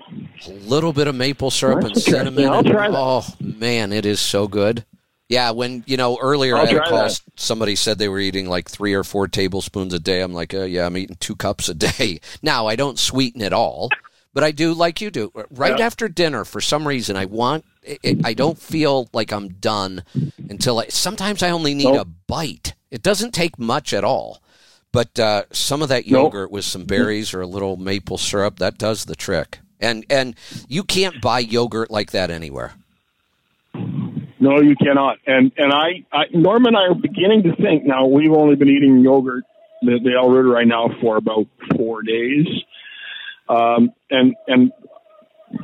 A 0.48 0.52
little 0.52 0.94
bit 0.94 1.08
of 1.08 1.16
maple 1.16 1.52
syrup 1.52 1.84
and 1.84 1.96
That's 1.96 2.08
interesting. 2.08 2.36
cinnamon. 2.36 2.54
I'll 2.54 2.64
try 2.64 2.90
that. 2.90 2.98
Oh 2.98 3.26
man, 3.42 3.92
it 3.92 4.06
is 4.06 4.20
so 4.20 4.48
good. 4.48 4.86
Yeah, 5.28 5.52
when 5.52 5.84
you 5.88 5.98
know 5.98 6.20
earlier 6.22 6.56
I'll 6.56 6.64
I 6.64 6.68
had 6.68 6.76
a 6.78 6.82
call. 6.82 6.98
that. 7.00 7.20
Somebody 7.36 7.76
said 7.76 7.98
they 7.98 8.08
were 8.10 8.20
eating 8.20 8.48
like 8.48 8.70
three 8.70 8.94
or 8.94 9.04
four 9.04 9.28
tablespoons 9.28 9.94
a 9.94 10.00
day. 10.00 10.22
I'm 10.22 10.34
like, 10.34 10.54
uh, 10.54 10.64
yeah, 10.66 10.86
I'm 10.86 10.96
eating 10.98 11.18
two 11.20 11.36
cups 11.36 11.68
a 11.68 11.74
day. 11.74 12.20
Now 12.44 12.68
I 12.68 12.76
don't 12.76 13.00
sweeten 13.00 13.42
it 13.42 13.52
all, 13.52 13.90
but 14.36 14.44
I 14.44 14.52
do 14.52 14.74
like 14.74 15.02
you 15.02 15.10
do. 15.10 15.32
Right 15.50 15.80
Yeah. 15.80 15.86
after 15.88 16.08
dinner, 16.08 16.46
for 16.46 16.62
some 16.62 16.88
reason, 16.88 17.16
I 17.18 17.26
want. 17.26 17.66
It, 17.84 18.24
I 18.24 18.34
don't 18.34 18.60
feel 18.60 19.10
like 19.14 19.32
I'm 19.32 19.48
done 19.50 20.04
until 20.50 20.80
I. 20.80 20.88
Sometimes 20.90 21.42
I 21.42 21.50
only 21.50 21.74
need 21.74 21.86
Nope. 21.86 22.02
a 22.02 22.06
bite. 22.28 22.74
It 22.92 23.02
doesn't 23.02 23.34
take 23.34 23.58
much 23.58 23.94
at 23.94 24.04
all. 24.04 24.42
But 24.92 25.20
uh, 25.20 25.44
some 25.52 25.82
of 25.82 25.90
that 25.90 26.06
Nope. 26.06 26.34
yogurt 26.34 26.52
with 26.52 26.66
some 26.66 26.86
berries 26.86 27.34
or 27.34 27.42
a 27.42 27.48
little 27.48 27.76
maple 27.78 28.18
syrup 28.18 28.60
that 28.60 28.78
does 28.78 29.06
the 29.06 29.16
trick. 29.16 29.60
And 29.80 30.06
and 30.10 30.36
you 30.68 30.84
can't 30.84 31.20
buy 31.22 31.40
yogurt 31.40 31.90
like 31.92 32.12
that 32.12 32.30
anywhere. 32.32 32.74
No, 34.40 34.60
you 34.62 34.76
cannot. 34.76 35.18
And 35.26 35.52
and 35.58 35.72
I, 35.74 36.06
I 36.12 36.24
Norm 36.34 36.66
and 36.66 36.76
I 36.78 36.84
are 36.88 36.94
beginning 36.96 37.44
to 37.44 37.56
think 37.56 37.86
now. 37.86 38.06
We've 38.06 38.32
only 38.32 38.56
been 38.56 38.70
eating 38.70 39.00
yogurt, 39.00 39.44
the, 39.82 40.00
the 40.04 40.14
L. 40.18 40.30
reuteri 40.30 40.52
right 40.54 40.68
now 40.68 40.90
for 41.02 41.18
about 41.18 41.48
four 41.76 42.02
days, 42.04 42.46
um, 43.50 43.92
and 44.10 44.36
and 44.48 44.72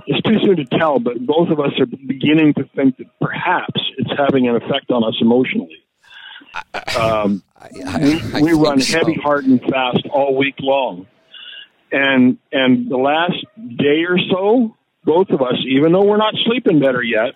it's 0.07 0.21
too 0.21 0.37
soon 0.43 0.57
to 0.57 0.65
tell. 0.65 0.99
But 0.99 1.25
both 1.25 1.49
of 1.49 1.59
us 1.59 1.71
are 1.79 1.85
beginning 1.85 2.53
to 2.55 2.63
think 2.75 2.97
that 2.97 3.07
perhaps 3.19 3.79
it's 3.97 4.11
having 4.17 4.47
an 4.47 4.55
effect 4.55 4.91
on 4.91 5.03
us 5.03 5.15
emotionally. 5.21 5.77
Um, 6.99 7.43
I, 7.57 7.69
I, 7.85 7.99
we, 7.99 8.21
I 8.33 8.41
we 8.41 8.53
run 8.53 8.79
so. 8.79 8.97
heavy, 8.97 9.13
hard, 9.21 9.45
and 9.45 9.61
fast 9.61 10.05
all 10.11 10.37
week 10.37 10.55
long. 10.59 11.07
And 11.91 12.37
and 12.51 12.89
the 12.89 12.97
last 12.97 13.45
day 13.57 14.03
or 14.07 14.17
so, 14.31 14.75
both 15.03 15.29
of 15.29 15.41
us, 15.41 15.55
even 15.67 15.91
though 15.91 16.05
we're 16.05 16.17
not 16.17 16.33
sleeping 16.45 16.79
better 16.79 17.03
yet, 17.03 17.33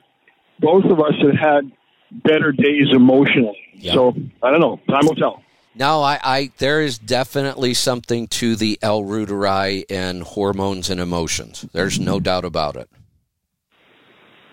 both 0.59 0.85
of 0.85 0.99
us 0.99 1.13
have 1.21 1.35
had 1.35 1.71
better 2.11 2.51
days 2.51 2.87
emotionally. 2.91 3.57
Yeah. 3.75 3.93
So 3.93 4.13
I 4.41 4.51
don't 4.51 4.61
know. 4.61 4.79
Time 4.89 5.05
will 5.05 5.15
tell. 5.15 5.41
No, 5.77 6.01
I, 6.01 6.19
I 6.23 6.51
there 6.57 6.81
is 6.81 6.97
definitely 6.97 7.73
something 7.73 8.27
to 8.29 8.55
the 8.55 8.79
L. 8.81 9.01
reuteri 9.03 9.83
and 9.89 10.23
hormones 10.23 10.89
and 10.89 10.99
emotions. 11.01 11.65
There's 11.73 11.99
no 11.99 12.19
doubt 12.19 12.45
about 12.45 12.75
it. 12.77 12.89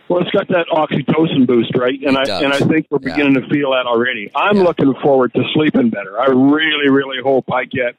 Well, 0.08 0.20
it's 0.20 0.30
got 0.32 0.48
that 0.48 0.66
oxytocin 0.72 1.46
boost, 1.46 1.74
right? 1.76 1.98
And 2.04 2.18
I 2.18 2.24
and 2.42 2.52
I 2.52 2.58
think 2.58 2.86
we're 2.90 2.98
Yeah. 3.00 3.14
beginning 3.16 3.34
to 3.34 3.48
feel 3.48 3.70
that 3.70 3.86
already. 3.86 4.30
I'm 4.34 4.56
Yeah. 4.58 4.64
looking 4.64 4.94
forward 5.02 5.32
to 5.34 5.42
sleeping 5.54 5.90
better. 5.90 6.20
I 6.20 6.26
really, 6.26 6.90
really 6.90 7.22
hope 7.22 7.50
I 7.52 7.64
get 7.64 7.94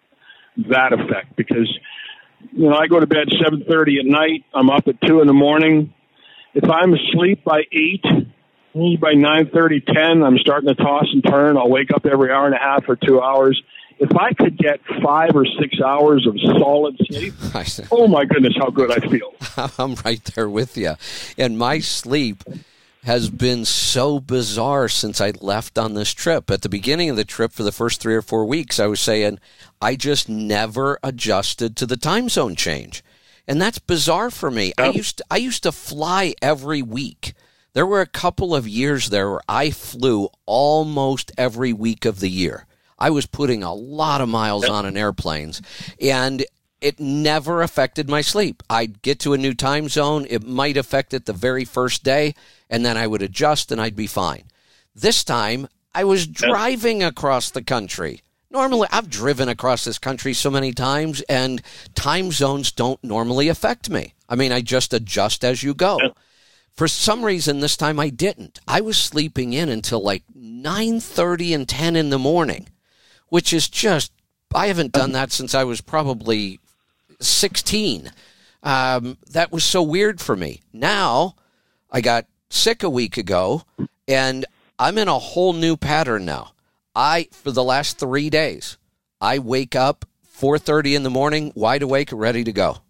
that 0.70 0.92
effect 0.94 1.36
because 1.36 1.68
you 2.52 2.70
know 2.70 2.76
I 2.76 2.88
go 2.88 3.00
to 3.00 3.08
bed 3.08 3.30
seven 3.42 3.64
thirty 3.68 4.00
at 4.00 4.06
night. 4.06 4.44
I'm 4.54 4.70
up 4.70 4.88
at 4.88 5.02
two 5.02 5.22
in 5.22 5.28
the 5.28 5.34
morning. 5.34 5.94
If 6.54 6.70
I'm 6.70 6.94
asleep 6.94 7.44
by 7.44 7.64
eight, 7.72 8.04
maybe 8.74 8.98
by 8.98 9.14
nine 9.14 9.50
thirty, 9.50 9.82
ten, 9.82 10.24
I'm 10.24 10.38
starting 10.38 10.68
to 10.70 10.76
toss 10.76 11.08
and 11.12 11.24
turn. 11.24 11.58
I'll 11.58 11.70
wake 11.70 11.92
up 11.92 12.06
every 12.06 12.32
hour 12.32 12.46
and 12.46 12.56
a 12.56 12.60
half 12.60 12.88
or 12.88 12.96
two 12.96 13.22
hours. 13.22 13.62
If 14.00 14.16
I 14.18 14.34
could 14.34 14.58
get 14.58 14.82
five 15.04 15.36
or 15.36 15.46
six 15.46 15.80
hours 15.80 16.28
of 16.28 16.36
solid 16.60 16.98
sleep, 17.06 17.34
I, 17.54 17.66
oh 17.92 18.08
my 18.08 18.26
goodness, 18.26 18.54
how 18.58 18.70
good 18.70 18.92
I 18.92 19.08
feel. 19.08 19.34
I'm 19.80 19.96
right 20.04 20.24
there 20.36 20.50
with 20.50 20.78
you. 20.78 20.96
And 21.38 21.58
my 21.58 21.80
sleep 21.80 22.44
has 23.04 23.30
been 23.30 23.66
so 23.66 24.20
bizarre 24.20 24.88
since 24.88 25.20
I 25.20 25.32
left 25.42 25.78
on 25.78 25.94
this 25.94 26.14
trip. 26.14 26.50
At 26.50 26.62
the 26.62 26.70
beginning 26.70 27.10
of 27.10 27.18
the 27.18 27.26
trip, 27.26 27.52
for 27.52 27.64
the 27.64 27.72
first 27.72 28.02
three 28.02 28.16
or 28.16 28.22
four 28.22 28.46
weeks, 28.46 28.80
I 28.80 28.88
was 28.88 29.00
saying 29.00 29.40
I 29.82 29.96
just 29.96 30.30
never 30.30 31.00
adjusted 31.04 31.76
to 31.78 31.86
the 31.86 31.98
time 31.98 32.30
zone 32.30 32.56
change, 32.56 33.04
and 33.48 33.62
that's 33.62 33.80
bizarre 33.80 34.32
for 34.32 34.50
me. 34.50 34.74
I 34.78 34.88
used 34.88 35.18
to, 35.18 35.26
I 35.30 35.38
used 35.38 35.64
to 35.64 35.72
fly 35.72 36.34
every 36.42 36.82
week. 36.82 37.34
There 37.74 37.88
were 37.88 38.02
a 38.02 38.08
couple 38.08 38.56
of 38.56 38.68
years 38.68 39.10
there 39.10 39.32
where 39.32 39.42
I 39.50 39.72
flew 39.72 40.30
almost 40.46 41.32
every 41.40 41.74
week 41.74 42.06
of 42.06 42.20
the 42.20 42.30
year. 42.30 42.68
I 43.00 43.10
was 43.10 43.26
putting 43.26 43.64
a 43.64 43.74
lot 43.74 44.22
of 44.22 44.30
miles 44.30 44.70
on 44.70 44.86
in 44.86 44.96
airplanes, 44.96 45.60
and 46.00 46.46
it 46.82 47.00
never 47.00 47.64
affected 47.64 48.08
my 48.08 48.22
sleep. 48.22 48.62
I'd 48.70 49.02
get 49.02 49.20
to 49.22 49.34
a 49.34 49.40
new 49.40 49.56
time 49.56 49.90
zone, 49.90 50.28
it 50.30 50.46
might 50.46 50.78
affect 50.78 51.16
it 51.16 51.26
the 51.26 51.34
very 51.34 51.66
first 51.66 52.04
day, 52.04 52.36
and 52.70 52.86
then 52.86 52.96
I 52.96 53.08
would 53.08 53.24
adjust 53.24 53.72
and 53.72 53.82
I'd 53.82 53.96
be 53.96 54.08
fine. 54.08 54.44
This 54.94 55.24
time, 55.24 55.68
I 55.96 56.04
was 56.04 56.28
driving 56.28 57.02
across 57.02 57.50
the 57.50 57.64
country. 57.64 58.22
Normally, 58.52 58.88
I've 58.92 59.10
driven 59.10 59.50
across 59.50 59.84
this 59.84 59.98
country 59.98 60.36
so 60.36 60.52
many 60.52 60.74
times, 60.74 61.22
and 61.22 61.60
time 61.96 62.32
zones 62.32 62.72
don't 62.72 63.04
normally 63.04 63.48
affect 63.48 63.90
me. 63.90 64.14
I 64.30 64.36
mean, 64.36 64.52
I 64.52 64.62
just 64.62 64.94
adjust 64.94 65.44
as 65.44 65.64
you 65.64 65.74
go. 65.74 65.98
For 66.74 66.88
some 66.88 67.24
reason, 67.24 67.60
this 67.60 67.78
time 67.78 68.00
I 68.00 68.10
didn't. 68.10 68.60
I 68.68 68.82
was 68.82 68.98
sleeping 68.98 69.54
in 69.54 69.70
until 69.70 70.02
like 70.02 70.24
9.30 70.36 71.56
and 71.56 71.70
10 71.70 71.96
in 71.96 72.10
the 72.10 72.18
morning, 72.18 72.70
which 73.30 73.54
is 73.54 73.70
just, 73.70 74.12
I 74.54 74.68
haven't 74.68 74.92
done 74.92 75.12
that 75.12 75.32
since 75.32 75.54
I 75.54 75.64
was 75.64 75.82
probably 75.82 76.60
16. 77.20 78.12
Um, 78.64 79.18
that 79.30 79.52
was 79.52 79.64
so 79.64 79.84
weird 79.84 80.20
for 80.20 80.36
me. 80.36 80.62
Now, 80.72 81.36
I 81.92 82.02
got 82.02 82.26
sick 82.50 82.82
a 82.82 82.90
week 82.90 83.18
ago, 83.18 83.64
and 84.08 84.46
I'm 84.80 84.98
in 84.98 85.08
a 85.08 85.20
whole 85.20 85.54
new 85.54 85.78
pattern 85.78 86.26
now. 86.26 86.54
I, 86.96 87.28
for 87.32 87.52
the 87.52 87.64
last 87.64 88.00
three 88.00 88.30
days, 88.30 88.78
I 89.22 89.40
wake 89.40 89.76
up 89.76 90.06
4.30 90.38 90.96
in 90.96 91.04
the 91.04 91.10
morning, 91.10 91.52
wide 91.56 91.82
awake, 91.82 92.10
ready 92.12 92.44
to 92.44 92.52
go. 92.52 92.83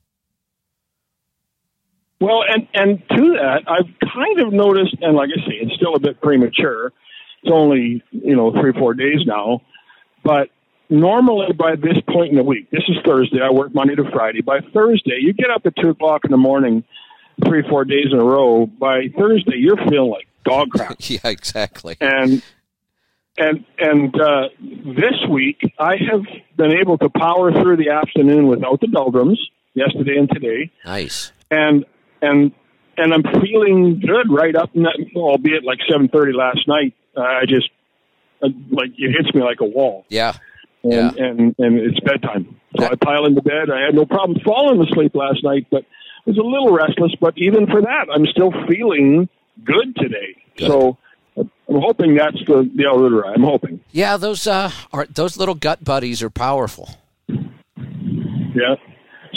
Well, 2.24 2.42
and 2.48 2.70
and 2.74 3.00
to 3.10 3.34
that, 3.34 3.64
I've 3.68 4.10
kind 4.14 4.40
of 4.40 4.54
noticed, 4.54 4.96
and 5.02 5.14
like 5.14 5.30
I 5.36 5.42
say, 5.46 5.56
it's 5.62 5.76
still 5.76 5.94
a 5.96 6.00
bit 6.00 6.22
premature. 6.22 6.94
It's 7.44 7.52
only 7.52 8.02
you 8.12 8.36
know 8.38 8.54
three 8.54 8.72
four 8.72 8.94
days 8.94 9.26
now, 9.26 9.60
but 10.24 10.48
normally 10.90 11.52
by 11.52 11.76
this 11.76 11.98
point 12.08 12.30
in 12.30 12.38
the 12.38 12.44
week, 12.44 12.72
this 12.72 12.84
is 12.88 12.96
Thursday. 13.06 13.42
I 13.42 13.52
work 13.52 13.76
Monday 13.76 13.96
to 13.96 14.10
Friday. 14.10 14.40
By 14.40 14.62
Thursday, 14.74 15.18
you 15.20 15.34
get 15.34 15.50
up 15.50 15.66
at 15.66 15.76
two 15.76 15.90
o'clock 15.90 16.22
in 16.24 16.32
the 16.32 16.38
morning, 16.38 16.86
three 17.46 17.62
four 17.68 17.84
days 17.84 18.08
in 18.10 18.18
a 18.18 18.24
row. 18.24 18.68
By 18.68 19.10
Thursday, 19.18 19.58
you're 19.58 19.76
feeling 19.76 20.12
like 20.12 20.28
dog 20.46 20.70
crap. 20.70 20.96
yeah, 21.00 21.20
exactly. 21.26 21.98
and 22.00 22.42
and 23.38 23.66
and 23.78 24.22
uh, 24.22 24.48
this 24.62 25.20
week 25.30 25.60
I 25.78 25.98
have 26.10 26.22
been 26.56 26.72
able 26.80 26.98
to 27.00 27.10
power 27.10 27.52
through 27.52 27.76
the 27.76 27.90
afternoon 27.90 28.48
without 28.48 28.80
the 28.80 28.88
doldrums 28.88 29.42
yesterday 29.74 30.16
and 30.18 30.30
today 30.30 30.72
Nice. 30.86 31.34
and 31.52 31.84
and 32.24 32.52
and 32.98 33.14
I'm 33.14 33.24
feeling 33.42 34.00
good 34.00 34.32
right 34.32 34.56
up, 34.56 34.70
albeit 35.16 35.64
like 35.64 35.80
7:30 35.90 36.34
last 36.34 36.68
night. 36.68 36.94
Uh, 37.16 37.22
I 37.22 37.46
just 37.48 37.70
uh, 38.42 38.50
like 38.72 38.92
it 38.98 39.12
hits 39.18 39.34
me 39.36 39.42
like 39.44 39.62
a 39.62 39.66
wall, 39.66 40.06
Yeah. 40.10 40.34
and 40.84 40.92
Yeah. 40.94 41.12
and 41.18 41.56
and 41.58 41.78
it's 41.80 42.00
bedtime. 42.00 42.56
So 42.78 42.86
I 42.86 42.96
pile 42.96 43.26
into 43.26 43.42
bed. 43.42 43.70
I 43.70 43.82
had 43.86 43.94
no 43.96 44.06
problem 44.06 44.40
falling 44.44 44.82
asleep 44.82 45.14
last 45.16 45.44
night, 45.44 45.68
but 45.70 45.86
was 46.26 46.38
a 46.38 46.42
little 46.42 46.72
restless. 46.74 47.14
But 47.20 47.34
even 47.38 47.68
for 47.68 47.82
that, 47.82 48.08
I'm 48.14 48.26
still 48.28 48.52
feeling 48.68 49.30
good 49.64 49.96
today. 49.96 50.36
Good. 50.58 50.68
So 50.68 50.98
I'm 51.38 51.50
hoping 51.70 52.16
that's 52.16 52.38
the 52.48 52.70
the 52.76 52.86
El 52.86 53.06
I'm 53.26 53.44
hoping. 53.44 53.80
Yeah, 53.92 54.18
those 54.18 54.48
uh, 54.48 54.72
are 54.92 55.06
those 55.08 55.38
little 55.38 55.56
gut 55.56 55.84
buddies 55.84 56.22
are 56.24 56.30
powerful. 56.30 56.90
Yeah. 58.56 58.76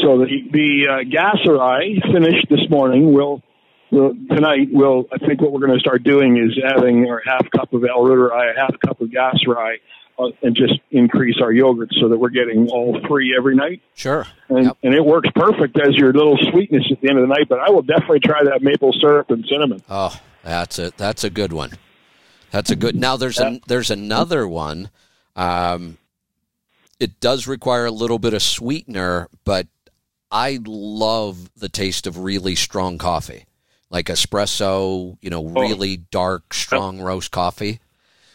So 0.02 0.18
the 0.18 0.26
the 0.52 0.86
uh, 0.88 1.04
gasseri 1.04 2.00
finished 2.12 2.46
this 2.50 2.68
morning. 2.68 3.12
We'll, 3.12 3.42
we'll 3.90 4.14
tonight. 4.30 4.68
We'll 4.70 5.06
I 5.12 5.18
think 5.18 5.40
what 5.40 5.52
we're 5.52 5.60
going 5.66 5.74
to 5.74 5.80
start 5.80 6.02
doing 6.02 6.36
is 6.36 6.56
having 6.62 7.06
our 7.08 7.22
half 7.24 7.50
cup 7.50 7.72
of 7.72 7.82
L. 7.84 8.02
reuteri, 8.04 8.54
a 8.54 8.58
half 8.58 8.78
cup 8.84 9.00
of 9.00 9.08
gasseri, 9.08 9.76
uh, 10.18 10.28
and 10.42 10.54
just 10.54 10.74
increase 10.90 11.36
our 11.40 11.50
yogurt 11.52 11.90
so 12.00 12.08
that 12.08 12.18
we're 12.18 12.28
getting 12.30 12.68
all 12.68 12.98
three 13.06 13.34
every 13.36 13.54
night. 13.56 13.80
Sure. 13.94 14.26
And, 14.48 14.64
Yep. 14.66 14.76
and 14.82 14.94
it 14.94 15.04
works 15.04 15.28
perfect 15.34 15.78
as 15.80 15.94
your 15.96 16.12
little 16.12 16.36
sweetness 16.50 16.84
at 16.90 17.00
the 17.00 17.08
end 17.08 17.18
of 17.18 17.22
the 17.28 17.34
night. 17.34 17.48
But 17.48 17.60
I 17.60 17.70
will 17.70 17.82
definitely 17.82 18.20
try 18.20 18.44
that 18.44 18.62
maple 18.62 18.92
syrup 19.00 19.30
and 19.30 19.46
cinnamon. 19.48 19.82
Oh, 19.88 20.18
that's 20.42 20.78
a 20.78 20.92
that's 20.96 21.24
a 21.24 21.30
good 21.30 21.52
one. 21.54 21.72
That's 22.50 22.70
a 22.70 22.76
good. 22.76 22.96
Now 22.96 23.16
there's 23.16 23.40
a 23.40 23.60
there's 23.66 23.90
another 23.90 24.46
one. 24.46 24.90
Um, 25.34 25.96
it 27.00 27.18
does 27.20 27.46
require 27.46 27.86
a 27.86 27.90
little 27.90 28.18
bit 28.18 28.32
of 28.34 28.42
sweetener, 28.42 29.28
but 29.44 29.66
I 30.30 30.58
love 30.64 31.50
the 31.56 31.68
taste 31.68 32.06
of 32.06 32.18
really 32.18 32.54
strong 32.54 32.98
coffee, 32.98 33.46
like 33.90 34.06
espresso. 34.06 35.16
You 35.20 35.30
know, 35.30 35.44
oh. 35.44 35.60
really 35.60 35.96
dark, 35.96 36.52
strong 36.52 37.00
roast 37.00 37.30
coffee. 37.30 37.80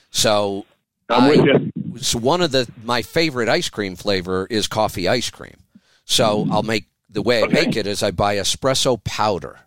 So 0.10 0.66
I- 1.10 1.72
so 2.00 2.20
one 2.20 2.42
of 2.42 2.52
the 2.52 2.68
my 2.84 3.02
favorite 3.02 3.50
ice 3.50 3.70
cream 3.70 3.96
flavor 3.96 4.48
is 4.50 4.68
coffee 4.68 5.08
ice 5.08 5.30
cream. 5.30 5.58
So 6.06 6.48
I'll 6.52 6.64
make 6.64 6.86
the 7.10 7.22
way 7.22 7.40
I 7.40 7.44
Okay. 7.44 7.66
make 7.66 7.76
it 7.76 7.86
is 7.86 8.02
I 8.02 8.12
buy 8.12 8.36
espresso 8.38 9.02
powder, 9.04 9.60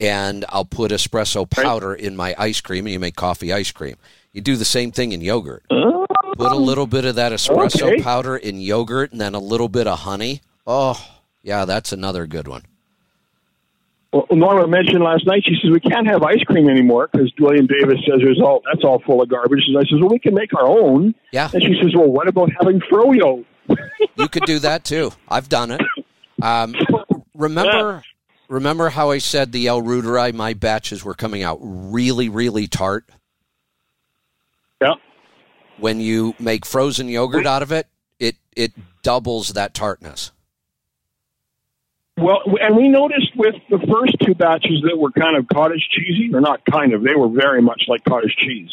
and 0.00 0.44
I'll 0.48 0.64
put 0.64 0.90
espresso 0.90 1.48
powder 1.48 1.94
in 1.94 2.16
my 2.16 2.34
ice 2.38 2.60
cream, 2.60 2.86
and 2.86 2.92
you 2.92 2.98
make 2.98 3.16
coffee 3.16 3.52
ice 3.52 3.70
cream. 3.70 3.96
You 4.32 4.40
do 4.40 4.56
the 4.56 4.64
same 4.64 4.90
thing 4.92 5.12
in 5.12 5.20
yogurt. 5.20 5.64
Put 5.68 6.52
a 6.52 6.54
oh. 6.54 6.56
little 6.56 6.86
bit 6.86 7.04
of 7.04 7.16
that 7.16 7.32
espresso 7.32 7.82
Okay. 7.82 8.02
powder 8.02 8.36
in 8.36 8.60
yogurt, 8.60 9.12
and 9.12 9.20
then 9.20 9.34
a 9.34 9.38
little 9.40 9.68
bit 9.68 9.86
of 9.86 10.00
honey. 10.00 10.40
Oh, 10.66 10.98
yeah, 11.42 11.64
that's 11.64 11.92
another 11.92 12.26
good 12.26 12.48
one. 12.48 12.64
Well, 14.12 14.26
Norma 14.32 14.66
mentioned 14.66 15.04
last 15.04 15.24
night. 15.26 15.42
She 15.44 15.54
says 15.62 15.70
we 15.70 15.78
can't 15.78 16.06
have 16.08 16.22
ice 16.24 16.42
cream 16.44 16.68
anymore 16.68 17.08
because 17.12 17.32
William 17.38 17.66
Davis 17.68 18.00
says 18.08 18.20
there's 18.20 18.40
all 18.40 18.60
that's 18.70 18.84
all 18.84 18.98
full 19.06 19.22
of 19.22 19.28
garbage. 19.28 19.62
And 19.68 19.78
I 19.78 19.82
says, 19.82 20.00
well, 20.00 20.08
we 20.10 20.18
can 20.18 20.34
make 20.34 20.52
our 20.52 20.66
own. 20.66 21.14
Yeah. 21.32 21.48
And 21.52 21.62
she 21.62 21.74
says, 21.80 21.94
well, 21.94 22.08
what 22.08 22.26
about 22.26 22.50
having 22.58 22.80
froyo? 22.80 23.44
You 24.16 24.28
could 24.28 24.44
do 24.46 24.58
that 24.58 24.84
too. 24.84 25.12
I've 25.28 25.48
done 25.48 25.70
it. 25.70 25.80
Um, 26.42 26.74
remember, 27.34 28.02
remember 28.48 28.88
how 28.88 29.10
I 29.10 29.18
said 29.18 29.52
the 29.52 29.68
L. 29.68 29.80
reuteri, 29.80 30.34
my 30.34 30.54
batches 30.54 31.04
were 31.04 31.14
coming 31.14 31.44
out 31.44 31.58
really, 31.62 32.28
really 32.28 32.66
tart. 32.66 33.08
Yeah. 34.82 34.94
when 35.78 36.00
you 36.00 36.34
make 36.38 36.64
frozen 36.66 37.08
yogurt 37.08 37.46
out 37.46 37.62
of 37.62 37.70
it, 37.70 37.86
it 38.18 38.36
it 38.56 38.72
doubles 39.02 39.50
that 39.50 39.74
tartness. 39.74 40.32
Well, 42.20 42.40
and 42.60 42.76
we 42.76 42.88
noticed 42.88 43.34
with 43.36 43.54
the 43.70 43.78
first 43.78 44.16
two 44.24 44.34
batches 44.34 44.82
that 44.84 44.96
were 44.98 45.10
kind 45.10 45.36
of 45.36 45.48
cottage 45.48 45.88
cheesy, 45.90 46.30
or 46.34 46.40
not 46.40 46.60
kind 46.70 46.92
of, 46.92 47.02
they 47.02 47.14
were 47.14 47.28
very 47.28 47.62
much 47.62 47.84
like 47.88 48.04
cottage 48.04 48.36
cheese. 48.36 48.70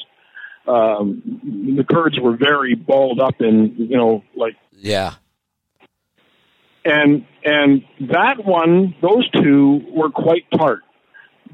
Um, 0.68 1.76
the 1.78 1.84
curds 1.86 2.20
were 2.20 2.36
very 2.36 2.76
balled 2.76 3.22
up 3.22 3.40
and 3.40 3.78
you 3.78 3.96
know 3.96 4.24
like 4.36 4.56
Yeah. 4.74 5.14
and 6.84 7.26
and 7.46 7.84
that 8.10 8.44
one, 8.44 8.94
those 9.02 9.30
two 9.30 9.82
were 9.94 10.10
quite 10.10 10.46
tart. 10.52 10.82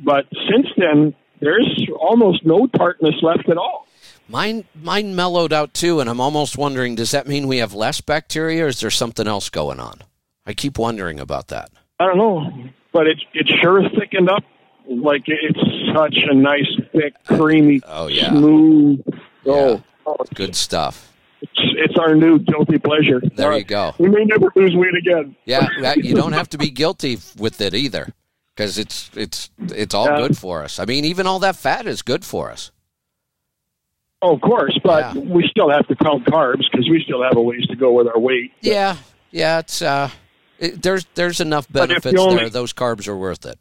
But 0.04 0.26
since 0.50 0.68
then, 0.78 1.14
there's 1.40 1.88
almost 2.00 2.44
no 2.46 2.66
tartness 2.66 3.16
left 3.22 3.48
at 3.50 3.58
all. 3.58 3.86
Mine 4.28 4.66
mine 4.74 5.16
mellowed 5.16 5.54
out 5.54 5.76
too, 5.76 6.00
and 6.00 6.10
I'm 6.10 6.20
almost 6.22 6.58
wondering, 6.58 6.96
does 6.96 7.12
that 7.12 7.28
mean 7.28 7.48
we 7.48 7.58
have 7.58 7.74
less 7.76 8.02
bacteria 8.02 8.66
or 8.66 8.70
is 8.70 8.80
there 8.80 8.90
something 8.90 9.28
else 9.28 9.50
going 9.52 9.80
on? 9.80 10.00
I 10.46 10.54
keep 10.54 10.80
wondering 10.80 11.20
about 11.20 11.50
that. 11.50 11.70
I 12.00 12.06
don't 12.08 12.18
know, 12.18 12.52
but 12.92 13.08
it 13.08 13.18
it 13.34 13.48
sure 13.62 13.82
thickened 13.98 14.30
up. 14.30 14.44
Like 14.88 15.24
it's 15.28 15.60
such 15.96 16.16
a 16.30 16.34
nice, 16.34 16.68
thick, 16.92 17.14
creamy, 17.26 17.82
Oh, 17.88 18.08
yeah. 18.08 18.30
smooth. 18.32 19.02
Oh, 19.46 19.82
oh, 20.06 20.18
Good 20.36 20.56
stuff. 20.58 21.14
it's, 21.42 21.52
it's 21.78 21.98
our 21.98 22.16
new 22.16 22.38
guilty 22.40 22.78
pleasure. 22.80 23.22
There 23.36 23.54
you 23.58 23.64
go. 23.64 23.94
We 23.98 24.10
may 24.10 24.26
never 24.26 24.52
lose 24.56 24.76
weight 24.76 24.96
again. 24.96 25.36
Yeah, 25.46 25.70
you 25.96 26.16
don't 26.16 26.34
have 26.34 26.50
to 26.50 26.58
be 26.58 26.70
guilty 26.70 27.18
with 27.38 27.62
it 27.62 27.74
either, 27.74 28.10
because 28.54 28.78
it's 28.78 29.10
it's 29.16 29.50
it's 29.70 29.94
all 29.96 30.08
Yeah. 30.08 30.18
good 30.28 30.38
for 30.38 30.64
us. 30.64 30.80
I 30.80 30.86
mean, 30.86 31.06
even 31.06 31.28
all 31.28 31.40
that 31.40 31.56
fat 31.56 31.86
is 31.88 32.02
good 32.02 32.26
for 32.26 32.52
us. 32.52 32.72
Oh, 34.22 34.36
of 34.36 34.42
course, 34.42 34.78
but 34.84 35.16
we 35.16 35.48
still 35.50 35.70
have 35.70 35.88
to 35.88 35.96
count 35.96 36.26
carbs 36.26 36.64
because 36.72 36.90
we 36.90 37.02
still 37.06 37.24
have 37.24 37.36
a 37.38 37.42
ways 37.42 37.66
to 37.68 37.76
go 37.76 37.92
with 37.94 38.08
our 38.08 38.20
weight. 38.20 38.52
Yeah, 38.62 38.98
yeah. 39.32 39.60
It's 39.60 39.82
uh, 39.82 40.10
it, 40.60 40.82
there's 40.82 41.06
there's 41.16 41.40
enough 41.40 41.68
benefits 41.72 42.18
only- 42.20 42.36
there. 42.38 42.50
Those 42.50 42.74
carbs 42.74 43.08
are 43.08 43.18
worth 43.18 43.46
it. 43.46 43.60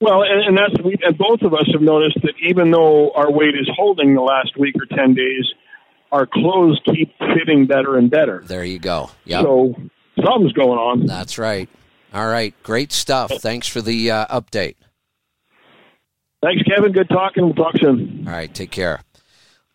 Well, 0.00 0.22
and, 0.22 0.40
and 0.46 0.58
that's 0.58 0.82
we 0.82 0.96
and 1.02 1.16
both 1.18 1.42
of 1.42 1.52
us 1.52 1.68
have 1.72 1.82
noticed 1.82 2.18
that 2.22 2.32
even 2.48 2.70
though 2.70 3.10
our 3.12 3.30
weight 3.30 3.54
is 3.54 3.68
holding 3.76 4.14
the 4.14 4.22
last 4.22 4.56
week 4.58 4.74
or 4.80 4.86
ten 4.96 5.12
days, 5.14 5.44
our 6.10 6.26
clothes 6.26 6.80
keep 6.86 7.12
fitting 7.18 7.66
better 7.66 7.96
and 7.98 8.10
better. 8.10 8.42
There 8.46 8.64
you 8.64 8.78
go. 8.78 9.10
Yeah, 9.26 9.42
So 9.42 9.74
something's 10.24 10.52
going 10.54 10.78
on. 10.78 11.04
that's 11.06 11.36
right. 11.38 11.68
All 12.14 12.26
right, 12.26 12.54
great 12.62 12.92
stuff. 12.92 13.30
Thanks 13.40 13.68
for 13.68 13.80
the 13.82 14.10
uh, 14.10 14.40
update. 14.40 14.76
Thanks, 16.42 16.62
Kevin. 16.62 16.92
Good 16.92 17.08
talking. 17.10 17.44
We'll 17.44 17.54
talk 17.54 17.74
soon. 17.78 18.24
All 18.26 18.32
right, 18.32 18.52
take 18.52 18.70
care. 18.70 19.02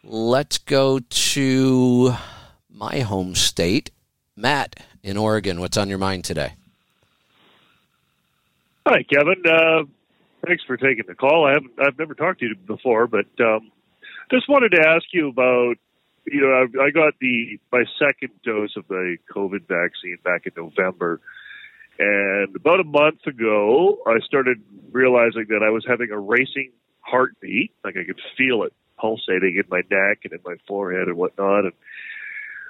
Let's 0.03 0.57
go 0.57 0.99
to 0.99 2.15
my 2.69 2.99
home 3.01 3.35
state, 3.35 3.91
Matt 4.35 4.75
in 5.05 5.17
Oregon. 5.17 5.59
What's 5.59 5.77
on 5.77 5.87
your 5.87 5.99
mind 5.99 6.25
today? 6.25 6.53
Hi, 8.87 9.03
Kevin. 9.03 9.43
Uh, 9.45 9.83
thanks 10.45 10.63
for 10.65 10.77
taking 10.77 11.05
the 11.07 11.15
call. 11.15 11.45
I 11.45 11.53
haven't, 11.53 11.71
I've 11.79 11.97
never 11.97 12.15
talked 12.15 12.39
to 12.39 12.47
you 12.47 12.55
before, 12.55 13.07
but 13.07 13.27
um, 13.39 13.71
just 14.31 14.49
wanted 14.49 14.69
to 14.69 14.87
ask 14.87 15.05
you 15.13 15.29
about. 15.29 15.75
You 16.27 16.41
know, 16.41 16.81
I, 16.81 16.85
I 16.85 16.89
got 16.89 17.13
the 17.21 17.59
my 17.71 17.83
second 17.99 18.31
dose 18.43 18.75
of 18.75 18.87
the 18.87 19.17
COVID 19.31 19.67
vaccine 19.67 20.17
back 20.23 20.47
in 20.47 20.53
November, 20.57 21.21
and 21.99 22.55
about 22.55 22.79
a 22.79 22.83
month 22.83 23.27
ago, 23.27 23.99
I 24.07 24.17
started 24.25 24.59
realizing 24.91 25.45
that 25.49 25.61
I 25.63 25.69
was 25.69 25.85
having 25.87 26.09
a 26.09 26.17
racing 26.17 26.71
heartbeat. 27.01 27.73
Like 27.83 27.95
I 27.95 28.05
could 28.05 28.19
feel 28.35 28.63
it 28.63 28.73
pulsating 28.97 29.57
in 29.57 29.65
my 29.69 29.81
neck 29.91 30.21
and 30.23 30.33
in 30.33 30.39
my 30.43 30.55
forehead 30.67 31.07
and 31.07 31.15
whatnot. 31.15 31.65
And 31.65 31.73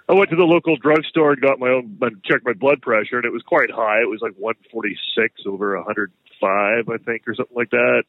I 0.07 0.14
went 0.14 0.30
to 0.30 0.36
the 0.36 0.44
local 0.44 0.77
drugstore 0.77 1.34
and 1.34 1.41
got 1.41 1.60
my 1.60 1.69
own, 1.69 1.98
and 2.02 2.23
checked 2.23 2.45
my 2.45 2.53
blood 2.53 2.82
pressure, 2.82 3.18
and 3.18 3.26
it 3.26 3.34
was 3.34 3.41
quite 3.41 3.72
high. 3.72 4.02
It 4.02 4.10
was 4.10 4.22
like 4.22 4.36
146 4.38 5.41
over 5.48 5.76
105, 5.77 6.90
I 6.90 6.98
think, 7.03 7.27
or 7.27 7.34
something 7.34 7.56
like 7.56 7.72
that. 7.72 8.03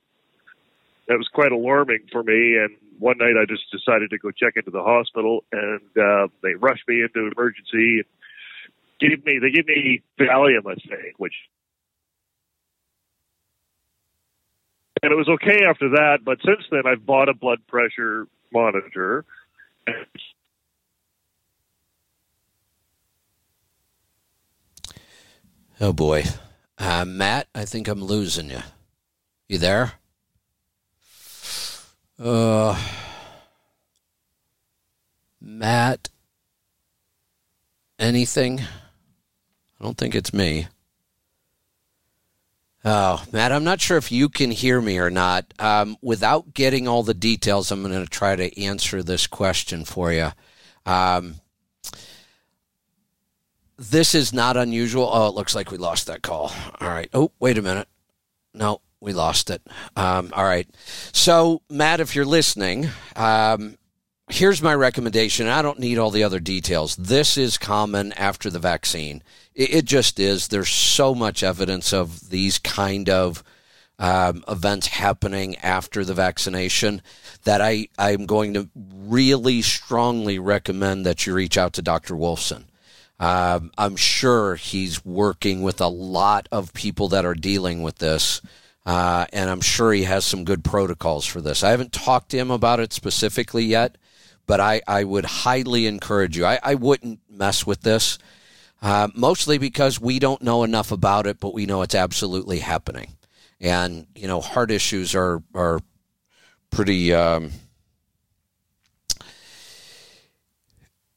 That 1.08 1.16
was 1.16 1.28
quite 1.32 1.52
alarming 1.52 2.08
for 2.12 2.22
me. 2.22 2.58
And 2.58 2.76
one 2.98 3.16
night 3.18 3.40
I 3.40 3.46
just 3.46 3.70
decided 3.72 4.10
to 4.10 4.18
go 4.18 4.30
check 4.30 4.54
into 4.56 4.70
the 4.70 4.82
hospital, 4.82 5.44
and 5.52 5.80
uh, 5.96 6.28
they 6.42 6.54
rushed 6.54 6.86
me 6.86 7.02
into 7.02 7.30
emergency 7.32 8.04
and 8.04 8.08
gave 9.00 9.24
me 9.24 9.38
they 9.40 9.50
gave 9.50 9.66
me 9.66 10.02
Valium, 10.18 10.66
I 10.66 10.74
think, 10.74 11.16
which 11.18 11.34
and 15.02 15.12
it 15.12 15.16
was 15.16 15.28
okay 15.28 15.64
after 15.68 15.90
that. 15.90 16.18
But 16.24 16.38
since 16.44 16.64
then, 16.70 16.82
I've 16.86 17.06
bought 17.06 17.28
a 17.28 17.34
blood 17.34 17.60
pressure 17.68 18.26
monitor. 18.52 19.24
Oh 25.78 25.92
boy, 25.92 26.24
uh, 26.78 27.04
Matt. 27.04 27.48
I 27.54 27.66
think 27.66 27.86
I'm 27.86 28.02
losing 28.02 28.48
you. 28.48 28.60
You 29.46 29.58
there? 29.58 29.92
Uh, 32.18 32.80
Matt. 35.40 36.08
Anything? 37.98 38.60
I 38.60 39.84
don't 39.84 39.98
think 39.98 40.14
it's 40.14 40.32
me. 40.32 40.68
Oh, 42.82 43.22
Matt, 43.32 43.52
I'm 43.52 43.64
not 43.64 43.80
sure 43.80 43.98
if 43.98 44.12
you 44.12 44.28
can 44.28 44.52
hear 44.52 44.80
me 44.80 44.98
or 44.98 45.10
not. 45.10 45.52
Um, 45.58 45.96
without 46.00 46.54
getting 46.54 46.86
all 46.88 47.02
the 47.02 47.14
details, 47.14 47.70
I'm 47.70 47.82
going 47.82 47.92
to 48.00 48.08
try 48.08 48.36
to 48.36 48.62
answer 48.62 49.02
this 49.02 49.26
question 49.26 49.84
for 49.84 50.12
you. 50.12 50.30
Um, 50.86 51.36
this 53.78 54.14
is 54.14 54.32
not 54.32 54.56
unusual. 54.56 55.08
Oh, 55.12 55.28
it 55.28 55.34
looks 55.34 55.54
like 55.54 55.70
we 55.70 55.78
lost 55.78 56.06
that 56.06 56.22
call. 56.22 56.52
All 56.80 56.88
right. 56.88 57.10
Oh, 57.12 57.32
wait 57.38 57.58
a 57.58 57.62
minute. 57.62 57.88
No, 58.54 58.80
we 59.00 59.12
lost 59.12 59.50
it. 59.50 59.62
Um, 59.96 60.32
all 60.34 60.44
right. 60.44 60.66
So, 61.12 61.62
Matt, 61.68 62.00
if 62.00 62.14
you're 62.14 62.24
listening, 62.24 62.88
um, 63.14 63.76
here's 64.28 64.62
my 64.62 64.74
recommendation. 64.74 65.46
I 65.46 65.62
don't 65.62 65.78
need 65.78 65.98
all 65.98 66.10
the 66.10 66.24
other 66.24 66.40
details. 66.40 66.96
This 66.96 67.36
is 67.36 67.58
common 67.58 68.12
after 68.14 68.50
the 68.50 68.58
vaccine. 68.58 69.22
It, 69.54 69.74
it 69.74 69.84
just 69.84 70.18
is. 70.18 70.48
There's 70.48 70.70
so 70.70 71.14
much 71.14 71.42
evidence 71.42 71.92
of 71.92 72.30
these 72.30 72.58
kind 72.58 73.10
of 73.10 73.44
um, 73.98 74.44
events 74.48 74.88
happening 74.88 75.56
after 75.56 76.04
the 76.04 76.14
vaccination 76.14 77.02
that 77.44 77.60
I, 77.60 77.88
I'm 77.98 78.26
going 78.26 78.54
to 78.54 78.68
really 78.74 79.62
strongly 79.62 80.38
recommend 80.38 81.06
that 81.06 81.26
you 81.26 81.34
reach 81.34 81.56
out 81.56 81.74
to 81.74 81.82
Dr. 81.82 82.14
Wolfson. 82.14 82.64
Um, 83.18 83.70
I'm 83.78 83.96
sure 83.96 84.56
he's 84.56 85.04
working 85.04 85.62
with 85.62 85.80
a 85.80 85.88
lot 85.88 86.48
of 86.52 86.74
people 86.74 87.08
that 87.08 87.24
are 87.24 87.34
dealing 87.34 87.82
with 87.82 87.98
this. 87.98 88.42
Uh, 88.84 89.26
and 89.32 89.50
I'm 89.50 89.60
sure 89.60 89.92
he 89.92 90.04
has 90.04 90.24
some 90.24 90.44
good 90.44 90.62
protocols 90.62 91.26
for 91.26 91.40
this. 91.40 91.64
I 91.64 91.70
haven't 91.70 91.92
talked 91.92 92.30
to 92.30 92.38
him 92.38 92.50
about 92.50 92.78
it 92.78 92.92
specifically 92.92 93.64
yet, 93.64 93.98
but 94.46 94.60
I, 94.60 94.80
I 94.86 95.02
would 95.02 95.24
highly 95.24 95.86
encourage 95.86 96.36
you. 96.36 96.44
I, 96.44 96.60
I 96.62 96.74
wouldn't 96.76 97.20
mess 97.28 97.66
with 97.66 97.80
this, 97.80 98.18
uh, 98.82 99.08
mostly 99.14 99.58
because 99.58 100.00
we 100.00 100.18
don't 100.18 100.42
know 100.42 100.62
enough 100.62 100.92
about 100.92 101.26
it, 101.26 101.40
but 101.40 101.54
we 101.54 101.66
know 101.66 101.82
it's 101.82 101.96
absolutely 101.96 102.60
happening. 102.60 103.16
And, 103.60 104.06
you 104.14 104.28
know, 104.28 104.40
heart 104.40 104.70
issues 104.70 105.14
are, 105.14 105.42
are 105.54 105.80
pretty. 106.70 107.12
Um, 107.12 107.50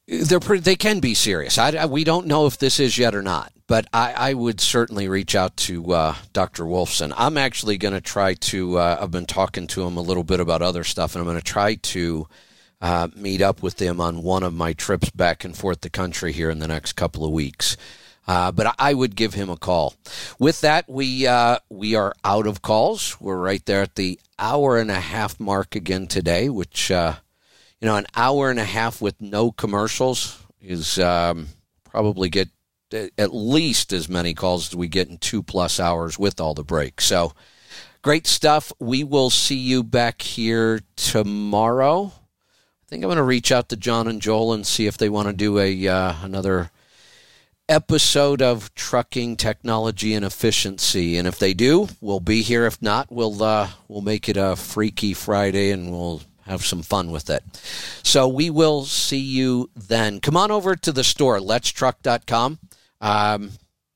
they're 0.10 0.40
pretty, 0.40 0.62
they 0.62 0.76
can 0.76 1.00
be 1.00 1.14
serious. 1.14 1.58
I, 1.58 1.72
I- 1.72 1.86
we 1.86 2.04
don't 2.04 2.28
know 2.28 2.46
if 2.46 2.58
this 2.58 2.80
is 2.80 2.98
yet 2.98 3.14
or 3.16 3.22
not, 3.22 3.52
but 3.68 3.86
I, 3.94 4.14
I 4.14 4.34
would 4.34 4.60
certainly 4.60 5.08
reach 5.08 5.36
out 5.36 5.56
to 5.58 5.92
uh, 5.94 6.16
Dr. 6.34 6.64
Wolfson. 6.64 7.14
I'm 7.16 7.38
actually 7.38 7.78
going 7.78 7.94
to 7.94 8.02
try 8.02 8.34
to. 8.34 8.78
Uh, 8.80 8.98
I've 9.02 9.12
been 9.12 9.26
talking 9.26 9.68
to 9.68 9.84
him 9.86 9.98
a 9.98 10.02
little 10.02 10.24
bit 10.24 10.40
about 10.40 10.62
other 10.62 10.84
stuff, 10.84 11.14
and 11.16 11.22
I'm 11.22 11.28
going 11.28 11.38
to 11.40 11.44
try 11.44 11.76
to 11.76 12.28
uh, 12.82 13.08
meet 13.16 13.42
up 13.42 13.62
with 13.62 13.80
him 13.82 14.00
on 14.02 14.24
one 14.24 14.42
of 14.44 14.54
my 14.54 14.74
trips 14.74 15.10
back 15.12 15.44
and 15.44 15.56
forth 15.56 15.82
the 15.82 15.90
country 15.90 16.32
here 16.32 16.50
in 16.50 16.60
the 16.60 16.68
next 16.68 16.94
couple 16.94 17.24
of 17.26 17.32
weeks. 17.32 17.78
Uh, 18.28 18.52
but 18.52 18.76
I- 18.80 18.94
would 18.94 19.16
give 19.16 19.34
him 19.34 19.50
a 19.50 19.58
call. 19.58 19.96
With 20.40 20.62
that, 20.62 20.88
we 20.90 21.26
uh, 21.28 21.58
we 21.70 21.96
are 21.96 22.14
out 22.24 22.48
of 22.48 22.62
calls. 22.62 23.20
We're 23.20 23.38
right 23.38 23.66
there 23.66 23.82
at 23.84 23.96
the 23.96 24.20
hour 24.40 24.78
and 24.78 24.90
a 24.92 25.00
half 25.00 25.40
mark 25.40 25.76
again 25.76 26.08
today, 26.08 26.48
which 26.50 26.90
uh, 26.92 27.16
you 27.82 27.88
know, 27.88 27.96
an 27.96 28.08
hour 28.16 28.50
and 28.50 28.60
a 28.60 28.66
half 28.66 29.02
with 29.02 29.22
no 29.22 29.52
commercials 29.52 30.44
is 30.62 31.00
um, 31.00 31.48
probably 31.84 32.30
get 32.30 32.50
at 32.92 33.34
least 33.34 33.94
as 33.94 34.10
many 34.10 34.34
calls 34.34 34.70
as 34.70 34.76
we 34.76 34.88
get 34.88 35.10
in 35.10 35.18
two 35.18 35.44
plus 35.44 35.80
hours 35.80 36.18
with 36.18 36.42
all 36.42 36.54
the 36.54 36.64
breaks. 36.64 37.06
So 37.06 37.34
great 38.02 38.28
stuff. 38.28 38.72
We 38.80 39.04
will 39.04 39.30
see 39.30 39.58
you 39.58 39.84
back 39.84 40.22
here 40.22 40.82
tomorrow. 40.96 42.08
I 42.08 42.86
think 42.88 43.04
I'm 43.04 43.08
going 43.08 43.18
to 43.18 43.24
reach 43.24 43.52
out 43.52 43.70
to 43.70 43.76
John 43.76 44.08
and 44.08 44.22
Joel 44.22 44.54
and 44.54 44.66
see 44.66 44.88
if 44.88 44.98
they 44.98 45.10
want 45.10 45.28
to 45.28 45.34
do 45.34 45.60
a 45.60 45.88
uh, 45.88 46.16
another 46.24 46.72
episode 47.70 48.42
of 48.42 48.74
trucking 48.74 49.38
technology 49.38 50.16
and 50.16 50.26
efficiency. 50.26 51.16
And 51.16 51.28
if 51.28 51.38
they 51.38 51.54
do, 51.54 51.88
we'll 52.02 52.20
be 52.20 52.42
here. 52.42 52.66
If 52.66 52.82
not, 52.82 53.12
we'll 53.12 53.44
uh, 53.44 53.70
we'll 53.88 54.02
make 54.02 54.28
it 54.28 54.38
a 54.38 54.56
freaky 54.56 55.14
Friday 55.14 55.70
and 55.70 55.92
we'll 55.92 56.24
have 56.50 56.66
some 56.66 56.82
fun 56.82 57.12
with 57.12 57.30
it. 57.30 57.44
So 58.04 58.28
we 58.28 58.50
will 58.50 58.84
see 58.86 59.20
you 59.20 59.70
then. 59.76 60.20
Come 60.20 60.36
on 60.36 60.52
over 60.52 60.76
to 60.76 60.92
the 60.92 61.04
store, 61.04 61.40
letstruck.com. 61.40 62.60
Um, 63.00 63.52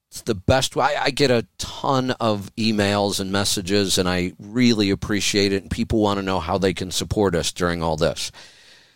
it's 0.10 0.22
the 0.22 0.36
best 0.36 0.76
way. 0.76 0.86
I, 0.86 1.06
I 1.06 1.10
get 1.10 1.32
a 1.32 1.48
ton 1.58 2.12
of 2.12 2.54
emails 2.56 3.20
and 3.20 3.32
messages, 3.32 3.98
and 3.98 4.08
I 4.08 4.34
really 4.38 4.92
appreciate 4.92 5.52
it. 5.52 5.64
And 5.64 5.72
people 5.72 6.02
want 6.02 6.20
to 6.20 6.24
know 6.24 6.40
how 6.40 6.60
they 6.60 6.76
can 6.76 6.92
support 6.92 7.34
us 7.34 7.52
during 7.52 7.82
all 7.82 7.98
this. 7.98 8.32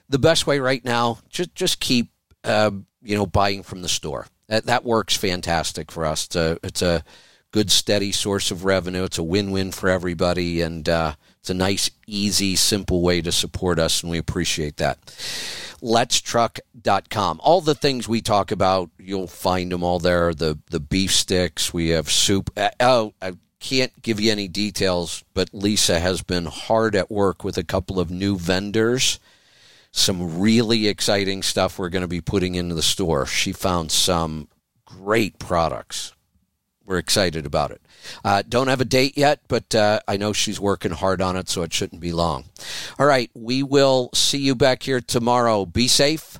The 0.10 0.20
best 0.20 0.46
way 0.46 0.60
right 0.60 0.86
now, 0.86 1.18
just 1.30 1.56
just 1.56 1.80
keep 1.80 2.12
uh, 2.44 2.70
you 3.02 3.18
know 3.18 3.26
buying 3.26 3.64
from 3.64 3.82
the 3.82 3.90
store. 3.90 4.28
That 4.48 4.68
that 4.68 4.86
works 4.86 5.18
fantastic 5.18 5.92
for 5.92 6.06
us. 6.06 6.26
It's 6.28 6.36
a, 6.36 6.60
it's 6.62 6.82
a 6.84 7.04
good 7.52 7.72
steady 7.72 8.12
source 8.12 8.52
of 8.52 8.64
revenue. 8.64 9.04
It's 9.04 9.18
a 9.18 9.24
win-win 9.24 9.72
for 9.72 9.90
everybody, 9.90 10.62
and 10.62 10.88
uh, 10.88 11.16
it's 11.48 11.52
a 11.52 11.54
nice, 11.54 11.90
easy, 12.06 12.58
simple 12.58 13.02
way 13.02 13.22
to 13.22 13.32
support 13.32 13.80
us, 13.80 14.04
and 14.04 14.12
we 14.12 14.18
appreciate 14.18 14.76
that. 14.78 15.00
Letstruck.com. 15.82 17.40
All 17.42 17.62
the 17.62 17.74
things 17.74 18.06
we 18.06 18.20
talk 18.20 18.52
about, 18.52 18.90
you'll 19.00 19.28
find 19.28 19.72
them 19.72 19.82
all 19.82 20.00
there. 20.00 20.34
The 20.34 20.60
the 20.70 20.82
beef 20.82 21.14
sticks. 21.14 21.74
We 21.74 21.90
have 21.90 22.12
soup. 22.12 22.50
Uh, 22.58 22.72
oh, 22.82 23.14
I 23.22 23.38
can't 23.62 24.02
give 24.02 24.20
you 24.20 24.30
any 24.30 24.50
details, 24.50 25.24
but 25.34 25.54
Lisa 25.54 26.02
has 26.02 26.22
been 26.22 26.48
hard 26.48 26.98
at 26.98 27.10
work 27.10 27.46
with 27.46 27.58
a 27.58 27.64
couple 27.64 27.98
of 27.98 28.12
new 28.12 28.38
vendors 28.38 29.20
some 29.90 30.40
really 30.40 30.88
exciting 30.88 31.42
stuff 31.42 31.80
we're 31.80 31.90
going 31.90 32.02
to 32.04 32.08
be 32.08 32.22
putting 32.22 32.56
into 32.56 32.76
the 32.76 32.84
store. 32.84 33.26
She 33.26 33.52
found 33.52 33.92
some 33.92 34.48
great 34.86 35.40
products. 35.40 36.14
We're 36.86 37.00
excited 37.00 37.48
about 37.48 37.72
it. 37.72 37.82
Uh, 38.24 38.44
don't 38.48 38.68
have 38.68 38.82
a 38.82 38.86
date 38.86 39.18
yet, 39.18 39.42
but 39.48 39.74
uh, 39.76 40.00
I 40.08 40.18
know 40.18 40.34
she's 40.34 40.60
working 40.60 40.92
hard 40.92 41.22
on 41.22 41.36
it, 41.36 41.50
so 41.50 41.64
it 41.64 41.74
shouldn't 41.74 42.02
be 42.02 42.12
long. 42.12 42.46
All 43.00 43.06
right, 43.06 43.30
we 43.34 43.64
will 43.64 44.10
see 44.14 44.40
you 44.40 44.56
back 44.56 44.84
here 44.84 45.02
tomorrow. 45.02 45.66
Be 45.66 45.88
safe, 45.88 46.40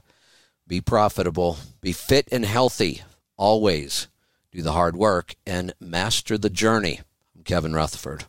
be 0.68 0.82
profitable, 0.82 1.58
be 1.82 1.92
fit 1.92 2.28
and 2.32 2.46
healthy. 2.46 3.02
Always 3.38 4.08
do 4.52 4.62
the 4.62 4.74
hard 4.74 4.96
work 4.96 5.36
and 5.46 5.74
master 5.80 6.38
the 6.38 6.50
journey. 6.50 7.02
I'm 7.36 7.44
Kevin 7.44 7.74
Rutherford. 7.74 8.26